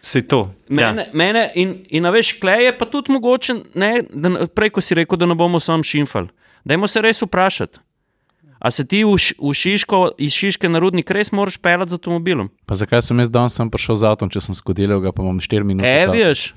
Se 0.02 0.18
to. 0.26 0.50
Mene, 0.68 1.04
ja. 1.06 1.10
mene 1.14 1.44
in, 1.54 1.76
in 1.94 2.06
veš, 2.10 2.32
klej 2.42 2.64
je 2.66 2.72
pa 2.74 2.88
tudi 2.90 3.14
mogoče, 3.14 3.54
ne, 3.78 3.90
da, 4.10 4.48
prej, 4.50 4.72
ko 4.74 4.82
si 4.82 4.96
rekel, 4.98 5.14
da 5.14 5.28
ne 5.30 5.36
bomo 5.38 5.60
sam 5.62 5.84
šimfali. 5.86 6.26
Dajmo 6.66 6.88
se 6.90 7.02
res 7.06 7.22
vprašati. 7.22 7.78
A 8.58 8.70
se 8.70 8.82
ti 8.86 9.04
v, 9.06 9.14
v 9.14 9.52
Šiško, 9.54 10.00
iz 10.22 10.34
Šiške 10.34 10.68
na 10.70 10.82
rudnik 10.82 11.10
res 11.10 11.30
moraš 11.34 11.54
pelati 11.58 11.94
z 11.94 11.98
avtomobilom? 11.98 12.50
Pa 12.66 12.78
zakaj 12.78 13.02
sem 13.06 13.22
jaz 13.22 13.30
danes 13.30 13.54
sem 13.58 13.70
prišel 13.70 13.98
z 13.98 14.10
avtom, 14.10 14.30
če 14.30 14.42
sem 14.42 14.58
skodil 14.58 14.94
ga, 15.02 15.14
pa 15.14 15.22
imam 15.22 15.38
4 15.42 15.66
minute? 15.66 15.86
E, 15.86 16.06
veš. 16.10 16.50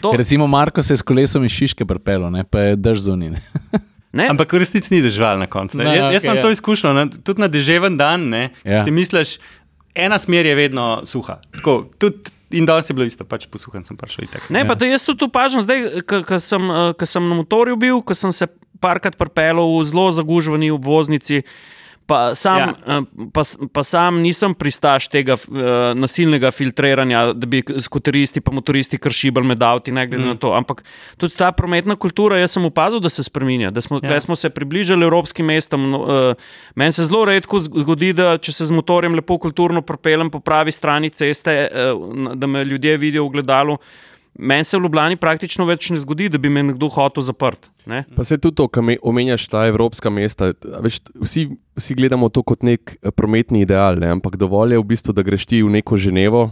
To, 0.00 0.12
Ker 0.12 0.20
Recimo 0.20 0.46
Marko 0.48 0.84
se 0.84 0.92
je 0.92 1.00
s 1.00 1.04
kolesom 1.04 1.44
iz 1.44 1.56
Šiške 1.56 1.88
prepelo, 1.88 2.28
ne, 2.32 2.44
pa 2.44 2.68
je 2.68 2.76
drž 2.80 3.08
zunine. 3.08 3.40
ne, 4.14 4.28
Ampak 4.28 4.48
v 4.48 4.58
resnici 4.58 4.94
ni 4.94 5.02
držal 5.02 5.36
na 5.36 5.46
koncu. 5.46 5.76
ne. 5.76 5.84
Ne, 5.84 5.90
Jaz, 5.92 6.04
jaz 6.12 6.22
okej, 6.22 6.26
imam 6.26 6.36
ja. 6.36 6.42
to 6.42 6.50
izkušnjo, 6.50 6.92
ne, 6.92 7.04
tudi 7.18 7.40
na 7.40 7.48
deževen 7.48 7.96
dan. 7.96 8.28
Ne, 8.28 8.44
Ja. 8.62 8.80
Si 8.80 8.90
misliš, 8.90 9.36
ena 9.92 10.18
smer 10.18 10.46
je 10.46 10.54
vedno 10.54 11.02
suha. 11.04 11.40
Tako, 11.52 11.90
tudi, 11.98 12.30
in 12.50 12.64
danes 12.64 12.86
je 12.86 12.94
bilo 12.94 13.04
isto, 13.04 13.24
pač 13.24 13.46
posluhan 13.46 13.82
sem 13.82 13.94
prišel. 13.94 14.24
Itak. 14.24 14.46
ne, 14.48 14.62
pa 14.62 14.74
to 14.74 14.84
jaz 14.84 15.02
tudi 15.02 15.24
opažam, 15.24 15.60
zdaj, 15.60 16.02
ko 16.06 16.38
sem, 16.38 16.62
eh, 16.62 16.92
ko 16.94 17.04
sem 17.04 17.22
na 17.22 17.34
motorju 17.34 17.76
bil, 17.76 17.98
ko 18.00 18.14
sem 18.14 18.30
se 18.30 18.46
parkrat 18.78 19.16
prepelal 19.16 19.66
v 19.74 19.84
zelo 19.84 20.12
zagužvani 20.12 20.70
obvoznici. 20.70 21.42
Pa 22.06 22.34
sam, 22.34 22.58
Ja. 22.58 22.74
ja. 22.86 23.02
pa, 23.32 23.42
pa 23.72 23.82
sam 23.84 24.18
nisem 24.20 24.52
pristaš 24.54 25.06
tega 25.08 25.34
uh, 25.34 25.94
nasilnega 25.96 26.50
filtriranja, 26.52 27.32
da 27.32 27.46
bi 27.46 27.62
skuteristi 27.80 28.42
in 28.44 28.54
motoristi 28.54 28.98
kršibali 28.98 29.46
med 29.46 29.62
avti, 29.62 29.92
ne 29.92 30.04
glede 30.06 30.24
mm. 30.24 30.28
na 30.28 30.34
to. 30.36 30.52
Ampak 30.52 30.82
tudi 31.16 31.36
ta 31.36 31.48
prometna 31.52 31.96
kultura, 31.96 32.36
jaz 32.38 32.50
sem 32.58 32.64
opazil, 32.64 33.00
da 33.00 33.08
se 33.08 33.24
spremenja, 33.24 33.70
da 33.70 33.80
smo, 33.80 34.00
Ja. 34.02 34.20
smo 34.20 34.36
se 34.36 34.50
približali 34.50 35.04
evropskim 35.04 35.46
mestom. 35.46 35.94
Uh, 35.94 36.34
Meni 36.74 36.92
se 36.92 37.04
zelo 37.04 37.24
redko 37.24 37.60
zg- 37.60 37.80
zgodi, 37.80 38.12
da 38.12 38.36
če 38.38 38.52
se 38.52 38.66
z 38.66 38.72
motorjem 38.72 39.14
lepo 39.14 39.38
kulturno 39.38 39.80
propeljem 39.82 40.30
po 40.30 40.40
pravi 40.40 40.72
strani 40.72 41.10
ceste, 41.10 41.68
uh, 41.72 42.34
da 42.34 42.46
me 42.46 42.64
ljudje 42.64 42.96
vidijo 42.96 43.24
v 43.24 43.38
gledalu. 43.38 43.78
Meni 44.38 44.64
se 44.64 44.78
v 44.78 44.82
Ljubljani 44.82 45.16
praktično 45.16 45.66
več 45.68 45.90
ne 45.94 46.00
zgodi, 46.02 46.28
da 46.28 46.38
bi 46.42 46.50
me 46.50 46.62
nekdo 46.62 46.88
hotel 46.90 47.22
zaprt. 47.22 47.70
Ne? 47.86 48.02
Pa 48.16 48.24
se 48.26 48.38
tudi 48.38 48.56
to, 48.58 48.66
kar 48.68 48.82
me- 48.82 48.98
omenjaš, 49.02 49.46
ta 49.48 49.66
evropska 49.68 50.10
mesta. 50.10 50.52
Veš, 50.82 51.00
vsi, 51.22 51.46
vsi 51.78 51.94
gledamo 51.94 52.28
to 52.28 52.42
kot 52.42 52.66
nek 52.66 52.96
eh, 52.96 53.10
prometni 53.14 53.62
ideal, 53.62 54.00
ne? 54.00 54.10
ampak 54.10 54.36
dovolj 54.36 54.74
je 54.74 54.82
v 54.82 54.88
bistvu, 54.90 55.14
da 55.14 55.22
greš 55.22 55.46
ti 55.46 55.62
v 55.62 55.70
neko 55.78 55.96
Ženevo 55.96 56.50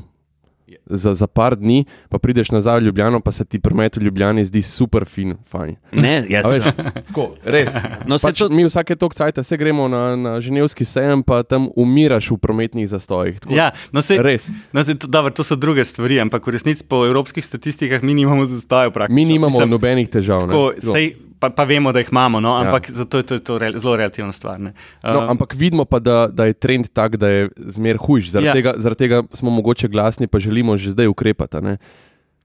za, 0.86 1.14
za 1.14 1.26
par 1.26 1.56
dni, 1.56 1.84
pa 2.08 2.18
prideš 2.18 2.50
nazaj 2.50 2.80
v 2.80 2.84
Ljubljano, 2.84 3.20
pa 3.20 3.32
se 3.32 3.44
ti 3.44 3.58
promet 3.58 3.96
v 3.96 4.02
Ljubljani 4.02 4.44
zdi 4.44 4.62
super 4.62 5.04
fin. 5.04 5.34
Fajn. 5.44 5.76
Ne, 5.92 6.24
jaz 6.28 6.46
veš, 6.48 6.64
tako, 7.04 7.34
res. 7.44 7.74
No, 8.06 8.18
pač 8.18 8.38
to- 8.38 8.48
Mi 8.48 8.64
vsake 8.64 8.96
tok 8.96 9.14
cajt 9.14 9.40
se 9.42 9.56
gremo 9.56 9.88
na, 9.88 10.16
na 10.16 10.32
ženevski 10.38 10.84
sejem, 10.84 11.22
pa 11.22 11.42
tam 11.42 11.68
umiraš 11.74 12.30
v 12.30 12.36
prometnih 12.38 12.88
zastojih. 12.88 13.40
Tako, 13.40 13.54
Ja, 13.54 13.70
no, 13.92 14.02
se, 14.02 14.18
Res. 14.18 14.50
no, 14.72 14.84
se, 14.84 14.94
to, 14.94 15.06
dobro, 15.06 15.30
to 15.30 15.42
so 15.42 15.56
druge 15.56 15.84
stvari, 15.84 16.20
ampak 16.20 16.42
v 16.42 16.50
resnici 16.50 16.84
po 16.84 17.06
evropskih 17.06 17.42
statistikah 17.42 18.02
mi 18.02 18.14
nimamo 18.14 18.44
zastojev. 18.44 18.92
praktično. 18.92 19.14
Mi 19.14 19.24
nimamo 19.24 19.48
Mislim, 19.50 19.70
nobenih 19.70 20.08
težav. 20.08 20.40
Tako, 20.42 20.72
Tako. 20.74 20.92
sej, 20.92 21.14
pa, 21.42 21.50
pa 21.50 21.64
vemo, 21.64 21.90
da 21.90 21.98
jih 21.98 22.08
imamo, 22.08 22.38
no, 22.38 22.48
Ja. 22.50 22.60
ampak 22.62 22.86
ja. 22.86 22.94
zato 22.94 23.16
je 23.16 23.24
to, 23.24 23.38
to 23.40 23.58
rel, 23.58 23.74
zelo 23.76 23.96
relativna 23.96 24.30
stvar. 24.30 24.60
ne. 24.60 24.70
No, 25.02 25.18
Um, 25.20 25.30
ampak 25.30 25.54
vidimo 25.54 25.84
pa, 25.84 25.98
da, 25.98 26.28
da 26.28 26.44
je 26.44 26.54
trend 26.54 26.86
tak, 26.88 27.16
da 27.16 27.28
je 27.28 27.48
zmer 27.56 27.98
hujš. 27.98 28.30
Zaradi, 28.30 28.46
Ja. 28.46 28.54
tega, 28.54 28.72
zaradi 28.76 28.98
tega 29.00 29.22
smo 29.32 29.50
mogoče 29.50 29.88
glasni, 29.88 30.26
pa 30.26 30.38
želimo 30.38 30.76
že 30.76 30.90
zdaj 30.90 31.06
ukrepati. 31.08 31.58
ne. 31.58 31.76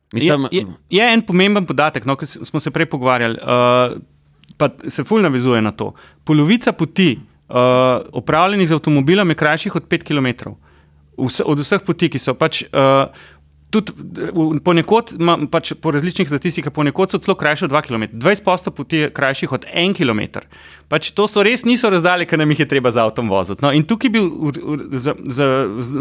Mislim, 0.10 0.48
je, 0.48 0.58
je, 0.58 0.66
je 0.92 1.14
en 1.14 1.22
pomemben 1.22 1.66
podatek, 1.66 2.06
no, 2.06 2.16
ki 2.16 2.26
smo 2.26 2.60
se 2.60 2.72
prej 2.72 2.86
pogovarjali, 2.88 3.38
uh, 3.38 3.98
pa 4.58 4.70
se 4.88 5.04
fulj 5.04 5.22
navezuje 5.22 5.62
na 5.62 5.72
to. 5.72 5.94
Polovica 6.24 6.72
poti 6.72 7.20
uh, 7.46 7.56
opravljenih 8.14 8.68
z 8.68 8.74
avtomobilom 8.74 9.30
je 9.30 9.36
krajših 9.36 9.76
od 9.76 9.84
5 9.86 10.04
km. 10.04 10.56
Vse, 11.18 11.44
od 11.44 11.60
vseh 11.60 11.82
poti, 11.82 12.10
ki 12.10 12.20
so 12.20 12.34
pač. 12.34 12.64
Uh, 12.64 13.12
Tudi 13.70 13.92
v- 14.00 14.62
ponekod, 14.64 15.12
pač 15.52 15.74
po 15.76 15.92
različnih 15.92 16.28
statistikah, 16.28 16.72
ponekod 16.72 17.12
so 17.12 17.20
celo 17.20 17.36
krajše 17.36 17.66
od 17.66 17.72
2 17.72 17.82
km. 17.84 18.04
20% 18.16 18.72
poti 18.72 18.98
je 18.98 19.10
krajših 19.12 19.52
od 19.52 19.66
1 19.68 19.92
km. 19.92 20.40
Pač 20.88 21.12
to 21.12 21.28
so 21.28 21.44
res 21.44 21.66
niso 21.68 21.90
razdalje, 21.92 22.26
ki 22.26 22.38
nam 22.40 22.52
jih 22.52 22.60
je 22.64 22.68
treba 22.68 22.92
z 22.96 23.04
avtom 23.04 23.28
voziti. 23.28 23.60
No, 23.60 23.74
in 23.76 23.84
tukaj 23.84 24.10
bi 24.10 24.22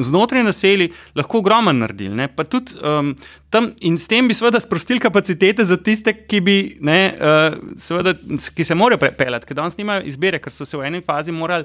znotraj 0.02 0.42
naselij 0.46 0.92
lahko 1.14 1.38
ogromno 1.38 1.72
naredili. 1.72 2.14
ne. 2.14 2.28
Pa 2.28 2.44
tudi, 2.44 2.78
um, 2.78 3.16
tam, 3.50 3.72
in 3.80 3.98
s 3.98 4.06
tem 4.08 4.28
bi 4.28 4.34
seveda 4.34 4.60
sprostili 4.60 5.02
kapacitete 5.02 5.64
za 5.64 5.76
tiste, 5.76 6.12
ki, 6.26 6.40
bi, 6.40 6.76
ne, 6.80 7.14
uh, 7.18 7.58
seveda, 7.76 8.14
ki 8.54 8.64
se 8.64 8.74
morajo 8.74 8.98
prepeljati, 8.98 9.46
ker 9.46 9.56
danes 9.56 9.76
nimajo 9.76 10.06
izbire, 10.06 10.38
ker 10.38 10.52
so 10.52 10.64
se 10.64 10.76
v 10.76 10.86
eni 10.86 11.02
fazi 11.02 11.32
morali. 11.32 11.64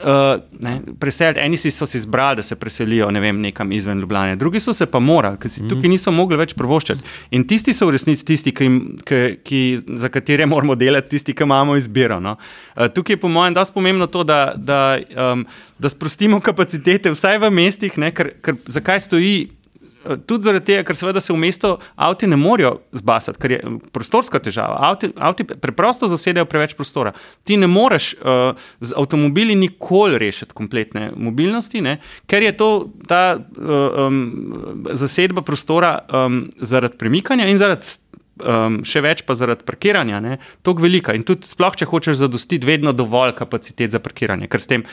Uh, 0.00 0.40
ne, 0.60 0.80
preseliti. 0.98 1.40
Eni 1.40 1.56
si 1.56 1.70
so 1.70 1.86
si 1.86 1.98
izbrali, 1.98 2.36
da 2.36 2.42
se 2.42 2.56
preselijo 2.56 3.10
ne 3.10 3.20
vem, 3.20 3.40
nekam 3.40 3.72
izven 3.72 4.00
Ljubljana, 4.00 4.36
drugi 4.36 4.60
so 4.60 4.72
se 4.72 4.86
pa 4.86 4.98
morali, 4.98 5.36
ker 5.36 5.50
si 5.52 5.66
tukaj 5.68 5.90
niso 5.92 6.12
mogli 6.12 6.38
več 6.40 6.54
provoščati. 6.56 7.04
In 7.36 7.44
tisti 7.44 7.74
so 7.76 7.90
v 7.90 7.98
resnici 7.98 8.24
tisti, 8.24 8.54
ki, 8.56 8.68
ki, 9.04 9.20
ki, 9.44 9.60
za 10.00 10.08
katere 10.08 10.46
moramo 10.48 10.74
delati, 10.74 11.12
tisti, 11.12 11.34
ki 11.36 11.44
imamo 11.44 11.76
izbiro. 11.76 12.16
No. 12.20 12.38
Uh, 12.76 12.88
tukaj 12.88 13.18
je 13.18 13.20
po 13.20 13.28
mojem 13.28 13.58
dosti 13.60 13.76
pomembno 13.76 14.08
to, 14.08 14.24
da, 14.24 14.40
da, 14.56 14.80
um, 15.32 15.44
da 15.78 15.92
sprostimo 15.92 16.40
kapacitete, 16.48 17.12
vsaj 17.12 17.42
v 17.44 17.52
mestih, 17.60 18.00
ne, 18.00 18.14
ker, 18.16 18.32
ker 18.40 18.56
zakaj 18.72 19.04
stoji. 19.04 19.50
Tudi 20.00 20.46
zaradi 20.46 20.64
tega, 20.64 20.84
ker 20.88 20.96
seveda 20.96 21.20
se 21.20 21.32
v 21.32 21.38
mestu 21.40 21.74
avti 22.00 22.28
ne 22.30 22.36
morejo 22.40 22.78
zbasati, 22.96 23.38
ker 23.40 23.52
je 23.52 23.60
prostorska 23.92 24.40
težava. 24.40 24.78
Avti, 24.88 25.10
avti 25.16 25.44
preprosto 25.44 26.08
zasedajo 26.08 26.48
preveč 26.48 26.72
prostora. 26.78 27.12
Ti 27.44 27.58
ne 27.60 27.68
moreš 27.68 28.14
uh, 28.14 28.56
z 28.80 28.96
avtomobili 28.96 29.54
nikoli 29.60 30.18
rešiti 30.18 30.56
kompletne 30.56 31.10
mobilnosti, 31.16 31.84
ne, 31.84 31.98
ker 32.30 32.42
je 32.48 32.54
to 32.56 32.70
ta 33.10 33.36
uh, 33.36 34.06
um, 34.06 34.86
zasedba 34.92 35.44
prostora 35.44 35.98
um, 36.08 36.46
zaradi 36.60 36.96
premikanja 36.96 37.50
in 37.50 37.60
zaradi. 37.60 37.98
Um, 38.40 38.80
še 38.86 39.02
več 39.04 39.22
pa 39.28 39.34
zaradi 39.36 39.66
parkiranja, 39.68 40.20
tako 40.66 40.84
velika. 40.84 41.14
In 41.16 41.24
tudi, 41.26 41.48
sploh, 41.48 41.76
če 41.76 41.88
hočeš 41.90 42.20
zadostiti, 42.22 42.66
vedno 42.66 42.94
dovolj 42.96 43.34
kapacitet 43.38 43.94
za 43.94 44.00
parkiranje, 44.02 44.48
ker 44.50 44.62
s 44.62 44.70
tem 44.70 44.84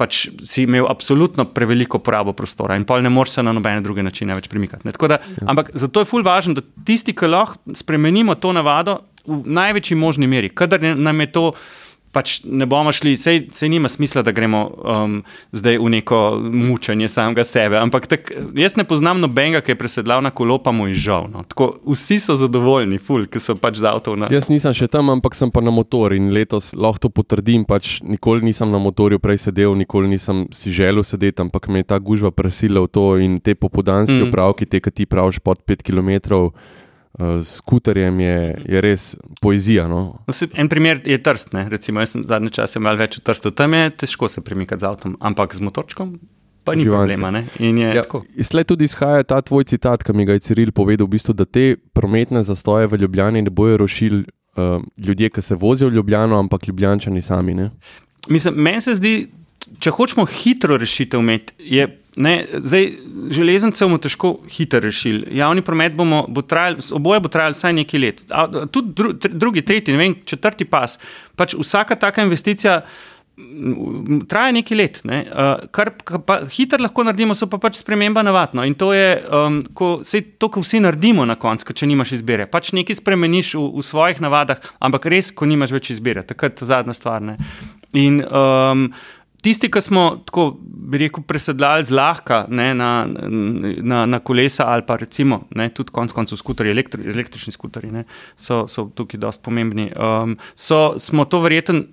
pač 0.00 0.24
si 0.42 0.64
imel 0.64 0.88
absolutno 0.90 1.46
preveliko 1.54 2.00
porabo 2.02 2.34
prostora 2.36 2.78
in 2.78 2.86
pol 2.88 3.04
ne 3.04 3.12
moreš 3.12 3.38
se 3.38 3.46
na 3.46 3.54
nobene 3.54 3.84
druge 3.84 4.02
načine 4.02 4.34
več 4.34 4.48
premikati. 4.50 4.90
Da, 4.90 5.20
ja. 5.20 5.46
Ampak 5.52 5.70
zato 5.78 6.02
je 6.02 6.10
ful 6.10 6.26
važno, 6.26 6.56
da 6.58 6.64
tisti, 6.86 7.14
ki 7.14 7.30
lahko 7.30 7.76
spremenimo 7.78 8.34
to 8.34 8.54
navado 8.56 9.02
v 9.24 9.42
največji 9.46 9.96
možni 9.96 10.28
meri, 10.30 10.52
kadar 10.52 10.82
nam 10.82 11.24
je 11.24 11.32
to. 11.32 11.48
Pač 12.14 12.44
ne 12.46 12.66
bomo 12.70 12.92
šli, 12.94 13.16
sej, 13.18 13.40
sej 13.50 13.68
nima 13.72 13.90
smisla, 13.90 14.22
da 14.22 14.30
gremo 14.30 14.60
um, 14.70 15.16
zdaj 15.50 15.80
v 15.82 15.90
neko 15.98 16.20
mučenje 16.40 17.08
samega 17.10 17.42
sebe. 17.44 17.74
Ampak 17.80 18.06
tak, 18.06 18.30
jaz 18.54 18.76
ne 18.78 18.84
poznam 18.86 19.18
nobenega, 19.20 19.60
ki 19.66 19.74
je 19.74 19.80
presedlal 19.80 20.22
na 20.22 20.30
kolo, 20.30 20.60
pa 20.62 20.70
mu 20.70 20.86
je 20.92 20.94
žal. 20.94 21.26
No. 21.32 21.42
Tako, 21.42 21.72
vsi 21.90 22.20
so 22.22 22.38
zadovoljni, 22.38 23.00
ful, 23.02 23.26
ki 23.26 23.42
so 23.42 23.58
pač 23.58 23.82
z 23.82 23.90
avtom 23.90 24.22
na. 24.22 24.30
Jaz 24.30 24.46
nisem 24.48 24.70
še 24.70 24.86
tam, 24.86 25.10
ampak 25.10 25.34
sem 25.34 25.50
pa 25.50 25.58
na 25.58 25.74
motor 25.74 26.14
in 26.14 26.30
letos 26.30 26.70
lahko 26.72 27.08
to 27.08 27.10
potrdim. 27.10 27.66
Pač 27.66 27.98
nikoli 28.06 28.46
nisem 28.46 28.70
na 28.70 28.78
motorju 28.78 29.18
prej 29.18 29.48
sedel, 29.50 29.74
nikoli 29.74 30.14
nisem 30.14 30.46
si 30.54 30.70
želel 30.70 31.02
sedeti, 31.02 31.42
ampak 31.42 31.66
me 31.66 31.82
je 31.82 31.90
ta 31.90 31.98
gužva 31.98 32.30
presila 32.30 32.86
v 32.86 32.92
to 32.94 33.06
in 33.18 33.40
te 33.42 33.58
popodanske 33.58 34.14
Mm. 34.14 34.28
opravki, 34.30 34.66
te, 34.70 34.78
ki 34.80 34.90
ti 34.90 35.04
praviš 35.06 35.40
pod 35.42 35.58
5 35.66 35.82
km. 35.82 36.52
Uh, 37.18 37.38
s 37.38 37.60
skuterjem 37.62 38.20
je, 38.20 38.38
je 38.66 38.80
res 38.80 39.16
poezija. 39.40 39.88
No? 39.88 40.18
No, 40.26 40.34
En 40.54 40.68
primer 40.68 40.98
je 41.06 41.18
trst. 41.22 41.52
Ne? 41.54 41.68
Recimo, 41.70 42.02
jaz 42.02 42.10
sem 42.16 42.24
zadnje 42.26 42.50
čase 42.50 42.82
malo 42.82 42.98
več 42.98 43.20
v 43.20 43.22
trstu. 43.22 43.52
Tam 43.54 43.74
je 43.74 43.90
težko 43.90 44.28
se 44.28 44.42
premikati 44.42 44.82
z 44.82 44.88
avtom, 44.90 45.14
ampak 45.20 45.54
z 45.54 45.62
motorčkom 45.62 46.18
pa 46.64 46.74
ni 46.74 46.82
Živalci. 46.82 46.98
problema. 46.98 47.30
Ne? 47.30 47.46
In 47.58 47.78
je 47.78 47.94
Ja. 47.94 48.02
Slej 48.42 48.64
tudi 48.64 48.84
izhaja 48.84 49.22
ta 49.22 49.40
tvoj 49.40 49.64
citat, 49.64 50.02
ki 50.02 50.12
mi 50.12 50.24
ga 50.24 50.32
je 50.32 50.40
Ciril 50.40 50.72
povedal, 50.72 51.06
v 51.06 51.10
bistvu, 51.10 51.34
da 51.36 51.44
te 51.44 51.76
prometne 51.92 52.42
zastoje 52.42 52.88
v 52.88 52.98
Ljubljani 53.04 53.42
ne 53.42 53.50
bojo 53.50 53.76
rušili 53.76 54.24
uh, 54.56 54.82
ljudje, 54.98 55.30
ki 55.30 55.42
se 55.42 55.54
vozijo 55.54 55.90
v 55.90 55.94
Ljubljano, 56.00 56.38
ampak 56.38 56.66
ljubljančani 56.66 57.22
sami. 57.22 57.54
Ne? 57.54 57.70
Mislim, 58.28 58.54
meni 58.54 58.80
se 58.80 58.94
zdi, 58.94 59.28
če 59.80 59.92
hočemo 59.94 60.26
hitro 60.28 60.78
rešitev 60.80 61.22
imeti, 61.24 61.54
je. 61.58 61.86
Ne, 62.16 62.34
zdaj, 62.62 62.84
železnice 63.34 63.86
bomo 63.88 63.96
težko 63.98 64.28
hitro 64.54 64.78
rešili. 64.84 65.32
Javni 65.34 65.64
promet 65.66 65.96
bomo, 65.98 66.20
bo 66.30 66.44
trajal, 66.46 66.76
oboje 66.94 67.24
bo 67.24 67.32
trajalo 67.32 67.56
vsaj 67.56 67.74
nekaj 67.74 68.00
let. 68.00 68.22
A, 68.30 68.44
tudi 68.70 68.94
dru, 68.94 69.10
tr, 69.18 69.34
drugi, 69.34 69.64
tretji, 69.66 69.96
vem, 69.98 70.14
četrti 70.22 70.68
pas. 70.68 70.94
Pač 71.34 71.56
vsaka 71.58 71.98
taka 71.98 72.22
investicija 72.22 72.84
traja 74.28 74.52
nekaj 74.54 74.78
let. 74.78 75.00
Ne. 75.04 75.24
Uh, 75.26 75.66
kar 75.74 75.90
kar 76.06 76.20
pa 76.26 76.36
hitro 76.54 76.78
lahko 76.82 77.04
naredimo, 77.06 77.34
so 77.34 77.48
pa 77.50 77.58
pač 77.58 77.80
sprememba 77.80 78.22
navad. 78.22 78.54
No. 78.54 78.62
In 78.62 78.76
to 78.78 78.92
je 78.94 79.08
um, 79.26 79.58
ko, 79.74 79.88
sej 80.06 80.22
to, 80.38 80.52
kar 80.54 80.62
vsi 80.62 80.84
naredimo 80.84 81.26
na 81.26 81.34
koncu, 81.40 81.74
če 81.74 81.88
nimaš 81.90 82.14
izbire. 82.20 82.46
Pač 82.50 82.70
nekaj 82.76 83.00
spremeniš 83.00 83.56
v, 83.58 83.66
v 83.80 83.86
svojih 83.86 84.22
navadah, 84.22 84.62
ampak 84.78 85.10
res, 85.10 85.32
ko 85.34 85.50
nimaš 85.50 85.74
več 85.74 85.90
izbire, 85.96 86.22
takrat 86.26 86.62
je 86.62 86.70
zadnja 86.70 86.94
stvar. 86.94 87.24
Ne. 87.26 87.36
In 87.98 88.22
um, 88.22 88.88
tisti, 89.44 89.68
ki 89.72 89.82
smo 89.84 90.04
tako, 90.26 90.46
bi 90.60 91.00
rekel, 91.04 91.24
presedlali 91.28 91.84
zlahka 91.84 92.44
ne, 92.48 92.70
na, 92.76 92.90
na, 93.06 94.04
na 94.08 94.20
kolesa 94.24 94.68
ali 94.72 94.86
pa 94.86 94.96
recimo 95.00 95.42
ne, 95.56 95.68
tudi 95.74 95.92
konec 95.94 96.14
koncev 96.16 96.40
skuterji, 96.40 96.72
elektri, 96.72 97.08
električni 97.12 97.52
skuterji 97.52 97.92
ne, 97.92 98.04
so, 98.36 98.64
so 98.70 98.86
tukaj 98.96 99.20
dosti 99.20 99.44
pomembni. 99.44 99.90
Um, 99.96 100.38
so, 100.56 100.94
smo 100.98 101.26
to 101.28 101.42
verjetno 101.44 101.84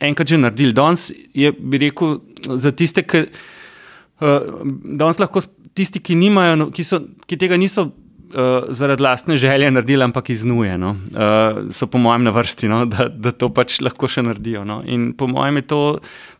enkrat 0.00 0.28
že 0.28 0.38
naredili. 0.38 0.76
Danes 0.76 1.08
je, 1.34 1.52
bi 1.52 1.80
rekel, 1.86 2.20
za 2.48 2.72
tiste, 2.72 3.02
ki. 3.02 3.24
Uh, 4.18 4.66
danes 4.98 5.20
lahko 5.22 5.42
tisti, 5.78 6.02
ki, 6.02 6.16
nimajo, 6.18 6.70
ki, 6.74 6.84
so, 6.84 7.02
ki 7.26 7.38
tega 7.38 7.58
niso 7.60 7.88
uh, 8.34 8.68
zaradi 8.74 9.02
lastne 9.02 9.36
želje 9.36 9.70
naredili, 9.70 10.04
ampak 10.04 10.30
iznuje. 10.30 10.78
No. 10.78 10.90
Uh, 10.90 11.70
so 11.70 11.86
po 11.86 11.98
mojem 11.98 12.24
na 12.24 12.30
vrsti, 12.30 12.68
no, 12.68 12.84
da, 12.86 13.08
da 13.08 13.32
to 13.32 13.48
pač 13.54 13.80
lahko 13.80 14.08
še 14.08 14.22
naredijo. 14.22 14.64
No. 14.68 14.80
In 14.86 15.12
po 15.16 15.26
mojem 15.26 15.62
je 15.62 15.66
to 15.72 15.80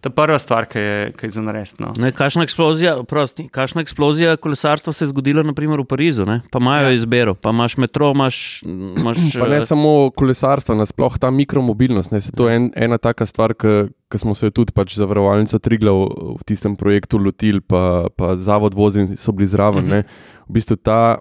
ta 0.01 0.11
prva 0.15 0.39
stvar, 0.39 0.69
ki 0.71 0.79
je, 0.79 1.13
ki 1.19 1.27
je 1.27 1.31
za 1.35 1.43
narediti. 1.43 1.83
No. 1.83 1.93
Ne, 1.99 2.13
kakšna 2.15 2.47
eksplozija, 2.47 2.95
prosti, 3.09 3.49
kakšna 3.53 3.83
eksplozija 3.83 4.37
kolesarstva 4.37 4.93
se 4.93 5.05
je 5.05 5.11
zgodila 5.13 5.43
naprimer 5.43 5.81
v 5.83 5.89
Parizu, 5.89 6.27
ne? 6.29 6.41
pa 6.53 6.63
imajo 6.63 6.93
ja. 6.93 6.97
izbiro, 6.97 7.35
pa 7.35 7.51
imaš 7.51 7.77
metro, 7.77 8.13
imaš. 8.15 8.63
imaš 8.65 9.19
Pa 9.39 9.49
ne 9.51 9.61
eh, 9.63 9.67
samo 9.67 10.11
kolesarstvo, 10.17 10.79
nasploh 10.79 11.19
ta 11.19 11.31
mikromobilnost. 11.31 12.13
Ne, 12.13 12.21
se 12.21 12.33
to 12.33 12.49
je 12.49 12.57
en, 12.57 12.71
ena 12.77 12.99
taka 12.99 13.27
stvar, 13.27 13.55
ki 13.59 14.19
smo 14.19 14.35
se 14.39 14.51
tudi 14.55 14.73
pač 14.73 14.97
zavarovalnico 14.97 15.59
Triglav 15.59 16.05
v 16.39 16.43
tistem 16.47 16.77
projektu 16.79 17.19
lotili, 17.19 17.61
pa, 17.61 18.09
pa 18.17 18.37
zavod 18.37 18.77
vozim 18.79 19.17
so 19.17 19.33
bili 19.33 19.51
zraven. 19.51 19.85
Uh 19.85 19.99
-huh. 19.99 20.05
V 20.49 20.53
bistvu 20.53 20.77
ta 20.77 21.19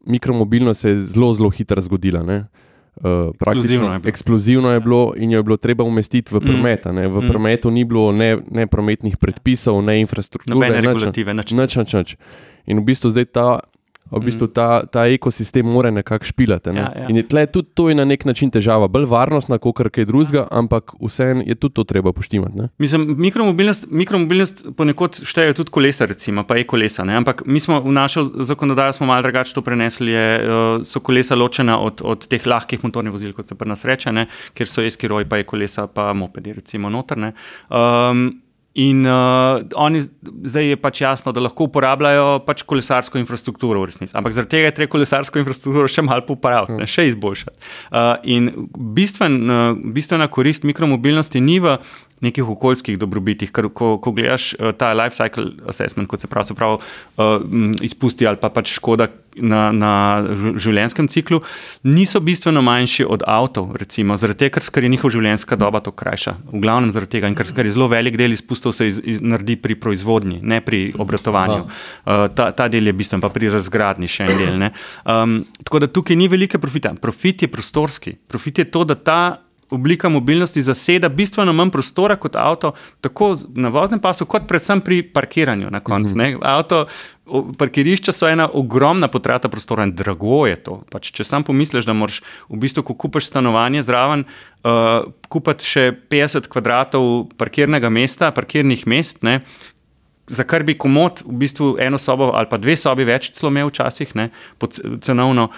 mikromobilnost 0.00 0.80
se 0.80 0.88
je 0.88 1.00
zelo, 1.00 1.34
zelo 1.34 1.50
hitro 1.50 1.80
zgodila. 1.80 2.22
Ne. 2.22 2.46
Uh, 2.96 3.04
Eksplozivno 3.30 3.86
je 3.86 3.98
bilo. 3.98 4.08
eksplozivno 4.08 4.70
je 4.70 4.80
bilo 4.80 5.12
in 5.16 5.30
jo 5.30 5.38
je 5.38 5.42
bilo 5.42 5.56
treba 5.56 5.84
umestiti 5.84 6.34
v 6.34 6.40
promet. 6.40 6.86
a 6.86 6.92
Ne. 6.92 7.08
V 7.08 7.20
Mm. 7.20 7.28
prometu 7.28 7.70
ni 7.70 7.84
bilo 7.84 8.12
ne, 8.12 8.38
ne 8.50 8.66
prometnih 8.66 9.16
predpisov, 9.16 9.82
ne 9.82 10.00
infrastrukture. 10.00 10.58
Nič. 10.70 10.82
regulative. 10.82 11.34
Nič, 11.34 11.52
nič, 11.52 11.94
nič. 11.94 12.16
In 12.66 12.78
v 12.78 12.84
bistvu 12.84 13.08
zdaj 13.08 13.24
ta, 13.26 13.60
v 14.10 14.22
bistvu 14.24 14.48
ta, 14.52 14.86
ta 14.86 15.06
ekosistem 15.06 15.66
mora 15.66 15.90
nekako 15.90 16.24
špilati. 16.24 16.72
Ne? 16.72 16.80
Ja, 16.80 16.92
ja. 16.96 17.08
In 17.08 17.16
je 17.20 17.26
tle 17.28 17.46
tudi 17.46 17.68
to 17.74 17.88
je 17.88 17.94
na 17.94 18.04
nek 18.08 18.24
način 18.24 18.50
težava, 18.50 18.88
bolj 18.88 19.06
varnostna, 19.10 19.58
kot 19.58 19.80
kaj 19.92 20.08
drugega, 20.08 20.46
ampak 20.50 20.94
vseeno 21.00 21.44
je 21.46 21.54
tudi 21.54 21.74
to 21.74 21.84
treba 21.84 22.12
poštimati. 22.12 22.56
Ne? 22.56 22.68
Mislim, 22.78 23.14
mikromobilnost, 23.18 23.86
mikromobilnost 23.90 24.64
ponekod 24.76 25.20
štejejo 25.28 25.58
tudi 25.60 25.74
kolesa, 25.74 26.08
recimo, 26.08 26.44
pa 26.48 26.56
je 26.58 26.66
kolesa. 26.68 27.04
Ne? 27.04 27.16
Ampak 27.20 27.44
mi 27.46 27.60
smo 27.60 27.80
v 27.84 27.92
našo 27.92 28.24
zakonodajo 28.44 28.92
smo 28.92 29.06
malo 29.06 29.22
drugače 29.22 29.54
to 29.54 29.62
prenesli. 29.62 30.12
Je, 30.12 30.26
eh, 30.40 30.84
so 30.84 31.00
kolesa 31.00 31.36
ločena 31.36 31.78
od, 31.80 32.02
od 32.04 32.26
teh 32.28 32.46
lahkih 32.46 32.84
motornih 32.84 33.12
vozil, 33.12 33.32
kot 33.36 33.48
se 33.48 33.54
pri 33.54 33.68
nas 33.68 33.84
reče, 33.84 34.12
ne? 34.12 34.26
kjer 34.54 34.68
so 34.68 34.82
eski 34.82 35.08
roj, 35.08 35.28
pa 35.28 35.36
je 35.36 35.48
kolesa, 35.48 35.86
pa 35.86 36.12
mopedi, 36.12 36.52
recimo, 36.52 36.90
notrne. 36.90 37.32
Um, 37.68 38.40
In 38.78 39.02
uh, 39.06 39.58
oni 39.74 40.00
zdaj 40.46 40.68
je 40.70 40.76
pač 40.78 41.00
jasno, 41.02 41.32
da 41.34 41.42
lahko 41.42 41.66
uporabljajo 41.66 42.44
pač 42.46 42.62
kolesarsko 42.68 43.18
infrastrukturo 43.18 43.82
v 43.82 43.88
resnici. 43.90 44.14
Ampak 44.14 44.36
zaradi 44.36 44.54
tega 44.54 44.70
je 44.70 44.76
treba 44.76 44.92
kolesarsko 44.92 45.40
infrastrukturo 45.42 45.90
še 45.90 46.04
malo 46.06 46.22
popraviti, 46.28 46.78
ne, 46.78 46.86
še 46.86 47.08
izboljšati. 47.10 47.56
Uh, 47.90 48.12
in 48.22 48.52
bistven, 48.94 49.40
uh, 49.50 49.72
bistvena 49.98 50.30
korist 50.30 50.68
mikromobilnosti 50.68 51.42
ni 51.42 51.58
v 51.64 51.74
nekih 52.22 52.46
okoljskih 52.50 52.98
dobrobitih, 52.98 53.50
ker 53.54 53.68
ko, 53.74 53.96
ko 54.02 54.12
gledaš 54.14 54.52
uh, 54.58 54.70
ta 54.74 54.92
life 54.94 55.16
cycle 55.16 55.52
assessment, 55.70 56.10
kot 56.10 56.22
se 56.22 56.30
pravi, 56.30 56.50
se 56.50 56.58
pravi 56.58 56.78
uh, 56.78 57.82
izpusti 57.86 58.26
ali 58.26 58.38
pa 58.38 58.50
pač 58.54 58.76
škoda 58.78 59.08
na, 59.38 59.68
na 59.74 59.92
življenjskem 60.58 61.08
ciklu, 61.10 61.40
niso 61.86 62.20
bistveno 62.24 62.62
manjši 62.64 63.06
od 63.08 63.24
avtov, 63.28 63.74
recimo, 63.78 64.16
zaradi 64.18 64.44
tega, 64.44 64.58
ker, 64.58 64.66
ker 64.74 64.86
je 64.86 64.92
njihova 64.94 65.14
življenjska 65.14 65.58
doba 65.60 65.82
to 65.84 65.92
krajša. 65.94 66.34
V 66.52 66.62
glavnem 66.64 66.92
zaradi 66.94 67.16
tega, 67.16 67.30
in 67.30 67.38
ker, 67.38 67.50
ker 67.54 67.68
je 67.68 67.74
zelo 67.76 67.88
velik 67.92 68.18
del 68.18 68.34
izpustov 68.34 68.67
se 68.72 68.86
iz, 68.86 69.00
iz, 69.04 69.20
naredi 69.20 69.56
pri 69.56 69.74
proizvodnji, 69.80 70.40
ne 70.42 70.60
pri 70.64 70.92
obratovanju. 70.98 71.64
Uh, 71.64 72.28
ta, 72.34 72.50
ta 72.52 72.68
del 72.68 72.86
je 72.86 72.92
bistven, 72.92 73.20
pa 73.20 73.30
pri 73.32 73.50
razgradnji 73.52 74.08
še 74.08 74.28
en 74.28 74.38
del. 74.38 74.58
ne. 74.58 74.72
Um, 75.04 75.40
tako 75.64 75.84
da 75.84 75.90
tukaj 75.90 76.16
ni 76.16 76.28
velike 76.28 76.58
profita. 76.58 76.94
Profit 77.00 77.42
je 77.42 77.48
prostorski. 77.52 78.16
Profit 78.28 78.58
je 78.58 78.70
to, 78.70 78.84
da 78.84 78.94
ta 78.94 79.20
oblika 79.70 80.08
mobilnosti 80.08 80.62
zaseda 80.62 81.08
bistveno 81.08 81.52
manj 81.52 81.70
prostora 81.70 82.16
kot 82.16 82.36
avto, 82.36 82.72
tako 83.00 83.34
na 83.54 83.68
voznem 83.68 84.00
pasu, 84.00 84.26
kot 84.26 84.48
predvsem 84.48 84.80
pri 84.80 85.02
parkiranju 85.02 85.70
na 85.70 85.80
koncu. 85.80 86.16
Mm 86.16 86.20
-hmm. 86.20 86.38
Avto, 86.42 86.86
parkirišča 87.58 88.12
so 88.12 88.28
ena 88.28 88.48
ogromna 88.52 89.08
potrata 89.08 89.48
prostora 89.48 89.84
in 89.84 89.94
drago 89.94 90.46
je 90.46 90.56
to. 90.56 90.82
Pač, 90.90 91.10
če 91.12 91.24
sam 91.24 91.44
pomisliš, 91.44 91.84
da 91.84 91.92
moraš 91.92 92.22
v 92.48 92.60
bistvu, 92.62 92.82
ko 92.82 92.94
kupiš 92.94 93.26
stanovanje 93.26 93.82
zraven, 93.82 94.24
uh, 94.24 95.10
kupiti 95.28 95.64
še 95.64 95.92
50 96.10 96.48
kvadratov 96.48 97.28
parkirnega 97.36 97.88
mesta, 97.88 98.30
parkirnih 98.30 98.86
mest. 98.86 99.22
Ne, 99.22 99.40
Za 100.28 100.44
kar 100.44 100.60
bi 100.60 100.74
komod 100.76 101.22
v 101.24 101.38
bistvu 101.40 101.78
eno 101.80 101.96
sobo 101.98 102.32
ali 102.36 102.46
pa 102.50 102.58
dve 102.60 102.74
sobi 102.76 103.06
več 103.08 103.30
celo 103.32 103.48
imel 103.48 103.70
včasih, 103.70 104.10
ne, 104.14 104.28
cenovno, 105.00 105.48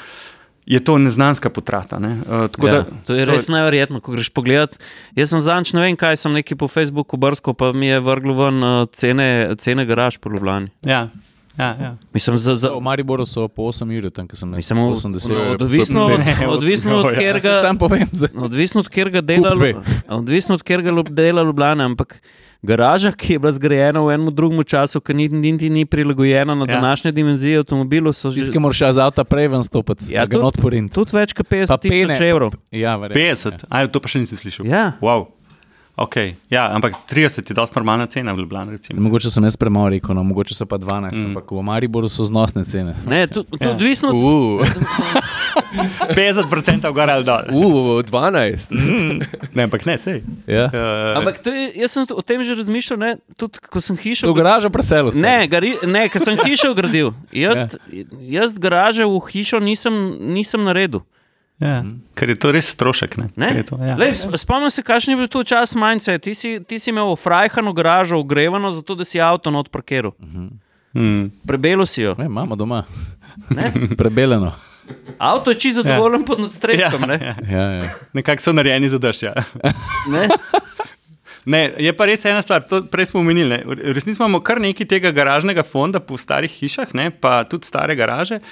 je 0.70 0.78
to 0.80 0.94
neznanska 0.96 1.50
potrata. 1.50 1.98
Ne. 1.98 2.22
Uh, 2.22 2.46
Ja. 2.60 2.72
da, 2.72 2.84
To 3.02 3.12
je 3.12 3.24
res 3.24 3.48
neverjetno, 3.48 3.98
ko 3.98 4.12
greš 4.12 4.30
pogledat. 4.30 4.78
Jaz 5.12 5.30
sem 5.30 5.40
zadnjič 5.40 5.72
ne 5.72 5.80
vem, 5.82 5.96
kaj 5.96 6.16
sem 6.16 6.32
neki 6.32 6.54
po 6.54 6.68
Facebooku 6.68 7.16
brskal, 7.16 7.52
pa 7.52 7.72
mi 7.72 7.86
je 7.86 7.98
vrglo 8.00 8.34
ven 8.36 8.58
uh, 8.60 8.86
cene, 8.88 9.26
cene 9.56 9.82
garaž 9.82 10.16
po 10.16 10.30
Ljubljani. 10.30 10.70
Ja, 10.82 11.08
ja, 11.56 11.70
ja. 11.76 11.90
Mislim, 12.14 12.38
za, 12.38 12.54
za, 12.56 12.70
V 12.70 12.80
Mariboru 12.80 13.26
so 13.26 13.48
po 13.48 13.62
8 13.64 13.82
ur, 13.90 14.10
tam 14.10 14.28
sem 14.30 14.48
nekaj 14.48 14.78
od- 14.78 14.96
80 14.96 15.28
no, 15.28 15.42
ur. 15.50 15.56
odvisno, 15.58 16.06
od- 16.06 16.20
Ne, 16.20 16.46
odvisno 16.48 16.94
od 16.94 17.04
ja. 17.04 17.10
katerega. 17.10 17.74
Odvisno 18.38 18.80
od 18.80 18.88
katerega 18.88 19.20
dela, 19.22 19.50
Kup 19.50 19.58
dve. 19.58 19.74
odvisno 20.08 20.54
od 20.54 20.62
katerega 20.62 20.90
Ljub- 20.92 21.10
dela 21.10 21.42
Ljubljana, 21.42 21.84
ampak 21.84 22.22
garaža, 22.62 23.12
ki 23.12 23.32
je 23.32 23.38
bila 23.38 23.52
zgrajena 23.52 24.00
v 24.00 24.10
enem 24.10 24.28
drugem 24.28 24.62
času, 24.62 25.00
ki 25.00 25.14
niti 25.14 25.34
ni, 25.34 25.52
ni, 25.52 25.68
ni 25.70 25.84
prilagojena 25.84 26.54
na 26.54 26.64
Ja. 26.64 26.74
današnje 26.76 27.12
dimenzije 27.12 27.58
avtomobilov, 27.58 28.12
so 28.12 28.30
že 28.30 28.34
Tisti, 28.36 28.52
ki 28.52 28.58
moraš 28.58 28.78
z 28.90 28.98
avta 28.98 29.24
prej 29.24 29.48
ven 29.48 29.62
stopiti, 29.62 30.04
Ja, 30.08 30.20
ja, 30.20 30.26
ga 30.26 30.38
not 30.38 30.56
poriniti. 30.56 30.94
tudi 30.94 31.10
več 31.12 31.32
kot 31.32 31.48
Pa 31.48 31.56
50 31.56 31.78
pene. 31.80 32.14
tisoč 32.14 32.20
evrov. 32.22 32.52
Ja, 32.70 32.96
verjetno. 32.96 33.22
50, 33.22 33.64
ja. 33.72 33.86
to 33.86 34.00
pa 34.00 34.08
še 34.08 34.18
nisem 34.18 34.36
slišal. 34.36 34.66
Ja. 34.66 34.92
Wow. 35.00 35.26
Okay. 35.96 36.34
Ja, 36.48 36.70
ampak 36.70 36.94
30 37.04 37.44
je 37.44 37.54
dosti 37.54 37.76
normalna 37.76 38.06
cena 38.06 38.32
v 38.32 38.38
Ljubljani. 38.38 38.70
Recimo. 38.70 39.00
Mogoče 39.00 39.30
sem 39.30 39.44
jaz 39.44 39.56
premalo 39.56 39.88
rekel, 39.88 40.14
no, 40.14 40.22
mogoče 40.22 40.54
so 40.54 40.64
pa 40.64 40.76
12, 40.76 41.12
Mm. 41.12 41.20
mm. 41.20 41.26
ampak 41.28 41.50
v 41.50 41.62
Mariboru 41.62 42.08
so 42.08 42.24
znosne 42.24 42.64
cene. 42.64 42.94
Ne, 43.06 43.26
to, 43.26 43.42
to 43.42 43.58
Ja. 43.60 43.70
odvisno 43.70 44.08
od 44.08 44.14
Uh, 44.14 44.64
50% 46.10 46.92
gor 46.92 47.10
ali 47.10 47.24
dol. 47.24 47.42
uh, 47.48 48.02
12. 48.02 48.70
Ne, 49.54 49.62
ampak 49.62 49.84
ne, 49.84 49.98
sej. 49.98 50.22
Ja. 50.46 50.66
Uh, 50.66 51.18
Ampak 51.18 51.38
to 51.38 51.50
je, 51.50 51.70
jaz 51.76 51.90
sem 51.90 52.06
o 52.08 52.22
tem 52.22 52.42
že 52.42 52.54
razmišljal, 52.54 52.98
ne, 52.98 53.10
tudi 53.36 53.58
ko 53.60 53.80
sem 53.80 53.96
hišo. 53.96 54.30
V 54.30 54.34
garažo 54.34 54.70
preselili. 54.70 55.20
Ne, 55.20 55.44
gari, 55.46 55.76
ne 55.84 56.08
ker 56.08 56.20
sem 56.20 56.38
hišo 56.38 56.72
gradil. 56.72 57.12
Jaz, 57.32 57.76
ja. 57.92 58.04
jaz 58.40 58.54
garaže 58.54 59.04
v 59.04 59.20
hišo 59.30 59.60
nisem, 59.60 59.92
nisem 60.32 60.64
naredil. 60.64 61.04
Ja, 61.60 61.84
ker 62.16 62.28
je 62.28 62.36
to 62.40 62.52
res 62.52 62.70
strošek. 62.72 63.16
Ne? 63.20 63.28
Ne? 63.36 63.62
To, 63.68 63.76
ja. 63.80 63.96
Lej, 64.00 64.14
spomnim 64.36 64.70
se, 64.72 64.82
kakšen 64.82 65.12
je 65.14 65.18
bil 65.20 65.28
tu 65.28 65.44
čas 65.44 65.74
manjce. 65.74 66.18
Ti 66.18 66.34
si, 66.34 66.56
ti 66.64 66.78
si 66.78 66.90
imel 66.90 67.12
frajhano 67.16 67.72
garažo, 67.72 68.16
ogrevano, 68.18 68.70
zato 68.72 68.94
da 68.94 69.04
si 69.04 69.20
avto 69.20 69.50
not 69.50 69.68
parkiral. 69.68 70.12
mm. 70.94 71.26
Prebelo 71.46 71.86
si 71.86 72.02
jo. 72.02 72.14
Ne, 72.18 72.24
imamo 72.26 72.56
doma. 72.56 72.84
Ne? 73.50 73.72
Prebeleno. 74.00 74.52
Avto 75.18 75.50
je 75.50 75.58
čisto 75.60 75.82
zadovoljen 75.82 76.20
ja. 76.20 76.26
pod 76.26 76.40
nadstreškom. 76.40 77.10
Ja, 77.10 77.14
Ja. 77.14 77.34
ja. 77.48 77.58
Ja, 77.58 77.72
ja. 77.72 77.90
Nekako 78.12 78.42
so 78.42 78.52
narejeni 78.52 78.88
za 78.88 78.98
dež. 78.98 79.22
Ja. 79.22 79.34
Ne? 80.08 80.28
Ne, 81.44 81.70
je 81.80 81.88
pa 81.96 82.04
res 82.04 82.20
ena 82.28 82.42
stvar, 82.44 82.60
to 82.68 82.82
prej 82.92 83.06
smo 83.08 83.20
omenili. 83.20 83.48
ne. 83.48 83.62
Resnici 83.96 84.20
imamo 84.20 84.42
kar 84.44 84.60
nekaj 84.60 84.86
tega 84.86 85.10
garažnega 85.10 85.62
fonda 85.64 85.96
po 86.00 86.18
starih 86.20 86.52
hišah, 86.52 86.92
ne, 86.94 87.08
pa 87.10 87.44
tudi 87.48 87.64
stare 87.64 87.96
garaže, 87.96 88.42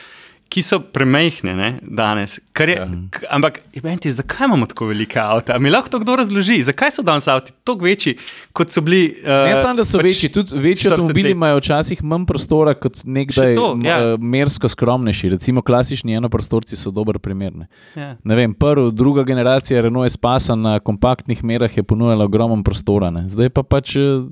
ki 0.49 0.63
so 0.65 0.79
premehne 0.81 1.53
ne, 1.57 1.69
danes. 1.83 2.39
Je, 2.59 2.75
ja. 2.75 2.87
k, 3.11 3.27
ampak, 3.31 3.61
imenti, 3.77 4.13
zakaj 4.13 4.47
imamo 4.47 4.67
tako 4.67 4.87
velike 4.87 5.21
avto? 5.21 5.53
A 5.53 5.59
Mi 5.59 5.71
lahko 5.71 5.91
to 5.93 5.99
kdo 5.99 6.17
razloži, 6.17 6.63
zakaj 6.65 6.91
so 6.97 7.03
danes 7.03 7.29
avti 7.29 7.53
tako 7.65 7.85
večji, 7.85 8.17
kot 8.53 8.73
so 8.73 8.81
bili. 8.81 9.15
Uh, 9.23 9.29
Ne 9.51 9.57
samo, 9.61 9.77
da 9.77 9.85
so 9.85 10.01
pač 10.01 10.09
večji, 10.09 10.31
tudi 10.33 10.57
večji 10.57 10.89
40 10.89 10.93
avtomobili 10.93 11.35
imajo 11.37 11.61
včasih 11.61 12.03
manj 12.03 12.25
prostora 12.27 12.75
kot 12.75 13.03
nekdaj, 13.05 13.55
to, 13.55 13.69
ja. 13.85 13.99
eh, 13.99 14.17
mersko 14.19 14.69
skromnejši. 14.69 15.35
Recimo 15.37 15.63
klasični 15.63 16.17
enoprostorci 16.17 16.77
so 16.77 16.91
dober 16.91 17.19
primer. 17.19 17.53
Ne. 17.55 17.69
Ja. 17.97 18.15
Ne 18.25 18.37
vem, 18.37 18.55
prva, 18.55 18.89
druga 18.91 19.23
generacija 19.29 19.83
Renault 19.85 20.07
Espasa 20.09 20.57
na 20.57 20.79
kompaktnih 20.81 21.45
merah 21.45 21.77
je 21.77 21.83
ponujala 21.83 22.25
ogromno 22.25 22.63
prostora, 22.65 23.11
ne. 23.11 23.29
zdaj 23.29 23.53
pa 23.53 23.63
pač 23.63 23.97
eh, 23.97 24.25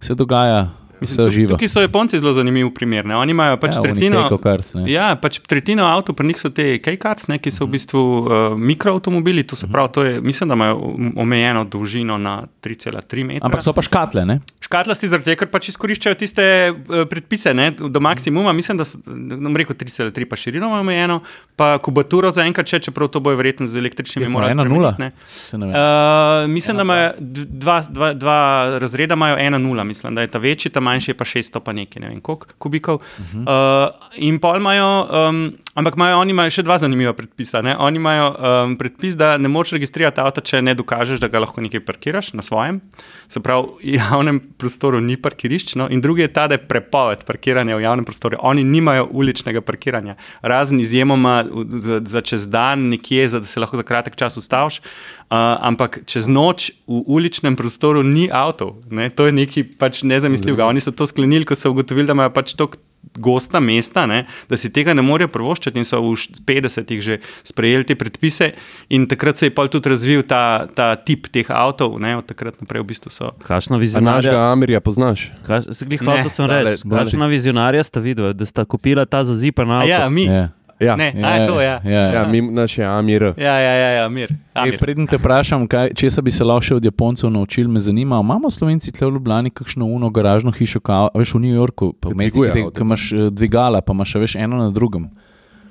se 0.00 0.14
dogaja 0.14 0.66
vse 1.00 1.16
tu- 1.16 1.30
živo. 1.30 1.48
Tukaj 1.48 1.68
so 1.68 1.80
Japonci 1.80 2.18
zelo 2.18 2.32
zanimiv 2.32 2.70
primer. 2.74 3.06
Ne? 3.06 3.16
Oni 3.16 3.30
imajo 3.30 3.56
pač 3.56 3.76
Ja, 3.76 3.82
tretjino. 3.82 4.38
Cars, 4.42 4.74
ne. 4.74 4.84
Ja, 4.90 5.16
pač 5.16 5.38
tretjina 5.40 5.86
avtomobilov, 5.94 6.16
pri 6.16 6.26
njih 6.26 6.40
so 6.40 6.50
te 6.50 6.78
K-karts, 6.78 7.26
ki 7.40 7.50
so 7.50 7.66
v 7.66 7.76
bistvu 7.76 8.00
uh, 8.00 8.28
mikroavtomobili. 8.58 9.42
To 9.46 9.56
se 9.56 9.66
pravi, 9.68 9.92
to 9.92 10.04
je, 10.04 10.20
mislim, 10.20 10.48
da 10.48 10.54
imajo 10.54 10.94
omejeno 11.16 11.64
dolžino 11.64 12.18
na 12.18 12.42
3,3 12.62 13.24
metra. 13.24 13.46
Ampak 13.46 13.62
so 13.62 13.72
pa 13.72 13.82
škatle, 13.82 14.24
ne? 14.26 14.40
Škatlasti 14.60 15.08
zaradi 15.08 15.30
tega, 15.30 15.44
ker 15.44 15.50
pač 15.52 15.68
izkoriščajo 15.72 16.14
tiste 16.18 16.44
uh, 16.72 17.04
predpise 17.10 17.54
ne, 17.54 17.70
do 17.70 18.00
maksimuma. 18.00 18.52
Mislim, 18.52 18.78
da 18.80 18.84
so, 18.88 18.98
ne 19.06 19.36
bom 19.36 19.56
rekel 19.56 19.76
3,3, 19.76 20.24
pa 20.28 20.36
širino 20.36 20.72
omejeno, 20.80 21.20
pa 21.56 21.78
kubaturo 21.82 22.32
za 22.34 22.44
enkrat 22.48 22.68
še, 22.68 22.80
čeprav 22.88 23.08
to 23.12 23.20
bojo 23.20 23.38
verjetno 23.38 23.66
z 23.66 23.78
električnimi 23.78 24.28
morali 24.28 24.52
ena 24.56 24.64
nula? 24.64 24.94
Uh, 24.98 26.50
mislim, 26.50 26.76
da 26.76 26.82
imajo 26.82 27.10
dva, 27.18 27.82
dva, 27.88 28.12
dva 28.14 28.38
razreda, 28.78 29.14
imajo 29.14 29.38
ena 29.38 29.58
nula, 29.58 29.84
mislim, 29.84 30.14
da 30.14 30.20
je 30.20 30.30
ta 30.30 30.38
večji, 30.38 30.70
ta 30.70 30.80
manjši 30.88 31.12
je 31.12 31.18
pa 31.20 31.28
600, 31.28 31.64
pa 31.64 31.76
nekaj, 31.76 32.02
ne 32.02 32.12
vem 32.12 32.20
koliko 32.24 32.58
kubikov. 32.58 33.00
Uh 33.00 33.32
-huh. 33.34 33.44
uh, 33.46 33.94
in 34.16 34.40
pol 34.40 34.56
imajo, 34.56 34.90
um, 35.28 35.42
Ampak 35.78 35.94
imajo, 35.94 36.16
oni 36.18 36.34
imajo 36.34 36.50
še 36.50 36.64
dva 36.66 36.74
zanimiva 36.82 37.12
predpisa. 37.14 37.60
Ne? 37.62 37.76
Oni 37.78 38.00
imajo 38.00 38.30
um, 38.34 38.72
predpis, 38.80 39.14
da 39.18 39.36
ne 39.38 39.50
moreš 39.52 39.76
registrirati 39.76 40.18
avta, 40.18 40.42
če 40.42 40.58
ne 40.66 40.74
dokažeš, 40.74 41.20
da 41.22 41.28
ga 41.30 41.44
lahko 41.44 41.62
nekaj 41.62 41.84
parkiraš 41.86 42.32
na 42.34 42.42
svojem. 42.42 42.80
Se 43.30 43.38
pravi, 43.44 43.76
v 43.84 43.94
javnem 43.94 44.40
prostoru 44.58 44.98
ni 45.04 45.14
parkirišč. 45.14 45.76
No? 45.78 45.86
In 45.86 46.02
drugi 46.02 46.24
je 46.26 46.32
ta, 46.34 46.48
da 46.50 46.58
je 46.58 46.64
prepoved 46.66 47.22
parkiranja 47.28 47.78
v 47.78 47.84
javnem 47.86 48.08
prostoru. 48.08 48.40
Oni 48.42 48.66
nimajo 48.66 49.06
uličnega 49.22 49.62
parkiranja, 49.62 50.16
razen 50.42 50.82
izjemoma 50.82 51.44
za, 51.70 52.00
za 52.02 52.24
čez 52.26 52.48
dan, 52.50 52.88
nekje, 52.90 53.28
za, 53.36 53.44
da 53.44 53.46
se 53.46 53.62
lahko 53.62 53.78
za 53.78 53.86
kratek 53.86 54.18
čas 54.18 54.34
ustaviš. 54.40 54.80
Uh, 55.28 55.38
ampak 55.62 56.00
čez 56.10 56.26
noč 56.26 56.72
v 56.88 57.04
uličnem 57.06 57.54
prostoru 57.54 58.02
ni 58.02 58.26
avtov. 58.32 58.80
Ne? 58.90 59.12
To 59.14 59.30
je 59.30 59.38
nekaj 59.44 59.70
pač 59.78 60.02
nezamisljivega. 60.02 60.66
Oni 60.66 60.82
so 60.82 60.90
to 60.90 61.06
sklenili, 61.06 61.46
ko 61.46 61.54
so 61.54 61.70
ugotovili, 61.70 62.08
da 62.08 62.18
imajo 62.18 62.34
pač 62.34 62.58
to 62.58 62.72
gosta 63.16 63.60
mesta, 63.60 64.06
ne, 64.06 64.24
da 64.48 64.56
si 64.56 64.70
tega 64.72 64.94
ne 64.94 65.02
morejo 65.02 65.30
prvoščiti, 65.32 65.78
in 65.78 65.86
so 65.88 66.00
v 66.02 66.14
50-ih 66.46 67.00
že 67.02 67.18
sprejeli 67.46 67.86
te 67.88 67.96
predpise. 67.98 68.52
In 68.90 69.06
takrat 69.08 69.36
se 69.36 69.46
je 69.46 69.54
pa 69.54 69.66
tudi 69.68 69.88
razvil 69.88 70.22
ta, 70.22 70.66
ta 70.74 70.94
tip 70.96 71.30
teh 71.32 71.46
avtov, 71.50 71.98
ne, 72.02 72.16
od 72.18 72.26
takrat 72.28 72.60
naprej 72.60 72.84
v 72.84 72.88
bistvu 72.92 73.12
so. 73.12 73.32
Kakšna 73.46 73.76
A 73.76 73.82
vizionarja? 73.82 74.16
našega 74.20 74.52
Amirja 74.52 74.80
poznaš? 74.80 75.30
Glej, 75.46 75.68
hotel 76.02 76.30
sem 76.30 76.46
daleč, 76.48 76.82
reči, 76.82 76.88
daleč. 76.88 77.08
kakšna 77.08 77.26
vizionarja 77.26 77.82
sta 77.84 78.00
videla, 78.00 78.32
da 78.32 78.46
sta 78.46 78.64
kupila 78.64 79.06
ta 79.06 79.24
zazipan 79.24 79.70
A 79.70 79.80
avto? 79.80 79.90
Ja, 79.90 80.08
mi. 80.08 80.28
Ja. 80.28 80.50
Ja, 80.80 80.96
Ne, 80.96 81.12
a 81.16 81.30
je 81.30 81.46
to, 81.46 81.60
ja. 81.60 81.80
ja. 81.84 82.02
ja 82.12 82.28
mi, 82.28 82.40
naš 82.42 82.78
je 82.78 82.84
Amir. 82.84 83.22
Ja, 83.36 83.58
ja, 83.58 83.72
ja, 83.74 83.88
ja 83.90 84.08
mir. 84.08 84.30
Ej, 84.30 84.38
Amir. 84.54 84.78
Preden 84.78 85.06
te 85.06 85.16
vprašam, 85.16 85.66
kaj, 85.66 85.90
če 85.94 86.10
se 86.10 86.22
bi 86.22 86.30
se 86.30 86.44
lahko 86.44 86.62
še 86.62 86.74
od 86.74 86.84
Japoncev 86.84 87.30
naučil, 87.30 87.68
me 87.68 87.80
zanima, 87.80 88.20
imamo 88.20 88.50
Slovenci 88.50 88.92
tle 88.92 89.06
v 89.06 89.12
Ljubljani 89.12 89.50
kakšno 89.50 89.86
uno 89.86 90.10
garažno 90.10 90.52
hišo, 90.52 90.80
kao, 90.80 91.10
a 91.14 91.18
veš 91.18 91.34
v 91.34 91.40
New 91.40 91.54
Yorku, 91.54 91.92
pa 91.92 92.08
avto. 92.08 92.70
ki 92.70 92.80
imaš 92.80 93.12
eh, 93.12 93.30
dvigala, 93.30 93.80
pa 93.80 93.92
imaš 93.92 94.14
a 94.14 94.18
veš 94.18 94.36
eno 94.36 94.56
na 94.56 94.70
drugem. 94.70 95.10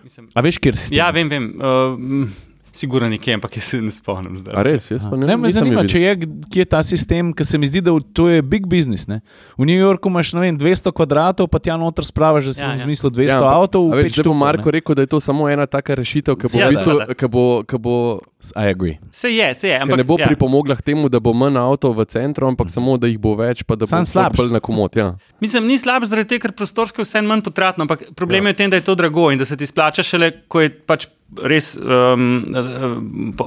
Mislim- 0.04 0.28
A 0.34 0.42
veš, 0.42 0.58
kjer 0.58 0.76
si? 0.76 0.96
Ja, 0.96 1.12
vem, 1.12 1.30
vem. 1.30 1.56
Uh, 1.56 2.28
Sigurno 2.72 3.10
nekje, 3.10 3.34
ampak 3.34 3.58
jaz 3.58 3.64
se 3.66 3.82
ne 3.82 3.92
spomnim 3.92 4.38
zdaj. 4.38 4.54
A 4.54 4.62
res, 4.62 4.92
jaz 4.92 5.06
pa 5.10 5.18
ne, 5.18 5.26
Ne, 5.26 5.38
me 5.38 5.50
zanima, 5.50 5.82
je 5.82 5.90
če 5.90 6.02
je, 6.02 6.12
kje 6.52 6.60
je 6.60 6.66
ta 6.66 6.84
sistem, 6.84 7.34
ker 7.34 7.46
se 7.46 7.58
mi 7.58 7.68
zdi, 7.68 7.82
da 7.82 7.92
to 8.14 8.28
je 8.30 8.42
big 8.42 8.68
business. 8.68 9.08
Ne? 9.08 9.22
V 9.58 9.66
New 9.66 9.76
Yorku 9.76 10.10
imaš 10.10 10.34
ne 10.34 10.42
vem, 10.42 10.58
200 10.58 10.92
kvadratov, 10.92 11.48
pa 11.48 11.60
ti 11.60 11.70
noter 11.70 12.06
spravaš, 12.06 12.46
da 12.46 12.54
si 12.54 12.62
Ja, 12.62 12.70
v 12.70 12.78
ja. 12.78 12.84
smislu 12.84 13.10
200 13.10 13.30
Ja, 13.30 13.40
avtov. 13.42 13.90
Veš, 13.92 14.14
zdaj 14.14 14.24
bo 14.24 14.34
Marko 14.34 14.70
ne. 14.70 14.72
rekel, 14.72 14.96
da 14.96 15.02
je 15.02 15.08
to 15.08 15.20
samo 15.20 15.50
ena 15.50 15.66
taka 15.66 15.96
rešitev, 15.96 16.36
ki 16.36 16.48
bo, 16.48 16.60
Ja, 16.60 16.68
v 16.68 16.76
bistvu, 16.76 16.92
da, 16.94 17.06
da. 17.06 17.14
ki 17.14 17.28
bo, 17.28 17.46
ki 17.64 17.78
bo 17.78 17.96
I 18.56 18.70
agree. 18.70 18.98
Se 19.12 19.30
je, 19.30 19.54
se 19.56 19.68
je. 19.68 19.80
Ampak, 19.80 19.98
ne 19.98 20.04
bo 20.04 20.16
ja. 20.20 20.28
pripomogla 20.28 20.76
k 20.76 20.82
temu, 20.82 21.10
da 21.10 21.20
bo 21.20 21.34
manj 21.34 21.58
avtov 21.58 21.98
v 21.98 22.06
centru, 22.06 22.46
ampak 22.48 22.70
samo 22.70 22.98
da 22.98 23.10
jih 23.10 23.18
bo 23.18 23.34
več, 23.34 23.64
pa 23.66 23.74
da 23.74 23.90
bo 23.90 24.06
slabše. 24.06 24.38
bolj 24.38 24.54
na 24.54 24.60
komod. 24.60 24.94
Ja. 24.96 25.16
Mislim, 25.42 25.66
ni 25.66 25.78
slab 25.78 26.06
zaradi 26.06 26.30
tega, 26.30 26.46
ker 26.46 26.54
prostorsko 26.54 27.02
je 27.02 27.10
vse 27.10 27.22
manj 27.26 27.42
potratno, 27.42 27.84
ampak 27.84 28.14
problem 28.14 28.46
ja. 28.46 28.50
je 28.50 28.54
v 28.54 28.58
tem, 28.58 28.70
da 28.70 28.78
je 28.78 28.86
to 28.86 28.96
drago 28.96 29.32
in 29.32 29.42
da 29.42 29.46
se 29.46 29.58
ti 29.58 29.66
splača 29.66 30.06
šele, 30.06 30.32
ko 30.48 30.62
je 30.62 30.70
pač 30.70 31.08
res 31.44 31.76
um, 31.76 32.46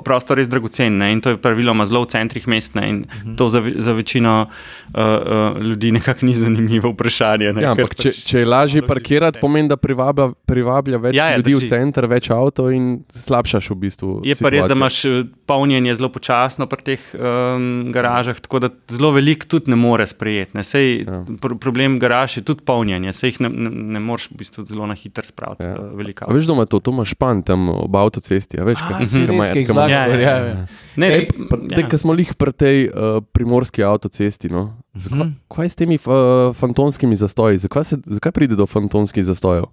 prostor 0.05 0.37
res 0.37 0.49
dragocen. 0.49 0.99
Ne? 1.01 1.13
In 1.13 1.21
to 1.25 1.31
je 1.33 1.39
praviloma 1.41 1.87
zelo 1.89 2.05
v 2.05 2.11
centrih 2.13 2.45
mest. 2.49 2.75
Ne? 2.75 2.89
In 2.89 2.97
uh 3.01 3.05
-huh. 3.25 3.37
to 3.37 3.49
za, 3.49 3.63
za 3.77 3.93
večino 3.93 4.47
uh, 4.47 5.01
uh, 5.01 5.63
ljudi 5.63 5.93
nekako 5.93 6.27
ni 6.27 6.35
zanimivo 6.35 6.91
vprašanje. 6.91 7.53
Ne? 7.53 7.63
Ja, 7.63 7.71
ampak 7.73 7.95
če, 7.95 8.09
pač 8.11 8.25
če 8.25 8.39
je 8.39 8.47
lažje 8.47 8.83
parkirati, 8.87 9.39
pomeni, 9.41 9.69
da 9.69 9.77
privablja, 9.77 10.33
privablja 10.47 10.99
več 10.99 11.17
Ja, 11.17 11.27
ja, 11.31 11.37
ljudi 11.37 11.55
drži. 11.55 11.67
v 11.67 11.69
center, 11.69 12.07
več 12.07 12.31
avtov 12.31 12.73
in 12.73 13.05
slabšaš 13.09 13.71
v 13.71 13.75
bistvu. 13.75 14.21
Je 14.25 14.35
pa 14.35 14.49
res, 14.49 14.65
da 14.67 14.75
situacijo. 14.75 15.11
imaš 15.21 15.29
polnjenje 15.47 15.95
zelo 15.95 16.09
počasno 16.09 16.67
pri 16.67 16.83
teh 16.83 17.01
um, 17.15 17.93
garažah, 17.93 18.41
tako 18.41 18.59
da 18.59 18.69
zelo 18.89 19.11
veliko 19.13 19.47
tudi 19.47 19.71
ne 19.71 19.77
more 19.77 20.07
sprejeti. 20.07 20.57
Ne. 20.57 20.65
Sej, 20.65 20.91
Ja. 21.01 21.25
pr 21.41 21.55
problem 21.61 21.99
garaž 21.99 22.37
je 22.37 22.43
tudi 22.43 22.61
polnjenje, 22.65 23.13
se 23.13 23.29
jih 23.29 23.41
ne, 23.41 23.49
ne, 23.49 23.71
ne 23.71 24.01
moreš 24.01 24.29
v 24.31 24.37
bistvu 24.37 24.65
zelo 24.67 24.87
na 24.87 24.95
hitro 24.95 25.25
spraviti. 25.25 25.65
Ja. 25.65 26.27
Veš, 26.29 26.47
da 26.47 26.53
ima 26.53 26.65
to, 26.67 26.81
to 26.81 26.91
ima 26.91 27.05
špan 27.05 27.43
tam 27.43 27.70
ob 27.73 27.95
avtocesti. 27.95 28.57
a 28.57 28.65
Veš, 28.65 28.79
kaj- 28.79 28.99
ki 28.99 29.19
jih 29.19 29.27
kaj 29.27 29.37
ima- 29.67 29.67
zlagajo, 29.67 29.91
Ja, 29.91 30.07
ja, 30.07 30.37
ja, 30.37 30.37
ja. 30.37 30.47
ja. 30.49 30.67
Ne, 30.97 31.09
pr- 31.47 31.65
Zdaj, 31.67 31.85
ko 31.87 31.99
smo 31.99 32.13
lih 32.13 32.35
pri 32.35 32.53
tej 32.53 32.77
uh, 32.87 32.93
primorski 33.25 33.83
avtocesti, 33.83 34.49
no? 34.49 34.63
Zakaj, 34.95 35.19
Mhm. 35.19 35.29
kaj 35.49 35.65
je 35.65 35.69
s 35.69 35.77
temi 35.77 35.97
uh, 35.97 36.13
fantomskimi 36.53 37.15
zastoji? 37.15 37.59
Zakaj, 37.59 37.85
se, 37.85 37.97
zakaj 38.05 38.33
pride 38.33 38.55
do 38.55 38.67
fantomskih 38.67 39.23
zastojev? 39.23 39.65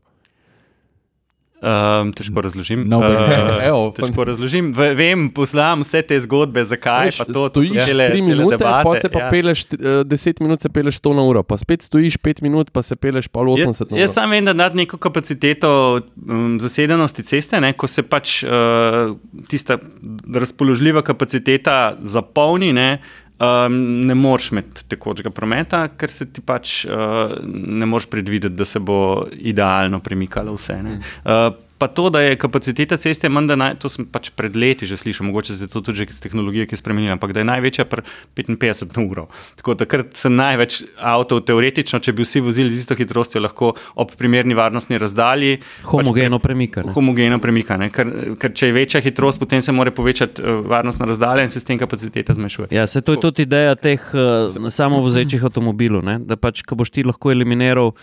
Um, 1.57 2.11
težko 2.13 2.41
razložim. 2.41 2.83
Nobody 2.85 3.17
knows. 3.17 3.61
Evo, 3.69 3.89
težko 3.97 4.23
razložim. 4.29 4.67
V, 4.77 4.91
vem, 4.93 5.23
poznam 5.33 5.81
vse 5.81 6.03
te 6.05 6.19
zgodbe, 6.21 6.61
zakaj 6.69 7.09
Veš, 7.09 7.17
pa 7.17 7.25
to, 7.25 7.33
to 7.33 7.63
stojiš 7.63 7.87
cele, 7.89 8.05
tri 8.13 8.21
minute, 8.21 8.59
debate. 8.59 8.83
pa 8.85 8.93
se 9.01 9.09
pa 9.09 9.23
ja. 9.23 9.29
peleš, 9.33 9.63
uh, 9.73 9.87
deset 10.05 10.41
minut 10.45 10.61
se 10.61 10.69
peleš 10.69 11.01
100 11.01 11.15
na 11.17 11.25
uro, 11.25 11.41
pa 11.41 11.57
spet 11.57 11.81
stojiš 11.81 12.19
pet 12.21 12.43
minut, 12.45 12.69
pa 12.69 12.85
se 12.85 12.93
peleš 12.95 13.31
pa 13.33 13.41
80 13.41 13.57
Jaz, 13.65 13.79
na 13.81 13.87
uro. 13.89 14.01
jaz 14.03 14.13
sam 14.13 14.37
vem, 14.37 14.45
da 14.45 14.53
nad 14.53 14.77
neko 14.77 15.01
kapaciteto 15.01 15.71
um, 15.97 16.59
zasedenosti 16.61 17.25
ceste, 17.25 17.57
ne, 17.61 17.73
ko 17.73 17.89
se 17.89 18.05
pač 18.05 18.43
uh, 18.45 19.17
tista 19.49 19.79
razpoložljiva 20.29 21.01
kapaciteta 21.09 21.97
zapolni, 22.05 22.69
ne, 22.69 22.99
um, 23.39 23.77
ne 24.07 24.15
moreš 24.15 24.51
imeti 24.51 24.87
tekočega 24.89 25.29
prometa, 25.29 25.87
ker 25.97 26.11
se 26.11 26.29
ti 26.31 26.41
pač 26.41 26.83
uh, 26.85 27.37
ne 27.43 27.85
moreš 27.85 28.09
predvideti, 28.09 28.55
da 28.55 28.65
se 28.65 28.79
bo 28.79 29.27
idealno 29.31 29.99
premikalo 29.99 30.55
vse. 30.57 30.81
Ne. 30.83 30.99
Uh, 31.25 31.66
Pa 31.77 31.87
to, 31.87 32.09
da 32.09 32.21
je 32.21 32.35
kapaciteta 32.35 32.97
ceste 32.97 33.29
manj, 33.29 33.53
naj, 33.53 33.75
to 33.81 33.89
sem 33.89 34.05
pač 34.09 34.31
pred 34.33 34.55
leti 34.57 34.87
že 34.89 34.97
slišal, 34.97 35.27
mogoče 35.29 35.53
se 35.53 35.67
je 35.67 35.69
to 35.69 35.81
tudi 35.85 36.01
že 36.01 36.07
iz 36.09 36.21
tehnologije, 36.21 36.65
ki 36.65 36.73
je 36.73 36.81
spremenila, 36.81 37.13
ampak 37.13 37.33
da 37.37 37.43
je 37.43 37.49
največja 37.49 37.85
pri 37.85 38.01
55 38.35 38.97
na 38.97 39.03
uro. 39.05 39.27
Tako 39.55 39.73
da 39.75 39.85
takrat 39.85 40.15
se 40.17 40.29
največ 40.29 40.81
avtov, 40.97 41.43
teoretično, 41.45 41.99
če 42.01 42.13
bi 42.17 42.25
vsi 42.25 42.41
vozili 42.41 42.73
z 42.73 42.81
isto 42.81 42.97
hitrostjo, 42.97 43.41
lahko 43.45 43.75
ob 43.95 44.15
primerni 44.17 44.57
varnostni 44.57 44.97
razdalji 44.97 45.59
Homogeno 45.85 46.39
premikanje. 46.39 46.91
homogeno 46.93 47.39
premika. 47.39 47.77
ne. 47.77 47.89
Ker, 47.93 48.09
ker 48.41 48.53
če 48.53 48.71
je 48.71 48.73
večja 48.73 49.01
hitrost, 49.01 49.39
potem 49.39 49.61
se 49.61 49.71
mora 49.71 49.91
povečati 49.91 50.41
uh, 50.41 50.65
varnostna 50.65 51.05
razdalja 51.05 51.43
in 51.43 51.53
se 51.53 51.59
s 51.59 51.67
tem 51.67 51.77
kapaciteta 51.77 52.33
zmanjšuje. 52.33 52.67
Ja, 52.71 52.87
se 52.87 53.01
to 53.01 53.13
je 53.13 53.21
tudi 53.21 53.45
ideja 53.45 53.75
teh 53.75 54.01
uh, 54.13 54.69
samovozečih 54.69 55.43
avtomobilov, 55.45 56.01
ne? 56.05 56.17
da 56.19 56.37
pač, 56.37 56.65
ko 56.65 56.75
boš 56.75 56.89
ti 56.89 57.05
lahko 57.05 57.31
eliminiral. 57.31 57.93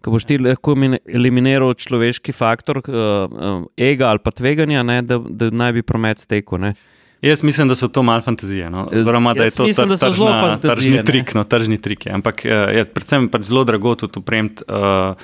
Ko 0.00 0.12
boš 0.14 0.26
ti 0.28 0.38
lahko 0.38 0.74
eliminiral 1.06 1.74
človeški 1.74 2.32
faktor, 2.36 2.82
uh, 2.84 2.92
uh, 3.26 3.64
ega 3.76 4.10
ali 4.12 4.22
pa 4.22 4.30
tveganja, 4.30 4.82
ne, 4.86 5.00
da, 5.02 5.18
da 5.18 5.50
naj 5.50 5.72
bi 5.78 5.82
promet 5.82 6.22
stekel. 6.22 6.60
Ne. 6.62 6.74
Jaz 7.24 7.42
mislim, 7.42 7.68
da 7.68 7.74
so 7.76 7.88
to 7.88 8.02
malo 8.02 8.22
fantazije. 8.22 8.70
No? 8.70 8.88
Oziroma, 8.92 9.34
da 9.34 9.44
je 9.44 9.50
to 9.50 9.66
mislim, 9.66 9.88
tr- 9.88 9.90
da 9.90 10.06
tržna- 10.10 10.40
fantazije, 10.40 10.74
tržni 10.76 10.96
ne. 10.96 11.04
trik. 11.04 11.34
No, 11.34 11.44
tržni 11.44 11.80
trik 11.80 12.06
je. 12.06 12.12
Ampak 12.12 12.42
uh, 12.44 12.50
je 12.76 12.84
predvsem 12.84 13.28
pač 13.28 13.48
zelo 13.48 13.64
drago 13.64 13.94
tudi 13.94 14.20
opremiti 14.20 14.64
uh, 14.68 15.16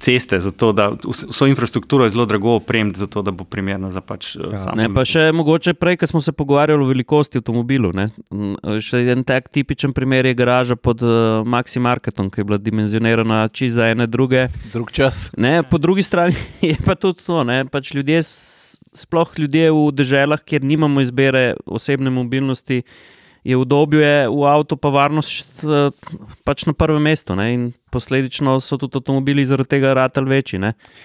ceste, 0.00 0.40
zato 0.40 0.72
da 0.72 0.90
vs- 0.90 1.26
vso 1.30 1.46
infrastrukturo 1.46 2.04
je 2.04 2.10
zelo 2.10 2.26
drago 2.26 2.54
opremiti, 2.54 2.98
zato 2.98 3.22
da 3.22 3.30
bo 3.30 3.44
primerna 3.44 3.90
za 3.90 4.00
pač 4.00 4.36
uh, 4.36 4.50
ja, 4.52 4.58
samo. 4.58 4.76
Ne, 4.76 4.88
pa 4.94 5.04
še 5.06 5.30
mogoče 5.32 5.76
prej, 5.78 6.00
ko 6.00 6.08
smo 6.10 6.20
se 6.20 6.34
pogovarjali 6.34 6.82
o 6.82 6.88
velikosti 6.90 7.38
avtomobilov. 7.38 7.94
Ne? 7.96 8.08
M, 8.34 8.56
Še 8.82 9.04
en 9.14 9.22
tak 9.26 9.48
tipičen 9.54 9.94
primer 9.96 10.26
je 10.26 10.34
garaža 10.38 10.76
pod 10.76 11.04
uh, 11.06 11.46
Maxi 11.46 11.82
Marketom, 11.82 12.30
ki 12.30 12.42
je 12.42 12.48
bila 12.50 12.58
dimenzionirana 12.58 13.46
čisto 13.48 13.76
za 13.80 13.90
ene 13.94 14.06
druge. 14.10 14.46
Drug 14.72 14.90
čas. 14.94 15.28
Ne, 15.36 15.60
po 15.62 15.78
drugi 15.78 16.02
strani 16.02 16.34
je 16.70 16.76
pa 16.84 16.98
tudi 16.98 17.22
to, 17.22 17.44
ne, 17.46 17.62
pač 17.70 17.94
ljudje, 17.94 18.24
sploh 18.96 19.38
ljudje 19.38 19.70
v 19.70 19.90
državah, 19.92 20.42
kjer 20.42 20.64
nimamo 20.64 21.04
izbire 21.04 21.54
osebne 21.66 22.10
mobilnosti, 22.10 22.82
je 23.46 23.56
v 23.56 23.62
obdobju 23.62 24.00
je 24.00 24.28
v 24.28 24.42
avtu 24.50 24.76
pa 24.76 24.90
varnost 24.90 25.62
eh, 25.62 25.90
pač 26.42 26.66
na 26.66 26.74
prvem 26.74 27.02
mestu. 27.02 27.36
Ne, 27.38 27.52
in 27.54 27.62
posledično 27.90 28.58
so 28.60 28.76
tudi 28.76 28.98
avtomobili 28.98 29.46
zaradi 29.46 29.68
tega 29.68 29.94
ratali 29.94 30.28
večji. 30.28 30.58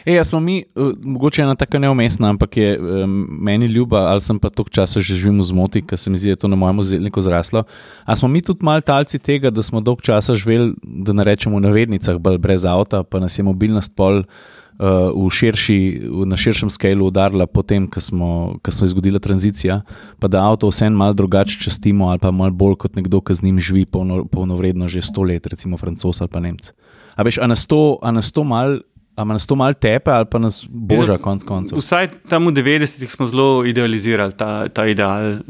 E, 0.06 0.14
jaz 0.14 0.32
smo 0.34 0.40
mi, 0.40 0.64
uh, 0.76 0.92
mogoče 1.02 1.42
ena 1.46 1.56
taka 1.56 1.80
neumestna, 1.80 2.30
ampak 2.34 2.58
je 2.58 2.80
um, 2.80 3.28
meni 3.46 3.66
ljuba, 3.66 4.10
ali 4.12 4.22
sem 4.22 4.40
pa 4.40 4.50
toliko 4.50 4.74
časa 4.74 5.00
že 5.00 5.16
živim 5.16 5.40
v 5.40 5.44
zmoti, 5.44 5.82
ker 5.86 6.00
se 6.00 6.10
mi 6.10 6.18
zdi, 6.18 6.34
da 6.34 6.36
je 6.36 6.42
to 6.44 6.48
na 6.48 6.56
mojem 6.60 6.84
zelniku 6.84 7.22
zraslo. 7.22 7.64
A 8.06 8.16
smo 8.16 8.28
mi 8.28 8.42
tudi 8.42 8.66
mal 8.66 8.82
talci 8.82 9.20
tega, 9.20 9.50
da 9.50 9.64
smo 9.64 9.80
dolgo 9.80 10.02
časa 10.02 10.36
živeli, 10.36 10.74
da 10.84 11.14
ne 11.14 11.24
rečemo 11.24 11.62
v 11.62 11.68
navednicah, 11.70 12.18
bolj 12.18 12.42
brez 12.42 12.66
avta, 12.66 13.04
pa 13.04 13.20
nas 13.20 13.40
je 13.40 13.46
mobilnost 13.46 13.96
pol. 13.96 14.24
Uh, 14.82 15.14
v 15.14 15.30
širši, 15.30 15.78
na 16.26 16.34
širšem 16.34 16.72
skalu 16.74 17.12
udarila, 17.12 17.45
potem, 17.45 17.86
ko 17.86 18.02
ko 18.66 18.72
smo 18.74 18.86
izgubili 18.88 19.20
tranzicija, 19.22 19.84
pa 20.18 20.26
da 20.26 20.41
avto 20.41 20.72
vseeno 20.74 20.98
malo 20.98 21.14
drugače 21.14 21.60
častimo, 21.62 22.10
ali 22.10 22.18
pa 22.18 22.32
malo 22.32 22.49
bolj 22.49 22.80
kot 22.82 22.95
nekdo, 22.98 23.22
ki 23.22 23.36
z 23.38 23.45
njim 23.45 23.60
živi 23.62 23.86
polno, 23.86 24.26
polnovredno 24.26 24.90
že 24.90 25.06
sto 25.06 25.22
let, 25.22 25.45
recimo 25.45 25.78
francos 25.78 26.22
ali 26.22 26.34
pa 26.34 26.41
nemc. 26.41 26.74
A 27.14 27.22
veš, 27.22 27.38
a 27.38 27.48
nas 27.48 27.68
to, 27.70 28.02
a 28.02 28.10
nas 28.10 28.32
to 28.34 28.41
mal, 28.44 28.82
a 29.16 29.24
nas 29.24 29.46
to 29.46 29.56
mal 29.56 29.74
tepe, 29.74 30.12
ali 30.12 30.26
pa 30.26 30.40
nas 30.40 30.64
boža, 30.70 31.18
konc 31.18 31.44
koncev. 31.44 31.78
Vsaj 31.78 32.08
tam 32.30 32.48
v 32.48 32.54
90-ih 32.54 33.12
smo 33.12 33.26
zelo 33.26 33.66
idealizirali 33.66 34.34
ta, 34.34 34.68
ta 34.68 34.86
ideal 34.88 35.42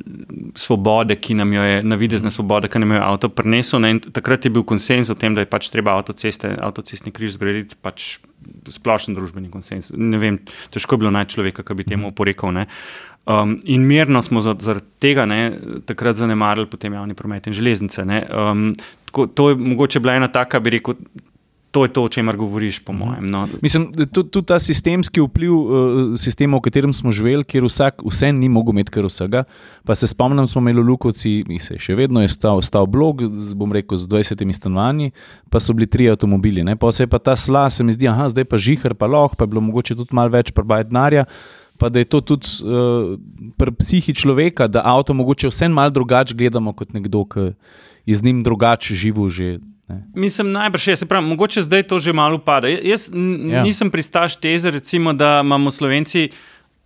svobode, 0.55 1.15
ki 1.15 1.33
nam 1.33 1.53
jo 1.53 1.61
je, 1.63 1.83
navidezna 1.83 2.31
svoboda, 2.31 2.67
ki 2.67 2.79
nam 2.79 2.91
jo 2.91 2.97
je 2.97 3.05
avto 3.05 3.29
prinesel. 3.29 3.79
ne, 3.79 3.91
in 3.91 3.99
Takrat 3.99 4.45
je 4.45 4.51
bil 4.51 4.63
konsens 4.63 5.09
o 5.09 5.15
tem, 5.15 5.35
da 5.35 5.41
je 5.41 5.45
pač 5.45 5.69
treba 5.69 5.93
avtoceste, 5.95 6.57
avtocestni 6.59 7.11
križ 7.11 7.37
zgraditi. 7.37 7.75
Pač 7.81 8.19
Splošen 8.67 9.13
družbeni 9.13 9.51
konsens. 9.53 9.91
Ne 9.93 10.17
vem, 10.17 10.39
težko 10.73 10.97
je 10.97 10.99
bilo 10.99 11.11
najti 11.11 11.37
človeka, 11.37 11.61
ki 11.63 11.73
bi 11.73 11.83
temu 11.83 12.09
oporekal. 12.09 12.51
ne. 12.51 12.65
Um, 13.29 13.59
in 13.63 13.85
mirno 13.85 14.21
smo 14.21 14.41
za- 14.41 14.57
zaradi 14.59 14.85
tega 14.99 15.25
ne, 15.25 15.53
takrat 15.85 16.15
zanemarili 16.17 16.65
potem 16.65 16.93
javni 16.93 17.13
promet 17.13 17.47
in 17.47 17.53
železnice. 17.53 18.05
ne. 18.05 18.25
Um, 18.25 18.73
tako, 19.05 19.27
to 19.27 19.49
je 19.49 19.55
mogoče 19.55 19.99
bila 19.99 20.13
ena 20.15 20.27
taka, 20.27 20.59
bi 20.59 20.69
rekel, 20.69 20.95
to 21.71 21.85
je 21.87 21.93
to, 21.93 22.03
o 22.03 22.09
čemer 22.09 22.35
govoriš, 22.35 22.79
po 22.83 22.93
mojem. 22.93 23.25
No. 23.31 23.47
Mislim, 23.61 23.91
da 23.95 24.05
tudi 24.05 24.29
tud 24.29 24.45
ta 24.45 24.59
sistemski 24.59 25.21
vpliv 25.23 25.53
uh, 25.55 25.69
sistema, 26.19 26.57
v 26.57 26.67
katerem 26.67 26.93
smo 26.93 27.11
živeli, 27.15 27.47
kjer 27.47 27.63
vsak 27.63 28.03
vse 28.03 28.33
ni 28.35 28.49
mogel 28.51 28.75
imeti 28.75 28.91
kar 28.91 29.07
vsega. 29.07 29.43
Pa 29.87 29.95
se 29.95 30.07
spomnim, 30.07 30.47
smo 30.47 30.61
imeli 30.61 30.83
v 30.83 30.89
Lukovci, 30.89 31.33
se 31.63 31.79
še 31.79 31.95
vedno 31.95 32.21
je 32.21 32.29
stal, 32.29 32.59
stal 32.61 32.89
blog, 32.91 33.23
z, 33.23 33.55
bom 33.55 33.71
rekel, 33.71 33.97
z 33.97 34.11
20 34.11 34.51
stanovanji, 34.53 35.15
pa 35.49 35.63
so 35.63 35.73
bili 35.73 35.87
tri 35.87 36.09
avtomobili. 36.11 36.63
Ne? 36.67 36.75
Pa 36.75 36.91
se 36.91 37.07
je 37.07 37.11
pa 37.11 37.19
ta 37.23 37.35
sla, 37.39 37.69
se 37.69 37.87
mi 37.87 37.95
zdi, 37.95 38.11
aha, 38.11 38.27
zdaj 38.35 38.49
pa 38.51 38.59
žihar, 38.59 38.93
pa 38.93 39.07
loh, 39.07 39.31
pa 39.31 39.47
je 39.47 39.55
bilo 39.55 39.63
mogoče 39.63 39.95
tudi 39.95 40.15
malo 40.15 40.35
več 40.35 40.51
prbajati 40.51 40.91
denarja. 40.91 41.25
Pa 41.79 41.89
da 41.89 42.03
je 42.03 42.05
to 42.05 42.19
tudi 42.21 42.51
uh, 42.67 43.15
pri 43.57 43.71
psihi 43.79 44.13
človeka, 44.13 44.67
da 44.67 44.83
avto 44.85 45.15
mogoče 45.17 45.49
vse 45.49 45.71
malo 45.71 45.89
drugače 45.89 46.35
gledamo 46.35 46.75
kot 46.75 46.91
nekdo, 46.93 47.23
ki 47.25 47.53
je 48.05 48.15
z 48.15 48.27
njim 48.27 48.43
drugače 48.43 48.95
živel 48.95 49.29
že 49.31 49.59
Ne. 49.91 50.03
Mislim, 50.15 50.51
najbrž 50.51 50.87
je, 50.87 50.95
se 50.97 51.05
pravi, 51.05 51.25
mogoče 51.25 51.61
zdaj 51.61 51.83
to 51.83 51.99
že 51.99 52.13
malo 52.13 52.35
upada. 52.35 52.67
Jaz 52.67 53.09
ja. 53.49 53.63
nisem 53.63 53.91
pristaš 53.91 54.35
teze, 54.35 54.71
recimo, 54.71 55.13
da 55.13 55.41
imamo 55.43 55.71
Slovenci 55.71 56.29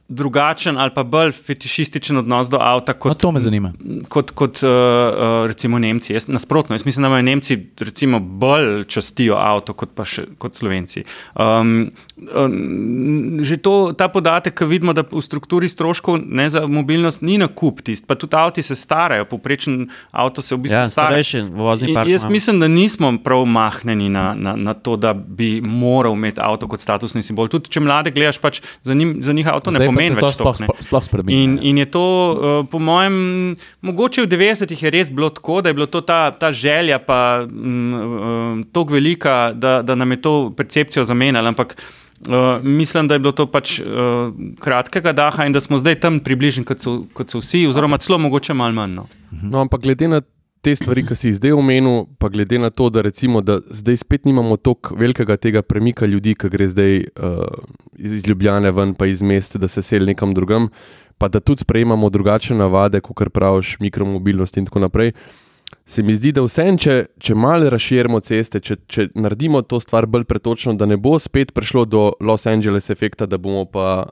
drugačen 0.07 0.77
ali 0.77 0.91
pa 0.93 1.03
bolj 1.03 1.31
fetišističen 1.31 2.17
odnos 2.17 2.49
do 2.49 2.57
avta 2.61 2.93
kot, 2.93 3.09
no, 3.09 3.15
to 3.15 3.31
me 3.31 3.39
zanima. 3.39 3.71
kot, 4.09 4.31
kot 4.31 4.61
uh, 4.63 4.69
uh, 4.69 5.47
recimo 5.49 5.79
Nemci. 5.79 6.13
Jaz, 6.13 6.27
nasprotno, 6.27 6.75
jaz 6.75 6.85
mislim, 6.85 7.01
da 7.01 7.07
imajo 7.07 7.21
Nemci 7.21 7.57
recimo, 7.79 8.19
bolj 8.19 8.83
častijo 8.87 9.35
avto 9.41 9.73
kot 9.73 9.89
še 10.05 10.27
kot 10.37 10.55
Slovenci. 10.55 11.03
Um, 11.33 11.89
um, 12.35 13.39
že 13.41 13.57
to, 13.57 13.95
ta 13.97 14.07
podatek, 14.07 14.53
ki 14.53 14.67
vidimo, 14.69 14.93
da 14.93 15.01
v 15.09 15.23
strukturi 15.25 15.69
stroškov 15.69 16.21
ne, 16.21 16.45
za 16.53 16.67
mobilnost 16.69 17.25
ni 17.25 17.39
na 17.41 17.47
kup 17.49 17.81
tist, 17.81 18.05
pa 18.07 18.13
tudi 18.15 18.37
avti 18.37 18.61
se 18.61 18.77
starajo, 18.77 19.25
poprečen 19.25 19.87
avto 20.11 20.45
se 20.45 20.53
v 20.55 20.67
bistvu 20.67 20.83
ja, 20.83 20.85
stara. 20.85 21.23
Jaz 22.05 22.27
mislim, 22.29 22.61
da 22.61 22.69
nismo 22.69 23.09
prav 23.25 23.41
mahneni 23.49 24.09
na, 24.13 24.35
na, 24.37 24.53
na 24.55 24.77
to, 24.77 24.99
da 25.01 25.15
bi 25.17 25.57
moral 25.65 26.13
imeti 26.13 26.43
avto 26.45 26.69
kot 26.69 26.85
statusni 26.85 27.25
simbol. 27.25 27.49
Tudi 27.49 27.73
če 27.73 27.81
mlade 27.81 28.13
gledaš, 28.13 28.37
pač 28.43 28.61
za, 28.85 28.93
njim, 28.93 29.17
za 29.25 29.33
njih 29.33 29.49
avto 29.49 29.73
Zdaj 29.73 29.81
ne 29.81 29.85
pomeni 29.87 29.94
pomeni 29.95 30.19
več. 30.19 30.37
Sploh, 30.37 30.79
sploh 30.85 31.05
spremenja. 31.05 31.41
In, 31.41 31.57
in 31.63 31.81
je 31.81 31.87
to, 31.91 32.05
uh, 32.05 32.57
po 32.69 32.81
mojem, 32.83 33.55
mogoče 33.85 34.25
v 34.25 34.31
90-ih 34.35 34.85
je 34.87 34.93
res 34.93 35.11
bilo 35.15 35.31
tako, 35.33 35.61
da 35.65 35.71
je 35.71 35.79
bila 35.79 35.87
ta, 35.89 36.19
ta 36.35 36.51
želja 36.51 36.99
pa 37.01 37.45
um, 37.47 38.65
tako 38.75 38.99
velika, 38.99 39.53
da, 39.55 39.79
da 39.85 39.95
nam 39.95 40.11
je 40.11 40.21
to 40.21 40.35
percepcijo 40.57 41.05
zamenjala. 41.07 41.55
Ampak 41.55 41.75
uh, 42.27 42.63
mislim, 42.63 43.07
da 43.07 43.15
je 43.15 43.23
bilo 43.25 43.31
to 43.31 43.47
pač 43.51 43.79
uh, 43.79 44.31
kratkega 44.59 45.15
daha 45.15 45.45
in 45.45 45.55
da 45.55 45.63
smo 45.63 45.77
zdaj 45.77 45.99
tam 46.03 46.19
približni, 46.19 46.65
kot, 46.67 46.83
kot 47.13 47.31
so 47.31 47.41
vsi, 47.43 47.65
oziroma 47.69 47.97
celo 47.97 48.19
mogoče 48.21 48.53
malo 48.53 48.75
manj. 48.75 48.99
No. 48.99 49.07
no, 49.41 49.65
ampak 49.65 49.81
glede 49.87 50.07
na 50.11 50.21
te 50.65 50.73
stvari, 50.75 51.03
ki 51.05 51.15
si 51.15 51.29
jih 51.29 51.37
zdaj 51.37 51.53
omenil, 51.53 52.05
pa 52.17 52.29
glede 52.33 52.57
na 52.59 52.71
to, 52.73 52.89
da, 52.89 53.03
recimo, 53.05 53.41
da 53.45 53.59
zdaj 53.69 53.99
spet 54.01 54.25
nimamo 54.25 54.57
tako 54.57 54.95
velikega 54.97 55.37
tega 55.37 55.61
premika 55.61 56.09
ljudi, 56.09 56.33
ki 56.33 56.49
gre 56.49 56.67
zdaj 56.71 56.95
uh, 57.05 57.43
iz 57.97 58.25
Ljubljane 58.25 58.71
ven, 58.73 58.95
pa 58.97 59.05
iz 59.05 59.21
mesta, 59.21 59.61
da 59.61 59.69
se 59.69 59.83
seli 59.85 60.09
nekam 60.09 60.33
drugam, 60.33 60.71
pa 61.21 61.29
da 61.29 61.39
tudi 61.39 61.61
sprejemamo 61.61 62.09
drugačne 62.09 62.57
navade, 62.57 63.01
kot 63.01 63.29
praviš, 63.33 63.77
mikromobilnost 63.79 64.57
in 64.57 64.65
tako 64.65 64.81
naprej. 64.87 65.13
Se 65.85 66.03
mi 66.03 66.15
zdi, 66.17 66.31
da 66.33 66.41
vse 66.41 66.65
en, 66.65 66.81
če, 66.81 66.97
če 67.21 67.37
malo 67.37 67.69
razširimo 67.69 68.19
ceste, 68.25 68.59
če, 68.59 68.81
če 68.89 69.09
naredimo 69.13 69.61
to 69.61 69.79
stvar 69.79 70.09
bolj 70.09 70.25
pretočno, 70.25 70.73
da 70.73 70.89
ne 70.89 70.97
bo 70.97 71.19
spet 71.21 71.53
prišlo 71.53 71.85
do 71.85 72.05
Los 72.19 72.49
Angeles 72.49 72.89
efekta, 72.89 73.29
da 73.29 73.37
bomo 73.37 73.67
pa 73.69 74.07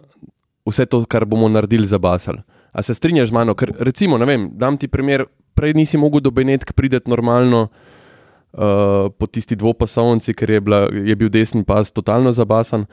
vse 0.69 0.85
to, 0.85 1.01
kar 1.09 1.25
bomo 1.25 1.49
naredili, 1.49 1.89
zabasali. 1.89 2.45
A 2.73 2.81
se 2.81 2.93
strinjaš 2.93 3.29
z 3.29 3.33
mano? 3.33 3.53
Ker, 3.57 3.73
recimo, 3.79 4.17
ne 4.17 4.25
vem, 4.25 4.51
dam 4.57 4.77
ti 4.77 4.87
primer, 4.89 5.25
prej 5.55 5.73
nisi 5.77 5.97
mogel 5.97 6.21
do 6.21 6.31
Benetka 6.31 6.73
priti 6.73 6.99
normalno 7.05 7.67
uh, 7.67 9.09
po 9.17 9.27
tisti 9.27 9.55
dvopasovnici, 9.55 10.33
ker 10.33 10.49
je, 10.49 10.61
bila, 10.61 10.87
je 10.91 11.15
bil 11.15 11.29
desni 11.29 11.63
pas 11.63 11.91
totalno 11.91 12.31
zabasan. 12.31 12.85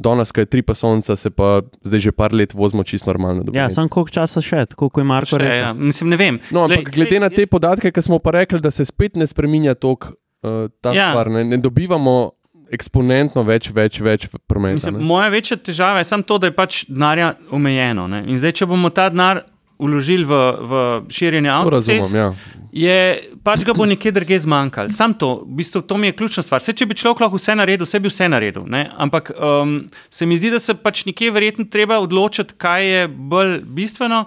Danes, 0.00 0.32
kaj 0.32 0.42
je 0.42 0.48
tri 0.48 0.62
pasovnice, 0.64 1.12
se 1.16 1.30
pa 1.30 1.60
zdaj 1.84 2.00
že 2.00 2.12
par 2.16 2.32
let 2.32 2.54
vozimo 2.56 2.80
čisto 2.84 3.12
normalno. 3.12 3.44
Ja, 3.52 3.68
samo 3.68 3.88
koliko 3.92 4.14
časa 4.14 4.40
še, 4.40 4.64
koliko 4.72 5.02
je 5.02 5.04
Marko 5.04 5.38
rekel? 5.38 5.58
Ja, 5.60 5.72
mislim, 5.76 6.08
ne 6.10 6.16
vem. 6.16 6.38
No, 6.48 6.64
ampak 6.64 6.88
Lej, 6.88 6.94
glede 6.94 7.20
na 7.20 7.28
te 7.28 7.44
jaz... 7.44 7.52
podatke, 7.52 7.92
ki 7.92 8.02
smo 8.02 8.16
pa 8.18 8.32
rekli, 8.38 8.62
da 8.64 8.72
se 8.72 8.86
spet 8.88 9.20
ne 9.20 9.28
spremenja 9.28 9.76
tok, 9.76 10.08
uh, 10.40 10.72
ta 10.80 10.94
ja. 10.96 11.10
stvar, 11.12 11.28
ne, 11.30 11.44
ne 11.44 11.60
dobivamo. 11.60 12.32
Eksponentno 12.70 13.42
več, 13.42 13.66
več, 13.74 13.96
več 13.98 14.28
prometa. 14.46 14.92
Moja 14.94 15.26
večja 15.34 15.56
težava 15.58 15.98
je 15.98 16.06
samo 16.06 16.22
to, 16.22 16.36
da 16.38 16.46
je 16.46 16.54
pač 16.54 16.84
denarja 16.86 17.32
omejeno. 17.50 18.04
Ne? 18.06 18.20
In 18.30 18.38
zdaj, 18.38 18.60
če 18.60 18.68
bomo 18.70 18.92
ta 18.94 19.08
denar 19.10 19.40
vložili 19.80 20.24
v, 20.24 20.40
v 20.60 20.80
širjenje 21.08 21.50
avtomobila, 21.50 22.08
ja. 22.12 22.28
je 22.72 22.98
pač 23.44 23.64
ga 23.64 23.74
bo 23.76 23.86
nekje 23.88 24.12
drugje 24.12 24.40
zmanjkalo. 24.44 24.92
Sam 24.94 25.14
to, 25.14 25.42
v 25.46 25.60
bistvu, 25.60 25.82
to 25.82 25.96
mi 25.96 26.10
je 26.10 26.16
ključna 26.20 26.44
stvar. 26.44 26.62
Vse, 26.62 26.74
če 26.76 26.86
bi 26.86 26.98
človek 26.98 27.24
lahko 27.24 27.40
vse 27.40 27.56
naredil, 27.56 27.88
vse 27.88 28.00
bi 28.00 28.12
vse 28.12 28.28
naredil. 28.28 28.66
Ne? 28.68 28.84
Ampak 29.00 29.32
um, 29.34 29.80
se 30.10 30.28
mi 30.28 30.38
zdi, 30.38 30.52
da 30.52 30.60
se 30.62 30.76
pač 30.76 31.04
nekje 31.08 31.32
verjetno 31.34 31.66
treba 31.70 31.98
odločiti, 32.04 32.54
kaj 32.60 32.86
je 32.86 33.08
bolj 33.08 33.58
bistveno, 33.64 34.26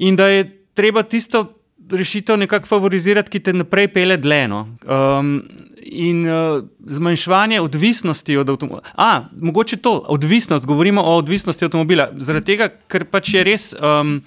in 0.00 0.18
da 0.18 0.28
je 0.32 0.44
treba 0.74 1.02
tisto 1.02 1.46
rešitev 1.90 2.38
nekako 2.38 2.66
favorizirati, 2.66 3.30
ki 3.30 3.40
te 3.40 3.52
naprej 3.52 3.88
pele 3.94 4.16
dleno. 4.20 4.66
Um, 4.86 5.40
in 5.82 6.26
uh, 6.28 6.62
zmanjševanje 6.86 7.60
odvisnosti 7.60 8.36
od 8.36 8.48
avtomobila. 8.48 9.28
Mogoče 9.40 9.76
to, 9.76 10.04
odvisnost, 10.08 10.66
govorimo 10.66 11.02
o 11.02 11.16
odvisnosti 11.16 11.64
avtomobila. 11.64 12.08
Zaradi 12.16 12.46
tega, 12.46 12.68
ker 12.88 13.04
pač 13.04 13.34
je 13.34 13.44
res. 13.44 13.74
Um, 13.80 14.20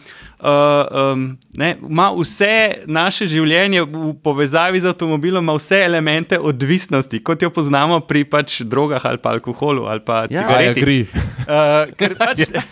Uh, 0.44 1.14
um, 1.14 1.38
ne, 1.54 1.78
ima 1.90 2.10
vse 2.12 2.84
naše 2.86 3.30
življenje 3.32 3.86
v 3.88 4.10
povezavi 4.24 4.82
z 4.84 4.90
avtomobilom, 4.92 5.46
ima 5.46 5.54
vse 5.56 5.80
elemente 5.86 6.36
odvisnosti, 6.36 7.22
kot 7.24 7.46
jo 7.46 7.48
poznamo 7.48 8.02
pri 8.04 8.26
pač 8.28 8.58
drogah 8.68 9.06
ali 9.08 9.22
pa 9.24 9.32
alkoholu 9.38 9.86
ali 9.88 10.04
pa 10.04 10.26
ja, 10.28 10.42
cigaretih. 10.42 11.14
Ja, 11.16 11.86
uh, 11.88 12.10
pač, 12.20 12.44
ja, 12.44 12.66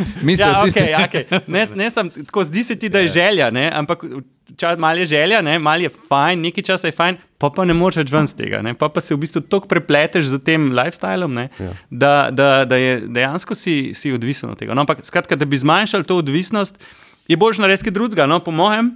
okay, 0.65 0.91
okay. 0.99 1.23
Ne, 1.47 1.63
ne 1.79 1.87
sem, 1.95 2.11
tako 2.11 2.43
zdi 2.49 2.65
se 2.67 2.75
ti, 2.75 2.91
da 2.91 3.05
je 3.05 3.13
želja, 3.15 3.47
ne, 3.55 3.69
ampak 3.71 4.03
čas, 4.57 4.75
malo 4.77 4.99
je 4.99 5.05
želja, 5.05 5.39
ne, 5.41 5.59
malo 5.59 5.87
je 5.87 5.89
fajn, 6.09 6.41
nekaj 6.41 6.63
časa 6.63 6.87
je 6.87 6.95
fajn, 6.97 7.17
pa 7.37 7.49
pa 7.55 7.65
ne 7.65 7.73
moreš 7.73 8.01
več 8.01 8.11
ven 8.11 8.27
z 8.27 8.37
tega. 8.37 8.59
Ne, 8.65 8.73
pa 8.75 8.89
pa 8.91 8.99
se 8.99 9.15
v 9.15 9.21
bistvu 9.23 9.43
tako 9.47 9.69
prepleteš 9.71 10.33
z 10.33 10.41
tem 10.43 10.71
lifestylem, 10.75 11.39
ne, 11.39 11.47
ja. 11.59 11.71
da, 11.89 12.13
da, 12.31 12.49
da 12.65 12.79
je 12.79 12.99
dejansko 13.07 13.55
si, 13.55 13.93
si 13.97 14.11
odvisen 14.11 14.51
od 14.51 14.59
tega. 14.59 14.75
No, 14.75 14.83
ampak 14.83 15.05
skratka, 15.07 15.39
da 15.39 15.47
bi 15.47 15.61
zmanjšali 15.61 16.07
to 16.07 16.19
odvisnost, 16.19 16.83
je 17.27 17.37
bolj 17.37 17.61
narediti 17.61 17.89
kaj 17.89 17.95
drugega, 17.95 18.27
no, 18.29 18.39
po 18.43 18.53
mojem. 18.55 18.93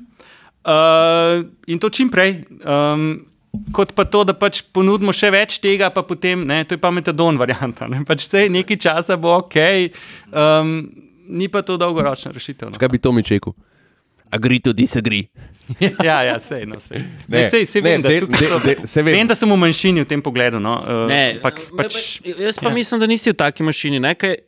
Uh, 0.66 1.46
in 1.68 1.82
to 1.82 1.90
čim 1.90 2.12
prej. 2.14 2.44
Um, 2.64 3.26
Kot 3.72 3.94
pa 3.96 4.04
to, 4.04 4.26
da 4.28 4.34
pač 4.36 4.60
ponudimo 4.76 5.14
še 5.16 5.30
več 5.32 5.62
tega, 5.64 5.88
pa 5.88 6.02
potem, 6.04 6.42
ne, 6.44 6.58
to 6.68 6.76
je 6.76 6.80
pa 6.82 6.90
metadon 6.92 7.38
varianta. 7.40 7.88
Ne, 7.88 8.02
pač 8.04 8.26
vse 8.26 8.50
nekaj 8.52 8.78
časa 8.84 9.16
bo 9.16 9.32
ok, 9.38 9.56
um, 10.36 10.74
ni 11.32 11.48
pa 11.48 11.62
to 11.64 11.78
dolgoročna 11.80 12.34
rešitev. 12.36 12.74
No. 12.74 12.82
Kaj 12.82 12.92
bi 12.92 13.00
to 13.00 13.14
mi 13.16 13.24
čekal? 13.24 13.56
agree 14.36 14.60
to 14.60 14.74
disagree. 14.74 15.28
ja, 16.04 16.24
ja, 16.24 16.40
sej, 16.40 16.66
no, 16.66 16.80
sej. 16.80 17.02
Ne, 17.28 17.42
ne, 17.42 17.50
sej, 17.50 17.66
sej 17.66 17.82
ne, 17.82 17.90
vem, 17.90 18.02
da, 18.02 18.10
del, 18.10 18.28
del, 18.30 18.60
del, 18.62 18.88
se 18.88 19.02
vem. 19.02 19.16
vem, 19.18 19.28
da 19.28 19.38
sem 19.38 19.50
v 19.50 19.58
manjšini 19.58 20.04
v 20.04 20.10
tem 20.10 20.22
pogledu. 20.22 20.62
No. 20.62 20.76
Uh, 20.84 21.06
ne, 21.10 21.40
pak, 21.42 21.58
pač, 21.74 22.20
jaz 22.22 22.60
pa 22.62 22.70
ja. 22.70 22.76
mislim, 22.76 23.02
da 23.02 23.10
nisi 23.10 23.34
v 23.34 23.38
taki 23.40 23.66
mašini. 23.66 24.02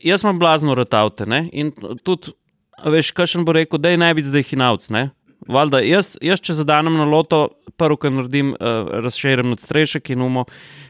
Jaz 0.06 0.22
imam 0.22 0.38
blazno 0.38 0.76
rotavte. 0.78 1.26
In 1.50 1.72
tudi, 2.06 2.34
veš, 2.84 3.12
kakšen 3.16 3.44
bo 3.44 3.54
rekel, 3.56 3.80
da 3.80 3.92
je 3.92 4.00
največ 4.00 4.30
zdaj 4.30 4.46
hinavc. 4.50 4.90
Valjda, 5.48 5.80
jaz, 5.86 6.16
jaz, 6.20 6.40
če 6.44 6.58
zadanem 6.58 6.98
na 6.98 7.06
loto, 7.08 7.46
prvo, 7.78 7.96
kar 8.00 8.10
naredim, 8.12 8.50
uh, 8.58 8.88
razširim 9.04 9.52
nad 9.52 9.60
strešek 9.62 10.10
in 10.12 10.24
umo. 10.26 10.44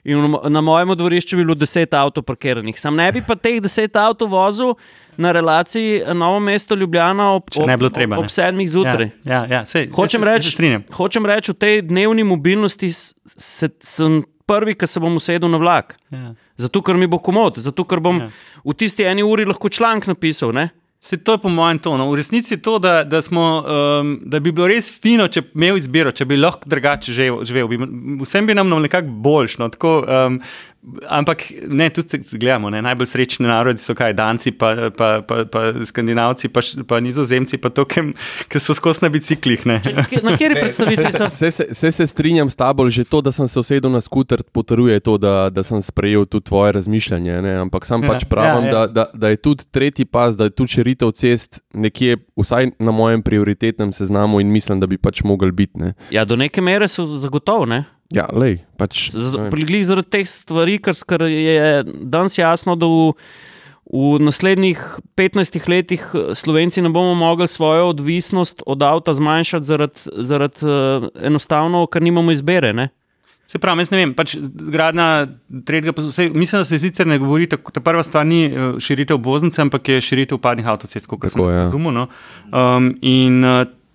In 0.09 0.35
na 0.49 0.63
mojem 0.65 0.95
dvorišču 0.97 1.37
bi 1.37 1.45
bilo 1.45 1.55
deset 1.59 1.93
avtomobilov 1.93 2.27
parkiranih. 2.31 2.81
Sam 2.81 2.97
ne 2.97 3.11
bi 3.13 3.23
pa 3.23 3.37
teh 3.37 3.61
deset 3.63 3.97
avtomobilov 3.97 4.49
vozil 4.49 4.75
na 5.21 5.33
relaciji 5.37 6.01
Novo 6.15 6.41
mesto 6.41 6.75
Ljubljana 6.75 7.33
ob, 7.37 7.53
ob, 7.57 7.85
treba, 7.93 8.17
ob, 8.17 8.25
ob 8.25 8.33
sedmih 8.33 8.71
zjutraj. 8.71 9.11
Ja, 9.25 9.45
ja, 9.51 9.63
ja, 9.67 9.85
hočem 9.95 10.25
reči, 10.25 10.55
reč, 11.29 11.53
v 11.53 11.59
tej 11.59 11.83
dnevni 11.87 12.25
mobilnosti 12.25 12.91
se, 12.95 13.71
sem 13.85 14.23
prvi, 14.49 14.75
ki 14.79 14.89
se 14.89 15.03
bom 15.03 15.17
usedel 15.21 15.51
na 15.53 15.61
vlak. 15.61 15.97
Ja. 16.15 16.33
Zato, 16.59 16.83
ker 16.83 16.97
mi 16.99 17.07
bo 17.07 17.21
komod, 17.23 17.61
zato, 17.63 17.85
ker 17.87 18.01
bom 18.03 18.23
ja. 18.25 18.31
v 18.65 18.75
tisti 18.79 19.07
eni 19.07 19.27
uri 19.27 19.47
lahko 19.47 19.69
članek 19.69 20.09
napisal. 20.11 20.55
Ne? 20.57 20.71
Se 21.01 21.17
to 21.17 21.33
je 21.33 21.39
po 21.39 21.49
mojem 21.49 21.79
tonu. 21.79 22.11
V 22.11 22.17
resnici 22.19 22.55
je 22.55 22.63
to, 22.63 22.79
da, 22.83 23.05
da, 23.05 23.23
smo, 23.23 23.63
um, 23.63 24.17
da 24.27 24.41
bi 24.41 24.51
bilo 24.53 24.67
res 24.67 24.91
fino, 24.91 25.29
če 25.31 25.45
bi 25.47 25.55
imel 25.55 25.79
izbiro, 25.79 26.11
če 26.11 26.27
bi 26.27 26.37
lahko 26.37 26.67
drugače 26.67 27.15
živel. 27.15 27.71
Vsem 28.25 28.49
bi 28.49 28.57
nam 28.59 28.75
nekako 28.83 29.15
boljš. 29.23 29.59
No, 29.63 29.69
tako, 29.71 30.01
um, 30.03 30.41
Ampak 31.09 31.43
ne, 31.67 31.91
tudi 31.91 32.19
gledamo, 32.33 32.71
ne, 32.71 32.79
najbolj 32.83 33.09
srečni 33.11 33.47
narodi 33.47 33.83
so 33.83 33.97
kaj, 33.99 34.13
Danci, 34.15 34.53
pa, 34.55 34.91
pa, 34.95 35.09
pa, 35.27 35.43
pa 35.51 35.63
Skandinavci, 35.85 36.49
pa, 36.55 36.63
pa 36.87 37.01
Nizozemci, 37.03 37.59
pa 37.59 37.69
to, 37.75 37.83
ki 37.85 38.63
so 38.63 38.77
skozi 38.79 39.03
na 39.03 39.11
biciklih. 39.13 39.67
Na 39.67 39.81
kateri 39.83 40.55
predstavitvi 40.55 41.11
so? 41.13 41.29
Se, 41.35 41.51
se, 41.51 41.67
se, 41.75 41.91
se 41.93 42.07
strinjam 42.07 42.51
s 42.51 42.57
tabo, 42.57 42.87
že 42.91 43.05
to, 43.05 43.21
da 43.21 43.35
sem 43.35 43.51
se 43.51 43.59
usedel 43.61 43.91
na 43.91 44.01
skuter, 44.01 44.43
potrjuje 44.53 45.01
to, 45.01 45.19
da, 45.19 45.51
da 45.51 45.67
sem 45.67 45.83
sprejel 45.83 46.25
tudi 46.31 46.47
tvoje 46.47 46.73
razmišljanje. 46.79 47.43
Ne. 47.43 47.59
Ampak 47.67 47.87
sam 47.87 48.07
ja, 48.07 48.15
pač 48.15 48.25
pravim, 48.31 48.71
ja, 48.71 48.71
ja. 48.71 48.87
Da, 48.87 48.87
da, 48.87 49.07
da 49.15 49.35
je 49.35 49.43
tudi 49.43 49.67
tretji 49.71 50.07
pas, 50.07 50.39
da 50.39 50.47
je 50.47 50.55
tudi 50.55 50.79
širitev 50.79 51.11
cest 51.19 51.61
nekje, 51.75 52.23
vsaj 52.39 52.71
na 52.79 52.95
mojem 52.95 53.23
prioritetnem 53.27 53.93
seznamu 53.93 54.41
in 54.41 54.55
mislim, 54.55 54.81
da 54.81 54.87
bi 54.87 54.97
pač 54.97 55.27
mogel 55.27 55.51
biti. 55.53 55.75
Ne. 55.83 55.95
Ja, 56.15 56.25
do 56.25 56.39
neke 56.39 56.63
mere 56.63 56.89
so 56.89 57.05
zagotovo. 57.19 57.67
Ja, 58.15 58.25
lej, 58.33 58.63
pač, 58.81 59.11
Približno 59.53 59.93
zaradi 59.93 60.09
teh 60.17 60.29
stvari, 60.29 60.79
ker, 60.81 61.27
je 61.29 61.85
danes 62.09 62.39
jasno, 62.41 62.73
da 62.73 62.89
v, 62.89 63.11
v 63.85 64.21
naslednjih 64.25 64.81
15 65.13 65.69
letih 65.69 66.07
Slovenci 66.33 66.81
ne 66.81 66.89
bomo 66.89 67.13
mogli 67.19 67.49
svojo 67.49 67.91
odvisnost 67.93 68.65
od 68.65 68.83
avta 68.83 69.13
zmanjšati, 69.13 69.65
zaradi, 69.65 70.01
zaradi 70.25 70.65
uh, 70.65 71.11
enostavno, 71.21 71.85
ker 71.85 72.01
nimamo 72.01 72.33
izbere. 72.33 72.73
Ne? 72.73 72.89
Se 73.49 73.61
pravi, 73.61 73.85
jaz 73.85 73.93
ne 73.93 74.01
vem, 74.01 74.17
pač 74.17 74.39
gradna 74.73 75.29
tretjega, 75.69 75.93
vse, 75.97 76.31
mislim, 76.33 76.65
da 76.65 76.69
se 76.69 76.81
sicer 76.81 77.09
ne 77.09 77.21
govori, 77.21 77.47
tako 77.49 77.73
da 77.77 77.85
prva 77.85 78.03
stvar 78.05 78.25
ni 78.29 78.49
širitev 78.81 79.21
obvoznice, 79.21 79.61
ampak 79.65 79.89
je 79.89 80.03
širitev 80.05 80.41
padnih 80.41 80.69
avtocest, 80.69 81.09
kot 81.09 81.29
sem 81.33 81.45
ja. 81.45 81.65
razumel. 81.65 81.93
No? 81.93 82.09
Um, 82.53 82.95
in 83.01 83.45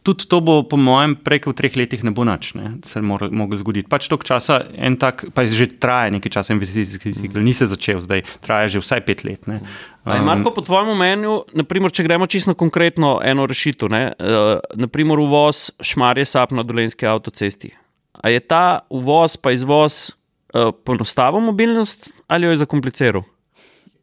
tudi 0.04 0.28
to 0.28 0.42
bo, 0.44 0.62
po 0.68 0.78
mojem, 0.78 1.16
prek 1.16 1.48
v 1.48 1.56
treh 1.56 1.76
letih 1.80 2.04
ne 2.04 2.12
bo 2.12 2.28
nič, 2.28 2.54
ne, 2.60 2.78
se 2.84 3.00
mora 3.02 3.30
moglo 3.32 3.58
zgoditi. 3.58 3.88
Pač 3.90 4.10
toliko 4.12 4.28
časa, 4.28 4.60
en 4.76 5.00
tak, 5.00 5.26
pa 5.32 5.48
že 5.48 5.68
traja 5.80 6.12
nekaj 6.12 6.36
časa 6.40 6.54
investicijski 6.54 7.16
cikl, 7.16 7.40
ni 7.40 7.56
se 7.56 7.66
začel 7.72 8.04
zdaj, 8.04 8.28
traja 8.44 8.76
že 8.76 8.84
vsaj 8.84 9.02
pet 9.08 9.24
let. 9.24 9.48
Ne. 9.48 9.64
Um, 10.04 10.28
Marko, 10.28 10.52
po 10.52 10.62
tvojem 10.62 10.92
mnenju, 10.92 11.48
naprimer, 11.56 11.96
če 11.96 12.04
gremo 12.04 12.28
čisto 12.28 12.52
konkretno 12.52 13.24
eno 13.24 13.48
rešitev, 13.48 13.88
ne, 13.88 14.04
uh, 14.12 14.60
naprimer 14.76 15.24
uvoz 15.24 15.72
šmarje 15.80 16.28
sap 16.36 16.52
na 16.52 16.68
dolenski 16.68 17.08
avtocesti. 17.08 17.72
A 18.20 18.30
je 18.30 18.44
ta 18.44 18.84
uvoz 18.92 19.40
pa 19.40 19.56
izvoz 19.56 20.12
uh, 20.12 20.76
poenostavil 20.84 21.40
mobilnost 21.40 22.12
ali 22.28 22.46
jo 22.46 22.52
je 22.52 22.64
zakompliciral? 22.64 23.24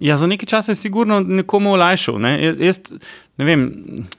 Ja, 0.01 0.16
za 0.16 0.27
nekaj 0.27 0.47
časa 0.48 0.72
je 0.72 0.77
sigurno 0.81 1.20
nekomu 1.20 1.74
olajšal. 1.77 2.16
Ne? 2.18 2.31
Jaz, 2.59 2.78
ne 3.36 3.44
vem, 3.44 3.64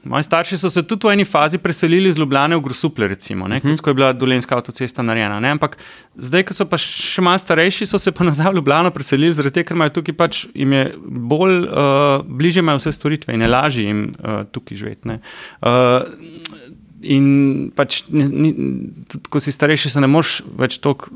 moji 0.06 0.24
starši 0.28 0.58
so 0.58 0.70
se 0.70 0.84
tudi 0.86 1.08
v 1.08 1.16
eni 1.16 1.24
fazi 1.26 1.58
preselili 1.58 2.08
iz 2.08 2.18
Ljubljana 2.18 2.56
v 2.56 2.62
Grosuple, 2.62 3.08
recimo, 3.08 3.44
uh 3.44 3.50
mhm. 3.50 3.68
-huh. 3.68 3.80
ko 3.80 3.90
je 3.90 3.94
bila 3.94 4.12
dolenska 4.12 4.56
avtocesta 4.56 5.02
narejena. 5.02 5.40
Ne? 5.40 5.50
Ampak 5.50 5.76
zdaj, 6.14 6.42
ko 6.42 6.54
so 6.54 6.64
pa 6.64 6.78
še 6.78 7.22
malo 7.22 7.38
starejši, 7.38 7.86
so 7.86 7.98
se 7.98 8.12
pa 8.12 8.24
nazaj 8.24 8.52
v 8.52 8.54
Ljubljano 8.54 8.90
preselili, 8.90 9.32
zaradi 9.32 9.54
tega, 9.54 9.68
ker 9.68 9.76
imajo 9.76 9.90
tukaj 9.90 10.14
pač 10.14 10.46
jim 10.54 10.72
je 10.72 10.94
bolj 11.06 11.58
uh, 11.58 12.22
bliže 12.26 12.60
imajo 12.60 12.78
vse 12.78 12.92
storitve 12.92 13.34
in 13.34 13.42
je 13.42 13.48
lažje 13.48 13.84
jim 13.84 14.14
uh, 14.18 14.44
tukaj 14.52 14.76
živeti. 14.76 15.08
Uh, 15.08 15.18
In 17.02 17.72
pač, 17.74 18.04
ni, 18.08 18.24
ni, 18.24 18.54
tudi 19.10 19.26
ko 19.28 19.40
si 19.40 19.52
starejši, 19.52 19.90
se 19.90 20.00
ne 20.00 20.06
moreš 20.06 20.42
več 20.58 20.78
tako 20.78 21.10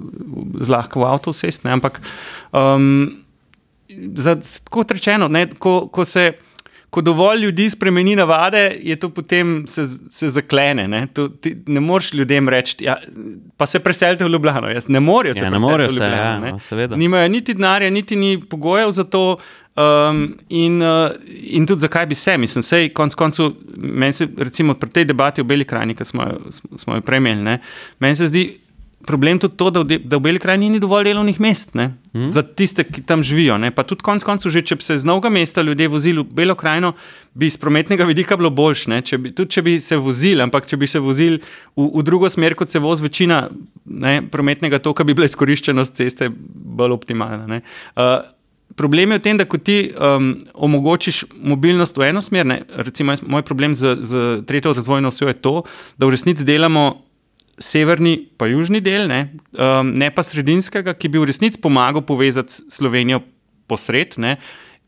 zlahka 0.59 0.99
v 0.99 1.05
avto 1.07 1.31
usesti. 1.31 1.69
Ampak 1.69 2.01
um, 2.51 3.23
za, 4.15 4.37
kot 4.71 4.91
rečeno, 4.91 5.29
ne, 5.29 5.47
ko, 5.59 5.87
ko 5.89 6.05
se. 6.05 6.33
Ko 6.91 7.03
dovolj 7.03 7.41
ljudi 7.43 7.65
spremeni 7.71 8.15
navade, 8.17 8.77
je 8.81 8.95
to 8.97 9.09
potem 9.11 9.65
se, 9.69 9.85
se 9.85 10.29
zaklene. 10.29 10.87
Ne, 10.89 11.01
to, 11.13 11.27
ti, 11.29 11.51
ne 11.67 11.81
moreš 11.81 12.13
ljudem 12.15 12.49
reči, 12.49 12.77
ja, 12.87 12.95
pa 13.57 13.67
se 13.67 13.81
preselite 13.83 14.25
v 14.25 14.31
Ljubljano. 14.31 14.71
Jaz, 14.71 14.87
ne 14.89 15.01
morejo 15.01 15.35
se 15.35 15.41
ja, 15.41 15.51
preseliti 15.51 15.83
v 15.83 15.93
Ljubljano. 15.93 16.59
Se, 16.59 16.77
ja, 16.77 16.87
no, 16.87 16.97
Nimajo 16.97 17.29
niti 17.29 17.55
denarja, 17.55 17.91
niti 17.91 18.17
ni 18.17 18.41
pogojev 18.41 18.91
za 18.91 19.05
to. 19.05 19.37
Um, 19.77 20.39
in, 20.49 20.83
uh, 20.83 21.11
in 21.43 21.67
tudi 21.67 21.81
zakaj 21.81 22.07
bi 22.07 22.15
se, 22.15 22.39
mislim, 22.39 22.63
sej, 22.63 22.89
konc 22.97 23.15
koncev, 23.15 23.51
meni 23.77 24.13
se, 24.13 24.29
recimo, 24.39 24.75
pri 24.75 24.91
tej 24.91 25.05
debati 25.05 25.41
o 25.41 25.45
Beli 25.45 25.67
krajini, 25.69 25.95
ki 25.95 26.05
smo, 26.05 26.31
smo 26.77 26.95
jo 26.95 27.05
prejmeli, 27.05 27.59
meni 28.01 28.17
se 28.17 28.31
zdi 28.31 28.47
problem 29.07 29.39
tudi 29.39 29.57
to, 29.57 29.71
da 29.71 29.81
v, 29.81 29.99
da 30.05 30.19
v 30.19 30.25
Beli 30.27 30.43
krajini 30.43 30.69
ni 30.75 30.81
dovolj 30.83 31.07
delovnih 31.09 31.39
mest 31.41 31.73
hmm. 31.77 32.29
za 32.29 32.43
tiste, 32.43 32.85
ki 32.85 33.05
tam 33.07 33.23
živijo. 33.23 33.59
Ne? 33.59 33.71
Pa 33.71 33.87
tudi 33.87 34.05
konec 34.05 34.27
koncev, 34.27 34.51
že 34.51 34.65
če 34.67 34.79
bi 34.81 34.87
se 34.87 34.99
z 34.99 35.07
novega 35.07 35.31
mesta 35.31 35.63
ljudje 35.63 35.89
vozili 35.89 36.25
v 36.25 36.37
Belo 36.37 36.55
krajino, 36.59 36.93
bi 37.35 37.47
iz 37.47 37.57
prometnega 37.61 38.05
vidika 38.05 38.37
bilo 38.37 38.51
boljše. 38.51 39.01
Če 39.07 39.21
tudi 39.31 39.51
če 39.57 39.63
bi 39.63 39.79
se 39.81 39.97
vozili, 39.97 40.43
ampak 40.43 40.67
če 40.67 40.77
bi 40.77 40.91
se 40.91 41.03
vozili 41.03 41.41
v, 41.77 41.89
v 41.95 42.07
drugo 42.07 42.31
smer, 42.33 42.59
kot 42.59 42.73
se 42.73 42.83
vozi 42.83 43.07
večina 43.07 43.47
ne, 43.85 44.19
prometnega 44.31 44.83
toka, 44.83 45.05
bi 45.07 45.15
bila 45.15 45.31
izkoriščenost 45.31 45.97
ceste 45.97 46.31
bolj 46.31 46.99
optimalna. 46.99 47.63
Uh, 47.95 48.19
problem 48.75 49.15
je 49.15 49.19
v 49.19 49.23
tem, 49.23 49.39
da 49.39 49.47
ko 49.47 49.59
ti 49.63 49.93
um, 49.95 50.35
omogočiš 50.55 51.25
mobilnost 51.39 51.97
v 51.97 52.11
eno 52.11 52.23
smer, 52.23 52.47
ne, 52.47 52.61
recimo 52.83 53.15
moj 53.23 53.45
problem 53.47 53.75
z, 53.75 53.97
z 54.03 54.27
tretjo 54.47 54.75
razvojno 54.75 55.09
osjo 55.15 55.31
je 55.31 55.39
to, 55.39 55.63
da 55.97 56.07
v 56.07 56.17
resnici 56.17 56.45
delamo 56.45 57.06
severni, 57.59 58.29
pa 58.37 58.47
južni 58.51 58.81
del, 58.85 59.09
ne, 59.09 59.21
um, 59.57 59.93
ne 59.97 60.11
pa 60.13 60.25
sredinskega, 60.25 60.95
ki 60.97 61.09
bi 61.09 61.21
v 61.21 61.29
resnici 61.31 61.61
pomagal 61.63 62.05
povezati 62.07 62.67
Slovenijo 62.73 63.23
posred. 63.67 64.17
Ne. 64.21 64.37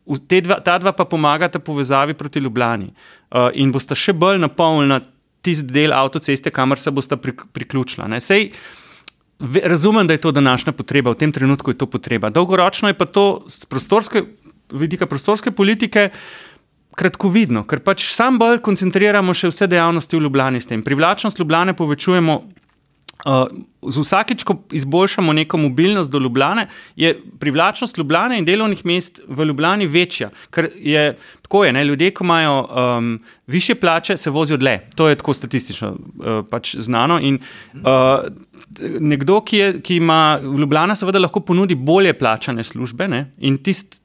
Dva, 0.09 0.61
ta 0.65 0.78
dva 0.81 0.93
pa 0.97 1.05
pomagata 1.05 1.61
povezavi 1.61 2.16
proti 2.16 2.40
Ljubljani 2.40 2.89
uh, 2.89 3.49
in 3.53 3.73
bosta 3.73 3.97
še 3.97 4.15
bolj 4.16 4.40
napolnjena 4.40 5.03
tisti 5.45 5.73
del 5.73 5.93
avtoceste, 5.93 6.53
kamor 6.53 6.81
se 6.81 6.93
bosta 6.93 7.19
pri, 7.20 7.35
priključila. 7.53 8.09
Sej, 8.20 8.51
ve, 9.39 9.62
razumem, 9.69 10.09
da 10.09 10.16
je 10.16 10.24
to 10.24 10.32
današnja 10.32 10.73
potreba, 10.73 11.12
v 11.12 11.20
tem 11.24 11.32
trenutku 11.32 11.73
je 11.73 11.78
to 11.78 11.86
potreba. 11.86 12.31
Dolgoročno 12.31 12.89
je 12.89 12.99
pa 12.99 13.05
to 13.05 13.45
z 13.49 13.69
prostorske, 13.69 14.24
vidika 14.73 15.07
prostorske 15.07 15.51
politike 15.51 16.09
kratkovidno, 16.99 17.62
ker 17.69 17.81
pač 17.85 18.09
sam 18.11 18.40
bolj 18.40 18.59
koncentriramo 18.65 19.35
še 19.36 19.53
vse 19.53 19.69
dejavnosti 19.70 20.16
v 20.16 20.24
Ljubljani 20.24 20.61
s 20.61 20.66
tem. 20.70 20.82
Privlačnost 20.82 21.39
Ljubljane 21.39 21.77
povečujemo. 21.78 22.40
Uh, 23.27 23.49
z 23.82 23.99
vsakič, 23.99 24.45
ko 24.47 24.55
izboljšamo 24.70 25.32
neko 25.32 25.59
mobilnost 25.59 26.11
do 26.11 26.19
Ljubljane, 26.19 26.69
je 26.97 27.16
privlačnost 27.39 27.99
Ljubljane 27.99 28.39
in 28.39 28.45
delovnih 28.45 28.85
mest 28.86 29.20
v 29.28 29.45
Ljubljani 29.45 29.86
večja. 29.86 30.31
Ker 30.55 30.70
je 30.74 31.16
tako, 31.43 31.65
je, 31.65 31.73
ne, 31.73 31.85
ljudje, 31.85 32.11
ki 32.15 32.24
imajo 32.24 32.57
um, 32.62 33.20
više 33.47 33.74
plače, 33.74 34.16
se 34.16 34.31
vozijo 34.31 34.57
dlje. 34.57 34.78
To 34.95 35.09
je 35.09 35.16
tako 35.19 35.35
statistično 35.35 35.90
uh, 35.90 36.45
pač 36.51 36.77
znano. 36.78 37.19
In, 37.20 37.40
uh, 37.74 37.81
nekdo, 39.01 39.40
ki, 39.40 39.57
je, 39.57 39.81
ki 39.82 39.97
ima 39.97 40.39
v 40.43 40.61
Ljubljani, 40.61 40.97
seveda 40.97 41.19
lahko 41.19 41.40
ponudi 41.40 41.74
bolje 41.74 42.12
plačane 42.19 42.65
službe 42.65 43.09
ne, 43.09 43.32
in 43.39 43.59
tisti. 43.59 43.99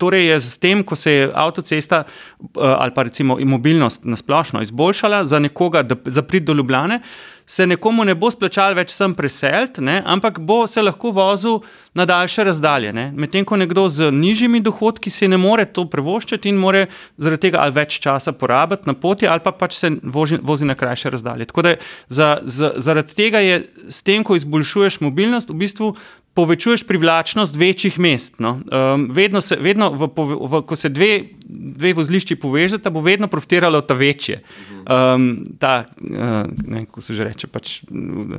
Torej, 0.00 0.22
je 0.30 0.36
s 0.40 0.58
tem, 0.58 0.80
ko 0.80 0.96
se 0.96 1.12
je 1.12 1.24
avtocesta 1.34 2.04
uh, 2.40 2.46
ali 2.56 2.92
pa 2.94 3.02
recimo 3.02 3.36
mobilnost 3.44 4.04
na 4.04 4.16
splošno 4.16 4.62
izboljšala 4.62 5.24
za 5.24 5.38
nekoga, 5.38 5.82
da 5.82 5.96
za 6.04 6.22
prid 6.22 6.44
do 6.44 6.52
Ljubljane, 6.52 7.00
se 7.46 7.66
nekomu 7.66 8.04
ne 8.04 8.14
bo 8.14 8.30
splačal 8.30 8.74
več 8.74 8.92
sem 8.94 9.14
preseliti, 9.14 9.82
ampak 10.04 10.38
bo 10.40 10.64
se 10.66 10.82
lahko 10.82 11.10
vozil 11.14 11.60
na 11.94 12.06
daljše 12.08 12.44
razdalje. 12.44 12.92
Medtem 13.12 13.44
ko 13.44 13.56
nekdo 13.56 13.88
z 13.88 14.10
nižjimi 14.10 14.60
dohodki 14.60 15.10
si 15.10 15.28
ne 15.28 15.36
more 15.36 15.64
to 15.64 15.84
prevoščiti 15.90 16.48
in 16.48 16.58
more 16.60 16.86
zaradi 17.18 17.48
tega 17.48 17.62
ali 17.62 17.76
več 17.76 17.98
časa 18.00 18.32
porabiti 18.32 18.88
na 18.88 18.94
poti, 18.94 19.28
ali 19.28 19.44
pa 19.44 19.52
pač 19.52 19.76
se 19.78 19.92
vozi, 20.02 20.38
vozi 20.42 20.64
na 20.64 20.74
krajše 20.74 21.12
razdalje. 21.14 21.48
Tako 21.52 21.62
da 21.62 21.76
za, 22.08 22.38
za, 22.42 22.72
zaradi 22.76 23.14
tega 23.14 23.44
je 23.44 23.62
s 23.88 24.02
tem, 24.02 24.24
ko 24.24 24.36
izboljšuješ 24.36 25.00
mobilnost, 25.04 25.50
v 25.50 25.60
bistvu 25.64 25.94
povečuješ 26.34 26.82
privlačnost 26.86 27.56
večjih 27.56 27.98
mest. 27.98 28.40
No. 28.42 28.58
Um, 28.66 29.08
vedno 29.10 29.40
se, 29.40 29.56
vedno 29.60 29.90
v, 29.90 30.08
v, 30.16 30.62
ko 30.66 30.76
se 30.76 30.88
dve, 30.88 31.22
dve 31.46 31.92
vozlišči 31.94 32.36
povežeta, 32.36 32.90
bo 32.90 33.00
vedno 33.00 33.28
profitiralo 33.30 33.80
ta 33.80 33.94
večje. 33.94 34.40
Um, 34.84 35.44
ta, 35.58 35.84
uh, 36.00 36.50
ne, 36.66 36.84
kako 36.84 37.00
se 37.00 37.14
že 37.14 37.24
reče, 37.24 37.46
pač, 37.46 37.80
uh, 37.86 38.38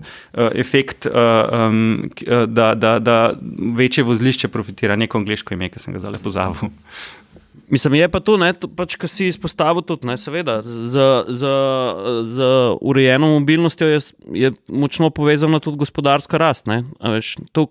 efekt, 0.53 1.07
uh, 1.07 1.69
um, 1.69 2.11
da, 2.47 2.73
da, 2.75 2.99
da 2.99 3.33
večje 3.75 4.03
vozlišče 4.03 4.47
profitira, 4.47 4.95
neko 4.99 5.23
angliško 5.23 5.55
ime, 5.55 5.71
ki 5.71 5.79
sem 5.79 5.95
ga 5.95 6.03
zdaj 6.03 6.19
pozabil. 6.23 6.69
Mislim, 7.69 7.93
je 7.93 8.09
pa 8.09 8.19
to, 8.19 8.37
pač, 8.77 8.95
kar 8.99 9.09
si 9.09 9.27
izpostavil, 9.31 9.81
tudi, 9.85 10.05
ne, 10.05 10.17
seveda, 10.21 10.59
z, 10.61 11.05
z, 11.33 11.53
z 12.29 12.49
urejeno 12.81 13.31
mobilnostjo 13.39 13.87
je, 13.89 13.99
je 14.33 14.51
močno 14.69 15.09
povezana 15.09 15.59
tudi 15.59 15.81
gospodarska 15.81 16.37
rast. 16.37 16.69
Veš, 17.01 17.35
to, 17.51 17.67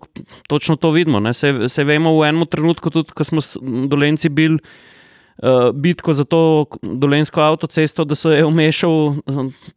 točno 0.51 0.75
to 0.75 0.91
vidimo. 0.91 1.21
Se, 1.33 1.69
se 1.69 1.83
vemo 1.87 2.11
v 2.19 2.27
enem 2.27 2.47
trenutku, 2.47 2.91
tudi 2.91 3.15
ko 3.15 3.23
smo 3.23 3.43
dolenci 3.87 4.29
bili 4.29 4.59
uh, 4.59 5.71
bitko 5.71 6.13
za 6.13 6.27
to 6.27 6.65
dolensko 6.81 7.41
avtocesto, 7.41 8.03
da 8.05 8.15
se 8.15 8.35
je 8.35 8.45
umešal 8.45 9.15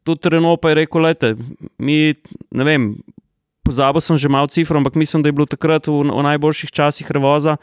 tudi 0.04 0.34
Renault, 0.34 0.60
pa 0.60 0.74
je 0.74 0.80
rekel: 0.82 1.02
Lete, 1.02 1.36
mi 1.78 2.14
ne 2.50 2.64
vem. 2.64 2.96
Pozabil 3.68 4.00
sem 4.00 4.16
že 4.16 4.32
malo 4.32 4.48
cifr, 4.48 4.80
ampak 4.80 4.96
mislim, 4.96 5.22
da 5.22 5.28
je 5.28 5.36
bilo 5.36 5.44
takrat 5.44 5.86
v, 5.86 6.00
v 6.08 6.22
najboljših 6.24 6.72
časih 6.72 7.10
revoza 7.12 7.58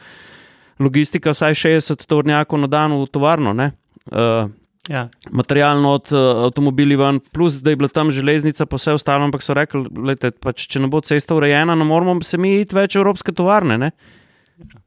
logistika, 0.79 1.33
vsaj 1.35 1.55
60 1.55 2.05
tovornjakov 2.07 2.59
na 2.59 2.67
dan 2.67 2.95
v 2.99 3.07
tovarno. 3.07 3.53
Uh, 3.55 4.51
ja. 4.89 5.07
Materialno 5.31 5.95
od 5.97 6.11
uh, 6.13 6.45
avtomobili 6.45 6.95
ven, 6.95 7.19
plus 7.33 7.61
da 7.61 7.73
je 7.73 7.79
bila 7.79 7.89
tam 7.89 8.11
železnica, 8.11 8.65
pa 8.65 8.77
vse 8.77 8.93
ostalo, 8.93 9.25
ampak 9.25 9.43
so 9.43 9.55
rekli, 9.57 9.85
da 9.89 10.31
pač, 10.31 10.67
če 10.69 10.83
ne 10.83 10.91
bo 10.91 11.01
cesta 11.01 11.35
urejena, 11.35 11.75
ne 11.75 11.87
moramo 11.87 12.19
se 12.21 12.37
mi 12.37 12.59
iti 12.61 12.75
več 12.75 12.95
evropske 12.99 13.33
tovarne. 13.33 13.77
Ne? 13.81 13.91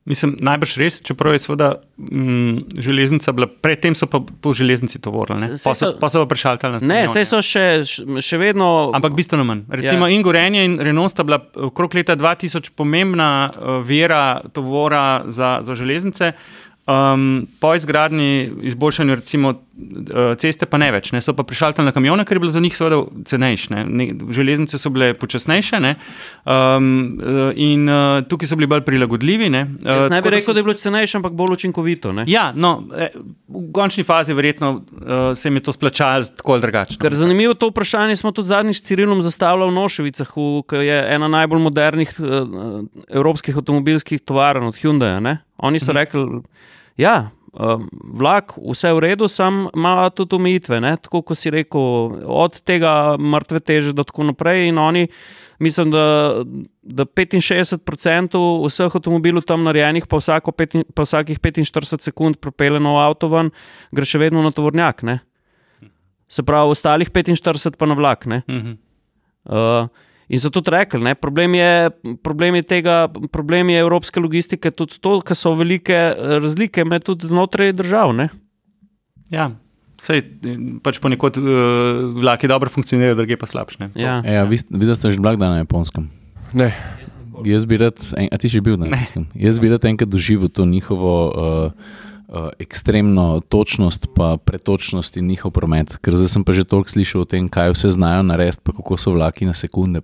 Mislim, 0.08 0.32
najbrž 0.40 0.76
res, 0.80 0.96
čeprav 1.04 1.34
je 1.36 1.42
seveda 1.42 1.66
mm, 1.98 2.80
železnica 2.80 3.32
bila, 3.36 3.48
predtem 3.60 3.92
so 3.98 4.06
pa 4.08 4.20
po 4.40 4.54
železnici 4.56 5.00
to 5.04 5.12
vodili, 5.12 5.50
pa, 5.60 5.74
pa 6.00 6.08
so 6.08 6.22
pa 6.22 6.28
prešaltali 6.30 6.78
na 6.78 6.80
to. 6.80 6.88
Ne, 6.88 7.00
vse 7.10 7.24
so 7.28 7.42
še, 7.44 7.64
še 8.24 8.38
vedno. 8.40 8.88
Ampak 8.96 9.12
bistveno 9.18 9.44
manj. 9.44 9.66
Recimo 9.68 10.08
ja. 10.08 10.14
in 10.16 10.24
Gorenje 10.24 10.64
in 10.64 10.78
Renault 10.80 11.12
sta 11.12 11.26
bila 11.28 11.42
okrog 11.68 11.98
leta 11.98 12.16
2000 12.16 12.72
pomembna 12.72 13.28
uh, 13.50 13.76
vera 13.84 14.40
tovora 14.56 15.28
za, 15.28 15.58
za 15.62 15.76
železnice. 15.76 16.32
Um, 16.88 17.44
po 17.60 17.74
izgradnji, 17.76 18.48
izboljšanju 18.72 19.20
recimo 19.20 19.52
ceste 20.38 20.66
pa 20.66 20.78
ne 20.80 20.88
več. 20.92 21.12
Ne. 21.14 21.20
So 21.22 21.34
pa 21.38 21.44
prišli 21.46 21.76
tam 21.78 21.86
na 21.86 21.92
kamione, 21.94 22.24
ker 22.26 22.38
je 22.38 22.42
bilo 22.42 22.52
za 22.52 22.62
njih 22.62 22.74
seveda 22.74 22.98
cenejše. 23.30 23.70
Ne. 23.74 23.84
Ne, 23.86 24.06
železnice 24.34 24.78
so 24.78 24.90
bile 24.94 25.12
počasnejše 25.18 25.80
ne. 25.80 25.94
um, 26.44 27.20
in 27.54 27.88
uh, 27.88 28.18
tukaj 28.28 28.50
so 28.50 28.58
bili 28.58 28.68
bolj 28.70 28.82
prilagodljivi. 28.86 29.50
Ne, 29.54 29.62
uh, 29.86 30.08
ne 30.10 30.20
bi 30.22 30.32
rekel, 30.34 30.48
so... 30.48 30.56
da 30.56 30.62
je 30.62 30.66
bilo 30.66 30.74
cenejše, 30.74 31.18
ampak 31.20 31.36
bolj 31.38 31.58
učinkovito. 31.58 32.12
Ne. 32.12 32.26
Ja, 32.28 32.50
no, 32.54 32.88
eh, 32.96 33.14
v 33.48 33.64
končni 33.74 34.04
fazi 34.04 34.34
verjetno 34.34 34.72
uh, 34.74 35.32
se 35.38 35.48
jim 35.48 35.60
je 35.60 35.66
to 35.68 35.76
splačalo 35.76 36.26
tako 36.36 36.56
ali 36.56 36.66
drugače. 36.66 36.98
Ker 37.00 37.14
zanimivo 37.14 37.54
to 37.54 37.70
vprašanje 37.70 38.16
smo 38.16 38.32
tudi 38.32 38.48
zadnjič 38.48 38.82
Cirilom 38.82 39.22
zastavljali 39.22 39.70
v 39.70 39.78
Noševicah, 39.78 40.34
ki 40.68 40.84
je 40.86 40.98
ena 41.14 41.28
najbolj 41.28 41.62
modernih 41.62 42.14
uh, 42.18 42.82
evropskih 43.08 43.56
avtomobilskih 43.56 44.22
tovarn 44.26 44.70
od 44.72 44.78
Hyundai. 44.78 45.38
Oni 45.58 45.80
so 45.80 45.92
mhm. 45.92 45.96
rekli, 45.96 46.26
ja, 46.96 47.30
vlak, 48.14 48.54
vse 48.56 48.92
v 48.92 49.02
redu, 49.02 49.28
sam 49.28 49.66
ima 49.74 50.10
tudi 50.10 50.36
omejitve. 50.36 50.80
Tako 51.02 51.22
kot 51.22 51.38
si 51.38 51.50
rekel, 51.50 51.80
od 52.24 52.60
tega 52.62 53.16
mrtve 53.18 53.60
teže 53.60 53.92
do 53.92 54.04
tako 54.04 54.28
naprej. 54.30 54.68
In 54.68 54.78
oni, 54.78 55.06
mislim, 55.58 55.90
da, 55.90 56.04
da 56.82 57.06
65% 57.06 58.42
vseh 58.66 58.94
avtomobilov 58.94 59.46
tam 59.48 59.64
narejenih, 59.64 60.06
pa, 60.06 60.18
peti, 60.52 60.84
pa 60.94 61.02
vsakih 61.02 61.40
45 61.40 62.00
sekund 62.10 62.36
propele 62.36 62.80
nov 62.80 63.00
avto 63.00 63.28
ven, 63.28 63.50
gre 63.92 64.04
še 64.04 64.18
vedno 64.18 64.42
na 64.42 64.50
tovornjak. 64.50 65.02
Ne? 65.02 65.20
Se 66.28 66.44
pravi, 66.44 66.76
ostalih 66.76 67.10
45 67.10 67.76
pa 67.78 67.86
na 67.88 67.96
vlak. 67.96 68.28
Uh, 69.48 69.88
In 70.28 70.40
so 70.40 70.50
tudi 70.52 70.70
rekli, 70.70 71.00
da 71.00 71.14
problem, 71.16 71.54
problem, 72.22 72.58
problem 73.32 73.70
je 73.72 73.80
evropske 73.80 74.20
logistike 74.20 74.70
tudi 74.70 75.00
to, 75.00 75.20
ker 75.24 75.36
so 75.36 75.54
velike 75.56 75.96
razlike 76.44 76.84
med 76.84 77.06
tudi 77.06 77.30
znotraj 77.30 77.72
držav. 77.72 78.12
Ne? 78.16 78.28
Ja. 79.32 79.48
Sej, 79.98 80.22
pač 80.84 81.00
ponekod 81.02 81.40
uh, 81.40 81.48
vlaki 82.20 82.46
dobro 82.50 82.70
funkcionirajo, 82.70 83.16
druge 83.18 83.38
pa 83.40 83.48
slabše. 83.50 83.88
Ja. 83.98 84.20
Ja, 84.22 84.44
Videla 84.46 84.94
ste 84.94 85.10
že 85.10 85.18
blagdan 85.18 85.56
na 85.56 85.64
japonskem? 85.64 86.06
Ne. 86.52 86.70
Jaz 87.46 87.64
bi 87.70 87.78
rad, 87.80 87.98
a 88.14 88.36
ti 88.38 88.52
že 88.52 88.60
bil 88.62 88.76
na 88.78 88.92
japonskem? 88.92 89.26
Jaz 89.34 89.58
bi 89.58 89.72
rad 89.72 89.88
enkrat 89.88 90.12
doživel 90.12 90.52
to 90.52 90.68
njihovo. 90.68 91.14
Uh, 91.32 92.06
uh, 92.28 92.48
ekstremno 92.58 93.40
točnost, 93.48 94.08
pa 94.14 94.36
pretočnost 94.36 95.16
in 95.16 95.26
njihov 95.26 95.52
promet. 95.56 95.96
Ker 96.02 96.16
zdaj 96.16 96.28
sem 96.28 96.44
pa 96.44 96.52
že 96.52 96.68
toliko 96.68 96.90
slišal 96.90 97.24
o 97.24 97.28
tem, 97.28 97.48
kaj 97.48 97.72
vse 97.74 97.92
znajo 97.96 98.22
narediti, 98.22 98.62
pa 98.62 98.72
kako 98.72 98.96
so 98.96 99.16
vlaki 99.16 99.48
na 99.48 99.54
sekunde. 99.54 100.00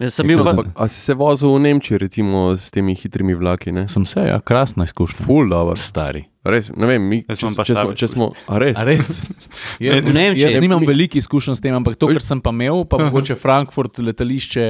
Ja, 0.00 0.08
a 0.74 0.88
si 0.88 1.00
se 1.00 1.14
vozil 1.14 1.54
v 1.54 1.60
Nemčiji, 1.60 1.98
recimo 1.98 2.56
s 2.56 2.70
temi 2.70 2.94
hitrimi 2.94 3.34
vlaki? 3.34 3.72
Ne? 3.72 3.88
Sem 3.88 4.04
se, 4.06 4.20
ja, 4.28 4.40
krasna 4.40 4.84
izkušnja. 4.84 5.24
Full, 5.26 5.48
da, 5.50 5.76
stari. 5.76 6.26
Res, 6.46 6.68
ne 6.78 6.86
vem, 6.86 7.02
mi, 7.02 7.18
če, 7.26 7.48
če, 7.50 7.74
smo, 7.74 7.92
če 7.98 8.08
smo. 8.10 8.26
A 8.46 8.60
res? 8.62 8.76
A 8.78 8.84
res? 8.86 9.16
jaz, 9.82 10.04
ne, 10.04 10.12
ne, 10.12 10.26
jaz 10.38 10.58
nimam 10.62 10.84
veliko 10.86 11.18
izkušenj 11.18 11.56
s 11.58 11.64
tem, 11.64 11.74
ampak 11.74 11.96
to, 11.98 12.10
kar 12.12 12.22
sem 12.22 12.42
pa 12.44 12.52
imel, 12.54 12.84
pa 12.86 13.00
mogoče 13.02 13.34
Frankfurt, 13.40 13.98
letališče. 13.98 14.66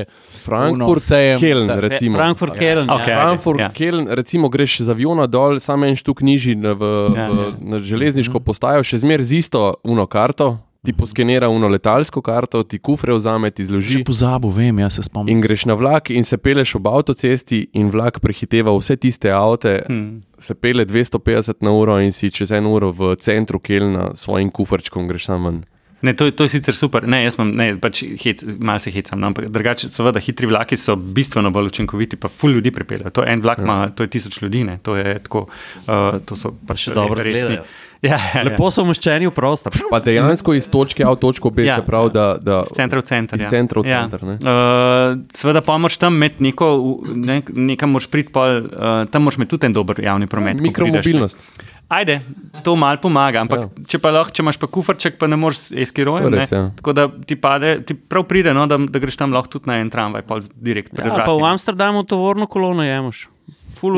Frankfurt, 0.47 1.05
sejem, 1.05 1.40
Keln, 1.43 1.74
recimo. 1.85 2.16
Frankfurt, 2.16 2.57
Keln. 2.57 2.89
Okay, 2.97 3.12
ja. 3.12 3.19
Frankfurt, 3.27 3.65
ja. 3.66 3.70
Keln, 3.77 4.07
recimo, 4.16 4.48
greš 4.53 4.78
z 4.86 4.94
aviona 4.94 5.27
dol, 5.28 5.61
samo 5.61 5.90
en 5.90 5.98
štuk 6.01 6.24
nižji 6.24 6.57
v, 6.57 6.70
ja, 6.70 6.78
v, 6.78 6.86
ja. 7.19 7.51
na 7.74 7.82
železniško 7.82 8.39
mhm. 8.39 8.47
postajo, 8.47 8.86
še 8.86 9.03
zmeraj 9.05 9.28
z 9.28 9.43
isto 9.44 9.66
uno 9.85 10.09
karto 10.09 10.55
ti 10.86 10.92
poskenira 10.92 11.48
uno 11.48 11.68
letalsko 11.68 12.22
karto, 12.22 12.62
ti 12.62 12.78
kufre 12.78 13.14
vzame, 13.14 13.50
ti 13.50 13.64
zloži. 13.66 14.04
Pozabo, 14.06 14.50
vem, 14.54 14.78
jaz 14.78 15.00
se 15.00 15.02
spomnim. 15.02 15.34
In 15.34 15.42
greš 15.42 15.66
na 15.66 15.74
vlak 15.74 16.10
in 16.14 16.24
se 16.24 16.38
peleš 16.38 16.76
ob 16.78 16.86
avtocesti, 16.86 17.64
in 17.74 17.90
vlak 17.90 18.20
prehiteva 18.22 18.74
vse 18.76 18.96
tiste 19.02 19.32
avte, 19.34 19.80
hmm. 19.88 20.22
se 20.38 20.54
pele 20.54 20.86
250 20.86 21.66
na 21.66 21.74
uro 21.74 21.98
in 22.00 22.14
si 22.14 22.30
čez 22.30 22.54
eno 22.54 22.76
uro 22.76 22.92
v 22.94 23.16
centru 23.18 23.58
Kelna 23.58 24.12
s 24.14 24.28
svojim 24.28 24.50
kufrčkom 24.50 25.08
greš 25.10 25.26
tam 25.32 25.50
ven. 25.50 25.64
Ne, 26.05 26.12
to, 26.12 26.28
to 26.31 26.44
je 26.44 26.48
sicer 26.52 26.77
super, 26.77 27.06
ne, 27.09 27.23
jaz 27.24 27.39
imam, 27.39 27.55
ne, 27.56 27.70
pač 27.81 28.02
hec, 28.20 28.43
malo 28.60 28.82
se 28.82 28.93
hecam, 28.93 29.20
no, 29.20 29.31
ampak 29.32 29.48
drugače, 29.48 29.89
seveda, 29.89 30.20
hitri 30.20 30.51
vlaki 30.51 30.77
so 30.77 30.93
bistveno 30.97 31.51
bolj 31.51 31.70
učinkoviti, 31.73 32.18
pa 32.20 32.28
ful 32.28 32.52
ljudi 32.52 32.70
pripeljejo. 32.70 33.10
To 33.16 33.24
je 33.24 33.32
en 33.32 33.40
vlak, 33.40 33.62
ima, 33.64 33.78
to 33.97 34.05
je 34.05 34.12
tisoč 34.12 34.43
ljudi, 34.43 34.64
ne, 34.68 34.77
to 34.85 34.97
je 34.97 35.16
tako, 35.24 35.47
uh, 35.86 36.20
to 36.28 36.36
so 36.36 36.52
pač 36.68 36.89
še 36.89 36.97
dobro 36.97 37.24
resni. 37.24 37.56
Gledajo. 37.56 37.85
Ja, 38.02 38.10
ja, 38.10 38.31
ja. 38.35 38.43
Lepo 38.51 38.68
so 38.70 38.85
umeščeni 38.85 39.31
v 39.31 39.32
prostor. 39.35 39.74
Pa 39.90 40.01
dejansko 40.05 40.55
iz 40.56 40.68
točke 40.70 41.05
A 41.06 41.14
v 41.14 41.20
točko 41.20 41.51
B, 41.55 41.64
ja, 41.64 41.78
se 41.81 41.86
pravi, 41.86 42.12
da, 42.12 42.27
da 42.36 42.59
iz 42.66 42.74
centra 42.77 43.01
v 43.01 43.09
center. 43.09 43.40
Iz 43.40 43.47
ja. 43.47 43.52
centra 43.55 43.81
v 43.82 43.89
ja. 43.89 44.02
center. 44.05 44.27
Uh, 44.36 45.24
Sveda 45.32 45.62
pa 45.64 45.78
moraš 45.81 45.97
tam 46.02 46.18
imeti 46.20 46.44
neko, 46.44 46.68
ne, 47.16 47.40
nekam 47.56 47.97
moraš 47.97 48.10
priti, 48.12 48.35
uh, 48.36 49.06
tam 49.10 49.27
moraš 49.27 49.40
imeti 49.40 49.55
tudi 49.56 49.70
en 49.70 49.78
dober 49.81 50.02
javni 50.05 50.28
promet. 50.28 50.60
Mikromobilnost. 50.60 51.40
Ajde, 51.88 52.18
to 52.66 52.74
malo 52.76 52.98
pomaga, 52.98 53.44
ampak 53.46 53.60
ja. 53.62 53.84
če, 53.86 54.00
lahko, 54.10 54.34
če 54.34 54.42
imaš 54.42 54.58
pa 54.58 54.66
kufrček, 54.66 55.20
pa 55.20 55.28
ne 55.30 55.38
moreš 55.38 55.68
eskirojem. 55.84 56.34
Ja. 56.34 56.64
Tako 56.80 56.94
da 56.96 57.06
ti, 57.06 57.36
pade, 57.38 57.76
ti 57.86 57.94
prav 57.94 58.26
pride, 58.26 58.54
no, 58.56 58.66
da, 58.66 58.78
da 58.90 59.02
greš 59.02 59.20
tam 59.20 59.34
lahko 59.36 59.54
tudi 59.54 59.70
na 59.70 59.78
en 59.78 59.92
tramvaj, 59.92 60.26
pa 60.26 60.40
direkt 60.50 60.98
ja, 60.98 61.14
Pa 61.22 61.30
v 61.30 61.46
Amsterdamu 61.46 62.02
tovorno 62.10 62.50
kolono 62.50 62.82
jemaš. 62.82 63.28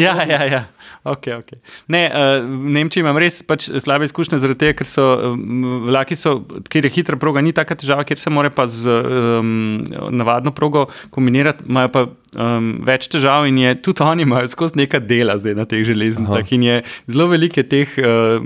Ja, 0.03 0.25
ja, 0.27 0.43
ja. 0.45 0.63
Okay, 1.05 1.33
okay. 1.37 1.61
Ne, 1.89 2.03
uh, 2.11 2.43
v 2.43 2.73
Nemčiji 2.75 3.05
imam 3.05 3.19
res 3.21 3.41
pač 3.47 3.69
slabe 3.83 4.09
izkušnje, 4.09 4.41
zaradi 4.43 4.61
tega, 4.65 4.77
ker 4.81 4.89
so 4.89 5.05
vlaki, 5.87 6.19
so, 6.19 6.39
kjer 6.69 6.89
je 6.89 6.93
hitra 6.99 7.19
proga, 7.21 7.43
ni 7.45 7.55
tako 7.57 7.79
težava, 7.79 8.07
ker 8.09 8.21
se 8.21 8.33
mora 8.35 8.51
pa 8.55 8.67
z 8.71 8.91
um, 8.91 9.51
navadno 10.15 10.53
progo 10.57 10.87
kombinirati, 11.15 11.67
imajo 11.69 11.93
pa 11.95 12.05
um, 12.09 12.71
več 12.87 13.09
težav 13.13 13.49
in 13.49 13.61
je, 13.63 13.75
tudi 13.89 14.05
oni 14.05 14.27
imajo 14.27 14.51
skozi 14.53 14.83
nekaj 14.83 15.05
dela 15.09 15.39
zdaj 15.41 15.59
na 15.59 15.69
teh 15.71 15.85
železnicah 15.87 16.43
Aha. 16.43 16.55
in 16.57 16.67
je 16.67 16.81
zelo 17.07 17.29
velike 17.31 17.65
teh 17.69 17.99
uh, 18.03 18.43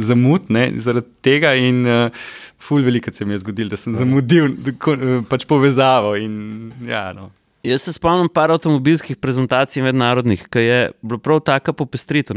zamud 0.00 0.48
ne, 0.48 0.70
zaradi 0.80 1.12
tega. 1.26 1.56
In, 1.60 1.84
uh, 1.86 2.30
Ful, 2.60 2.84
veliko 2.84 3.08
se 3.12 3.24
mi 3.24 3.32
je 3.32 3.38
zgodilo, 3.40 3.72
da 3.72 3.76
sem 3.80 3.94
zamudil 3.96 4.52
pač 5.30 5.46
povezavo. 5.48 6.12
In, 6.20 6.72
ja, 6.84 7.08
no. 7.16 7.30
Jaz 7.62 7.82
se 7.82 7.92
spomnim 7.92 8.28
par 8.32 8.50
avtomobilskih 8.50 9.18
prezentacij 9.20 9.82
mednarodnih, 9.84 10.46
ki 10.48 10.58
je 10.58 10.78
bilo 11.02 11.18
prav 11.20 11.42
tako 11.44 11.72
popestrito. 11.72 12.34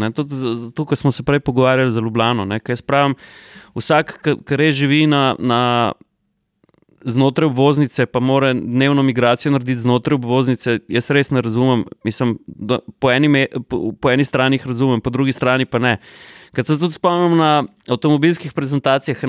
Tukaj 0.76 1.00
smo 1.00 1.12
se 1.12 1.24
prej 1.24 1.40
pogovarjali 1.40 1.92
za 1.92 2.02
Ljubljano. 2.02 2.48
Pravim, 2.86 3.16
vsak, 3.76 4.18
ki 4.22 4.60
res 4.60 4.76
živi 4.76 5.08
na, 5.08 5.36
na 5.40 5.94
znotraj 7.06 7.48
obvoznice, 7.48 8.06
pa 8.06 8.20
mora 8.20 8.54
dnevno 8.54 9.04
migracijo 9.04 9.52
narediti 9.52 9.80
znotraj 9.80 10.16
obvoznice, 10.16 10.80
jaz 10.88 11.10
res 11.10 11.32
ne 11.32 11.42
razumem. 11.42 11.86
Mislim, 12.04 12.38
po, 13.00 13.12
eni 13.12 13.28
me, 13.28 13.48
po, 13.70 13.92
po 14.02 14.12
eni 14.12 14.26
strani 14.26 14.60
jih 14.60 14.68
razumem, 14.68 15.02
po 15.02 15.10
drugi 15.10 15.34
strani 15.34 15.66
pa 15.66 15.80
ne. 15.80 15.98
Ker 16.54 16.66
se 16.68 16.78
tudi 16.80 16.94
spomnim 16.94 17.38
na 17.38 17.64
avtomobilskih 17.88 18.54
prezentacijah. 18.54 19.24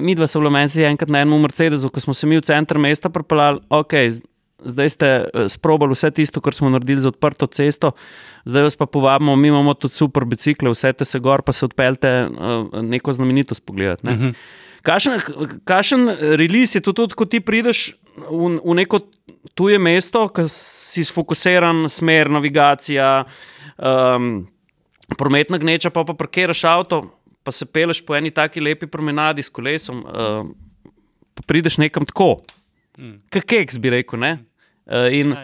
Mi 0.00 0.14
dva 0.14 0.26
smo 0.26 0.46
bili 0.46 0.84
enkrat 0.84 1.10
na 1.10 1.20
enem 1.20 1.40
Mercedesu, 1.40 1.88
ko 1.88 2.00
smo 2.00 2.14
se 2.14 2.26
mi 2.26 2.38
v 2.38 2.46
center 2.46 2.78
mesta 2.78 3.10
pripeljali. 3.10 3.60
Okay, 3.68 4.20
zdaj 4.64 4.88
ste 4.90 5.06
eh, 5.06 5.48
sprobali 5.48 5.94
vse 5.94 6.10
tisto, 6.10 6.40
kar 6.40 6.54
smo 6.54 6.70
naredili 6.70 7.00
za 7.00 7.08
odprto 7.08 7.46
cesto, 7.46 7.92
zdaj 8.44 8.62
vas 8.62 8.76
pa 8.76 8.86
povabimo, 8.86 9.36
mi 9.36 9.48
imamo 9.48 9.74
tudi 9.74 9.94
super 9.94 10.24
bicikle, 10.24 10.70
vse 10.70 10.92
te 10.92 11.04
se 11.04 11.18
gor, 11.18 11.42
pa 11.42 11.52
se 11.52 11.64
odpeljte 11.64 12.08
eh, 12.08 12.82
neko 12.82 13.12
znamenitost 13.12 13.66
pogledati. 13.66 14.06
Ne? 14.06 14.12
Uh 14.12 14.20
-huh. 14.20 14.34
Kakšen 15.64 16.08
release 16.20 16.78
je 16.78 16.82
to 16.82 16.92
tudi, 16.92 17.14
ko 17.14 17.24
ti 17.24 17.40
prideš 17.40 17.92
v, 18.16 18.60
v 18.64 18.74
neko 18.74 19.00
tuje 19.54 19.78
mesto, 19.78 20.28
ki 20.28 20.42
si 20.48 21.04
sfokusiran, 21.04 21.88
smer, 21.88 22.30
navigacija, 22.30 23.24
um, 23.76 24.48
prometna 25.18 25.58
gneča, 25.58 25.90
pa 25.90 26.04
pa 26.04 26.14
parkiraš 26.14 26.64
avto, 26.64 27.20
pa 27.42 27.52
se 27.52 27.66
peleš 27.66 28.04
po 28.06 28.16
eni 28.16 28.30
taki 28.30 28.60
lepi 28.60 28.86
promenadi 28.86 29.42
s 29.42 29.48
kolesom, 29.48 30.04
pa 31.34 31.42
prideš 31.46 31.78
nekam 31.78 32.06
tako. 32.06 32.40
Mm. 32.98 33.20
Keks 33.30 33.78
bi 33.78 33.90
rekel, 33.90 34.20
ne? 34.20 34.38
Uh, 34.90 35.14
in, 35.14 35.34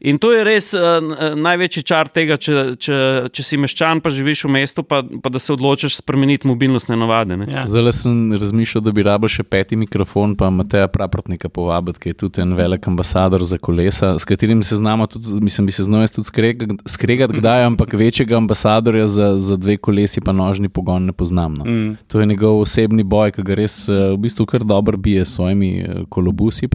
in 0.00 0.18
to 0.18 0.32
je 0.32 0.42
res 0.42 0.72
uh, 0.74 0.98
največji 1.38 1.84
čar 1.86 2.08
tega, 2.10 2.34
če, 2.34 2.74
če, 2.82 2.96
če 3.30 3.42
si 3.46 3.58
meščan, 3.62 4.00
pa 4.02 4.10
živiš 4.10 4.40
v 4.48 4.50
mestu, 4.56 4.82
pa, 4.82 5.04
pa 5.06 5.30
da 5.30 5.38
se 5.38 5.52
odločiš 5.54 6.00
spremeniti 6.00 6.48
mobilnostne 6.50 6.98
navade. 6.98 7.38
Ja. 7.46 7.62
Zdaj 7.70 7.92
sem 8.00 8.16
razmišljal, 8.34 8.82
da 8.82 8.94
bi 8.96 9.04
rabil 9.06 9.30
še 9.30 9.44
peti 9.46 9.78
mikrofon, 9.78 10.34
pa 10.34 10.48
Mateja 10.50 10.88
Praprotnika 10.90 11.46
povabiti, 11.46 12.02
ki 12.02 12.10
je 12.10 12.18
tudi 12.24 12.42
en 12.42 12.56
velik 12.58 12.88
ambasador 12.90 13.46
za 13.46 13.60
kolesa, 13.62 14.16
s 14.18 14.26
katerim 14.26 14.64
se 14.66 14.80
znamo, 14.80 15.06
tudi, 15.06 15.38
mislim, 15.38 15.70
bi 15.70 15.76
se 15.78 15.86
znal 15.86 16.10
tudi 16.10 16.26
skregati, 16.26 17.38
kdaj, 17.38 17.68
ampak 17.70 17.94
večjega 17.94 18.40
ambasadorja 18.40 19.06
za, 19.06 19.30
za 19.38 19.60
dve 19.62 19.78
kolesi, 19.78 20.20
pa 20.20 20.34
nožni 20.34 20.66
pogon 20.66 21.06
ne 21.06 21.14
poznam. 21.14 21.54
No. 21.62 21.70
Mm. 21.70 21.94
To 22.10 22.18
je 22.18 22.26
njegov 22.26 22.64
osebni 22.66 23.06
boj, 23.06 23.30
ki 23.38 23.46
ga 23.46 23.62
res 23.62 23.84
v 23.86 24.18
bistvu 24.18 24.50
kar 24.50 24.66
dobro 24.66 24.98
bije 24.98 25.22
s 25.22 25.38
svojimi 25.38 25.72
kolobusi. 26.10 26.66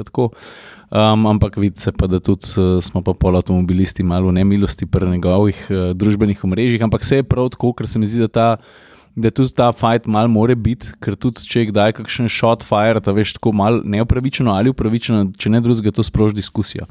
Um, 0.88 1.26
ampak 1.27 1.57
vidi 1.59 1.80
se 1.80 1.91
pa, 1.91 2.07
da 2.07 2.19
tudi 2.23 2.47
uh, 2.55 2.77
smo 2.84 3.01
pa 3.03 3.14
pol 3.14 3.35
avtomobilisti 3.35 4.03
malo 4.07 4.31
v 4.31 4.39
nemilosti 4.39 4.85
pri 4.88 5.09
njegovih 5.18 5.65
uh, 5.69 5.91
družbenih 5.91 6.43
omrežjih. 6.43 6.84
Ampak 6.84 7.03
vse 7.03 7.19
je 7.19 7.27
prav 7.27 7.49
tako, 7.51 7.73
ker 7.76 7.88
se 7.88 7.99
mi 7.99 8.07
zdi, 8.07 8.23
da 8.23 8.27
ta 8.27 8.49
da 9.18 9.31
tudi 9.31 9.53
ta 9.53 9.72
fight 9.73 10.05
mal 10.05 10.30
more 10.30 10.55
biti, 10.55 10.91
ker 11.01 11.15
tudi 11.18 11.41
če 11.49 11.65
kdaj 11.72 11.95
kakšen 11.97 12.30
shot 12.30 12.61
fire, 12.65 13.01
ta 13.01 13.15
veš 13.18 13.34
tako 13.39 13.51
mal 13.57 13.80
neupravičeno 13.81 14.53
ali 14.53 14.69
upravičeno, 14.69 15.31
če 15.41 15.51
ne 15.55 15.61
drugega, 15.65 15.93
to 15.97 16.05
sproži 16.05 16.38
diskusijo. 16.38 16.85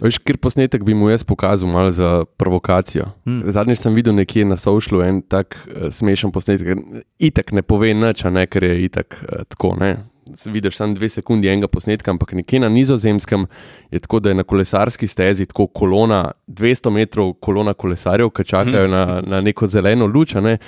Veš, 0.00 0.18
kjer 0.24 0.40
posnetek 0.40 0.86
bi 0.88 0.96
mu 0.96 1.10
jaz 1.12 1.26
pokazal 1.28 1.68
malo 1.68 1.92
za 1.92 2.24
provokacijo. 2.40 3.10
Hmm. 3.28 3.44
Zadnjič 3.52 3.84
sem 3.84 3.96
videl 3.96 4.16
nekje 4.16 4.48
na 4.48 4.56
Socialu 4.56 5.04
en 5.04 5.20
tak 5.20 5.58
uh, 5.60 5.90
smešen 5.92 6.32
posnetek, 6.32 6.80
itak 7.20 7.52
ne 7.52 7.62
pove 7.62 7.92
nič, 7.94 8.24
ne 8.32 8.48
ker 8.48 8.64
je 8.64 8.76
itak 8.88 9.20
uh, 9.20 9.44
tako. 9.52 9.76
Ne? 9.76 9.98
Vidiš 10.46 10.76
samo 10.76 10.94
dve 10.94 11.08
sekundi 11.08 11.48
enega 11.48 11.68
posnetka, 11.68 12.10
ampak 12.10 12.32
nekje 12.32 12.60
na 12.60 12.68
nizozemskem 12.68 13.46
je 13.90 13.98
tako, 13.98 14.20
da 14.20 14.28
je 14.28 14.34
na 14.34 14.42
kolesarski 14.42 15.06
stezi 15.06 15.46
tako 15.46 15.66
kolona, 15.66 16.32
200 16.46 16.90
metrov 16.90 17.32
kolona 17.32 17.74
kolesarjev, 17.74 18.30
ki 18.30 18.44
čakajo 18.44 18.88
na, 18.88 19.22
na 19.26 19.40
neko 19.40 19.66
zeleno 19.66 20.06
luč, 20.06 20.34
ne? 20.34 20.58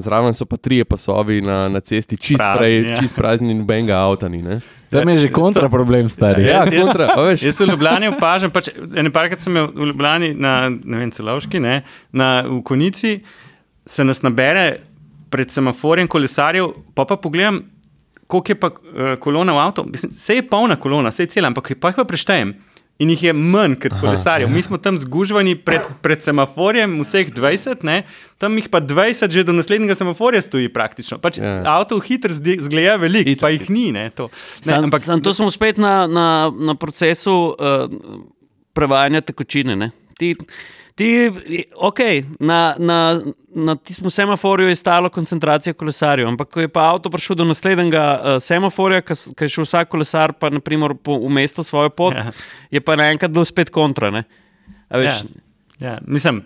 zraven 0.00 0.34
so 0.34 0.46
pa 0.46 0.56
tri 0.56 0.84
pasovi 0.84 1.40
na, 1.42 1.68
na 1.68 1.80
cesti, 1.80 2.16
čist, 2.16 2.38
Prazni, 2.38 2.58
prej, 2.58 2.76
ja. 2.90 2.96
čist 3.00 3.16
prazni 3.16 3.50
in 3.50 3.64
benga 3.66 3.96
avta 3.98 4.28
ni. 4.28 4.42
ne. 4.42 4.60
Tam 4.90 5.08
je 5.08 5.18
že 5.18 5.32
kontra 5.32 5.68
problem, 5.68 6.08
stari. 6.08 6.46
Ja, 6.46 6.64
kontra, 6.64 7.10
a 7.16 7.22
veš. 7.22 7.42
Jaz 7.42 7.60
v 7.60 7.70
Ljubljani 7.72 8.12
opažam, 8.12 8.52
pač, 8.54 8.70
ene 8.96 9.10
parkrat 9.12 9.42
sem 9.44 9.54
v 9.54 9.90
Ljubljani 9.90 10.34
na 10.34 10.68
ne 10.70 11.02
vem, 11.02 11.10
celovški, 11.10 11.60
ne, 11.60 11.82
na 12.12 12.42
v 12.46 12.60
Konici, 12.62 13.18
se 13.86 14.04
nas 14.04 14.22
nabere 14.22 14.78
pred 15.30 15.50
semaforjem 15.50 16.08
kolesarjev, 16.08 16.72
pa 16.94 17.04
pa 17.04 17.18
pogledam, 17.20 17.64
koliko 18.28 18.52
je 18.52 18.60
pa 18.60 18.70
uh, 18.70 19.14
kolona 19.20 19.56
v 19.56 19.62
avtu. 19.64 19.86
Vse 19.92 20.38
je 20.38 20.44
polna 20.46 20.76
kolona, 20.76 21.10
vse 21.10 21.24
je 21.24 21.34
cela, 21.36 21.48
ampak 21.48 21.72
pa 21.80 21.92
jih 21.92 22.02
pa 22.02 22.04
preštejem. 22.04 22.54
In 22.98 23.12
jih 23.14 23.20
je 23.28 23.32
manj 23.32 23.76
kot 23.78 23.94
kolesarjev. 24.00 24.48
Mi 24.50 24.58
smo 24.62 24.78
tam 24.82 24.96
zgužvani 24.98 25.54
pred, 25.62 25.84
pred 26.02 26.22
semaforjem, 26.22 26.96
vseh 27.04 27.30
20, 27.30 27.84
ne? 27.86 28.00
tam 28.42 28.56
jih 28.58 28.66
pa 28.70 28.80
20 28.82 29.30
že 29.30 29.44
do 29.46 29.54
naslednjega 29.54 29.94
semaforja 29.94 30.42
stoji 30.42 30.68
praktično. 30.74 31.20
Pač 31.22 31.38
Ja. 31.38 31.44
yeah. 31.44 31.68
Avto 31.78 32.00
hitro 32.02 32.34
zgleda 32.34 32.96
veliko, 32.98 33.36
pa 33.40 33.52
jih 33.54 33.70
ni. 33.70 33.92
Ne, 33.94 34.10
to. 34.10 34.26
ne, 34.26 34.66
Sam, 34.66 34.88
ampak, 34.90 35.02
sam, 35.02 35.22
to 35.22 35.30
smo 35.34 35.46
spet 35.54 35.78
na, 35.78 36.10
na, 36.10 36.50
na 36.50 36.74
procesu 36.74 37.54
uh, 37.54 37.86
prevajanja 38.74 39.22
tekočine. 39.30 39.78
Ne? 39.78 39.90
Ti, 40.18 40.32
ti, 40.98 41.08
okay, 41.78 42.24
na, 42.42 42.74
na, 42.78 43.20
na 43.54 43.76
tistem 43.78 44.10
semaforju 44.10 44.68
je 44.68 44.76
stalo 44.76 45.10
koncentracija 45.14 45.74
kolesarjev, 45.78 46.26
ampak 46.28 46.50
ko 46.50 46.60
je 46.64 46.68
pa 46.68 46.88
avto 46.90 47.10
prišel 47.10 47.38
do 47.38 47.46
naslednjega 47.46 48.04
uh, 48.18 48.36
semaforja, 48.42 49.04
ki 49.06 49.46
je 49.46 49.52
šel 49.54 49.64
vsak 49.68 49.92
kolesar 49.94 50.34
pa 50.34 50.50
naprimer, 50.50 50.96
po, 50.98 51.20
v 51.22 51.30
mesto 51.30 51.62
svojo 51.62 51.90
pot, 51.94 52.18
Ja. 52.18 52.32
je 52.70 52.80
pa 52.82 52.96
naenkrat 52.98 53.30
bilo 53.30 53.44
spet 53.46 53.70
kontra. 53.70 54.10
Ne? 54.10 54.24
A 54.90 54.98
Veš, 54.98 55.22
Ja, 55.78 55.92
ja, 55.92 55.98
mislim, 56.02 56.42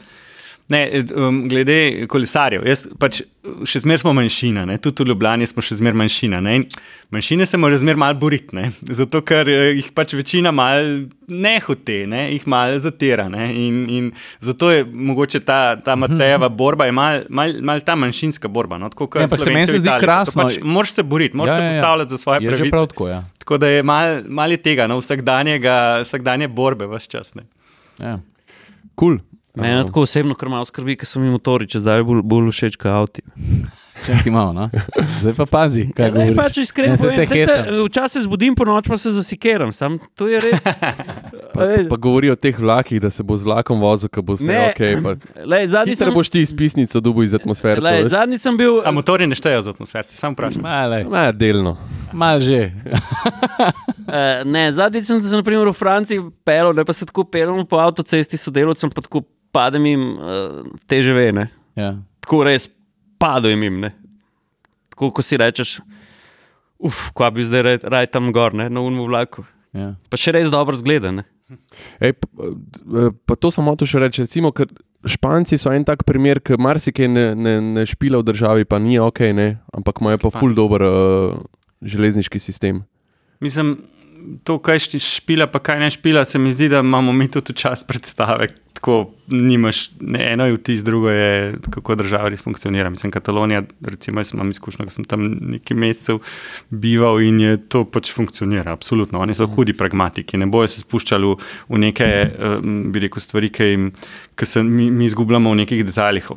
ne, 0.73 0.81
um, 1.17 1.43
glede 1.51 2.07
kolesarjev, 2.11 2.65
jaz 2.69 2.87
pač 3.01 3.21
še 3.67 3.83
zmeraj 3.83 4.03
smo 4.05 4.13
manjšina, 4.17 4.65
ne, 4.69 4.77
tudi 4.81 5.05
v 5.05 5.11
Ljubljani 5.11 5.47
smo 5.51 5.63
še 5.65 5.77
zmeraj 5.81 5.99
manjšina. 6.03 6.39
Ne, 6.45 6.55
in 6.61 6.65
manjšine 7.15 7.47
se 7.49 7.59
morajo 7.61 7.81
zmeraj 7.83 8.01
malo 8.01 8.19
boriti, 8.23 8.55
ne, 8.57 8.69
zato 8.95 9.21
ker 9.27 9.51
eh, 9.51 9.73
jih 9.81 9.91
pač 9.97 10.15
večina 10.17 10.53
mal 10.55 11.07
ne 11.33 11.55
hote, 11.65 11.99
ne, 12.11 12.23
jih 12.35 12.47
malo 12.51 12.79
zatira. 12.83 13.27
Ne, 13.33 13.49
in, 13.57 13.83
in 13.91 14.09
zato 14.45 14.71
je 14.73 14.85
mogoče 14.87 15.43
ta, 15.47 15.61
ta 15.83 15.97
Matejeva 15.99 16.49
borba, 16.49 16.87
je 16.89 16.97
malo 16.97 17.25
mal, 17.29 17.57
mal 17.61 17.83
ta 17.85 17.97
manjšinska 17.99 18.51
borba. 18.53 18.79
No, 18.81 18.91
tako, 18.93 19.11
Ja, 19.19 19.27
ampak 19.27 19.43
se 19.43 19.53
meni 19.53 19.69
se 19.69 19.83
zdi 19.83 19.97
krasno. 20.01 20.47
Pač, 20.47 20.61
moraš 20.63 20.97
se 20.99 21.03
boriti, 21.07 21.37
moraš 21.37 21.57
Ja, 21.57 21.59
ja, 21.59 21.61
se 21.61 21.65
ja, 21.65 21.71
ja. 21.71 21.81
postavljati 21.83 22.11
za 22.15 22.19
svoje 22.19 22.47
pravice. 22.47 22.71
prav 22.71 22.87
tako, 22.95 23.09
ja. 23.09 23.25
Tako 23.43 23.59
da 23.59 23.69
je 23.69 23.83
malo 23.83 24.21
mal 24.29 24.51
je 24.51 24.63
tega, 24.63 24.87
no, 24.87 25.01
vsakdanje 25.03 26.49
borbe, 26.49 26.87
vse 26.87 27.11
čas. 27.17 27.35
Ne. 27.35 27.49
ja. 27.99 28.21
Cool. 29.01 29.19
Mene 29.55 29.85
tako 29.85 30.03
osebno 30.03 30.35
kar 30.35 30.49
malo 30.49 30.65
skrbi, 30.65 30.97
ker 30.97 31.07
so 31.07 31.21
mi 31.21 31.29
motori, 31.29 31.67
če 31.67 31.81
zdaj 31.81 32.03
bolj, 32.03 32.23
bolj 32.25 32.51
všeč 32.51 32.77
kot 32.77 32.91
avti. 32.91 33.23
Sem 34.03 34.17
ti 34.19 34.33
malo, 34.33 34.51
no? 34.51 34.65
Zdaj 35.21 35.35
pa 35.37 35.45
pazi, 35.47 35.85
kaj 35.93 36.09
Ne, 36.09 36.13
govoriš. 36.13 36.37
pač 36.37 36.57
iskreno 36.59 36.91
Ne, 36.91 36.99
povem, 36.99 37.13
se 37.21 37.27
se, 37.29 37.59
včasih 37.85 38.23
zbudim 38.23 38.57
po 38.57 38.65
noč, 38.65 38.89
pa 38.89 38.97
se 38.99 39.13
zasikeram. 39.13 39.71
Sam, 39.71 39.99
to 40.17 40.27
je 40.27 40.41
res. 40.41 40.65
Pa, 41.53 41.67
pa 41.85 41.97
govori 41.99 42.31
o 42.31 42.35
teh 42.35 42.57
vlakih, 42.57 42.97
da 42.97 43.11
se 43.11 43.21
bo 43.23 43.37
z 43.37 43.45
vlakom 43.45 43.77
vozil, 43.77 44.09
ko 44.09 44.23
bo 44.25 44.33
vse 44.33 44.49
Ne. 44.49 44.57
ok. 44.67 44.81
Pa, 45.05 45.11
Lej, 45.53 45.69
zadnjič 45.69 46.01
Hitro 46.01 46.09
sem, 46.09 46.17
boš 46.17 46.31
ti 46.33 46.41
izpisnico 46.41 46.97
dubu 46.99 47.23
iz 47.23 47.35
atmosfere. 47.35 47.77
lej, 47.79 48.09
zadnjič 48.09 48.41
sem 48.41 48.57
bil. 48.57 48.81
A 48.81 48.89
motori 48.91 49.29
ne 49.29 49.37
štejejo 49.37 49.61
za 49.63 49.71
atmosferce, 49.71 50.17
samo 50.17 50.33
vprašam. 50.33 50.65
Male, 50.65 51.05
Ma, 51.05 51.29
delno. 51.31 51.77
mal 52.11 52.41
že. 52.41 52.73
Uh, 54.03 54.41
ne, 54.49 54.73
zadnjič 54.73 55.05
sem 55.05 55.21
se 55.21 55.37
naprimer, 55.37 55.69
v 55.69 55.77
Franciji 55.77 56.25
pelil, 56.43 56.73
ne 56.73 56.83
pa 56.83 56.93
se 56.93 57.05
tako 57.05 57.25
pelil 57.25 57.63
po 57.65 57.77
avtocesti 57.79 58.35
s 58.35 58.49
sodelovcem, 58.49 58.89
pa 58.89 59.05
tako 59.05 59.23
padem 59.53 59.87
jim 59.87 60.07
uh, 60.17 60.63
teže 60.91 61.15
vene. 61.17 61.49
Ja. 61.79 61.95
Tako 62.25 62.43
res 62.49 62.69
padem 63.21 63.63
jim. 63.63 63.81
Ne. 63.85 63.93
Tako 64.93 65.13
ko 65.17 65.25
si 65.25 65.39
rečeš, 65.41 65.81
uf, 66.83 67.11
kva 67.17 67.31
bi 67.33 67.47
zdaj 67.47 67.67
raj, 67.67 67.79
raj 67.95 68.11
tam 68.13 68.33
gor, 68.35 68.57
ne, 68.57 68.69
na 68.73 68.85
unmu 68.85 69.07
vlaku. 69.09 69.47
Ja. 69.77 69.95
Pa 70.13 70.21
še 70.21 70.35
res 70.37 70.51
dobro 70.53 70.77
zgleda. 70.77 71.15
Ne. 71.15 71.25
Ej, 72.01 72.17
pa, 72.17 72.29
pa 73.29 73.37
to 73.37 73.53
samo 73.53 73.75
to 73.77 73.89
še 73.89 74.01
reči. 74.03 74.25
Recimo, 74.27 74.53
ker 74.57 74.71
Španci 75.03 75.59
so 75.59 75.73
en 75.75 75.83
tak 75.83 76.05
primer, 76.07 76.39
ki 76.39 76.57
marsikaj 76.63 77.09
ne, 77.11 77.25
ne, 77.35 77.55
ne 77.75 77.83
špila 77.89 78.21
v 78.23 78.29
državi, 78.31 78.69
pa 78.69 78.79
ni 78.79 79.01
ok, 79.03 79.33
ne? 79.35 79.49
ampak 79.75 79.99
imajo 79.99 80.21
pa 80.23 80.31
ful 80.31 80.55
dober 80.55 80.85
uh, 80.87 81.41
železniški 81.83 82.39
sistem. 82.39 82.85
Mislim, 83.43 83.81
to, 84.47 84.61
kaj 84.63 84.85
špila, 85.03 85.49
pa 85.51 85.59
kaj 85.59 85.81
ne 85.83 85.91
špila, 85.91 86.23
se 86.25 86.39
mi 86.39 86.55
zdi, 86.55 86.71
da 86.71 86.85
imamo 86.87 87.13
mi 87.13 87.27
tudi 87.27 87.57
čas 87.59 87.83
predstave. 87.87 88.53
Tako 88.79 89.11
nimaš, 89.33 89.91
ne, 90.01 90.33
eno 90.33 90.47
je 90.47 90.53
vtis, 90.53 90.85
drugo 90.85 91.11
je, 91.11 91.55
kako 91.71 91.95
država 91.95 92.29
res 92.29 92.43
funkcionira. 92.43 92.91
Mislim, 92.91 93.13
Katalonija, 93.13 93.63
recimo, 93.81 94.21
jaz 94.21 94.33
imam 94.35 94.51
izkušnjo, 94.51 94.85
da 94.85 94.91
sem 94.91 95.05
tam 95.05 95.25
nekaj 95.55 95.77
mesecev 95.77 96.21
bival 96.71 97.23
in 97.23 97.41
je 97.41 97.57
to 97.69 97.85
pač 97.85 98.13
funkcionira. 98.13 98.73
Absolutno. 98.73 99.21
Oni 99.21 99.35
so 99.35 99.47
hudi 99.47 99.75
pragmatiki, 99.77 100.39
ne 100.39 100.47
bojo 100.47 100.69
se 100.69 100.85
spuščali 100.85 101.33
v, 101.33 101.37
v 101.69 101.83
neke, 101.87 102.09
um, 102.39 102.77
bi 102.93 103.07
rekel, 103.07 103.23
stvari, 103.25 103.51
ki, 103.53 103.71
jim, 103.73 103.89
ki 104.39 104.49
se 104.49 104.63
mi, 104.63 104.91
mi 104.91 105.09
izgubljamo 105.09 105.51
v 105.53 105.63
nekih 105.63 105.85
detajlih. 105.89 106.31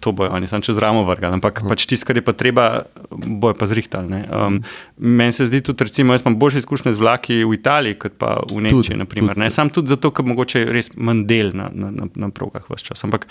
To 0.00 0.12
bojo 0.12 0.32
oni 0.32 0.48
samo 0.48 0.64
čez 0.64 0.78
ramo 0.78 1.04
vrgali, 1.08 1.38
ampak 1.38 1.62
pač 1.68 1.86
tisto, 1.86 2.08
kar 2.08 2.20
je 2.20 2.24
pa 2.26 2.36
treba, 2.36 2.68
bojo 3.10 3.54
pa 3.58 3.68
zrihtali. 3.70 4.08
ne. 4.08 4.22
Um, 4.32 4.60
meni 4.96 5.32
se 5.32 5.46
zdi 5.46 5.60
tudi, 5.60 5.84
recimo, 5.84 6.14
jaz 6.14 6.24
imam 6.26 6.38
boljše 6.38 6.58
izkušnje 6.64 6.92
z 6.92 6.98
vlaki 6.98 7.44
v 7.44 7.54
Italiji, 7.54 7.98
kot 7.98 8.18
pa 8.18 8.40
v 8.50 8.60
Nemčiji. 8.60 8.94
Tudi, 8.94 8.98
naprimer, 8.98 9.34
tudi. 9.34 9.44
ne. 9.44 9.50
Sam 9.50 9.70
tudi 9.70 9.88
zato, 9.88 10.10
ker 10.10 10.24
mogoče 10.24 10.64
je 10.64 10.72
res 10.72 10.92
manj 10.96 11.24
del 11.28 11.52
na, 11.56 11.70
na, 11.74 11.90
na, 11.90 12.21
na 12.22 12.30
progah 12.30 12.64
vse 12.70 12.92
čas. 12.92 13.04
Ampak 13.04 13.28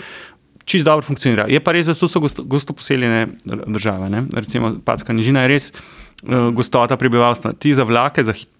čist 0.64 0.86
dobro 0.86 1.02
funkcionira. 1.06 1.46
Je 1.50 1.60
pa 1.60 1.74
res, 1.74 1.90
da 1.90 1.94
so 1.94 2.20
gosto, 2.20 2.44
gosto 2.44 2.72
poseljene 2.76 3.26
države. 3.66 4.10
Ne? 4.10 4.24
Recimo 4.34 4.76
Patska 4.84 5.12
nižina 5.12 5.42
je 5.42 5.52
res 5.54 5.70
uh, 5.72 6.50
gostota 6.54 6.96
prebivalstva. 6.96 7.52
Ti 7.58 7.74
za 7.74 7.86
vlake, 7.88 8.24
za 8.24 8.32
hit. 8.36 8.50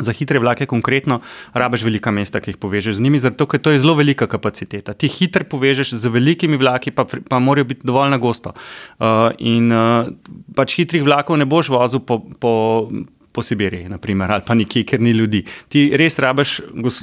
Za 0.00 0.14
hitre 0.16 0.40
vlake, 0.40 0.64
konkretno, 0.64 1.18
rabiš 1.52 1.82
velika 1.84 2.08
mesta, 2.08 2.40
ki 2.40 2.54
jih 2.54 2.58
povežeš 2.60 2.96
z 2.96 3.04
njimi, 3.04 3.18
zato 3.20 3.44
ker 3.44 3.60
to 3.60 3.72
je 3.74 3.82
zelo 3.82 3.92
velika 3.98 4.24
kapaciteta. 4.24 4.94
Ti 4.96 5.10
hitro 5.12 5.44
povežeš 5.44 5.92
z 5.92 6.08
velikimi 6.08 6.56
vlaki, 6.56 6.88
pa, 6.88 7.04
pa 7.04 7.36
morajo 7.36 7.68
biti 7.68 7.84
dovolj 7.84 8.08
na 8.08 8.16
gosto. 8.16 8.54
Uh, 8.96 9.28
in 9.36 9.68
uh, 9.68 10.08
pač 10.56 10.78
hitrih 10.80 11.04
vlakov 11.04 11.36
ne 11.36 11.44
boš 11.44 11.68
vozil 11.68 12.00
po, 12.00 12.16
po, 12.40 12.52
po 13.32 13.42
Sibiriji, 13.42 13.88
naprimer, 13.88 14.32
ali 14.32 14.42
pa 14.46 14.54
nekje, 14.58 14.84
ker 14.84 15.00
ni 15.00 15.12
ljudi. 15.14 15.44
Ti 15.68 15.90
res 15.98 16.18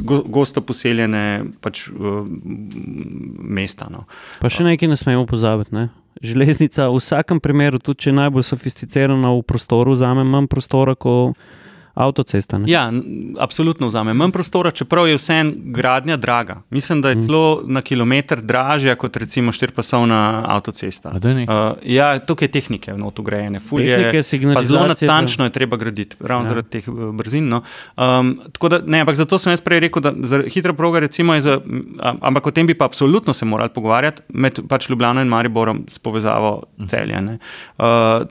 go, 0.04 0.22
gosto 0.24 0.62
poseljene 0.62 1.46
pač, 1.62 1.88
uh, 1.90 2.26
mesta. 3.40 3.88
No. 3.92 4.06
Pa 4.42 4.52
še 4.52 4.68
nekaj 4.68 4.92
ne 4.92 4.98
smemo 5.00 5.26
pozabiti. 5.30 5.76
Ne? 5.76 5.88
Železnica 6.22 6.90
v 6.90 7.00
vsakem 7.00 7.40
primeru, 7.40 7.80
tudi 7.80 8.08
če 8.08 8.12
je 8.12 8.18
najbolj 8.20 8.48
sofisticirana 8.50 9.32
v 9.38 9.46
prostoru, 9.48 9.96
vzame 9.96 10.26
manj 10.28 10.50
prostora 10.52 10.98
kot 10.98 11.38
avtocesta. 11.98 12.58
Ne? 12.58 12.66
Ja, 12.72 12.92
absolutno 13.40 13.88
vzame 13.88 14.14
manj 14.14 14.32
prostora, 14.32 14.72
čeprav 14.72 15.08
je 15.08 15.18
vseeno 15.18 15.52
gradnja 15.56 16.18
draga. 16.18 16.62
Mislim, 16.70 17.02
da 17.02 17.10
je 17.10 17.22
celo 17.22 17.62
na 17.66 17.82
kilometr 17.82 18.42
dražja 18.42 18.96
kot 18.96 19.18
recimo 19.18 19.52
štiripasovna 19.52 20.44
avtocesta. 20.48 21.12
Uh, 21.12 21.78
ja, 21.84 22.20
tukaj 22.20 22.46
je 22.46 22.52
tehnike 22.52 22.94
vnot 22.94 23.20
ugrajene, 23.20 23.60
fulje. 23.60 23.98
Tehnike, 23.98 24.54
Pa 24.54 24.62
zelo 24.62 24.88
natančno 24.88 25.46
je 25.46 25.50
treba 25.50 25.78
graditi, 25.78 26.16
ravno 26.20 26.46
ja. 26.46 26.50
zaradi 26.50 26.70
teh 26.70 26.88
eh, 26.88 26.92
brzin. 27.14 27.50
No. 27.50 27.62
Um, 27.98 28.40
da, 28.70 28.82
ne, 28.86 29.02
ampak 29.02 29.16
zato 29.16 29.40
sem 29.40 29.52
jaz 29.52 29.62
prej 29.62 29.80
rekel, 29.80 30.02
da 30.02 30.14
za 30.24 30.42
hitra 30.48 30.74
proga 30.74 31.00
recimo 31.00 31.34
je 31.34 31.42
za, 31.42 31.60
am- 32.00 32.20
ampak 32.22 32.48
o 32.48 32.52
tem 32.52 32.68
bi 32.68 32.74
pa 32.78 32.86
absolutno 32.86 33.34
se 33.34 33.46
morali 33.46 33.70
pogovarjati 33.74 34.22
med 34.30 34.60
pač 34.70 34.90
Ljubljano 34.90 35.22
in 35.22 35.28
Mariborom 35.28 35.86
s 35.90 36.00
povezavo 36.00 36.64
celja. 36.90 37.22
ne. 37.22 37.38
Uh, 37.78 37.86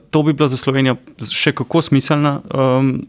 to 0.09 0.23
bi 0.23 0.33
bila 0.33 0.49
za 0.49 0.57
Slovenijo 0.57 0.95
še 1.31 1.51
kako 1.51 1.81
smiselna 1.81 2.39
um, 2.53 3.03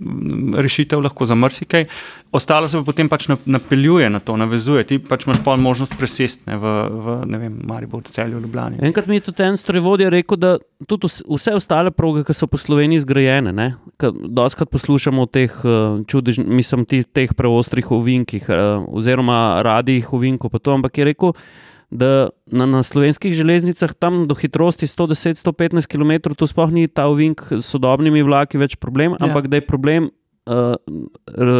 rešitev, 0.54 1.00
lahko 1.00 1.24
za 1.24 1.34
marsikaj. 1.34 1.84
Ostalo 2.30 2.68
se 2.68 2.76
pa 2.76 2.84
potem 2.84 3.08
pač 3.08 3.26
na- 3.26 3.38
napeljuje 3.46 4.08
na 4.08 4.20
to, 4.20 4.36
navezuje. 4.36 4.84
Ti 4.84 4.98
pač 5.00 5.24
imaš 5.24 5.40
pol 5.40 5.56
možnost 5.56 5.94
presesti 5.94 6.44
v, 6.46 6.64
v 6.90 7.24
ne 7.24 7.38
vem, 7.38 7.60
Maribor, 7.62 8.02
celju, 8.04 8.38
Ljubljani. 8.38 8.78
Enkrat 8.80 9.06
mi 9.06 9.16
je 9.16 9.20
tudi 9.22 9.42
en 9.42 9.56
strojvodja 9.56 10.08
rekel, 10.08 10.36
da 10.36 10.58
tudi 10.86 11.06
vs- 11.06 11.24
vse 11.26 11.54
ostale 11.54 11.90
proge, 11.90 12.22
ki 12.22 12.32
so 12.32 12.46
po 12.46 12.56
Sloveniji 12.56 13.00
zgrajene, 13.00 13.74
doskrat 14.30 14.68
poslušamo 14.68 15.22
o 15.22 15.26
teh 15.26 15.50
uh, 15.58 15.72
čudežnih, 16.02 16.46
mislim, 16.46 16.84
ti, 16.84 17.02
teh 17.02 17.32
preostrih 17.32 17.90
ovinkih, 17.90 18.44
uh, 18.46 18.56
oziroma 18.90 19.38
radijih 19.60 20.12
ovinkov, 20.12 20.50
pa 20.50 20.58
to, 20.58 20.72
ampak 20.72 20.92
je 20.94 21.04
rekel, 21.06 21.32
da 21.90 22.28
na, 22.46 22.66
na 22.66 22.82
slovenskih 22.82 23.32
železnicah 23.32 23.88
tam 23.94 24.26
do 24.26 24.34
hitrosti 24.34 24.84
110-115 24.86 25.86
km, 25.86 26.34
to 26.34 26.44
sploh 26.44 26.68
ni 26.68 26.86
ta 26.86 27.06
ovink 27.06 27.40
s 27.50 27.64
sodobnimi 27.66 28.20
vlaki 28.22 28.58
več 28.58 28.76
problem, 28.76 29.12
Ja. 29.12 29.24
ampak 29.24 29.48
da 29.48 29.56
je 29.56 29.64
problem. 29.64 30.10
Uh, 30.48 30.74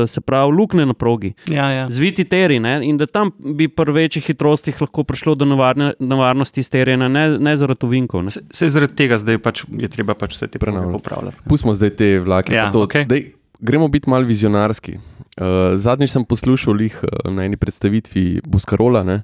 se 0.07 0.21
pravi, 0.21 0.53
luknje 0.53 0.87
na 0.87 0.95
progi, 0.95 1.35
Ja, 1.47 1.67
ja. 1.71 1.91
zviti 1.91 2.25
teri, 2.25 2.57
ne? 2.59 2.81
in 2.83 2.97
da 2.97 3.07
tam 3.07 3.31
bi 3.39 3.69
pri 3.69 3.93
večjih 3.93 4.25
hitrostih 4.27 4.81
lahko 4.81 5.05
prišlo 5.05 5.35
do 5.35 5.45
nevarne, 5.45 5.93
nevarnosti 6.01 6.61
izterjanja, 6.61 7.09
ne, 7.09 7.39
ne 7.39 7.57
zaradi 7.57 7.85
ovinkov. 7.85 8.23
Ne? 8.23 8.31
Se, 8.31 8.41
se 8.51 8.69
zaradi 8.69 8.95
tega 8.95 9.19
zdaj 9.19 9.39
pač 9.39 9.65
je 9.71 9.89
treba 9.89 10.15
pač 10.15 10.33
vse 10.33 10.49
te 10.49 10.59
Prenavljati. 10.59 10.93
popravljati. 10.95 11.37
Pustimo 11.45 11.75
zdaj 11.75 11.91
te 11.93 12.19
vlake. 12.21 12.55
Ja, 12.55 12.65
pa 12.65 12.73
to. 12.73 12.83
okej. 12.83 13.05
Dej, 13.05 13.27
gremo 13.61 13.89
biti 13.89 14.09
malo 14.09 14.25
vizionarski. 14.25 14.97
Uh, 15.37 15.45
zadnjič 15.77 16.11
sem 16.11 16.25
poslušal 16.25 16.75
lih, 16.75 16.97
uh, 17.05 17.29
na 17.31 17.45
eni 17.45 17.57
predstavitvi 17.57 18.41
Buskarola, 18.43 19.05
ne, 19.05 19.21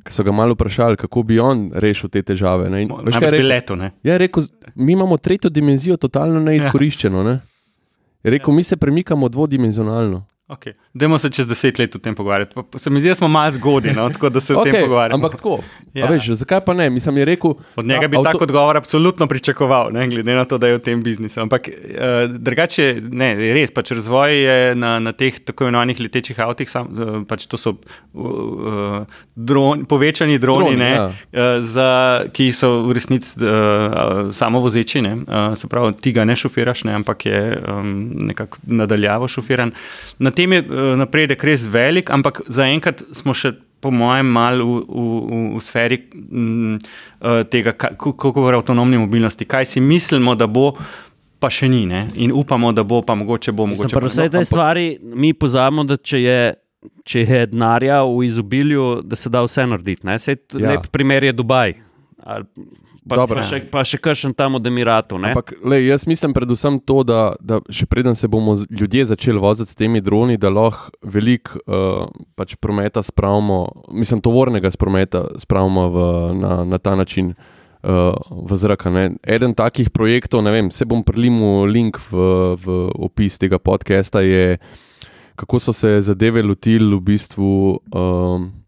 ki 0.00 0.14
so 0.14 0.22
ga 0.22 0.32
malo 0.32 0.54
vprašali, 0.54 0.96
kako 0.96 1.22
bi 1.22 1.36
on 1.38 1.70
rešil 1.74 2.08
te 2.08 2.22
težave. 2.22 2.70
Ne. 2.70 2.82
In, 2.82 2.94
veš, 3.04 3.18
kaj 3.18 3.26
je 3.26 3.30
rekel? 3.30 3.42
biletu, 3.42 3.76
ne? 3.76 3.90
Ja, 4.02 4.14
je 4.14 4.18
rekel, 4.18 4.46
mi 4.74 4.92
imamo 4.92 5.16
tretjo 5.16 5.50
dimenzijo 5.50 5.96
totalno 5.96 6.40
neizkoriščeno. 6.40 7.22
Ne. 7.22 7.40
Je 8.22 8.30
rekel, 8.30 8.54
mi 8.54 8.62
se 8.62 8.76
premikamo 8.76 9.28
dvodimenzionalno. 9.28 10.29
Okay. 10.50 10.72
Dajmo 10.94 11.14
se 11.16 11.30
čez 11.30 11.46
deset 11.46 11.78
let 11.78 11.94
o 11.94 12.00
tem 12.00 12.10
pogovarjati. 12.12 12.54
Pa- 12.64 12.78
Se 12.78 12.90
mi 12.90 12.98
zdi, 12.98 13.08
da 13.08 13.14
smo 13.14 13.28
malo 13.28 13.50
zgodni, 13.52 13.92
no? 13.92 14.08
tako 14.10 14.28
da 14.28 14.40
se 14.40 14.50
o 14.52 14.64
tem 14.64 14.74
Okay, 14.74 14.82
pogovarjamo. 14.82 15.14
ampak 15.16 15.36
tako. 15.36 15.60
Ja. 15.94 16.00
Ja. 16.00 16.06
Veš, 16.08 16.26
zakaj 16.32 16.60
pa 16.60 16.74
ne? 16.74 16.90
Mislim, 16.90 17.16
je 17.16 17.24
rekel, 17.26 17.54
Od 17.76 17.86
njega 17.86 18.08
bi 18.08 18.16
avto- 18.16 18.24
tako 18.24 18.44
odgovor 18.44 18.76
absolutno 18.76 19.26
pričakoval, 19.26 19.88
ne, 19.92 20.08
glede 20.08 20.34
na 20.34 20.44
to, 20.44 20.58
da 20.58 20.66
je 20.66 20.74
v 20.74 20.80
tem 20.80 21.02
biznisu. 21.02 21.40
Ampak 21.40 21.68
uh, 21.68 21.74
drugače, 22.32 22.88
ne, 23.02 23.28
res, 23.52 23.70
pač 23.70 23.90
razvoj 23.92 24.34
je 24.34 24.74
na, 24.74 24.98
na 24.98 25.12
teh 25.12 25.38
tako 25.40 25.64
imenovanih 25.64 26.00
letečih 26.00 26.40
avtih, 26.40 26.70
sam, 26.70 26.88
uh, 26.88 27.22
pač 27.24 27.46
to 27.46 27.56
so 27.56 27.76
uh, 28.14 29.04
dron, 29.36 29.84
povečani 29.84 30.38
droni, 30.38 30.64
Droni, 30.66 30.76
ne, 30.78 30.90
ja. 30.90 31.06
uh, 31.06 31.12
za, 31.62 31.88
ki 32.32 32.50
so 32.52 32.82
v 32.82 32.92
resnici 32.92 33.38
uh, 33.38 33.48
samovozeči. 34.30 35.00
Ne, 35.00 35.14
uh, 35.16 35.22
se 35.54 35.68
pravi, 35.68 35.94
ti 35.94 36.12
ga 36.12 36.24
ne 36.24 36.34
šofiraš, 36.34 36.84
ne, 36.84 36.94
ampak 36.94 37.26
je 37.26 37.40
um, 37.62 37.94
nekako 38.20 38.58
nadaljavo 38.64 39.28
šofiran. 39.28 39.72
Na 40.18 40.30
tem 40.40 40.52
je 40.52 40.62
uh, 40.64 40.92
napredek 40.96 41.44
res 41.44 41.66
velik, 41.68 42.10
ampak 42.10 42.40
zaenkrat 42.48 43.04
smo 43.12 43.36
še. 43.36 43.52
Po 43.80 43.88
mojem, 43.88 44.28
malo 44.28 44.64
v, 44.66 44.80
v, 44.84 45.02
v, 45.24 45.36
v 45.54 45.60
sferi 45.64 45.96
m, 46.12 46.74
eh, 46.76 47.44
tega, 47.48 47.72
ka- 47.72 47.94
kako 47.96 48.28
govori 48.30 48.58
o 48.58 48.60
avtonomni 48.60 48.98
mobilnosti, 49.00 49.46
kaj 49.46 49.64
si 49.64 49.80
mislimo, 49.80 50.34
da 50.36 50.44
bo, 50.46 50.74
pa 51.40 51.48
še 51.48 51.64
ni. 51.66 51.86
Ne? 51.88 52.02
In 52.16 52.28
upamo, 52.30 52.74
da 52.76 52.84
bo, 52.84 52.98
pa 53.00 53.16
mogoče 53.16 53.54
bo. 53.54 53.64
Mislim, 53.64 53.88
Mogoče 53.88 53.96
pa 53.96 54.02
pa 54.02 54.10
vse 54.10 54.26
ne. 54.26 54.28
te 54.28 54.42
stvari 54.44 54.84
mi 55.00 55.32
pozabimo, 55.32 55.86
da 55.88 55.96
če 55.96 56.20
je, 56.20 56.36
če 57.04 57.24
je 57.24 57.40
denarja 57.46 58.02
v 58.04 58.20
izobilju, 58.28 58.84
da 59.02 59.16
se 59.16 59.32
da 59.32 59.40
vse 59.40 59.64
narediti. 59.66 60.04
Sej, 60.18 60.36
ja. 60.52 60.74
Lep 60.74 60.92
primer 60.92 61.24
je 61.24 61.32
Dubaj. 61.32 61.72
Ali, 62.20 62.44
pa, 63.10 63.18
Dobro. 63.18 63.42
pa, 63.42 63.46
še, 63.50 63.58
pa 63.66 63.82
še 63.82 63.98
kakšen 63.98 64.30
tam 64.38 64.54
od 64.54 64.66
Emiratov. 64.66 65.18
ne. 65.18 65.34
Ampak, 65.34 65.58
lej, 65.66 65.90
jaz 65.90 66.06
mislim 66.06 66.30
predvsem 66.30 66.78
to, 66.78 67.02
da, 67.02 67.34
da 67.42 67.58
še 67.66 67.90
preden 67.90 68.14
se 68.14 68.30
bomo 68.30 68.54
z- 68.54 68.70
ljudje 68.70 69.10
začeli 69.10 69.42
voziti 69.42 69.74
s 69.74 69.74
temi 69.74 69.98
droni, 69.98 70.38
da 70.38 70.46
lahko 70.46 70.94
veliko 71.02 71.58
uh, 71.66 72.06
pač 72.38 72.54
prometa 72.54 73.02
spravimo, 73.02 73.90
mislim, 73.90 74.22
tovornega 74.22 74.70
prometa 74.78 75.26
spravimo 75.34 75.88
v, 75.90 75.96
na, 76.38 76.52
na 76.64 76.78
ta 76.78 76.94
način. 76.94 77.34
Uh, 77.80 78.12
v 78.44 78.52
zrak. 78.60 78.86
a 78.86 78.90
ne. 78.92 79.04
Eden 79.24 79.56
takih 79.56 79.88
projektov, 79.88 80.44
ne 80.44 80.52
vem, 80.52 80.68
se 80.68 80.84
bom 80.84 81.00
prilimil 81.00 81.64
link 81.64 81.96
v, 82.12 82.52
v 82.60 82.66
opis 82.92 83.40
tega 83.40 83.56
podcasta, 83.56 84.20
je 84.20 84.60
kako 85.32 85.56
so 85.56 85.72
se 85.72 86.04
zadeve 86.04 86.44
lotili 86.44 86.84
v 86.92 87.00
bistvu. 87.00 87.80
Um, 87.88 88.59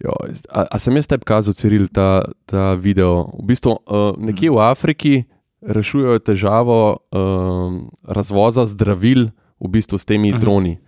Jo, 0.00 0.14
a, 0.48 0.64
a 0.64 0.78
sem 0.80 0.96
jaz 0.96 1.06
tebi 1.06 1.24
kazal, 1.28 1.52
Ciril, 1.54 1.88
ta, 1.92 2.24
ta 2.48 2.72
video? 2.74 3.28
V 3.36 3.52
bistvu 3.52 3.76
uh, 3.84 4.14
nekje 4.16 4.48
v 4.50 4.58
Afriki 4.64 5.14
rešujejo 5.60 6.18
težavo 6.24 7.04
um, 7.12 7.90
razvoza 8.08 8.64
zdravil 8.64 9.28
v 9.60 9.68
bistvu 9.68 9.98
s 10.00 10.08
temi 10.08 10.32
Mhm. 10.32 10.40
droni. 10.40 10.78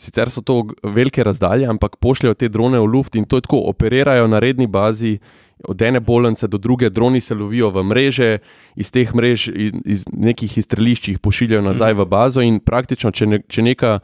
Sicer 0.00 0.30
so 0.32 0.40
to 0.40 0.64
velike 0.82 1.20
razdalje, 1.22 1.66
ampak 1.68 2.00
pošljajo 2.00 2.34
te 2.34 2.48
drone 2.48 2.80
v 2.80 2.88
luft 2.88 3.14
in 3.14 3.24
to 3.28 3.36
je 3.36 3.44
tako, 3.44 3.68
operirajo 3.68 4.26
na 4.26 4.38
redni 4.40 4.66
bazi, 4.66 5.18
od 5.68 5.82
ene 5.82 6.00
bolnice 6.00 6.48
do 6.48 6.56
druge, 6.58 6.88
droni 6.90 7.20
se 7.20 7.34
lovijo 7.34 7.68
v 7.70 7.84
mreže, 7.84 8.38
iz 8.80 8.90
teh 8.90 9.12
mrež, 9.14 9.52
iz 9.84 10.06
nekih 10.08 10.58
izstrelišč 10.58 11.08
jih 11.08 11.18
pošiljajo 11.20 11.62
nazaj 11.62 11.92
v 11.92 12.06
bazo 12.08 12.40
in 12.40 12.60
praktično, 12.64 13.10
če, 13.12 13.26
ne, 13.26 13.38
če 13.44 13.62
neka 13.62 13.98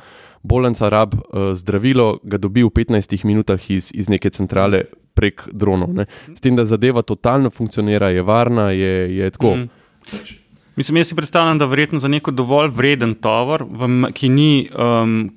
bolnica 0.46 0.88
rab 0.88 1.14
uh, 1.14 1.50
zdravilo, 1.54 2.20
ga 2.22 2.38
dobi 2.38 2.64
v 2.64 2.70
15 2.70 3.24
minutah 3.26 3.70
iz, 3.70 3.90
iz 3.94 4.08
neke 4.08 4.30
centrale 4.30 4.84
prek 5.16 5.48
dronov. 5.52 5.94
Ne. 5.96 6.06
S 6.34 6.44
tem, 6.44 6.56
da 6.56 6.64
zadeva 6.68 7.02
totalno 7.02 7.50
funkcionira, 7.50 8.10
je 8.12 8.22
varna, 8.22 8.70
je, 8.70 9.16
je 9.16 9.30
tako. 9.30 9.56
Mhm. 9.56 10.42
Mislim, 10.76 10.96
jaz 10.96 11.08
si 11.08 11.16
predstavljam, 11.16 11.58
da 11.58 11.66
verjetno 11.66 11.98
za 11.98 12.08
neko 12.08 12.30
dovolj 12.30 12.68
vreden 12.68 13.14
tovor, 13.14 13.64
v, 13.64 14.10
ki 14.12 14.28
ni 14.28 14.68
um, 14.68 15.30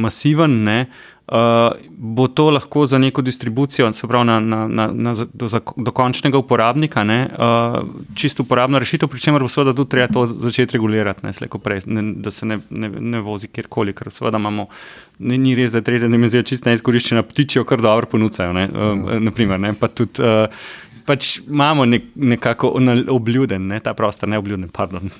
masiven, 0.00 0.62
ne, 0.64 0.86
uh, 1.28 1.36
bo 1.88 2.28
to 2.28 2.50
lahko 2.50 2.86
za 2.86 2.98
neko 2.98 3.22
distribucijo, 3.22 3.92
se 3.92 4.06
pravi 4.06 4.26
na, 4.26 4.40
na, 4.40 4.68
na, 4.68 4.86
na, 4.92 5.14
do, 5.32 5.48
za, 5.48 5.60
do 5.76 5.90
končnega 5.90 6.38
uporabnika, 6.38 7.04
ne, 7.04 7.28
uh, 7.38 7.80
čisto 8.14 8.42
uporabna 8.42 8.78
rešitev, 8.78 9.08
pri 9.08 9.20
čemer 9.20 9.42
bo 9.42 9.48
seveda 9.48 9.74
tudi 9.74 9.90
treba 9.90 10.12
to 10.12 10.26
začeti 10.26 10.78
regulirati, 10.78 11.26
ne, 11.26 11.32
slej 11.32 11.50
ko 11.50 11.58
prej, 11.58 11.86
ne, 11.86 12.02
da 12.22 12.30
se 12.30 12.46
ne, 12.46 12.60
ne, 12.70 12.88
ne 12.88 13.20
vozi 13.20 13.48
kjerkoli, 13.48 13.94
ker 13.96 14.12
seveda 14.12 14.38
imamo. 14.38 14.68
Ni, 15.18 15.38
ni 15.40 15.54
res, 15.56 15.72
da 15.72 15.80
je 15.80 15.86
tretja 15.86 16.08
dimenzija 16.12 16.44
čisto 16.44 16.68
neizkoriščena, 16.68 17.22
ptiči 17.24 17.58
jo 17.58 17.64
kar 17.64 17.80
dobro 17.80 18.04
ponucajo. 18.10 18.52
Ne, 18.52 18.66
um, 18.68 19.06
naprimer, 19.24 19.60
ne, 19.60 19.72
pa 19.72 19.88
tudi, 19.88 20.20
uh, 20.20 20.44
pač 21.06 21.38
imamo 21.46 21.86
nek, 21.86 22.10
nekako 22.14 22.72
obljuden, 23.14 23.68
ne, 23.70 23.80
ta 23.80 23.94
prostor, 23.94 24.28
ne 24.28 24.38
obljuden, 24.38 24.68
pardon. 24.74 25.10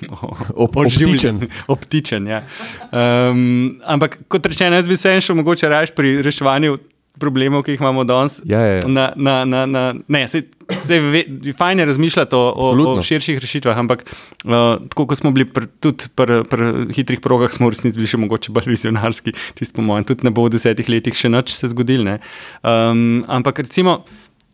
Ob- 0.55 0.77
obtičen. 0.83 1.41
Obtičen, 1.67 2.27
ja. 2.27 2.43
Um, 2.91 3.79
ampak 3.87 4.19
kot 4.27 4.45
rečeno, 4.45 4.75
jaz 4.75 4.87
bi 4.87 4.97
se 4.99 5.15
en 5.15 5.23
šel 5.23 5.39
mogoče 5.41 5.69
raje 5.71 5.95
pri 5.95 6.19
reševanju 6.25 6.77
problemov, 7.17 7.63
ki 7.65 7.75
jih 7.75 7.81
imamo 7.81 8.03
danes. 8.07 8.39
Ja, 8.45 8.59
ja, 8.61 8.75
ja. 8.79 8.87
Na, 8.87 9.07
na, 9.15 9.35
na, 9.45 9.65
na, 9.65 9.83
ne, 10.07 10.21
se, 10.29 10.43
se 10.83 10.99
ve, 11.01 11.23
fajn 11.57 11.81
je 11.81 11.87
razmišljati 11.89 12.35
o, 12.35 12.43
o, 12.55 12.67
o 12.93 13.01
širših 13.01 13.39
rešitvah, 13.41 13.79
ampak 13.81 14.03
uh, 14.05 14.77
tako 14.89 15.07
kot 15.11 15.21
smo 15.21 15.31
bili 15.35 15.47
pr, 15.49 15.65
tudi 15.83 16.11
pri 16.15 16.43
pr 16.49 16.65
hitrih 16.93 17.21
progah, 17.23 17.51
smo 17.53 17.69
v 17.69 17.75
resnici 17.75 17.99
bili 17.99 18.11
še 18.11 18.21
mogoče 18.21 18.53
bolj 18.55 18.69
vizionarski, 18.75 19.33
tisti 19.57 19.77
po 19.77 19.85
mojem, 19.85 20.07
tudi 20.11 20.27
ne 20.27 20.33
bo 20.33 20.45
v 20.47 20.55
desetih 20.57 20.89
letih 20.91 21.17
še 21.17 21.33
nič 21.33 21.55
se 21.57 21.71
zgodil. 21.73 22.05
ne. 22.07 22.19
Um, 22.61 23.25
ampak 23.27 23.65
recimo, 23.65 24.03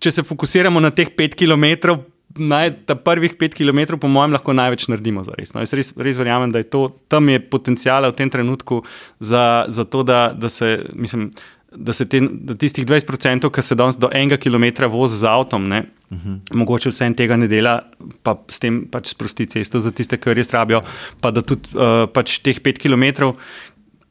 če 0.03 0.17
se 0.17 0.25
fokusiramo 0.27 0.81
na 0.83 0.91
teh 0.91 1.11
pet 1.15 1.37
km. 1.39 1.95
Naj, 2.33 2.71
ta 2.89 2.95
prvih 2.97 3.35
pet 3.37 3.53
km, 3.53 3.93
po 4.01 4.09
mojem, 4.09 4.33
lahko 4.33 4.55
največ 4.57 4.87
naredimo 4.89 5.21
za 5.25 5.35
res. 5.37 5.51
No, 5.53 5.61
jaz 5.61 5.75
res, 5.77 5.91
res 6.01 6.17
verjamem, 6.17 6.53
da 6.53 6.63
je 6.63 6.69
to, 6.73 6.87
tam 7.11 7.29
je 7.29 7.37
potencijal 7.37 8.09
v 8.09 8.15
tem 8.17 8.31
trenutku 8.33 8.81
za, 9.21 9.65
za 9.69 9.85
to, 9.85 10.01
da, 10.07 10.31
da 10.33 10.49
se, 10.49 10.79
mislim, 10.97 11.29
da 11.75 11.93
se 11.93 12.07
te, 12.09 12.21
da 12.21 12.55
tistih 12.57 12.85
20%, 12.89 13.49
ki 13.53 13.61
se 13.61 13.77
danes 13.77 13.97
do 14.01 14.09
enega 14.13 14.37
kilometra 14.41 14.89
vozi 14.89 15.19
z 15.21 15.29
avtom, 15.29 15.67
ne, 15.69 15.83
uh 16.09 16.17
-huh. 16.17 16.57
mogoče 16.57 16.89
vse 16.89 17.05
en 17.05 17.13
tega 17.13 17.37
ne 17.37 17.47
dela, 17.47 17.81
pa 18.23 18.37
s 18.47 18.59
tem 18.59 18.85
pač 18.91 19.13
sprosti 19.13 19.45
cesto 19.45 19.79
za 19.79 19.91
tiste, 19.91 20.17
ki 20.17 20.33
res 20.33 20.49
rabijo, 20.49 20.81
pa 21.21 21.31
da 21.31 21.41
tudi 21.41 21.69
uh, 21.73 22.09
pač 22.13 22.39
teh 22.39 22.59
pet 22.59 22.79
kilometrov. 22.79 23.35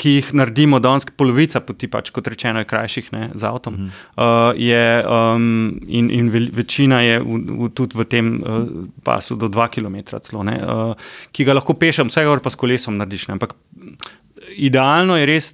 Ki 0.02 0.16
jih 0.16 0.32
naredimo 0.34 0.80
danes, 0.82 1.06
polovica 1.18 1.60
poti, 1.62 1.86
pač, 1.90 2.10
kot 2.14 2.26
rečeno, 2.26 2.62
je 2.62 2.68
krajših 2.70 3.10
ne, 3.14 3.28
z 3.38 3.46
avtom. 3.46 3.76
Uh, 3.86 4.50
je, 4.58 4.82
um, 5.06 5.44
in 5.86 6.10
in 6.10 6.30
ve, 6.34 6.46
večina 6.62 6.98
je 7.04 7.20
v, 7.22 7.38
v, 7.60 7.68
tudi 7.70 7.98
v 8.00 8.06
tem 8.10 8.32
uh, 8.40 8.66
pasu 9.06 9.38
do 9.38 9.46
2 9.46 9.68
km, 9.76 10.00
celo, 10.18 10.42
ne, 10.48 10.56
uh, 10.58 11.12
ki 11.30 11.46
ga 11.46 11.54
lahko 11.54 11.78
pešem, 11.78 12.10
vse 12.10 12.26
pa 12.42 12.50
s 12.50 12.58
kolesom 12.58 12.98
narediš. 12.98 13.28
Ne, 13.30 13.38
ampak 13.38 13.54
idealno 14.58 15.16
je 15.20 15.28
res, 15.30 15.52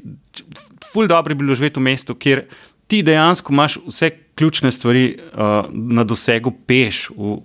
ful 0.88 1.10
dobro 1.10 1.36
bi 1.36 1.44
bilo 1.44 1.58
živeti 1.58 1.80
v 1.80 1.84
mestu, 1.90 2.16
kjer 2.16 2.46
ti 2.88 3.02
dejansko 3.04 3.52
imaš 3.52 3.78
vse 3.84 4.10
ključne 4.38 4.72
stvari 4.72 5.12
uh, 5.12 5.68
na 5.68 6.08
dosegu 6.08 6.54
peš 6.66 7.10
v 7.12 7.36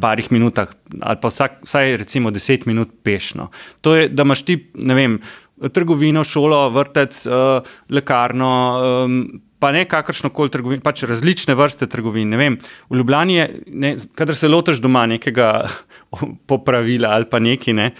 parih 0.00 0.30
minutah, 0.32 0.70
ali 1.00 1.18
pa 1.20 1.28
vsak, 1.28 1.60
vsaj 1.66 1.96
recimo 2.00 2.30
deset 2.32 2.64
minut 2.66 2.88
pešno. 3.04 3.50
To 3.84 3.94
je, 3.94 4.08
da 4.08 4.24
imaš 4.24 4.42
ti, 4.48 4.56
ne 4.74 4.94
vem, 4.96 5.18
trgovino, 5.72 6.24
šolo, 6.24 6.68
vrtec, 6.74 7.26
uh, 7.26 7.74
lekarno. 7.90 8.52
Pa 9.58 9.72
ne 9.74 9.82
kakršno 9.90 10.30
koli 10.30 10.52
trgovino, 10.54 10.84
pač 10.84 11.02
različne 11.10 11.56
vrste 11.58 11.88
trgovin. 11.90 12.36
Vem, 12.38 12.60
v 12.90 13.00
Ljubljani 13.00 13.34
je, 13.34 13.46
ne, 13.66 13.96
kadar 14.14 14.38
se 14.38 14.48
lotiš 14.48 14.78
doma 14.78 15.02
nekega 15.10 15.64
popravila 16.50 17.16
ali 17.18 17.26
pa 17.30 17.40
nekaj, 17.42 17.74
ne, 17.74 17.90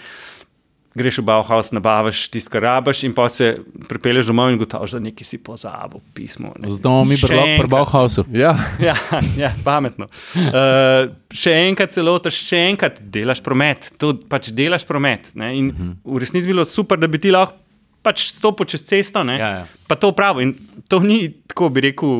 greš 0.99 1.21
v 1.21 1.25
Bauhaus, 1.29 1.71
nabaviš 1.75 2.25
tisto, 2.33 2.51
kar 2.53 2.65
rabiš, 2.67 3.05
in 3.07 3.15
pa 3.15 3.29
se 3.31 3.53
pripelješ 3.89 4.27
domov 4.29 4.51
in 4.51 4.59
gotoviš, 4.59 4.97
da 4.97 5.01
nekaj 5.03 5.27
si 5.27 5.39
pozabil, 5.43 6.03
pismo. 6.13 6.51
Ne. 6.59 6.71
Zdaj 6.75 7.05
mi 7.07 7.17
brlog 7.21 7.53
pri. 7.63 7.71
Bauhausu. 7.71 8.25
Ja, 8.35 8.53
Ja, 8.89 8.97
ja, 9.37 9.53
pametno. 9.63 10.09
Uh, 10.35 11.09
še 11.31 11.55
enkrat 11.69 11.95
se 11.95 12.03
lotiš, 12.03 12.43
še 12.51 12.61
enkrat 12.73 12.99
delaš 12.99 13.41
promet, 13.45 13.91
to 14.01 14.13
pač 14.29 14.51
delaš 14.55 14.85
promet. 14.89 15.31
Ne? 15.39 15.53
In 15.57 15.73
v 16.03 16.21
resnici 16.21 16.49
bi 16.49 16.55
bilo 16.55 16.67
super, 16.69 16.99
da 16.99 17.07
bi 17.07 17.21
ti 17.21 17.31
lahko 17.33 17.57
pač 17.99 18.29
stopil 18.31 18.67
čez 18.69 18.83
cesto. 18.87 19.23
Ne, 19.27 19.35
Ja, 19.39 19.49
ja. 19.61 19.63
Pa 19.87 19.97
to 19.99 20.11
pravi. 20.15 20.47
In 20.47 20.53
to 20.87 21.01
ni, 21.03 21.27
tako 21.51 21.67
bi 21.73 21.83
rekel, 21.89 22.11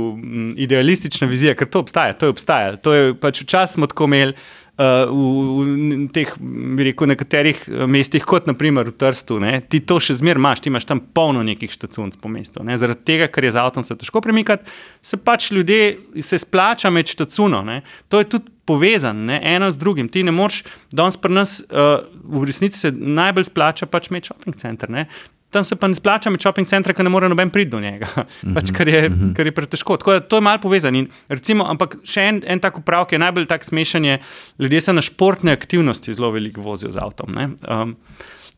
idealistična 0.59 1.27
vizija, 1.29 1.55
ker 1.55 1.69
to 1.71 1.83
obstaja. 1.85 2.15
To 2.19 2.27
je 2.27 2.35
obstajalo. 2.35 2.81
To 2.83 2.93
je 2.93 3.13
pač 3.15 3.43
včasih 3.45 3.79
smo 3.79 3.87
tako 3.87 4.09
imeli. 4.11 4.35
Uh, 4.79 5.09
v, 5.11 5.63
v 5.67 6.05
teh, 6.15 6.29
bi 6.39 6.85
rekel, 6.87 7.09
nekaterih 7.11 7.57
eh, 7.67 7.81
mestih, 7.91 8.23
kot 8.23 8.45
naprimer 8.47 8.87
v 8.87 8.93
Trstu, 8.95 9.35
ne, 9.43 9.57
ti 9.59 9.81
to 9.83 9.97
še 9.99 10.15
zmeraj 10.21 10.39
imaš, 10.39 10.61
ti 10.63 10.71
imaš 10.71 10.85
tam 10.87 11.01
polno 11.03 11.41
nekih 11.43 11.73
štacunc 11.73 12.15
po 12.21 12.31
mestu. 12.31 12.63
Ne, 12.63 12.77
zaradi 12.79 13.03
tega, 13.09 13.27
ker 13.27 13.43
je 13.43 13.51
z 13.57 13.59
avtom 13.59 13.83
se 13.83 13.97
težko 13.99 14.21
premikati, 14.23 14.71
se 15.03 15.19
pač 15.19 15.49
ljudje 15.51 16.23
se 16.23 16.39
splača 16.39 16.93
med 16.95 17.11
štacuno. 17.11 17.59
Ne. 17.67 17.81
To 18.07 18.23
je 18.23 18.29
tudi 18.31 18.55
povezano, 18.69 19.25
ne, 19.33 19.41
eno 19.43 19.67
z 19.67 19.81
drugim. 19.81 20.07
Ti 20.07 20.23
ne 20.23 20.31
moreš, 20.31 20.61
danes 20.95 21.19
pri 21.19 21.35
nas 21.35 21.57
uh, 21.59 22.05
v 22.23 22.45
resnici 22.47 22.79
se 22.79 22.93
najbolj 22.95 23.49
splača 23.49 23.89
pač 23.91 24.07
med 24.15 24.31
shopping 24.31 24.55
center. 24.55 24.87
Ne. 24.95 25.09
Tam 25.49 25.65
se 25.65 25.75
pa 25.75 25.87
ne 25.89 25.97
splača 25.97 26.29
med 26.29 26.43
shopping 26.43 26.67
centrom, 26.69 26.93
ker 26.93 27.05
ne 27.05 27.09
more 27.09 27.29
noben 27.29 27.49
priti 27.49 27.71
do 27.71 27.79
njega, 27.81 28.05
pač, 28.55 28.69
ker, 28.75 28.89
je, 28.89 29.03
ker 29.37 29.49
je 29.49 29.53
pretežko. 29.55 29.97
Tako 29.97 30.17
da 30.17 30.21
to 30.21 30.37
je 30.37 30.45
malo 30.45 30.61
povezano. 30.61 31.05
Recimo, 31.29 31.65
ampak 31.65 31.97
še 32.05 32.27
en, 32.29 32.41
en 32.45 32.61
tak 32.61 32.77
upravek 32.81 33.15
je 33.15 33.23
najbolj 33.25 33.49
tak 33.49 33.65
smešen. 33.65 34.05
Je, 34.05 34.19
ljudje 34.61 34.81
se 34.85 34.93
na 34.93 35.01
športne 35.05 35.55
aktivnosti 35.57 36.13
zelo 36.13 36.29
veliko 36.35 36.61
vozijo 36.61 36.93
z 36.93 37.01
avtom. 37.01 37.33
ne. 37.33 37.49
Um, 37.65 37.97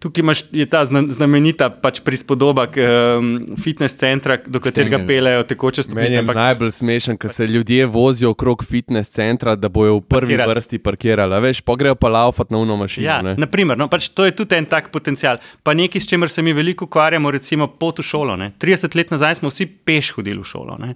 Tukaj 0.01 0.19
imaš, 0.19 0.39
je 0.51 0.65
ta 0.65 0.81
zna- 0.81 1.05
znamenita 1.07 1.69
pač 1.71 1.99
prispodoba 1.99 2.65
k, 2.65 2.81
um, 3.13 3.27
fitness 3.55 3.93
centra, 3.93 4.39
do 4.39 4.57
katerega 4.57 4.97
Štengelj. 4.97 5.07
pelejo 5.07 5.43
tekoče 5.43 5.77
Meni 5.79 5.83
stopnice. 5.85 6.11
je 6.11 6.19
ampak- 6.19 6.35
najbolj 6.37 6.71
smešen, 6.71 7.15
ker 7.15 7.29
se 7.31 7.45
ljudje 7.45 7.85
vozijo 7.85 8.29
okrog 8.31 8.63
fitness 8.63 9.11
centra, 9.11 9.53
da 9.55 9.69
bojo 9.69 9.95
v 9.95 10.01
prvi 10.01 10.19
Parkirali. 10.33 10.49
vrsti 10.49 10.77
parkirali. 10.79 11.41
Veš, 11.41 11.61
pa 11.61 11.75
grejo 11.75 11.93
pa 11.95 12.09
laufat 12.09 12.49
na 12.49 12.57
uno 12.57 12.75
mašino. 12.75 13.05
Ja, 13.05 13.21
ne. 13.21 13.35
naprimer, 13.35 13.77
no, 13.77 13.87
pač 13.87 14.09
to 14.09 14.25
je 14.25 14.31
tudi 14.33 14.55
en 14.55 14.65
tak 14.65 14.89
potencial. 14.89 15.37
Pa 15.61 15.73
nekaj, 15.73 16.01
s 16.01 16.07
čimer 16.07 16.29
se 16.29 16.41
mi 16.41 16.49
veliko 16.51 16.85
ukvarjamo, 16.85 17.31
recimo 17.31 17.67
pot 17.69 17.99
v 17.99 18.03
šolo. 18.03 18.35
Ne. 18.35 18.51
30 18.57 18.95
let 18.95 19.11
nazaj 19.11 19.35
smo 19.35 19.49
vsi 19.49 19.65
peš 19.67 20.11
hodili 20.11 20.39
v 20.39 20.45
šolo. 20.45 20.79
Uh, 20.81 20.93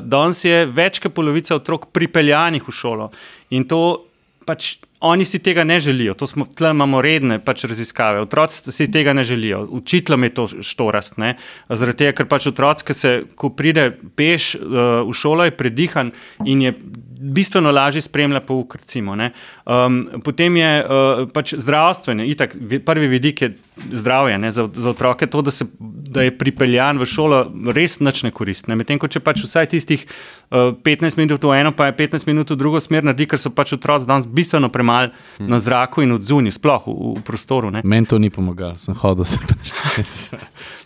danes 0.00 0.40
je 0.42 0.64
več 0.66 0.98
kot 0.98 1.12
polovica 1.12 1.52
otrok 1.52 1.92
pripeljanih 1.92 2.62
v 2.62 2.72
šolo. 2.72 3.10
In 3.50 3.64
to 3.64 4.06
pač. 4.46 4.78
Oni 5.02 5.24
si 5.26 5.38
tega 5.42 5.64
ne 5.64 5.80
želijo, 5.80 6.14
to 6.14 6.26
smo, 6.26 6.46
tle 6.46 6.70
imamo 6.70 7.00
redne 7.02 7.40
pač 7.42 7.64
raziskave. 7.66 8.20
Otroci 8.22 8.72
si 8.72 8.90
tega 8.90 9.12
ne 9.12 9.24
želijo, 9.24 9.64
učiteljem 9.70 10.24
je 10.24 10.34
to 10.34 10.46
štorast. 10.62 11.18
Ne? 11.18 11.34
Zaradi 11.68 12.04
tega, 12.04 12.12
ker 12.20 12.28
pač 12.30 12.46
otroci, 12.46 12.86
ki 12.86 12.94
se, 12.94 13.10
ko 13.34 13.50
pride 13.50 13.88
peš 14.16 14.52
uh, 14.54 15.02
v 15.08 15.16
šolo, 15.18 15.48
je 15.48 15.56
predihan 15.58 16.12
in 16.46 16.62
je 16.62 16.74
bistveno 17.22 17.72
lažje 17.74 18.04
spremlja 18.06 18.40
pouk. 18.46 18.76
Recimo, 18.78 19.16
ne. 19.18 19.32
Um, 19.64 20.20
potem 20.24 20.56
je 20.56 20.72
uh, 20.80 20.88
pač 21.28 21.54
zdravstvene, 21.54 22.26
itak, 22.26 22.56
vi- 22.56 22.78
prvi 22.78 23.08
vidik 23.08 23.42
je 23.42 23.50
zdravje 23.90 24.38
ne, 24.38 24.50
za, 24.52 24.68
za 24.68 24.90
otroke, 24.90 25.26
to, 25.26 25.42
da, 25.42 25.50
se, 25.50 25.64
da 25.80 26.22
je 26.22 26.38
pripeljan 26.38 26.98
v 26.98 27.06
šolo, 27.08 27.38
res 27.72 28.00
nič 28.00 28.22
ne 28.22 28.30
koristne. 28.30 28.76
Medtem 28.76 28.98
ko 28.98 29.08
če 29.08 29.20
pač 29.20 29.40
vsaj 29.42 29.66
tistih 29.66 30.04
uh, 30.04 30.76
15 30.76 31.16
minut 31.16 31.40
v 31.40 31.56
eno, 31.56 31.72
pa 31.72 31.86
je 31.86 31.96
15 31.96 32.28
minut 32.28 32.50
v 32.50 32.56
drugo 32.56 32.80
smer 32.80 33.02
naredi, 33.02 33.26
ker 33.26 33.40
so 33.40 33.50
pač 33.50 33.72
otroci 33.72 34.06
danes 34.06 34.28
bistveno 34.28 34.68
premalo 34.68 35.08
hmm. 35.08 35.48
na 35.48 35.58
zraku 35.58 36.02
in 36.02 36.12
odzunju, 36.12 36.52
sploh 36.52 36.84
v, 36.84 36.92
v 37.16 37.22
prostoru. 37.24 37.70
Ne. 37.70 37.80
Meni 37.82 38.06
to 38.06 38.18
ni 38.18 38.28
pomagalo, 38.28 38.76
sem 38.76 38.94
hodil 38.94 39.24
se 39.24 39.40
tam. 39.40 39.58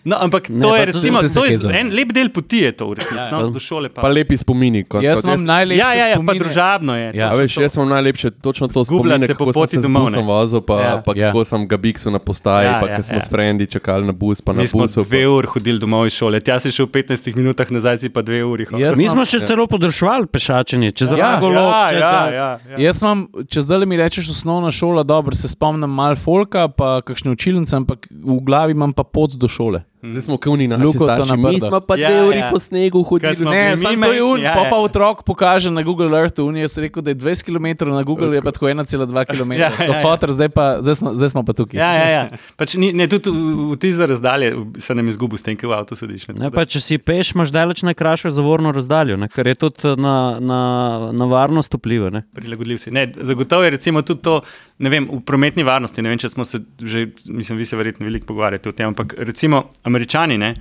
No, 0.04 0.16
ampak 0.20 0.48
Ne, 0.48 0.62
to 0.62 0.76
je, 0.76 0.84
recimo, 0.86 1.18
to 1.24 1.42
je 1.44 1.58
en 1.72 1.90
lep 1.90 2.12
del 2.14 2.30
poti, 2.30 2.62
je 2.62 2.72
to 2.72 2.86
v 2.88 3.00
resnici, 3.00 3.26
Ja, 3.26 3.32
no, 3.32 3.40
ja. 3.40 3.50
do 3.50 3.58
šole. 3.58 3.88
Pa. 3.90 4.02
Pa 4.02 4.08
lepi 4.08 4.36
spomini. 4.36 4.84
Kot, 4.84 5.02
Jaz 5.02 5.18
kot 5.18 5.26
imam 5.26 5.42
najlepše 5.44 5.80
Ja, 5.80 5.90
ja, 5.92 6.06
ja, 6.06 6.14
pa 6.14 6.22
spomine. 6.22 6.38
družabno 6.38 6.92
je. 6.94 7.08
Ja, 7.10 7.26
A 7.26 7.30
točno 7.30 7.42
veš, 7.42 7.54
to. 7.54 7.62
jaz 7.62 7.76
imam 7.76 7.88
najlepše 7.90 8.30
točno 8.38 8.65
to 8.68 8.84
Zgubljati 8.84 9.08
spomin, 9.14 9.26
se 9.26 9.34
po 9.34 9.44
kako 9.44 9.52
poti 9.52 9.70
sem 9.70 9.82
se 9.82 9.84
domov, 9.84 10.04
busom 10.04 10.26
vozil, 10.26 10.60
pa, 10.60 10.76
Ja. 10.76 11.02
pa 11.02 11.12
Ja. 11.14 11.26
kako 11.26 11.44
sem 11.44 11.68
ga 11.68 11.76
biksu 11.76 12.10
na 12.10 12.18
postaji, 12.18 12.66
Ja, 12.66 12.78
pa 12.80 12.88
ja, 12.88 12.96
ko 12.96 13.02
smo 13.02 13.14
ja. 13.14 13.22
s 13.22 13.28
frendi 13.28 13.66
čakali 13.66 14.06
na 14.06 14.12
bus, 14.12 14.40
pa 14.40 14.52
na 14.52 14.62
Mi 14.62 14.68
smo 14.68 14.86
dve 14.86 15.28
uri 15.28 15.46
hodili 15.46 15.78
domov 15.78 16.06
iz 16.06 16.12
šole, 16.12 16.40
tja 16.40 16.60
si 16.60 16.70
šel 16.70 16.86
v 16.86 16.90
15 16.92 17.36
minutah, 17.36 17.70
nazaj 17.70 17.98
si 17.98 18.08
pa 18.08 18.22
dve 18.22 18.44
uri. 18.44 18.66
Jaz 18.72 18.96
Mi 18.96 19.08
smo 19.08 19.24
še 19.24 19.40
celo 19.42 19.66
podrešvali 19.66 20.26
pešačenje, 20.26 20.90
čez 20.92 21.10
Ja, 21.10 21.16
Ragolo. 21.32 21.54
ja, 21.56 21.88
čez, 21.90 22.00
ja, 22.00 22.30
ja, 22.30 22.48
ja. 22.68 22.76
Jaz 22.78 23.02
imam, 23.02 23.18
če 23.46 23.60
zdaj 23.60 23.86
mi 23.86 23.96
rečeš 23.96 24.30
osnovna 24.30 24.70
šola, 24.70 25.02
dobro 25.02 25.34
se 25.34 25.48
spomnim 25.48 25.90
malo 25.90 26.16
folka, 26.16 26.68
pa 26.68 27.00
kakšne 27.00 27.30
učilnice, 27.30 27.76
ampak 27.76 28.06
v 28.12 28.40
glavi 28.40 28.72
imam 28.72 28.92
pa 28.92 29.02
pot 29.02 29.32
do 29.32 29.48
šole. 29.48 29.82
Zdaj 30.02 30.22
smo 30.22 30.36
starši. 31.16 31.30
na 31.30 31.36
Mi 31.36 31.56
Brdo. 31.56 31.68
smo 31.68 31.80
pa 31.80 31.96
Ja, 31.96 32.08
dve 32.08 32.28
uri 32.28 32.38
ja. 32.38 32.50
po 32.52 32.58
snegu 32.58 33.02
hodili. 33.02 33.32
Ne, 33.46 33.76
samo 33.76 34.06
to 34.06 34.12
je 34.12 34.22
un, 34.22 34.40
Ja, 34.40 34.52
pa 34.54 34.64
ja. 34.64 34.70
pa 34.70 34.76
otrok 34.76 35.22
pokaže 35.22 35.70
na 35.70 35.82
Google 35.82 36.18
Earthu, 36.18 36.46
on 36.46 36.56
je 36.56 36.66
rekel, 36.76 37.02
da 37.02 37.10
je 37.10 37.16
20 37.16 37.44
km 37.44 37.88
na 37.88 38.02
Google, 38.02 38.34
je 38.34 38.42
pa 38.42 38.50
tako 38.50 38.66
1,2 38.66 39.24
km. 39.26 39.52
Ja, 39.52 39.70
ja, 39.70 39.84
ja. 39.84 40.02
Fotor, 40.02 40.32
zdaj, 40.32 40.48
pa, 40.48 40.78
zdaj, 40.80 40.94
smo, 40.94 41.14
zdaj 41.14 41.28
smo 41.28 41.42
pa 41.42 41.52
tukaj. 41.52 41.80
Ja, 41.80 41.92
ja, 41.94 42.08
ja. 42.08 42.24
Pač 42.56 42.74
ni, 42.74 42.92
ne, 42.92 43.08
tudi 43.08 43.30
v, 43.30 43.72
v 43.72 43.76
tiste 43.76 44.06
razdalje 44.06 44.52
se 44.78 44.94
nam 44.94 45.06
je 45.06 45.10
izgubil, 45.10 45.38
s 45.38 45.42
tem, 45.42 45.56
ko 45.56 45.68
v 45.68 45.74
avtu 45.74 45.96
sediš. 45.96 46.28
Ne, 46.28 46.50
pa, 46.50 46.64
če 46.64 46.80
si 46.80 46.98
peš, 46.98 47.32
imaš 47.34 47.50
daleč 47.50 47.82
najkrajšo 47.82 48.30
zavorno 48.30 48.72
razdaljo, 48.72 49.16
ne, 49.16 49.28
kar 49.28 49.46
je 49.46 49.54
tudi 49.54 49.96
na, 49.96 50.36
na, 50.40 50.60
na 51.12 51.24
varnost 51.24 51.74
vpliva. 51.74 52.10
Ne. 52.10 52.22
Prilagodljiv 52.36 52.78
si. 52.78 52.90
Ne, 52.90 53.08
zagotovo 53.16 53.64
je 53.64 53.70
recimo 53.70 54.02
tudi 54.02 54.22
to, 54.22 54.40
ne 54.78 54.90
vem, 54.92 55.08
v 55.08 55.20
prometni 55.24 55.64
varnosti. 55.64 56.02
Ne 56.02 56.12
vem, 56.12 56.18
če 56.18 56.28
smo 56.28 56.44
se 56.44 56.60
že, 56.80 57.06
mislim, 57.26 57.58
vi 57.58 57.66
se 57.66 57.76
verjetno 57.76 58.04
veliko 58.06 58.26
pogovarjate 58.26 58.68
o 58.68 58.72
tem, 58.72 58.88
ampak 58.88 59.14
recimo 59.18 59.64
američani, 59.86 60.38
ne, 60.38 60.54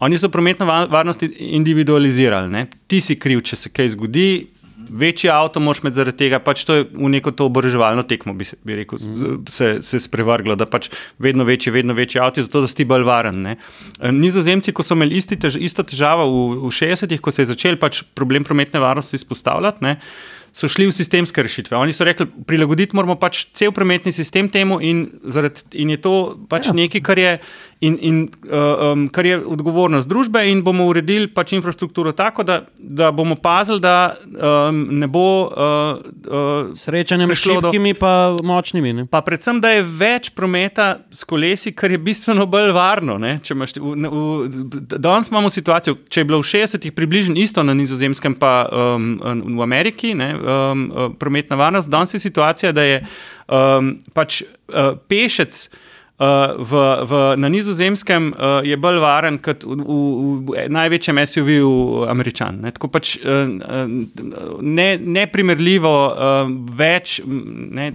oni 0.00 0.18
so 0.18 0.28
prometno 0.32 0.66
va- 0.66 0.86
varnost 0.90 1.22
individualizirali. 1.38 2.48
Ne. 2.48 2.66
Ti 2.88 3.00
si 3.04 3.18
kriv, 3.20 3.44
če 3.44 3.56
se 3.56 3.72
kaj 3.72 3.94
zgodi. 3.96 4.30
Večji 4.90 5.28
avto 5.30 5.60
moraš 5.60 5.82
imeti 5.82 5.98
zaradi 6.00 6.16
tega, 6.18 6.38
pač 6.42 6.62
to 6.66 6.78
je 6.78 6.86
v 6.88 7.10
neko 7.12 7.30
to 7.36 7.46
oboroževalno 7.50 8.02
tekmo, 8.08 8.32
bi, 8.34 8.46
se, 8.48 8.56
bi 8.64 8.78
rekel, 8.78 8.98
se, 9.46 9.68
se 9.84 10.00
sprevrglo, 10.00 10.56
da 10.58 10.66
pač 10.66 10.88
vedno 11.20 11.44
večji, 11.44 11.70
vedno 11.74 11.94
večji 11.94 12.18
avto, 12.24 12.42
zato 12.42 12.64
da 12.64 12.70
si 12.72 12.88
bolj 12.88 13.04
varen. 13.06 13.42
Ne. 13.44 13.54
Nizozemci, 14.00 14.72
ko 14.72 14.82
so 14.82 14.96
imeli 14.96 15.20
isti 15.20 15.36
tež, 15.38 15.60
isto 15.60 15.84
težavo 15.86 16.24
v, 16.26 16.56
v 16.64 16.72
60-ih, 16.74 17.20
ko 17.20 17.30
se 17.30 17.44
je 17.44 17.52
začel 17.52 17.76
pač 17.78 18.00
problem 18.16 18.48
prometne 18.48 18.80
varnosti 18.80 19.20
izpostavljati, 19.20 19.84
ne, 19.84 19.98
so 20.52 20.68
šli 20.68 20.88
v 20.88 20.94
sistemske 20.96 21.42
rešitve. 21.44 21.76
Oni 21.78 21.92
so 21.94 22.04
rekli, 22.08 22.26
prilagoditi 22.46 22.96
moramo 22.96 23.14
pač 23.20 23.44
cel 23.54 23.70
prometni 23.76 24.12
sistem 24.12 24.48
temu, 24.50 24.80
in, 24.82 25.06
zaradi, 25.22 25.62
in 25.78 25.92
je 25.94 26.00
to 26.02 26.14
pač 26.50 26.72
ja. 26.72 26.74
nekaj, 26.74 27.04
kar 27.06 27.20
je, 27.20 27.36
in, 27.80 27.96
in, 28.00 28.28
uh, 28.44 28.92
um, 28.92 29.08
kar 29.08 29.26
je 29.26 29.38
odgovornost 29.46 30.08
družbe, 30.08 30.42
in 30.50 30.60
bomo 30.64 30.84
uredili 30.86 31.28
pač 31.32 31.54
infrastrukturo 31.56 32.12
tako, 32.12 32.44
da, 32.44 32.60
da 32.76 33.08
bomo 33.12 33.34
pazili, 33.40 33.80
da 33.80 34.14
um, 34.26 34.82
ne 35.00 35.08
bo. 35.08 35.24
Uh, 35.48 36.00
uh, 36.28 36.76
Srečanje 36.76 37.26
med 37.26 37.36
šibkimi 37.40 37.94
in 37.96 37.96
močnimi. 38.44 38.92
Ne. 38.92 39.06
Pa 39.06 39.22
predvsem, 39.24 39.60
da 39.60 39.72
je 39.72 39.82
več 39.82 40.30
prometa 40.36 40.98
s 41.10 41.24
kolesi, 41.24 41.72
kar 41.72 41.90
je 41.90 41.98
bistveno 41.98 42.46
bolj 42.46 42.72
varno. 42.76 43.18
imaš 43.56 43.76
v- 43.76 43.96
v- 43.96 44.98
Danes 45.00 45.30
imamo 45.30 45.50
situacijo, 45.50 45.96
če 46.08 46.20
je 46.20 46.24
bilo 46.24 46.38
v 46.38 46.48
60-ih 46.52 46.92
približno 46.92 47.36
isto 47.40 47.62
na 47.62 47.74
nizozemskem, 47.74 48.34
pa 48.34 48.68
um, 48.68 49.20
v 49.56 49.62
Ameriki, 49.62 50.14
ne, 50.14 50.34
um, 50.36 50.88
prometna 51.18 51.56
varnost, 51.56 51.90
danes 51.90 52.14
je 52.14 52.20
situacija, 52.20 52.72
da 52.72 52.82
je 52.82 53.04
um, 53.48 53.94
pač 54.14 54.42
uh, 54.42 54.98
pešec. 55.08 55.70
Uh, 56.20 56.52
v, 56.60 56.72
v, 57.08 57.18
na 57.40 57.48
nizozemskem 57.48 58.34
uh, 58.36 58.60
je 58.60 58.76
bolj 58.76 58.98
varen 59.00 59.38
kot 59.40 59.64
v, 59.64 59.72
v, 59.80 60.52
v 60.52 60.66
največjem 60.68 61.16
SUV-ju 61.16 61.70
Američan. 62.12 62.58
Ne? 62.60 62.74
Tako 62.76 62.90
pač 62.92 63.14
uh, 63.24 63.48
ne, 64.60 64.88
neprimerljivo 65.00 65.94
uh, 66.12 66.52
več, 66.76 67.22
ne, 67.24 67.88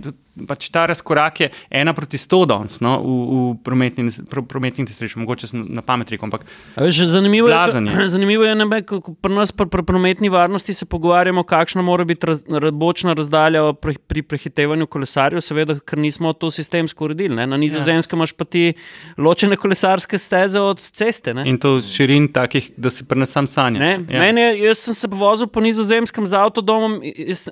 pač 0.47 0.69
ta 0.69 0.85
razkorak 0.85 1.39
je 1.39 1.49
ena 1.69 1.93
proti 1.93 2.17
sto 2.19 2.43
danes 2.45 2.81
no, 2.83 2.97
v, 2.99 3.15
v 3.31 3.63
prometni, 3.63 4.11
pro, 4.29 4.43
prometnih 4.43 4.87
nesrečah, 4.87 5.21
mogoče 5.23 5.47
na 5.53 5.81
pamet 5.85 6.11
rekel, 6.11 6.27
ampak 6.27 6.43
Veš, 6.75 7.05
zanimivo, 7.11 7.49
je, 7.49 8.09
zanimivo 8.15 8.43
je, 8.43 8.55
ko 8.83 9.15
pri 9.21 9.33
nas 9.33 9.51
pri, 9.55 9.69
pri 9.71 9.85
prometni 9.87 10.29
varnosti 10.29 10.73
se 10.73 10.85
pogovarjamo, 10.85 11.43
kakšna 11.47 11.81
mora 11.81 12.03
biti 12.03 12.27
raz, 12.27 12.43
bočna 12.71 13.13
razdalja 13.13 13.63
pri, 13.79 13.95
pri 14.07 14.25
prehitevanju 14.27 14.87
kolesarjev, 14.91 15.43
seveda, 15.45 15.77
ker 15.79 15.99
nismo 15.99 16.33
to 16.33 16.51
sistemsko 16.51 17.07
uredili. 17.07 17.35
Ne. 17.35 17.47
Na 17.47 17.57
nizozemskem 17.57 18.19
imaš 18.19 18.33
pa 18.35 18.45
ti 18.45 18.73
ločene 19.17 19.55
kolesarske 19.55 20.17
steze 20.17 20.59
od 20.59 20.81
ceste. 20.81 21.33
Ne. 21.33 21.43
in 21.49 21.57
to 21.59 21.77
širin 21.81 22.27
takih, 22.33 22.71
da 22.77 22.89
si 22.89 23.05
pri 23.05 23.19
nas 23.19 23.31
sam 23.31 23.47
sanjaš. 23.47 23.79
Ne, 23.79 23.91
ja. 24.09 24.19
meni 24.19 24.41
je, 24.41 24.51
jaz 24.67 24.83
sem 24.87 24.97
se 24.97 25.07
vozil 25.11 25.47
po 25.47 25.61
nizozemskem 25.61 26.27
z 26.27 26.33
avtodomom. 26.39 26.99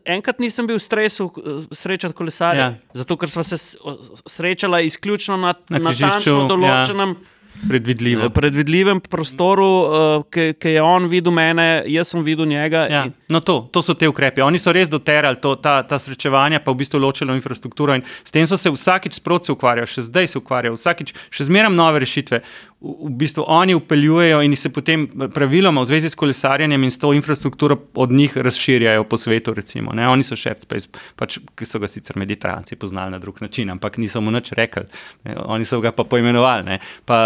Enkrat 0.05 0.39
nisem 0.39 0.67
bil 0.67 0.79
v 0.79 0.83
stresu 0.83 1.29
eh, 1.37 1.67
srečati 1.71 2.15
kolesarja. 2.17 2.63
Ja. 2.63 2.72
Ja. 2.73 2.79
Zato, 2.95 3.15
ker 3.15 3.29
smo 3.29 3.43
se 3.43 3.55
s- 3.55 3.75
o- 3.77 3.97
srečala 4.25 4.81
izključno 4.81 5.37
na, 5.37 5.53
Na 5.69 5.79
na 5.79 5.91
natančno 5.91 6.41
ja. 6.41 6.47
določenem 6.47 7.15
Predvidljivo. 7.63 8.21
ja. 8.21 8.29
predvidljivem 8.29 8.99
prostoru, 8.99 9.65
uh, 9.79 10.23
ki 10.53 10.69
je 10.69 10.81
on 10.81 11.05
videl 11.05 11.31
mene, 11.31 11.65
jaz 11.87 12.07
sem 12.07 12.21
videl 12.21 12.45
njega. 12.45 12.87
Ja, 12.87 13.03
in- 13.05 13.13
no 13.29 13.39
to, 13.39 13.69
to 13.71 13.81
so 13.81 13.93
te 13.93 14.05
ukrepe. 14.05 14.41
Oni 14.41 14.59
so 14.59 14.71
res 14.71 14.89
doterali 14.89 15.37
to, 15.37 15.55
ta, 15.55 15.83
ta 15.83 15.95
srečevanja, 15.95 16.59
pa 16.59 16.71
v 16.71 16.75
bistvu 16.75 16.99
ločeno 16.99 17.33
infrastrukturo 17.33 17.93
in 17.93 18.03
s 18.19 18.31
tem 18.31 18.43
so 18.43 18.57
se 18.57 18.69
vsakič 18.69 19.13
sproti 19.13 19.51
ukvarjali, 19.51 19.87
še 19.87 20.01
zdaj 20.03 20.27
se 20.27 20.37
ukvarjajo, 20.37 20.75
vsakič 20.75 21.13
še 21.29 21.43
zmeraj 21.43 21.71
nove 21.71 21.99
rešitve. 21.99 22.41
V, 22.83 23.09
bistvu 23.09 23.43
oni 23.47 23.75
upeljujejo 23.75 24.41
in 24.41 24.55
se 24.55 24.69
potem 24.69 25.07
praviloma 25.33 25.81
v 25.81 25.85
zvezi 25.85 26.09
s 26.09 26.15
kolesarjenjem 26.15 26.83
in 26.83 26.91
s 26.91 26.99
to 26.99 27.13
infrastrukturo 27.13 27.77
od 27.93 28.11
njih 28.11 28.37
razširjajo 28.37 29.03
po 29.03 29.17
svetu. 29.17 29.53
Recimo, 29.53 29.93
ne? 29.93 30.07
Oni 30.07 30.23
so 30.23 30.35
shared 30.35 30.61
space, 30.61 30.89
pač, 31.15 31.37
ki 31.55 31.65
so 31.65 31.79
ga 31.79 31.87
sicer 31.87 32.17
mediteranci 32.19 32.75
poznali 32.75 33.11
na 33.11 33.19
drug 33.19 33.41
način, 33.41 33.69
ampak 33.69 33.97
niso 33.97 34.21
mu 34.21 34.31
nič 34.31 34.51
rekli. 34.51 34.83
Ne? 35.23 35.35
Oni 35.45 35.65
so 35.65 35.79
ga 35.81 35.91
pa 35.91 36.03
poimenovali. 36.03 36.77
Pa, 37.05 37.19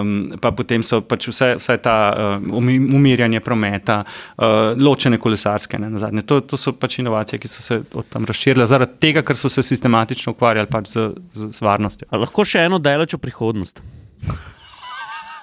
um, 0.00 0.14
pa 0.40 0.52
potem 0.56 0.82
so 0.82 1.02
pač 1.04 1.28
vse, 1.28 1.54
vse 1.60 1.76
ta 1.84 1.96
um, 2.38 2.68
umirjanje 2.96 3.40
prometa, 3.40 4.00
uh, 4.04 4.72
ločene 4.78 5.18
kolesarske. 5.18 5.78
To, 6.26 6.40
to 6.40 6.56
so 6.56 6.72
pač 6.72 6.98
inovacije, 6.98 7.38
ki 7.38 7.48
so 7.48 7.62
se 7.62 7.80
od 7.92 8.08
tam 8.08 8.24
razširile 8.24 8.66
zaradi 8.66 8.96
tega, 9.00 9.22
ker 9.22 9.36
so 9.36 9.52
se 9.52 9.62
sistematično 9.62 10.32
ukvarjali 10.32 10.70
pač 10.70 10.94
z, 10.96 11.10
z, 11.32 11.52
z 11.52 11.60
varnostjo. 11.60 12.08
A 12.10 12.24
lahko 12.24 12.48
še 12.48 12.64
eno 12.70 12.80
delač 12.80 13.18
v 13.18 13.22
prihodnost. 13.26 13.84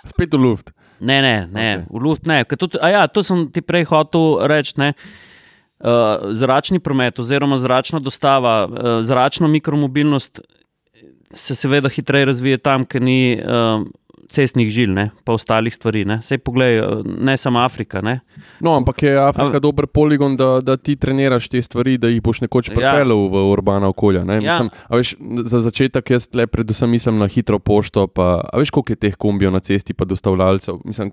Spet 0.06 0.34
v 0.34 0.42
luft. 0.42 0.72
Ne, 1.02 1.22
ne, 1.22 1.36
ne 1.50 1.68
okay. 1.78 1.86
v 1.90 2.02
luft 2.04 2.26
ne. 2.30 2.44
Tudi, 2.46 2.78
ja, 2.78 3.08
to 3.10 3.24
sem 3.26 3.48
ti 3.54 3.62
prej 3.66 3.88
hotel 3.90 4.46
reči. 4.50 4.94
Uh, 5.82 6.30
zračni 6.38 6.78
promet, 6.78 7.18
oziroma 7.18 7.58
zračna 7.58 7.98
dostava, 8.00 8.68
uh, 8.70 9.00
zračna 9.02 9.48
mikromobilnost 9.50 10.44
se 11.34 11.56
seveda 11.56 11.90
hitreje 11.90 12.26
razvija 12.26 12.58
tam, 12.58 12.86
ker 12.86 13.02
ni 13.02 13.40
uh, 13.40 13.82
cestnih 14.32 14.70
žil, 14.72 14.94
ne, 14.96 15.10
pa 15.28 15.36
ostalih 15.36 15.74
stvari. 15.76 16.04
Ne. 16.08 16.20
Sej 16.26 16.40
poglej, 16.46 16.80
uh, 16.82 17.04
ne 17.04 17.36
samo 17.38 17.62
Afrika. 17.62 18.02
Ne. 18.02 18.20
No, 18.64 18.76
ampak 18.80 19.04
je 19.04 19.14
Afrika 19.20 19.60
A, 19.60 19.64
dober 19.64 19.88
poligon, 19.88 20.38
da, 20.40 20.60
da 20.64 20.78
ti 20.78 20.96
treniraš 20.96 21.50
te 21.52 21.62
stvari, 21.62 21.98
da 22.02 22.12
jih 22.12 22.22
boš 22.24 22.44
nekoč 22.46 22.72
ja. 22.72 22.76
pripeljal 22.76 23.18
ja. 23.18 23.30
v 23.36 23.46
urbana 23.52 23.92
okolja. 23.92 24.24
Ja. 24.26 24.40
Mislim, 24.40 24.72
veš, 24.90 25.16
za 25.52 25.64
začetek 25.68 26.16
jaz 26.16 26.30
le 26.34 26.48
predvsem 26.48 26.90
mislim 26.90 27.20
na 27.20 27.28
hitro 27.28 27.60
pošto, 27.60 28.08
pa 28.08 28.42
veš, 28.58 28.72
koliko 28.72 28.96
je 28.96 29.02
teh 29.08 29.16
kombijev 29.16 29.54
na 29.54 29.60
cesti, 29.60 29.94
pa 29.94 30.06
dostavljalcev. 30.06 30.80
Mislim, 30.86 31.12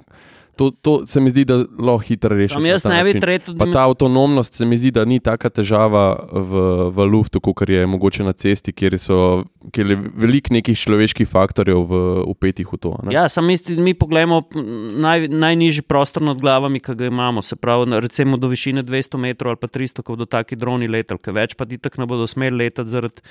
To, 0.59 0.71
to 0.83 1.07
se 1.07 1.21
mi 1.21 1.31
zdi, 1.31 1.45
da 1.47 1.61
lahko 1.79 2.03
hitro 2.09 2.37
rešiš. 2.37 2.59
Jaz 2.67 2.85
ne 2.91 2.99
bi 3.07 3.15
tretji. 3.21 3.55
Pa 3.59 3.69
ta 3.73 3.85
avtonomnost 3.87 4.59
se 4.59 4.67
mi 4.67 4.77
zdi, 4.77 4.91
da 4.91 5.05
ni 5.07 5.21
taka 5.23 5.51
težava 5.55 6.05
v, 6.33 6.63
v 6.95 7.07
luftu, 7.07 7.41
kot 7.41 7.63
je 7.69 7.87
mogoče 7.87 8.27
na 8.27 8.35
cesti, 8.35 8.75
kjer, 8.75 8.99
so, 8.99 9.45
kjer 9.75 9.93
je 9.95 9.99
veliko 10.25 10.55
nekih 10.57 10.79
človeških 10.79 11.29
faktorjev 11.31 11.85
v, 11.87 12.01
upetih 12.35 12.73
v 12.73 12.81
to. 12.83 12.97
Ne? 13.07 13.15
Ja, 13.15 13.29
samo 13.31 13.53
mi, 13.53 13.59
mi 13.79 13.95
pogledamo 13.95 14.43
naj, 14.99 15.29
najnižji 15.31 15.87
prostor 15.87 16.27
nad 16.27 16.41
glavami, 16.43 16.83
ki 16.83 16.97
ga 16.99 17.13
imamo. 17.13 17.43
Se 17.43 17.57
pravi, 17.57 18.01
recimo 18.01 18.37
do 18.37 18.51
višine 18.51 18.83
200 18.83 19.23
metrov 19.23 19.55
ali 19.55 19.63
pa 19.63 19.71
300, 19.71 20.03
kot 20.03 20.19
do 20.19 20.27
takih 20.27 20.59
droni 20.59 20.91
letal, 20.91 21.23
ker 21.23 21.37
več 21.39 21.55
pa 21.55 21.69
ti 21.71 21.79
tako 21.79 22.03
ne 22.03 22.11
bodo 22.11 22.27
smeli 22.27 22.65
letati 22.65 22.91
zaradi 22.91 23.23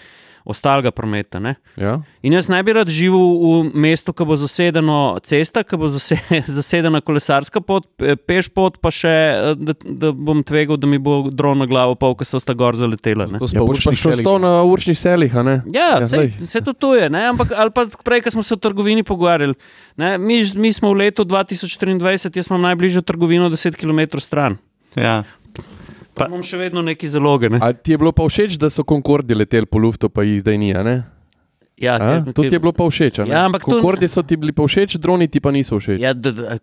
ostalega 0.48 0.92
prometa. 0.96 1.42
Ja. 1.76 1.98
In 2.24 2.36
jaz 2.38 2.48
ne 2.52 2.60
bi 2.64 2.74
rad 2.76 2.90
živel 2.94 3.20
v 3.42 3.78
mestu, 3.78 4.14
ki 4.16 4.26
bo 4.28 4.38
zasedeno 4.40 4.98
cesta, 5.28 5.64
ki 5.68 5.80
bo 5.80 5.90
zasedena 6.58 7.02
kolesarska 7.04 7.62
pot, 7.62 7.88
peš 8.00 8.50
pot, 8.56 8.80
pa 8.82 8.92
še 8.94 9.14
da, 9.60 9.76
da 9.76 10.14
bom 10.16 10.42
tvegal, 10.48 10.80
da 10.80 10.90
mi 10.90 11.00
bo 11.04 11.20
dron 11.28 11.60
na 11.62 11.68
glavo, 11.70 11.98
pa 12.00 12.14
ker 12.18 12.30
so 12.30 12.42
sta 12.44 12.56
gor 12.58 12.80
zaletela. 12.80 13.28
To 13.36 13.50
ja, 13.52 13.64
boš 13.64 13.90
pa 13.90 13.96
šel 13.98 14.22
sto 14.24 14.38
na 14.42 14.54
uršnih 14.68 15.00
selih, 15.00 15.36
a 15.36 15.44
ne? 15.46 15.58
Ja, 15.76 15.90
ja 16.00 16.08
se 16.08 16.64
to 16.64 16.74
tu 16.74 16.94
je, 16.98 17.10
ne? 17.14 17.28
ampak 17.34 17.52
ali 17.58 17.74
pa 17.76 17.88
prej, 18.08 18.24
ko 18.26 18.38
smo 18.38 18.46
se 18.48 18.56
v 18.56 18.64
trgovini 18.64 19.04
pogovarjali. 19.08 19.58
Mi, 20.22 20.42
mi 20.56 20.72
smo 20.74 20.94
v 20.94 21.04
letu 21.04 21.28
2023, 21.28 22.32
jaz 22.32 22.52
imam 22.52 22.64
najbližjo 22.70 23.04
trgovino 23.04 23.52
10 23.54 23.76
km 23.76 24.22
stran. 24.24 24.58
Ja. 24.96 25.24
Pa 26.18 26.30
imam 26.32 26.44
še 26.46 26.58
vedno 26.62 26.82
neki 26.86 27.10
zaloge. 27.12 27.52
Ne? 27.54 27.62
Ti 27.84 27.96
je 27.96 28.02
bilo 28.02 28.14
pa 28.16 28.26
všeč, 28.28 28.58
da 28.62 28.72
so 28.74 28.86
Concordi 28.88 29.38
leteli 29.38 29.70
po 29.70 29.82
luftu, 29.82 30.10
pa 30.10 30.26
jih 30.28 30.42
zdaj 30.42 30.60
ni? 30.62 30.74
Ja, 31.78 32.24
to 32.34 32.42
ti 32.42 32.56
je 32.56 32.60
bilo 32.60 32.74
pa 32.74 32.88
všeč. 32.90 33.20
Ja, 33.30 33.46
Concordi 33.62 34.08
so 34.10 34.24
ti 34.26 34.34
bili 34.38 34.50
pa 34.52 34.66
všeč, 34.66 34.98
droni 34.98 35.28
ti 35.30 35.38
pa 35.38 35.52
niso 35.54 35.78
všeč. 35.78 36.02
Ja, 36.02 36.16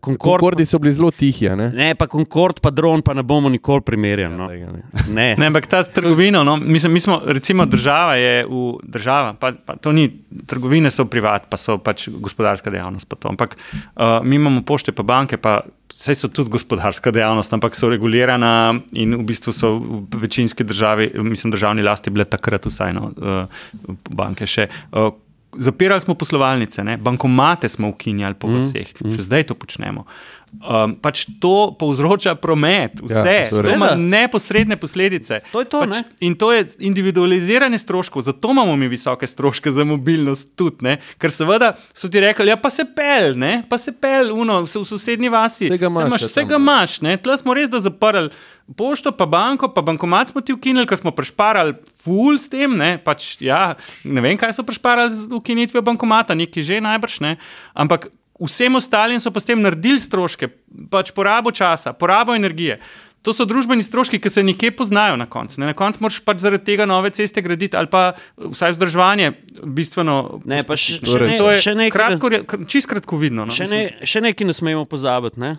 Concord 0.02 0.42
Concordi 0.42 0.66
so 0.66 0.80
bili 0.82 0.90
zelo 0.92 1.12
tihi. 1.14 1.52
Ne? 1.54 1.70
ne, 1.70 1.94
pa 1.94 2.08
Concord 2.10 2.58
pa 2.58 2.72
dron 2.74 3.02
pa 3.02 3.14
ne 3.14 3.22
bomo 3.22 3.48
nikoli 3.48 3.84
primerjali. 3.86 4.34
No. 4.34 4.50
Ja, 4.50 4.72
ne. 5.06 5.28
ne, 5.38 5.46
ampak 5.46 5.70
ta 5.70 5.84
trgovina, 5.86 6.42
no, 6.42 6.56
mislim, 6.56 6.92
mi 6.92 7.00
smo, 7.00 7.20
recimo, 7.26 7.66
država 7.66 8.16
je 8.18 8.42
v 8.50 8.64
država, 8.82 9.36
pa, 9.38 9.52
pa 9.54 9.78
to 9.78 9.94
ni, 9.94 10.08
trgovine 10.50 10.90
so 10.90 11.06
privat, 11.06 11.46
pa 11.46 11.56
so 11.62 11.78
pač 11.78 12.08
gospodarska 12.10 12.74
dejavnost. 12.74 13.06
Pa 13.06 13.30
ampak 13.30 13.54
uh, 13.54 14.18
mi 14.26 14.34
imamo 14.34 14.66
pošte, 14.66 14.90
pa 14.90 15.06
banke, 15.06 15.38
pa 15.38 15.60
Vse 15.94 16.14
so 16.18 16.28
tudi 16.28 16.50
gospodarska 16.50 17.12
dejavnost, 17.14 17.52
ampak 17.54 17.76
so 17.78 17.88
regulirana 17.88 18.74
in 18.98 19.14
v 19.14 19.26
bistvu 19.28 19.52
so 19.54 19.76
v 19.78 20.24
večinski 20.26 20.66
državi, 20.66 21.12
mislim, 21.22 21.52
državni 21.54 21.86
lasti, 21.86 22.10
bile 22.10 22.26
takrat 22.26 22.66
vsaj 22.66 22.94
no, 22.96 23.12
uh, 23.14 23.94
banke 24.10 24.46
še. 24.46 24.66
Uh, 24.90 25.12
zapirali 25.54 26.02
smo 26.02 26.16
poslovalnice, 26.18 26.84
ne? 26.84 26.96
bankomate 26.96 27.68
smo 27.68 27.88
ukinjali 27.94 28.34
po 28.34 28.48
mhm, 28.48 28.64
vseh, 28.64 28.90
mm, 28.98 29.06
mm. 29.06 29.14
še 29.14 29.28
zdaj 29.28 29.46
to 29.50 29.54
počnemo. 29.54 30.06
Um, 30.54 30.94
pač 30.96 31.26
to 31.42 31.74
povzroča 31.76 32.34
promet, 32.40 33.00
vse, 33.02 33.34
ja, 33.36 33.48
to 33.50 33.68
ima 33.68 33.90
neposredne 33.98 34.78
posledice. 34.80 35.40
To 35.52 35.64
to, 35.66 35.82
pač, 35.82 36.00
in 36.24 36.38
to 36.40 36.52
je 36.54 36.66
individualiziranje 36.86 37.78
stroškov, 37.82 38.22
zato 38.22 38.54
imamo 38.54 38.76
mi 38.76 38.88
visoke 38.88 39.26
stroške 39.26 39.72
za 39.74 39.84
mobilnost. 39.84 40.54
Tudi, 40.56 40.96
Ker 41.20 41.34
seveda 41.34 41.74
so 41.92 42.08
ti 42.08 42.22
rekli, 42.22 42.48
ja, 42.48 42.56
pa 42.56 42.70
se 42.70 42.86
pel, 42.86 43.34
ne? 43.36 43.64
pa 43.68 43.78
se 43.78 43.92
pel, 43.92 44.32
uno, 44.32 44.62
v 44.64 44.84
sosednji 44.88 45.28
vasi. 45.28 45.68
Vsega 45.68 46.56
imaš, 46.56 47.00
tle 47.22 47.38
smo 47.40 47.56
res 47.56 47.68
da 47.72 47.82
zaprli. 47.84 48.30
Pošto, 48.64 49.12
pa 49.12 49.26
banko, 49.28 49.68
pa 49.68 49.82
bankomat 49.84 50.32
smo 50.32 50.40
ti 50.40 50.54
ukinili, 50.54 50.88
ker 50.88 50.96
smo 50.96 51.12
prešparali 51.12 51.76
ful 52.00 52.40
s 52.40 52.48
tem. 52.48 52.72
Ne, 52.80 52.96
pač, 52.96 53.34
ja, 53.44 53.74
ne 54.08 54.24
vem, 54.24 54.38
kaj 54.40 54.56
so 54.56 54.64
prešparali 54.64 55.12
z 55.12 55.28
ukinitvijo 55.36 55.84
bankomata, 55.84 56.32
neki 56.32 56.64
že 56.64 56.80
najbrž 56.80 57.20
ne. 57.20 57.36
Ampak 57.76 58.08
vsem 58.40 58.74
ostalim 58.74 59.20
so 59.20 59.30
pa 59.30 59.40
s 59.40 59.48
tem 59.48 59.60
naredili 59.62 60.00
stroške, 60.02 60.50
pač 60.90 61.12
porabo 61.14 61.54
časa, 61.54 61.94
porabo 61.94 62.34
energije. 62.34 62.80
To 63.24 63.32
so 63.32 63.46
družbeni 63.48 63.80
stroški, 63.80 64.18
ki 64.20 64.28
se 64.28 64.42
nekje 64.44 64.68
poznajo 64.76 65.16
na 65.16 65.24
koncu. 65.30 65.56
Na 65.62 65.72
koncu 65.72 66.02
moraš 66.04 66.18
pač 66.20 66.42
zaradi 66.44 66.66
tega 66.66 66.84
nove 66.84 67.08
ceste 67.16 67.40
graditi, 67.40 67.72
ali 67.76 67.88
pa 67.88 68.12
vsaj 68.36 68.74
vzdrževanje, 68.76 69.30
bistveno. 69.64 70.42
Ne, 70.44 70.60
pa 70.68 70.76
še, 70.76 70.98
torej, 71.00 71.14
še, 71.14 71.30
ne, 71.30 71.38
to 71.40 71.46
je 71.48 71.62
še 71.64 71.74
nekaj, 71.78 71.94
kratko, 72.20 72.58
čist 72.68 72.90
kratko 72.90 73.20
vidno. 73.20 73.46
No, 73.48 73.54
še, 73.56 73.70
ne, 73.72 73.80
še 74.04 74.20
nekaj 74.26 74.50
ne 74.50 74.56
smemo 74.56 74.84
pozabiti. 74.84 75.40
Ne? 75.40 75.54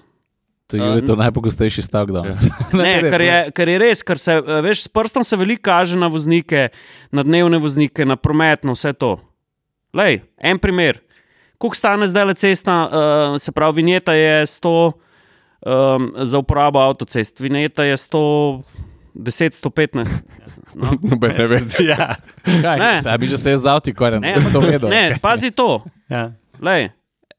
To 0.69 0.77
je 0.77 1.01
um, 1.09 1.17
najpogostejši 1.23 1.85
stavek 1.85 2.13
danes. 2.13 2.45
Ja. 2.45 2.53
ne, 2.83 2.93
kar, 3.09 3.25
je, 3.25 3.39
kar 3.57 3.73
je 3.73 3.79
res, 3.81 4.05
ker 4.05 4.21
se 4.21 4.37
veš, 4.65 4.85
s 4.85 4.93
prstom 4.93 5.25
se 5.25 5.37
veliko 5.37 5.65
kaže 5.71 5.97
na 5.97 6.11
voznike, 6.13 6.67
na 7.09 7.25
dnevne 7.25 7.57
voznike, 7.61 8.05
na 8.05 8.17
prometno, 8.17 8.77
vse 8.77 8.93
to. 8.93 9.15
Lej, 9.97 10.21
en 10.37 10.61
primer 10.61 11.01
koliko 11.57 11.75
stane 11.75 12.07
zdaj 12.07 12.25
le 12.25 12.33
cesta, 12.33 12.75
uh, 12.87 13.41
se 13.41 13.51
pravi, 13.51 13.75
vinjeta 13.75 14.13
je 14.13 14.45
100 14.45 14.91
um, 15.65 16.13
za 16.17 16.37
uporabo 16.37 16.79
avtocest, 16.79 17.39
vinjeta 17.39 17.83
je 17.83 17.97
100. 17.97 18.61
10, 19.15 19.55
115. 19.63 20.07
No, 20.73 20.91
ne, 21.01 21.27
ne 21.39 21.45
veš, 21.47 21.63
ja. 21.79 22.15
ne. 22.45 22.99
Zdaj 23.01 23.17
bi 23.17 23.27
že 23.27 23.37
se 23.37 23.51
jaz 23.51 23.65
avti, 23.65 23.93
ko 23.93 24.05
je 24.05 24.19
ne, 24.19 24.35
to 24.53 24.59
vedel. 24.59 24.89
Ne, 24.89 25.15
pazi 25.21 25.51
to. 25.51 25.85
Ja. 26.11 26.33
Lej, 26.59 26.89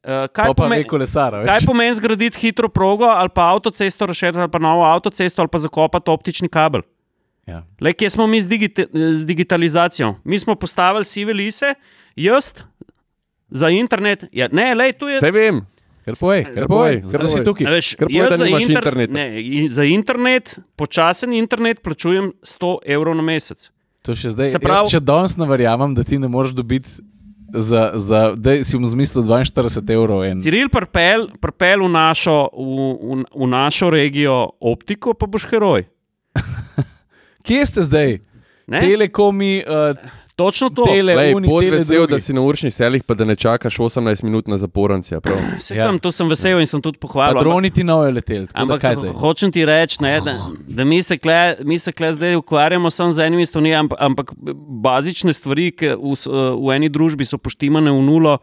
uh, 0.06 0.24
kaj, 0.32 0.54
pomen, 0.56 0.84
kolesara, 0.88 1.44
kaj 1.44 1.66
pomeni 1.68 1.94
zgraditi 1.94 2.40
hitro 2.40 2.68
progo 2.72 3.04
ali 3.04 3.28
pa 3.28 3.50
avtocesto, 3.52 4.06
rešiti 4.06 4.38
ali 4.38 4.50
pa 4.50 4.58
novo 4.58 4.84
avtocesto 4.88 5.42
ali 5.42 5.52
pa 5.52 5.58
zakopati 5.58 6.10
optični 6.10 6.48
kabel? 6.48 6.80
Ja. 7.46 7.62
Lej, 7.80 7.94
kje 7.94 8.10
smo 8.10 8.26
mi 8.26 8.40
z, 8.42 8.48
digita 8.48 8.88
z 8.92 9.26
digitalizacijo? 9.26 10.16
Mi 10.24 10.38
smo 10.38 10.54
postavili 10.54 11.04
sive 11.04 11.32
lise, 11.32 11.74
jaz, 12.16 12.52
za 13.50 13.70
internet. 13.70 14.26
Ja, 14.32 14.48
ne, 14.52 14.74
lej, 14.74 14.96
tu 14.98 15.08
je. 15.08 15.20
Vse 15.20 15.32
vem. 15.34 15.62
Ker 16.06 16.14
poj, 16.14 16.44
ker 16.54 16.68
poj, 16.70 17.00
ker 17.10 17.26
si 17.26 17.40
tukaj. 17.42 17.66
Veš, 17.66 17.88
ker 17.98 18.06
poj, 18.06 18.36
za, 18.38 18.46
inter 18.46 18.76
internet, 18.78 19.10
ne, 19.10 19.24
za 19.66 19.84
internet, 19.90 20.52
počasen 20.78 21.32
internet, 21.34 21.80
plačujem 21.82 22.30
100 22.46 22.70
evrov 22.94 23.16
na 23.18 23.24
mesec. 23.26 23.64
To 24.06 24.14
še 24.14 24.30
zdaj. 24.36 24.52
Se 24.54 24.60
pravi, 24.62 24.92
če 24.94 25.00
danes 25.02 25.34
ne 25.34 25.48
verjamem, 25.50 25.96
da 25.98 26.06
ti 26.06 26.20
ne 26.22 26.30
moreš 26.30 26.54
dobiti. 26.54 27.02
Za, 27.46 27.94
za, 28.02 28.20
da 28.34 28.56
si 28.66 28.78
mu 28.78 28.86
zmislil 28.86 29.22
42 29.26 29.94
evrov. 29.94 30.22
En. 30.26 30.38
Ciril, 30.42 30.70
prpel, 30.70 31.28
prpel 31.42 31.82
v, 31.86 31.90
našo, 31.94 32.50
v, 32.52 32.86
v, 33.00 33.18
v 33.26 33.48
našo 33.48 33.90
regijo 33.94 34.34
optiko, 34.60 35.14
pa 35.14 35.26
boš 35.30 35.46
heroj. 35.50 35.86
Kje 37.46 37.66
ste 37.70 37.86
zdaj? 37.86 38.18
Ne? 38.66 38.82
Telekomi. 38.82 39.62
Uh, 39.62 39.94
Točno 40.36 40.68
to. 40.70 40.84
Pot 41.46 41.64
vesel, 41.70 42.06
da 42.06 42.20
si 42.20 42.34
na 42.36 42.42
uršnih 42.44 42.74
selih, 42.74 43.04
pa 43.04 43.14
da 43.14 43.24
ne 43.24 43.36
čakaš 43.36 43.78
18 43.78 44.24
minut 44.24 44.48
na 44.48 44.58
zaporenci. 44.60 45.14
Ja, 45.14 45.20
ja. 45.76 45.98
To 45.98 46.12
sem 46.12 46.28
vesel 46.28 46.60
in 46.60 46.68
sem 46.68 46.82
tudi 46.84 47.00
pohvalil. 47.00 47.40
Droni 47.40 47.70
ti 47.70 47.84
nove 47.84 48.10
leteli. 48.12 48.46
Ampak 48.52 48.84
hočem 49.16 49.52
ti 49.52 49.64
reči, 49.64 49.96
da, 50.00 50.36
da 50.68 50.84
mi 50.84 51.02
se 51.02 51.92
kle 51.92 52.12
zdaj 52.12 52.36
ukvarjamo 52.36 52.90
samo 52.90 53.12
z 53.12 53.24
enimi 53.24 53.46
stvarmi, 53.46 53.74
ampak 53.98 54.32
bazične 54.84 55.32
stvari, 55.32 55.70
ki 55.72 55.94
v, 55.96 56.14
v 56.60 56.76
eni 56.76 56.92
družbi 56.92 57.24
so 57.24 57.40
poštimane 57.40 57.90
v 57.90 58.02
nulo 58.04 58.38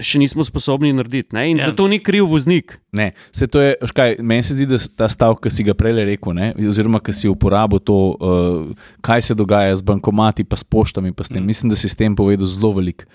še 0.00 0.18
nismo 0.18 0.42
sposobni 0.46 0.90
narediti. 0.94 1.34
Ne? 1.36 1.46
In 1.52 1.60
ja. 1.62 1.68
zato 1.70 1.86
ni 1.90 2.00
kriv 2.02 2.26
voznik. 2.30 2.78
Ne, 2.92 3.12
se 3.34 3.46
to 3.46 3.62
je, 3.62 3.76
kaj, 3.94 4.16
meni 4.22 4.42
se 4.42 4.56
zdi, 4.58 4.66
da 4.66 4.78
ta 4.78 5.08
stavek, 5.10 5.44
ki 5.46 5.52
si 5.54 5.66
ga 5.66 5.76
prej 5.78 6.02
rekel, 6.02 6.34
ne? 6.34 6.50
oziroma 6.68 6.98
ki 7.02 7.14
si 7.14 7.30
uporabil 7.30 7.78
to, 7.78 7.98
uh, 8.18 8.88
kaj 9.04 9.30
se 9.30 9.38
dogaja 9.38 9.76
z 9.78 9.86
bankomati, 9.86 10.46
pa 10.46 10.58
s 10.58 10.66
poštami. 10.66 11.14
Pa 11.14 11.26
s 11.26 11.30
mm. 11.30 11.46
Mislim, 11.46 11.70
da 11.70 11.78
si 11.78 11.88
s 11.88 11.98
tem 11.98 12.16
povedal 12.16 12.46
zelo 12.50 12.74
veliko. 12.74 13.06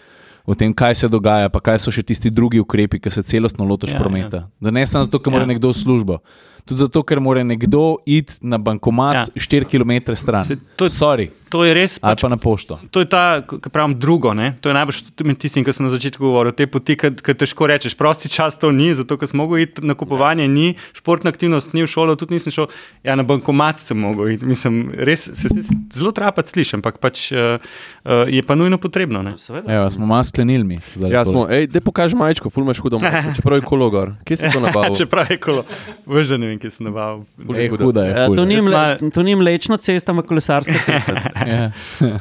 o 0.50 0.56
tem, 0.56 0.74
kaj 0.74 0.96
se 0.96 1.08
dogaja, 1.08 1.50
pa 1.54 1.60
kaj 1.62 1.78
so 1.84 1.92
še 1.94 2.02
tisti 2.02 2.32
drugi 2.34 2.58
ukrepi, 2.58 2.98
ki 2.98 3.12
se 3.14 3.22
celostno 3.22 3.68
lotiš 3.70 3.94
Ja, 3.94 4.00
prometa. 4.02 4.38
Ja. 4.38 4.50
Da 4.66 4.72
ne 4.74 4.86
samo 4.88 5.06
zato, 5.06 5.20
ker 5.22 5.30
mora 5.30 5.46
Ja. 5.46 5.52
nekdo 5.54 5.70
v 5.70 5.78
službo. 5.78 6.18
Tudi 6.62 6.80
zato, 6.80 7.04
ker 7.04 7.20
mora 7.20 7.42
nekdo 7.42 7.98
iti 8.06 8.34
na 8.42 8.58
bankomat 8.58 9.16
Ja. 9.16 9.24
ja. 9.26 9.26
4 9.38 9.66
km 9.66 10.14
stran. 10.14 10.44
Se- 10.44 10.58
to 10.76 10.86
je- 10.86 10.90
Sorry, 10.92 11.30
To 11.50 11.64
je 11.64 11.74
res. 11.74 11.98
ali 12.00 12.12
Pač, 12.12 12.22
pa 12.22 12.28
na 12.28 12.38
pošto. 12.38 12.78
to 12.90 13.00
je 13.00 13.08
ta, 13.08 13.42
ki 13.42 13.70
pravim, 13.70 13.96
drugo. 13.96 14.34
Ne? 14.34 14.54
To 14.60 14.70
je 14.70 14.76
najbolj 14.76 14.96
med 15.24 15.38
tistim, 15.38 15.64
ki 15.64 15.74
sem 15.74 15.82
na 15.82 15.90
začetku 15.90 16.20
govoril. 16.20 16.52
Te 16.52 16.66
poti, 16.66 16.94
ki 16.96 17.10
težko 17.34 17.66
rečeš, 17.66 17.94
prosti 17.94 18.28
čas 18.28 18.54
to 18.56 18.70
ni, 18.70 18.94
zato 18.94 19.16
ker 19.16 19.26
sem 19.26 19.38
mogel 19.38 19.58
iti 19.60 19.82
na 19.82 19.94
kupovanje, 19.94 20.46
ni, 20.46 20.74
športna 20.94 21.30
aktivnost 21.30 21.74
ni 21.74 21.82
v 21.82 21.88
šolo, 21.88 22.14
tudi 22.16 22.34
nisem 22.34 22.52
šel. 22.52 22.68
Ja, 23.02 23.16
na 23.16 23.24
bankomat 23.24 23.80
sem 23.80 23.98
mogel 23.98 24.30
iti. 24.32 24.46
Mislim, 24.46 24.92
res 24.94 25.26
se, 25.28 25.50
se 25.50 25.62
zelo 25.92 26.12
trapat 26.12 26.46
slišim, 26.46 26.80
ampak 26.80 26.98
pač, 26.98 27.32
uh, 27.32 27.58
uh, 28.04 28.28
je 28.28 28.42
pa 28.42 28.54
nujno 28.54 28.78
potrebno. 28.78 29.24
Evo, 29.66 29.90
smo 29.90 30.06
malo 30.06 30.24
sklenili 30.24 30.64
mi. 30.64 30.78
Ja, 31.02 31.24
smo, 31.24 31.48
ej, 31.48 31.68
da 31.68 31.82
pokaži 31.82 32.16
majčko, 32.16 32.50
fulmaš 32.50 32.78
hudo, 32.78 33.00
majčko, 33.00 33.34
čeprav 33.36 33.58
je 33.58 33.62
kolo 33.64 33.90
gor. 33.90 34.14
Kje 34.22 34.38
si 34.38 34.46
to 34.50 34.60
nabavil? 34.66 34.94
Čeprav 34.96 35.26
je 35.28 35.38
kolo, 35.40 35.66
veš, 36.06 36.28
da 36.28 36.38
ne 36.38 36.49
vem, 36.50 36.60
kje 36.62 36.72
sem 36.74 36.88
nabavil. 36.90 37.24
Ej, 37.56 37.70
huda 37.78 38.04
je. 38.06 38.12
Ja, 38.14 38.26
ful. 38.28 38.36
to, 38.36 38.46
ni 38.46 38.58
mle, 38.66 38.84
to 39.14 39.24
ni 39.24 39.36
mlečna 39.38 39.78
cesta, 39.78 40.12
ampak 40.12 40.28
kolesarska 40.32 40.76
cesta. 40.86 41.16
Ja. 41.50 41.72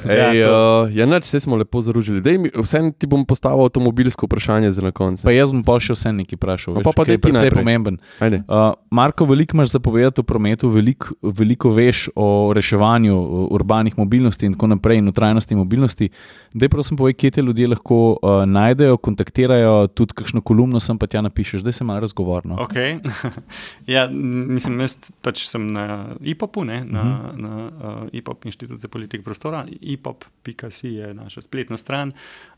Ej, 0.05 0.19
Ja, 0.19 0.29
ja, 0.33 0.49
uh, 0.49 0.95
ja 0.95 1.05
nač, 1.09 1.27
vse 1.29 1.41
smo 1.41 1.57
lepo 1.57 1.81
zaružili. 1.83 2.21
Dej, 2.25 2.39
mi- 2.39 2.53
vseeno 2.55 2.93
ti 2.93 3.07
bom 3.11 3.25
postavil 3.29 3.65
avtomobilsko 3.67 4.27
vprašanje 4.29 4.71
za 4.73 4.83
na 4.83 4.93
konec. 4.93 5.23
Pa 5.25 5.33
jaz 5.35 5.53
bom 5.53 5.65
pa 5.67 5.77
še 5.83 5.97
vse 5.97 6.13
nekaj 6.13 6.39
vprašal. 6.39 6.75
No, 6.77 6.81
veš, 6.81 6.87
pa 6.89 6.93
pa 6.97 7.07
je 7.09 7.19
precej 7.19 7.51
pomemben. 7.53 7.99
Ajde. 8.21 8.41
Uh, 8.49 8.73
Marko, 8.91 9.27
veliko 9.29 9.57
imaš 9.57 9.75
zapovedati 9.75 10.21
o 10.21 10.25
prometu, 10.25 10.71
veliko, 10.73 11.13
veliko 11.23 11.71
veš 11.75 12.09
o 12.17 12.53
reševanju 12.57 13.17
urbanih 13.53 13.99
mobilnosti 13.99 14.47
in 14.47 14.55
tako 14.57 14.71
naprej, 14.75 14.99
in 15.03 15.09
o 15.09 15.13
trajnosti 15.13 15.57
mobilnosti. 15.57 16.09
Dej, 16.55 16.69
prosim, 16.73 16.97
povej, 16.97 17.15
kje 17.19 17.31
te 17.39 17.43
ljudje 17.45 17.69
lahko 17.69 17.99
uh, 18.17 18.43
najdejo, 18.49 18.97
kontaktirajo, 18.97 19.87
tudi 19.93 20.17
kakšno 20.19 20.41
kolumno 20.41 20.81
sem 20.81 20.99
pa 20.99 21.07
tja 21.07 21.21
napišeš, 21.23 21.61
zdaj 21.63 21.73
se 21.73 21.85
malo 21.85 22.01
razgovorno. 22.01 22.57
Okay. 22.65 22.99
ja, 23.95 24.09
mislim, 24.19 24.81
jaz 24.81 24.97
pač 25.23 25.43
sem 25.49 25.67
na 25.73 26.15
IPOP-u, 26.21 26.65
ne, 26.65 26.83
na, 26.85 27.03
uh 27.03 27.09
-huh. 27.09 27.41
na 27.41 27.71
uh, 28.03 28.09
IPOP, 28.13 28.45
Inštitut 28.45 28.81
za 28.81 28.89
politiko 28.89 29.25
prostora. 29.25 29.67
IPOP.si 29.81 30.89
je 30.89 31.15
naša 31.15 31.43
spletna 31.43 31.77
stran. 31.77 32.13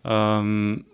Um, 0.05 0.85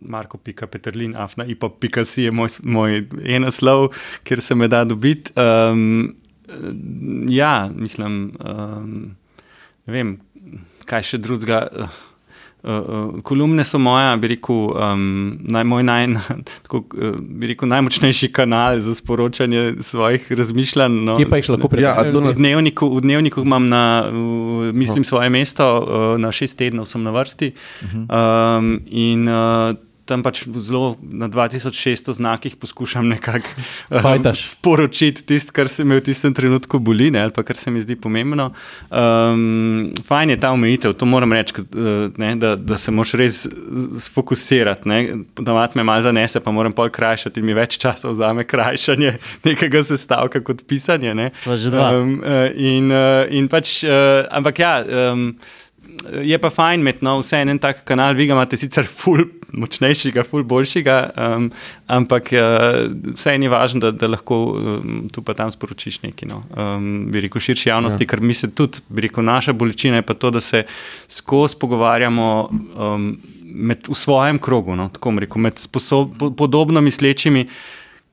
Marko.peterlin, 0.00 1.16
afna 1.16 1.44
IPOP.si 1.44 2.22
je 2.22 2.30
moj, 2.30 2.48
moj 2.62 3.08
en 3.24 3.42
naslov, 3.42 3.88
kjer 4.24 4.40
se 4.40 4.54
me 4.54 4.68
da 4.68 4.84
dobiti. 4.84 5.32
Um, 5.36 6.16
ja, 7.28 7.70
mislim, 7.74 8.36
um, 8.44 9.16
ne 9.86 9.92
vem, 9.92 10.20
kaj 10.84 11.02
še 11.02 11.18
drugega. 11.18 11.66
Uh, 11.72 12.05
Uh, 12.66 12.82
kolumne 13.22 13.62
so 13.62 13.78
moja, 13.78 14.16
bi 14.16 14.28
rekel, 14.28 14.56
um, 14.72 15.02
naj, 15.46 15.64
moj 15.64 15.82
naj, 15.82 16.06
tako, 16.64 16.80
uh, 16.92 17.14
bi 17.14 17.46
rekel, 17.46 17.68
najmočnejši 17.68 18.28
kanal 18.30 18.80
za 18.80 18.90
sporočanje 18.92 19.76
svojih 19.80 20.32
razmišljanj. 20.32 20.96
No, 21.04 21.14
Kje 21.14 21.28
pa 21.28 21.36
jih 21.36 21.50
lahko 21.50 21.70
Ja, 21.76 21.94
prebereš? 21.94 22.10
v 22.12 22.20
na- 22.20 22.32
dnevniku, 22.32 22.90
v 22.90 23.00
dnevniku 23.00 23.40
imam 23.42 23.68
na, 23.68 23.84
v, 24.04 24.18
mislim, 24.74 25.04
svoje 25.04 25.30
mesto, 25.30 25.62
uh, 25.78 25.86
na 26.16 26.32
šest 26.32 26.58
tednov 26.58 26.86
sem 26.86 27.02
na 27.02 27.10
vrsti. 27.12 27.52
Um, 27.86 28.80
in 28.86 29.28
uh, 29.28 29.76
tam 30.06 30.22
pač 30.22 30.44
zelo 30.62 30.94
na 31.02 31.28
2600 31.28 32.14
znakih 32.14 32.56
poskušam 32.56 33.08
nekako 33.08 33.48
um, 33.90 34.34
sporočiti 34.34 35.26
tisto, 35.26 35.52
kar 35.52 35.68
se 35.68 35.84
me 35.84 35.98
v 35.98 36.04
tistem 36.06 36.34
trenutku 36.34 36.78
boli, 36.78 37.10
ne, 37.10 37.24
ali 37.26 37.34
pa 37.34 37.42
kar 37.42 37.58
se 37.58 37.70
mi 37.70 37.82
zdi 37.82 37.96
pomembno. 37.96 38.52
Um, 38.90 39.92
fajn 40.06 40.30
je 40.30 40.38
ta 40.40 40.52
omejitev, 40.54 40.94
to 40.94 41.06
moram 41.06 41.32
reči, 41.32 41.54
eh, 41.58 41.90
ne, 42.16 42.30
da, 42.36 42.54
da 42.56 42.78
se 42.78 42.94
moraš 42.94 43.16
res 43.18 43.42
sfokusirati. 44.06 44.88
Navad 45.42 45.76
me 45.76 45.84
malo 45.84 46.06
zanese, 46.06 46.40
pa 46.40 46.54
moram 46.54 46.72
pol 46.72 46.90
krajšati 46.90 47.42
mi 47.42 47.56
več 47.56 47.78
časa 47.82 48.14
vzame 48.14 48.46
krajšanje 48.46 49.16
nekega 49.48 49.82
sestavka 49.82 50.40
kot 50.46 50.62
pisanje. 50.68 51.14
Ne. 51.14 51.30
Sva 51.34 51.58
že 51.58 51.74
dva. 51.74 51.90
Um, 51.98 52.18
in, 52.54 52.90
eh, 52.94 53.36
in 53.36 53.50
pač, 53.50 53.80
ampak 54.30 54.62
ja. 54.62 54.74
Um, 54.86 55.30
Je 56.24 56.38
pa 56.38 56.50
fajn 56.50 56.80
imeti 56.80 57.04
no, 57.06 57.18
vse 57.20 57.40
en 57.42 57.58
tak 57.62 57.84
kanal, 57.88 58.14
vi 58.18 58.26
ga 58.28 58.36
imate 58.36 58.58
sicer 58.60 58.86
ful 58.86 59.24
močnejšega, 59.56 60.24
ful 60.26 60.44
boljšega, 60.46 60.96
um, 61.16 61.46
ampak 61.92 62.32
uh, 62.36 62.86
vse 63.14 63.36
en 63.36 63.46
je 63.46 63.52
važno, 63.52 63.80
da, 63.84 63.92
da 63.94 64.10
lahko 64.10 64.38
um, 64.52 64.98
tu 65.12 65.22
pa 65.24 65.36
tam 65.38 65.52
sporočiš 65.52 66.00
nekaj. 66.04 66.28
No. 66.30 66.42
Um, 66.52 67.06
bi 67.12 67.24
rekel 67.24 67.42
širši 67.42 67.70
javnosti, 67.70 68.04
ja. 68.04 68.10
ker 68.12 68.20
mi 68.20 68.36
se 68.36 68.50
tudi, 68.54 68.82
bi 68.88 69.06
rekel, 69.06 69.24
naša 69.26 69.54
bolečina 69.56 70.02
je 70.02 70.06
pa 70.06 70.14
to, 70.14 70.32
da 70.34 70.42
se 70.44 70.64
skozi 71.08 71.58
pogovarjamo 71.60 72.28
um, 72.50 73.10
med, 73.44 73.88
v 73.88 73.96
svojem 73.96 74.38
krogu, 74.42 74.76
no, 74.76 74.90
tako 74.92 75.14
rekel, 75.22 75.42
med 75.42 75.58
sposob, 75.62 76.14
po, 76.18 76.30
podobno 76.36 76.82
mislečimi, 76.84 77.46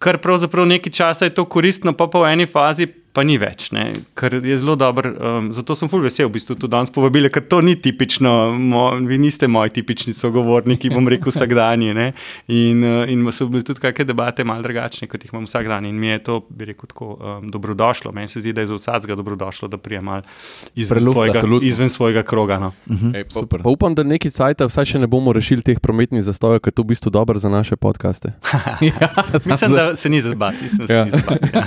kar 0.03 0.19
pravzaprav 0.23 0.67
nekaj 0.67 0.93
časa 0.93 1.27
je 1.27 1.35
to 1.35 1.45
koristno, 1.45 1.95
pa 1.97 2.07
pa 2.07 2.23
v 2.23 2.33
eni 2.33 2.47
fazi 2.49 2.87
pa 3.13 3.21
ni 3.21 3.37
več, 3.37 3.67
ne, 3.69 3.83
kar 4.13 4.33
je 4.35 4.57
zelo 4.57 4.73
dobro. 4.75 5.11
Um, 5.11 5.51
zato 5.51 5.75
sem 5.75 5.85
ful 5.85 6.01
vesel, 6.01 6.25
v 6.25 6.33
bistvu 6.33 6.55
tudi 6.55 6.71
danes 6.71 6.89
povabili, 6.89 7.29
ker 7.29 7.43
to 7.43 7.61
ni 7.61 7.75
tipično, 7.77 8.31
mo, 8.51 8.81
vi 8.99 9.17
niste 9.19 9.45
moji 9.47 9.69
tipični 9.71 10.13
sogovorniki, 10.13 10.89
bom 10.89 11.05
rekel 11.05 11.29
vsakdanji. 11.29 11.93
ne. 11.93 12.07
In, 12.49 12.81
uh, 12.81 13.05
in 13.07 13.21
so 13.31 13.45
bile 13.45 13.61
tudi 13.61 13.79
kakšne 13.79 14.05
debate 14.05 14.43
malo 14.43 14.61
drugačne, 14.61 15.05
kot 15.05 15.21
jih 15.21 15.31
imam 15.31 15.45
vsak 15.45 15.67
dan. 15.67 15.85
In 15.85 15.95
mi 15.95 16.07
je 16.07 16.19
to, 16.21 16.39
bi 16.49 16.65
rekel, 16.65 16.87
tako 16.87 17.05
um, 17.15 17.47
dobrodošlo. 17.47 18.11
Meni 18.11 18.27
se 18.27 18.41
zdi, 18.41 18.51
da 18.51 18.61
je 18.61 18.67
za 18.67 18.75
vsakega 18.75 19.15
dobrodošlo, 19.15 19.67
da 19.67 19.77
prije 19.77 20.01
malo 20.01 20.25
izven, 20.73 20.97
Prelufta, 20.97 21.13
svojega- 21.15 21.37
absolutno. 21.37 21.67
izven 21.67 21.89
svojega 21.91 22.23
kroga. 22.23 22.59
No. 22.59 22.71
Mhm, 22.87 23.13
Ej, 23.13 23.23
pa, 23.23 23.29
super. 23.31 23.61
pa 23.61 23.69
upam, 23.69 23.93
da 23.93 24.03
nekaj 24.03 24.31
cajta 24.31 24.65
vsaj 24.65 24.85
še 24.87 24.99
ne 24.99 25.07
bomo 25.07 25.33
rešili 25.33 25.61
teh 25.63 25.79
prometnih 25.79 26.23
zastojev, 26.23 26.59
ker 26.59 26.69
je 26.69 26.75
to 26.75 26.81
v 26.81 26.89
bistvu 26.89 27.09
dobro 27.11 27.37
za 27.37 27.49
naše 27.49 27.75
podkaste. 27.75 28.33
ja, 28.91 29.09
Mislim, 29.45 29.71
da 29.71 29.95
se 29.95 30.09
ni 30.09 30.17
zabati. 30.19 30.57
Mislim, 30.61 30.79
da 30.79 30.87
se 30.87 30.93
Ja. 30.93 31.03
ni 31.03 31.11
zabati 31.11 31.49
ja. 31.53 31.65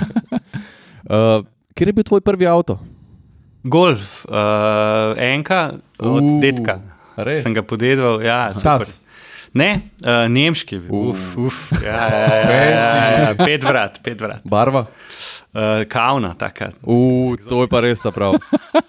Uh, 1.07 1.45
kjer 1.75 1.87
je 1.89 1.93
bil 1.93 2.03
tvoj 2.03 2.21
prvi 2.21 2.47
avto? 2.47 2.77
Golf, 3.63 4.25
uh, 4.29 5.15
enka 5.17 5.73
od 5.99 6.23
Uh, 6.23 6.33
uh, 6.35 6.39
detka. 6.41 6.79
res? 7.17 7.43
Sem 7.43 7.53
ga 7.55 7.63
podedal, 7.63 8.21
ja, 8.23 8.53
super. 8.53 8.83
Čas. 8.85 9.03
Ne, 9.57 9.89
uh, 10.03 10.27
nemški 10.29 10.77
bil. 10.83 10.91
Uf, 10.91 11.37
uf, 11.39 11.57
ja, 11.81 11.95
ja, 12.11 12.19
ja, 12.19 12.51
ja, 12.51 12.61
ja, 12.67 13.19
ja, 13.23 13.31
pet 13.39 13.63
vrat, 13.63 13.99
pet 14.03 14.19
vrat. 14.21 14.43
Barva? 14.45 14.83
Uh, 15.55 15.81
kavna, 15.89 16.33
taka. 16.37 16.69
Uh, 16.83 17.33
to 17.47 17.63
je 17.63 17.69
pa 17.71 17.81
res 17.81 18.03
ta 18.03 18.11
prav. 18.11 18.35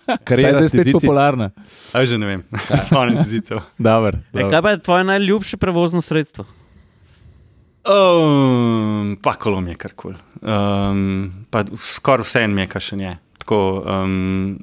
Ta 0.08 0.16
Kar 0.24 0.40
je 0.40 0.46
je 0.48 0.52
zdaj 0.56 0.68
spet 0.72 0.88
popularna. 0.92 1.50
A 1.92 2.00
že 2.04 2.16
ne 2.18 2.26
vem, 2.26 2.40
spomnim 2.88 3.20
se 3.24 3.30
zicev. 3.30 3.60
Dobar, 3.78 4.16
E, 4.32 4.44
kaj 4.48 4.62
pa 4.64 4.70
je 4.72 4.78
tvoje 4.82 5.04
najljubše 5.04 5.56
prevozno 5.60 6.00
sredstvo? 6.00 6.44
Um, 7.88 9.16
pa 9.22 9.32
kolo 9.36 9.60
mi 9.60 9.70
je 9.70 9.76
kar 9.76 9.92
kul. 9.96 10.12
Cool. 10.12 10.22
Um, 10.42 11.46
pa 11.50 11.64
skoraj 11.82 12.26
vse 12.26 12.44
en 12.46 12.58
je, 12.58 12.66
kar 12.70 12.84
še 12.84 12.98
je. 13.00 13.14
Tako, 13.42 13.60
um, 13.82 14.58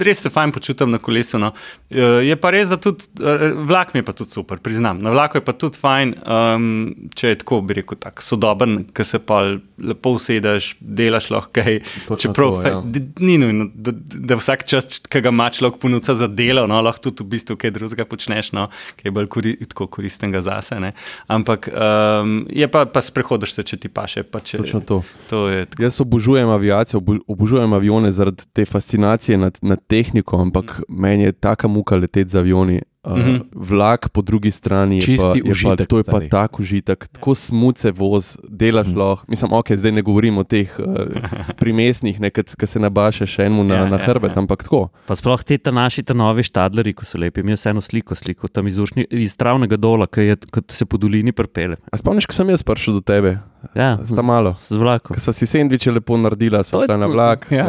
res 0.00 0.22
se 0.22 0.30
fajn 0.30 0.52
počutim 0.52 0.90
na 0.90 0.98
kolesu. 0.98 1.38
No. 1.38 1.52
Uh, 1.90 2.20
Je 2.28 2.36
pa 2.36 2.50
res, 2.50 2.68
da 2.68 2.76
tudi 2.80 3.06
uh, 3.20 3.48
vlak 3.68 3.94
mi 3.94 4.02
je 4.02 4.06
pa 4.06 4.12
tudi 4.12 4.30
super, 4.30 4.58
priznam. 4.62 5.00
Na 5.02 5.10
vlaku 5.10 5.38
je 5.38 5.44
pa 5.44 5.52
tudi 5.52 5.78
fajn, 5.80 6.14
um, 6.22 6.68
če 7.14 7.32
je 7.34 7.38
tako, 7.42 7.60
bi 7.66 7.78
rekel, 7.80 7.98
tak, 8.00 8.22
sodoben, 8.24 8.80
ki 8.94 9.06
se 9.06 9.18
pa 9.18 9.40
lepo 9.78 10.14
usedeš, 10.18 10.74
delaš 10.80 11.30
lahko 11.34 11.52
kaj. 11.58 11.80
Točno 12.08 12.18
Čeprav 12.28 12.56
to, 12.56 12.68
ja. 12.68 12.82
ni 13.24 13.38
nujno, 13.40 13.68
da, 13.74 13.94
da 13.94 14.38
vsak 14.38 14.66
čas, 14.68 14.98
ki 15.02 15.22
ga 15.24 15.32
ima 15.34 15.48
človek 15.54 15.78
ponudca 15.82 16.14
za 16.18 16.28
delo, 16.28 16.66
no, 16.70 16.80
lahko 16.84 17.08
tudi 17.10 17.24
v 17.24 17.32
bistvu 17.36 17.58
kaj 17.60 17.74
drugega 17.76 18.06
počneš, 18.08 18.52
no, 18.56 18.68
ki 18.98 19.08
je 19.08 19.14
bolj 19.14 19.30
kori, 19.32 19.54
koristnega 19.74 20.42
zase. 20.44 20.80
Ne. 20.82 20.92
Ampak 21.30 21.70
um, 21.72 22.40
je 22.50 22.68
pa, 22.70 22.84
pa 22.90 23.02
sprehodiš 23.04 23.56
se, 23.58 23.66
če 23.66 23.80
ti 23.84 23.88
paše. 23.92 24.24
Pa 24.28 24.42
če, 24.44 24.62
Točno 24.62 24.82
to. 24.82 25.00
to. 25.30 25.46
Jaz 25.78 26.00
obožujem 26.02 26.48
aviacijo, 26.50 27.00
obo- 27.00 27.20
obožujem 27.26 27.72
avione 27.72 28.10
zaradi 28.14 28.46
te 28.52 28.66
fascinacije 28.68 29.07
nad, 29.36 29.58
nad 29.62 29.78
tehniko, 29.86 30.36
ampak 30.36 30.82
meni 30.88 31.24
je 31.24 31.32
taka 31.32 31.68
muka 31.68 31.96
leteti 31.96 32.30
z 32.30 32.36
avioni. 32.36 32.80
Uh, 33.00 33.14
Mhm. 33.14 33.36
Vlak 33.54 34.08
po 34.08 34.20
drugi 34.20 34.50
strani 34.50 34.96
je 34.96 35.00
Čisti 35.02 35.22
pa, 35.22 35.36
je 35.36 35.42
pa, 35.42 35.50
užitek, 35.50 35.86
to 35.86 35.96
je 35.96 36.04
pa 36.04 36.12
stari. 36.12 36.28
tak 36.28 36.50
užitek, 36.56 37.08
tako 37.08 37.30
smuce 37.32 37.90
voz, 37.90 38.36
delaš 38.44 38.86
Mhm. 38.86 38.98
lahko. 38.98 39.24
Mislim, 39.28 39.52
ok, 39.52 39.72
zdaj 39.72 39.92
ne 39.92 40.02
govorim 40.02 40.34
o 40.34 40.44
teh 40.44 40.66
uh, 40.76 41.06
primestnih, 41.56 42.18
ki 42.52 42.66
se 42.66 42.78
nabašeš 42.78 43.38
enemu 43.38 43.64
na, 43.64 43.74
Ja, 43.76 43.84
na 43.86 43.96
ja, 43.96 44.02
hrbet, 44.04 44.30
ja. 44.30 44.38
ampak 44.38 44.62
tako. 44.62 44.88
Pa 45.06 45.14
sploh 45.14 45.38
te 45.40 45.58
ta 45.58 45.70
naši 45.70 46.02
ta 46.02 46.12
novi 46.12 46.42
štadleri, 46.42 46.92
ko 46.92 47.04
so 47.04 47.18
lepi. 47.18 47.42
Mi 47.42 47.52
je 47.52 47.62
eno 47.64 47.80
sliko, 47.80 48.14
sliko 48.14 48.48
tam 48.48 48.66
iz, 48.66 48.78
ušni, 48.78 49.06
iz 49.12 49.36
travnega 49.36 49.76
dola, 49.76 50.06
ki 50.06 50.20
je, 50.22 50.36
se 50.68 50.84
po 50.84 50.96
dolini 50.96 51.32
prepele. 51.32 51.76
A 51.88 51.96
spomniš, 51.96 52.26
ko 52.26 52.32
sem 52.32 52.48
jaz 52.48 52.62
prišel 52.62 52.94
do 52.94 53.00
tebe? 53.00 53.38
Ja, 53.74 53.94
Sta 54.02 54.22
malo. 54.22 54.56
z 54.58 54.74
vlakom. 54.74 55.14
Ko 55.14 55.20
so 55.20 55.32
si 55.32 55.46
sendviče 55.46 55.92
lepo 55.92 56.16
naredila, 56.16 56.62
so 56.62 56.82
je 56.82 56.86
šla 56.86 56.96
na 56.96 57.06
vlak, 57.06 57.46
Ja. 57.50 57.56
ja. 57.58 57.66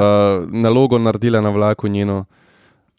nalogo 0.48 0.98
naredila 0.98 1.38
na 1.40 1.50
vlaku 1.50 1.88
njeno. 1.88 2.26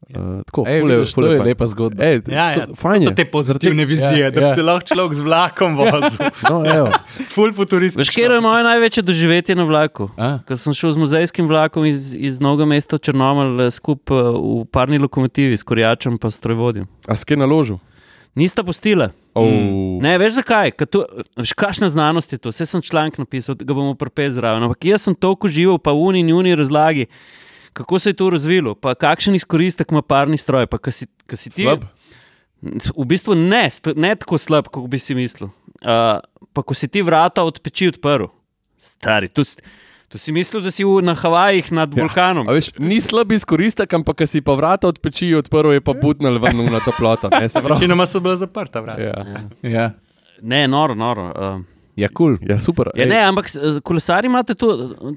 Uh, 0.02 0.40
tako, 0.42 0.64
Ej, 0.66 0.74
je- 0.74 0.84
vidiš, 0.86 1.12
ful 1.14 1.22
to 1.22 1.30
je 1.30 1.40
lepa 1.42 1.66
zgodba. 1.66 2.00
Ej, 2.02 2.22
Ja, 2.26 2.50
ja. 2.50 2.66
to- 2.66 2.74
fajn 2.74 2.98
To 2.98 3.02
je. 3.02 3.08
so 3.08 3.14
te 3.14 3.24
pozitivne 3.26 3.84
vizije, 3.84 4.18
Ja, 4.18 4.30
da 4.30 4.40
ja. 4.40 4.48
bi 4.48 4.54
se 4.54 4.62
lahko 4.62 4.86
človek 4.88 5.12
z 5.12 5.20
vlakom 5.20 5.76
vozil. 5.76 6.18
No, 6.50 6.64
evo. 6.66 6.88
Ful 7.28 7.52
futuristično. 7.52 8.00
Veš, 8.00 8.10
kje 8.10 8.24
je 8.24 8.40
moje 8.40 8.64
največje 8.64 9.02
doživetje 9.02 9.54
na 9.54 9.62
vlaku? 9.62 10.08
Ko 10.42 10.56
sem 10.56 10.72
šel 10.72 10.92
z 10.92 10.98
muzejskim 10.98 11.46
vlakom 11.46 11.84
iz, 11.84 12.10
iz 12.12 12.40
Novega 12.40 12.64
mesta 12.66 12.98
Črnomelj 12.98 13.70
skupaj 13.70 14.34
v 14.34 14.64
parni 14.66 14.98
lokomotivi 14.98 15.54
s 15.54 15.62
korjačem 15.62 16.18
pa 16.18 16.26
strojvodjem. 16.26 16.88
A 17.04 17.14
skje 17.14 17.36
naložil? 17.36 17.78
Nista 18.32 18.64
postila. 18.64 19.10
Oh. 19.32 19.46
Ne, 20.00 20.18
veš 20.18 20.32
zakaj? 20.36 20.70
Ker 20.72 20.86
To, 20.88 21.04
veš, 21.36 21.52
kakšna 21.52 21.86
znanost 21.88 22.32
je 22.32 22.38
to? 22.38 22.48
Vse 22.48 22.66
sem 22.66 22.80
članek 22.80 23.14
napisal, 23.16 23.54
ga 23.54 23.70
bomo 23.70 23.94
prepeli 23.94 24.32
zraven. 24.32 24.62
Ampak 24.62 24.80
jaz 24.84 25.02
sem 25.02 25.14
toliko 25.14 25.46
živel, 25.46 25.78
pa 25.78 25.90
v 25.90 25.98
uni 26.00 26.20
in 26.20 26.32
uni 26.32 26.54
razlagi, 26.54 27.06
kako 27.72 27.98
se 27.98 28.08
je 28.08 28.14
to 28.14 28.30
razvilo, 28.30 28.74
pa 28.74 28.94
kakšen 28.94 29.34
izkoristek 29.34 29.90
ima 29.90 30.02
parni 30.02 30.36
stroj. 30.36 30.66
Pa, 30.66 30.78
ko 30.78 30.90
si, 30.90 31.06
ko 31.24 31.36
si 31.36 31.50
ti, 31.50 31.62
Slab? 31.62 31.84
V 32.92 33.04
bistvu 33.06 33.34
ne, 33.34 33.62
ne 33.96 34.14
tako 34.14 34.36
slab, 34.36 34.68
kot 34.68 34.84
bi 34.84 34.98
si 34.98 35.14
mislil. 35.14 35.48
Uh, 35.80 36.20
pa 36.52 36.60
ko 36.60 36.74
si 36.74 36.88
ti 36.88 37.00
vrata 37.00 37.40
od 37.40 37.56
peči 37.58 37.88
odprl, 37.88 38.26
stari, 38.76 39.28
tu, 39.28 39.40
s- 39.40 39.56
tu 40.06 40.18
si 40.18 40.28
mislil, 40.28 40.60
da 40.60 40.68
si 40.68 40.84
v, 40.84 41.00
na 41.00 41.14
Havajih 41.14 41.72
nad 41.72 41.88
ja. 41.88 42.02
vulkanom. 42.02 42.44
A 42.44 42.52
Veš, 42.52 42.74
ni 42.76 42.98
slab 42.98 43.32
izkoristek, 43.32 43.88
ampak 43.90 44.12
ko 44.14 44.26
si 44.26 44.40
pa 44.40 44.52
vrata 44.52 44.88
od 44.88 44.98
peči 44.98 45.30
odprl, 45.32 45.72
je 45.72 45.80
pa 45.80 45.94
butnil 45.94 46.36
ven 46.36 46.60
na 46.66 46.80
toplota. 46.80 47.30
Ne, 47.30 47.48
se 47.48 47.58
pravi. 47.58 47.78
Večinoma 47.78 48.04
so 48.04 48.20
bila 48.20 48.36
zaprta 48.36 48.80
vrata. 48.80 49.00
Ja. 49.00 49.24
Ja, 49.62 49.86
Ne, 50.42 50.68
noro, 50.68 50.92
noro. 50.94 51.24
Uh, 51.30 51.64
ja 52.00 52.08
kul. 52.08 52.36
Cool. 52.36 52.48
ja, 52.48 52.58
super. 52.58 52.90
Ja, 52.94 53.06
ne, 53.06 53.18
ampak 53.22 53.48
s- 53.48 53.58
kolesari 53.82 54.26
imate 54.26 54.54
to, 54.54 54.70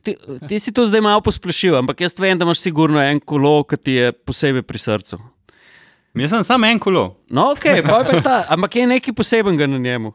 ti, 0.04 0.16
ti 0.48 0.60
si 0.60 0.72
to 0.72 0.86
zdaj 0.86 1.02
malo 1.02 1.22
posplošil, 1.22 1.76
ampak 1.76 2.02
jaz 2.02 2.16
vem, 2.20 2.38
da 2.38 2.46
imaš 2.46 2.60
sigurno 2.60 3.00
en 3.00 3.20
kolo, 3.20 3.64
ki 3.64 3.78
ti 3.78 3.92
je 3.94 4.12
posebej 4.14 4.62
pri 4.64 4.80
srcu. 4.80 5.20
Jaz 6.14 6.30
sem 6.30 6.44
samo 6.46 6.66
en 6.66 6.78
kolo. 6.78 7.08
No, 7.28 7.52
ok, 7.52 7.64
pa 7.82 8.04
je 8.06 8.22
ta, 8.22 8.44
ampak 8.50 8.76
je 8.76 8.88
nekaj 8.88 9.14
posebenega 9.14 9.66
na 9.68 9.80
njemu. 9.80 10.14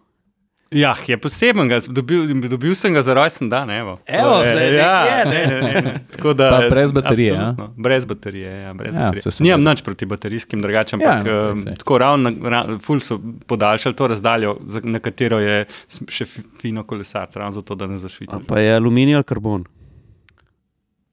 Ja, 0.70 0.94
je 1.06 1.16
poseben, 1.16 1.64
ga, 1.64 1.78
dobil, 1.82 2.26
dobil 2.42 2.74
sem 2.74 2.92
ga 2.92 3.00
za 3.00 3.14
rojsten 3.14 3.48
dan. 3.48 3.70
Evo, 3.70 3.98
Evo, 4.06 4.30
To 4.30 4.40
zdaj 4.42 4.74
ja, 4.74 4.96
je, 5.00 5.24
ne, 5.24 5.40
ne, 5.46 5.80
ne. 5.80 5.92
Tako 6.12 6.34
da, 6.34 6.50
Pa 6.50 6.68
brez 6.68 6.92
baterije, 6.92 7.30
ja? 7.30 7.54
Brez 7.74 8.04
baterije, 8.04 8.50
ja, 8.52 8.74
brez 8.74 8.94
Ja, 8.94 9.00
ja, 9.00 9.06
baterije. 9.06 9.32
Nimam 9.40 9.60
nič 9.62 9.82
proti 9.82 10.06
baterijskim 10.06 10.60
drugačem, 10.60 11.00
Ja, 11.00 11.10
ampak 11.10 11.26
no, 11.26 11.34
saj, 11.34 11.48
ja, 11.48 11.56
saj. 11.62 11.74
tako 11.74 11.98
ravno, 11.98 12.32
ra, 12.44 12.60
ful 12.78 13.00
so 13.00 13.16
podaljšali 13.46 13.94
to 13.94 14.06
razdaljo, 14.08 14.58
za, 14.66 14.80
na 14.84 14.98
katero 15.00 15.38
je 15.38 15.64
še 16.08 16.24
fi- 16.26 16.44
fino 16.58 16.84
kolesar, 16.84 17.28
ravno 17.34 17.52
zato, 17.52 17.74
da 17.74 17.86
ne 17.86 17.96
zašviti. 17.96 18.36
Pa 18.46 18.58
je 18.58 18.74
aluminij 18.74 19.14
ali 19.14 19.24
karbon. 19.24 19.64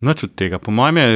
Noč 0.02 0.24
od 0.24 0.36
tega, 0.36 0.60
po 0.60 0.72
mojem 0.74 0.98
je 0.98 1.08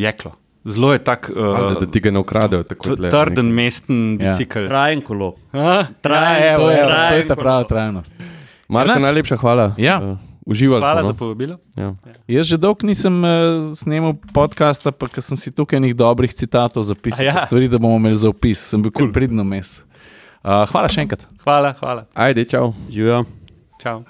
jeklo. 0.00 0.34
Zelo 0.64 0.92
je 0.92 0.98
tak 0.98 1.28
uh, 1.28 1.76
da 1.76 1.86
ti 1.86 2.00
ga 2.00 2.10
ne 2.10 2.18
ukradejo. 2.18 2.64
trden, 3.10 3.46
mesten 3.46 4.16
Ja. 4.16 4.32
bicikl. 4.32 4.64
Trajen 4.64 5.02
kolo. 5.02 5.34
Ja. 5.52 5.86
Trajen, 6.00 6.56
To 6.56 6.70
je, 6.70 6.76
to 6.76 6.86
trajen 6.86 7.18
je 7.18 7.26
ta 7.26 7.36
prava 7.36 7.64
trajnost. 7.64 8.12
Marko, 8.68 8.96
najlepša 8.98 9.36
hvala. 9.36 9.74
Ja. 9.76 10.00
Uh, 10.00 10.16
uživali 10.46 10.80
Hvala 10.80 11.00
smo. 11.00 11.08
za 11.08 11.12
No? 11.12 11.18
povabilo. 11.18 11.56
Ja. 11.76 11.94
Jaz 12.26 12.46
že 12.46 12.56
dolgo 12.56 12.80
nisem 12.82 13.12
uh, 13.18 13.30
snemal 13.74 14.16
podcasta, 14.32 14.88
pa 14.88 15.04
ker 15.06 15.20
sem 15.20 15.36
si 15.36 15.52
tukaj 15.52 15.76
nekaj 15.78 15.94
dobrih 15.94 16.32
citatov 16.32 16.82
zapisal, 16.82 17.20
A 17.20 17.24
ja. 17.24 17.34
ja. 17.34 17.40
stvari, 17.40 17.68
da 17.68 17.76
bomo 17.76 17.96
imeli 17.96 18.16
za 18.16 18.28
opis. 18.28 18.58
Sem 18.58 18.80
bil 18.80 18.90
kul 18.90 19.12
pridno 19.12 19.44
mes. 19.44 19.84
Uh, 20.40 20.64
hvala 20.66 20.88
še 20.88 21.00
enkrat. 21.00 21.24
Hvala, 21.40 21.76
hvala. 21.76 22.08
Ajde, 22.14 22.44
čau. 22.44 22.72
Živijo. 22.88 23.24
Čau. 23.78 24.00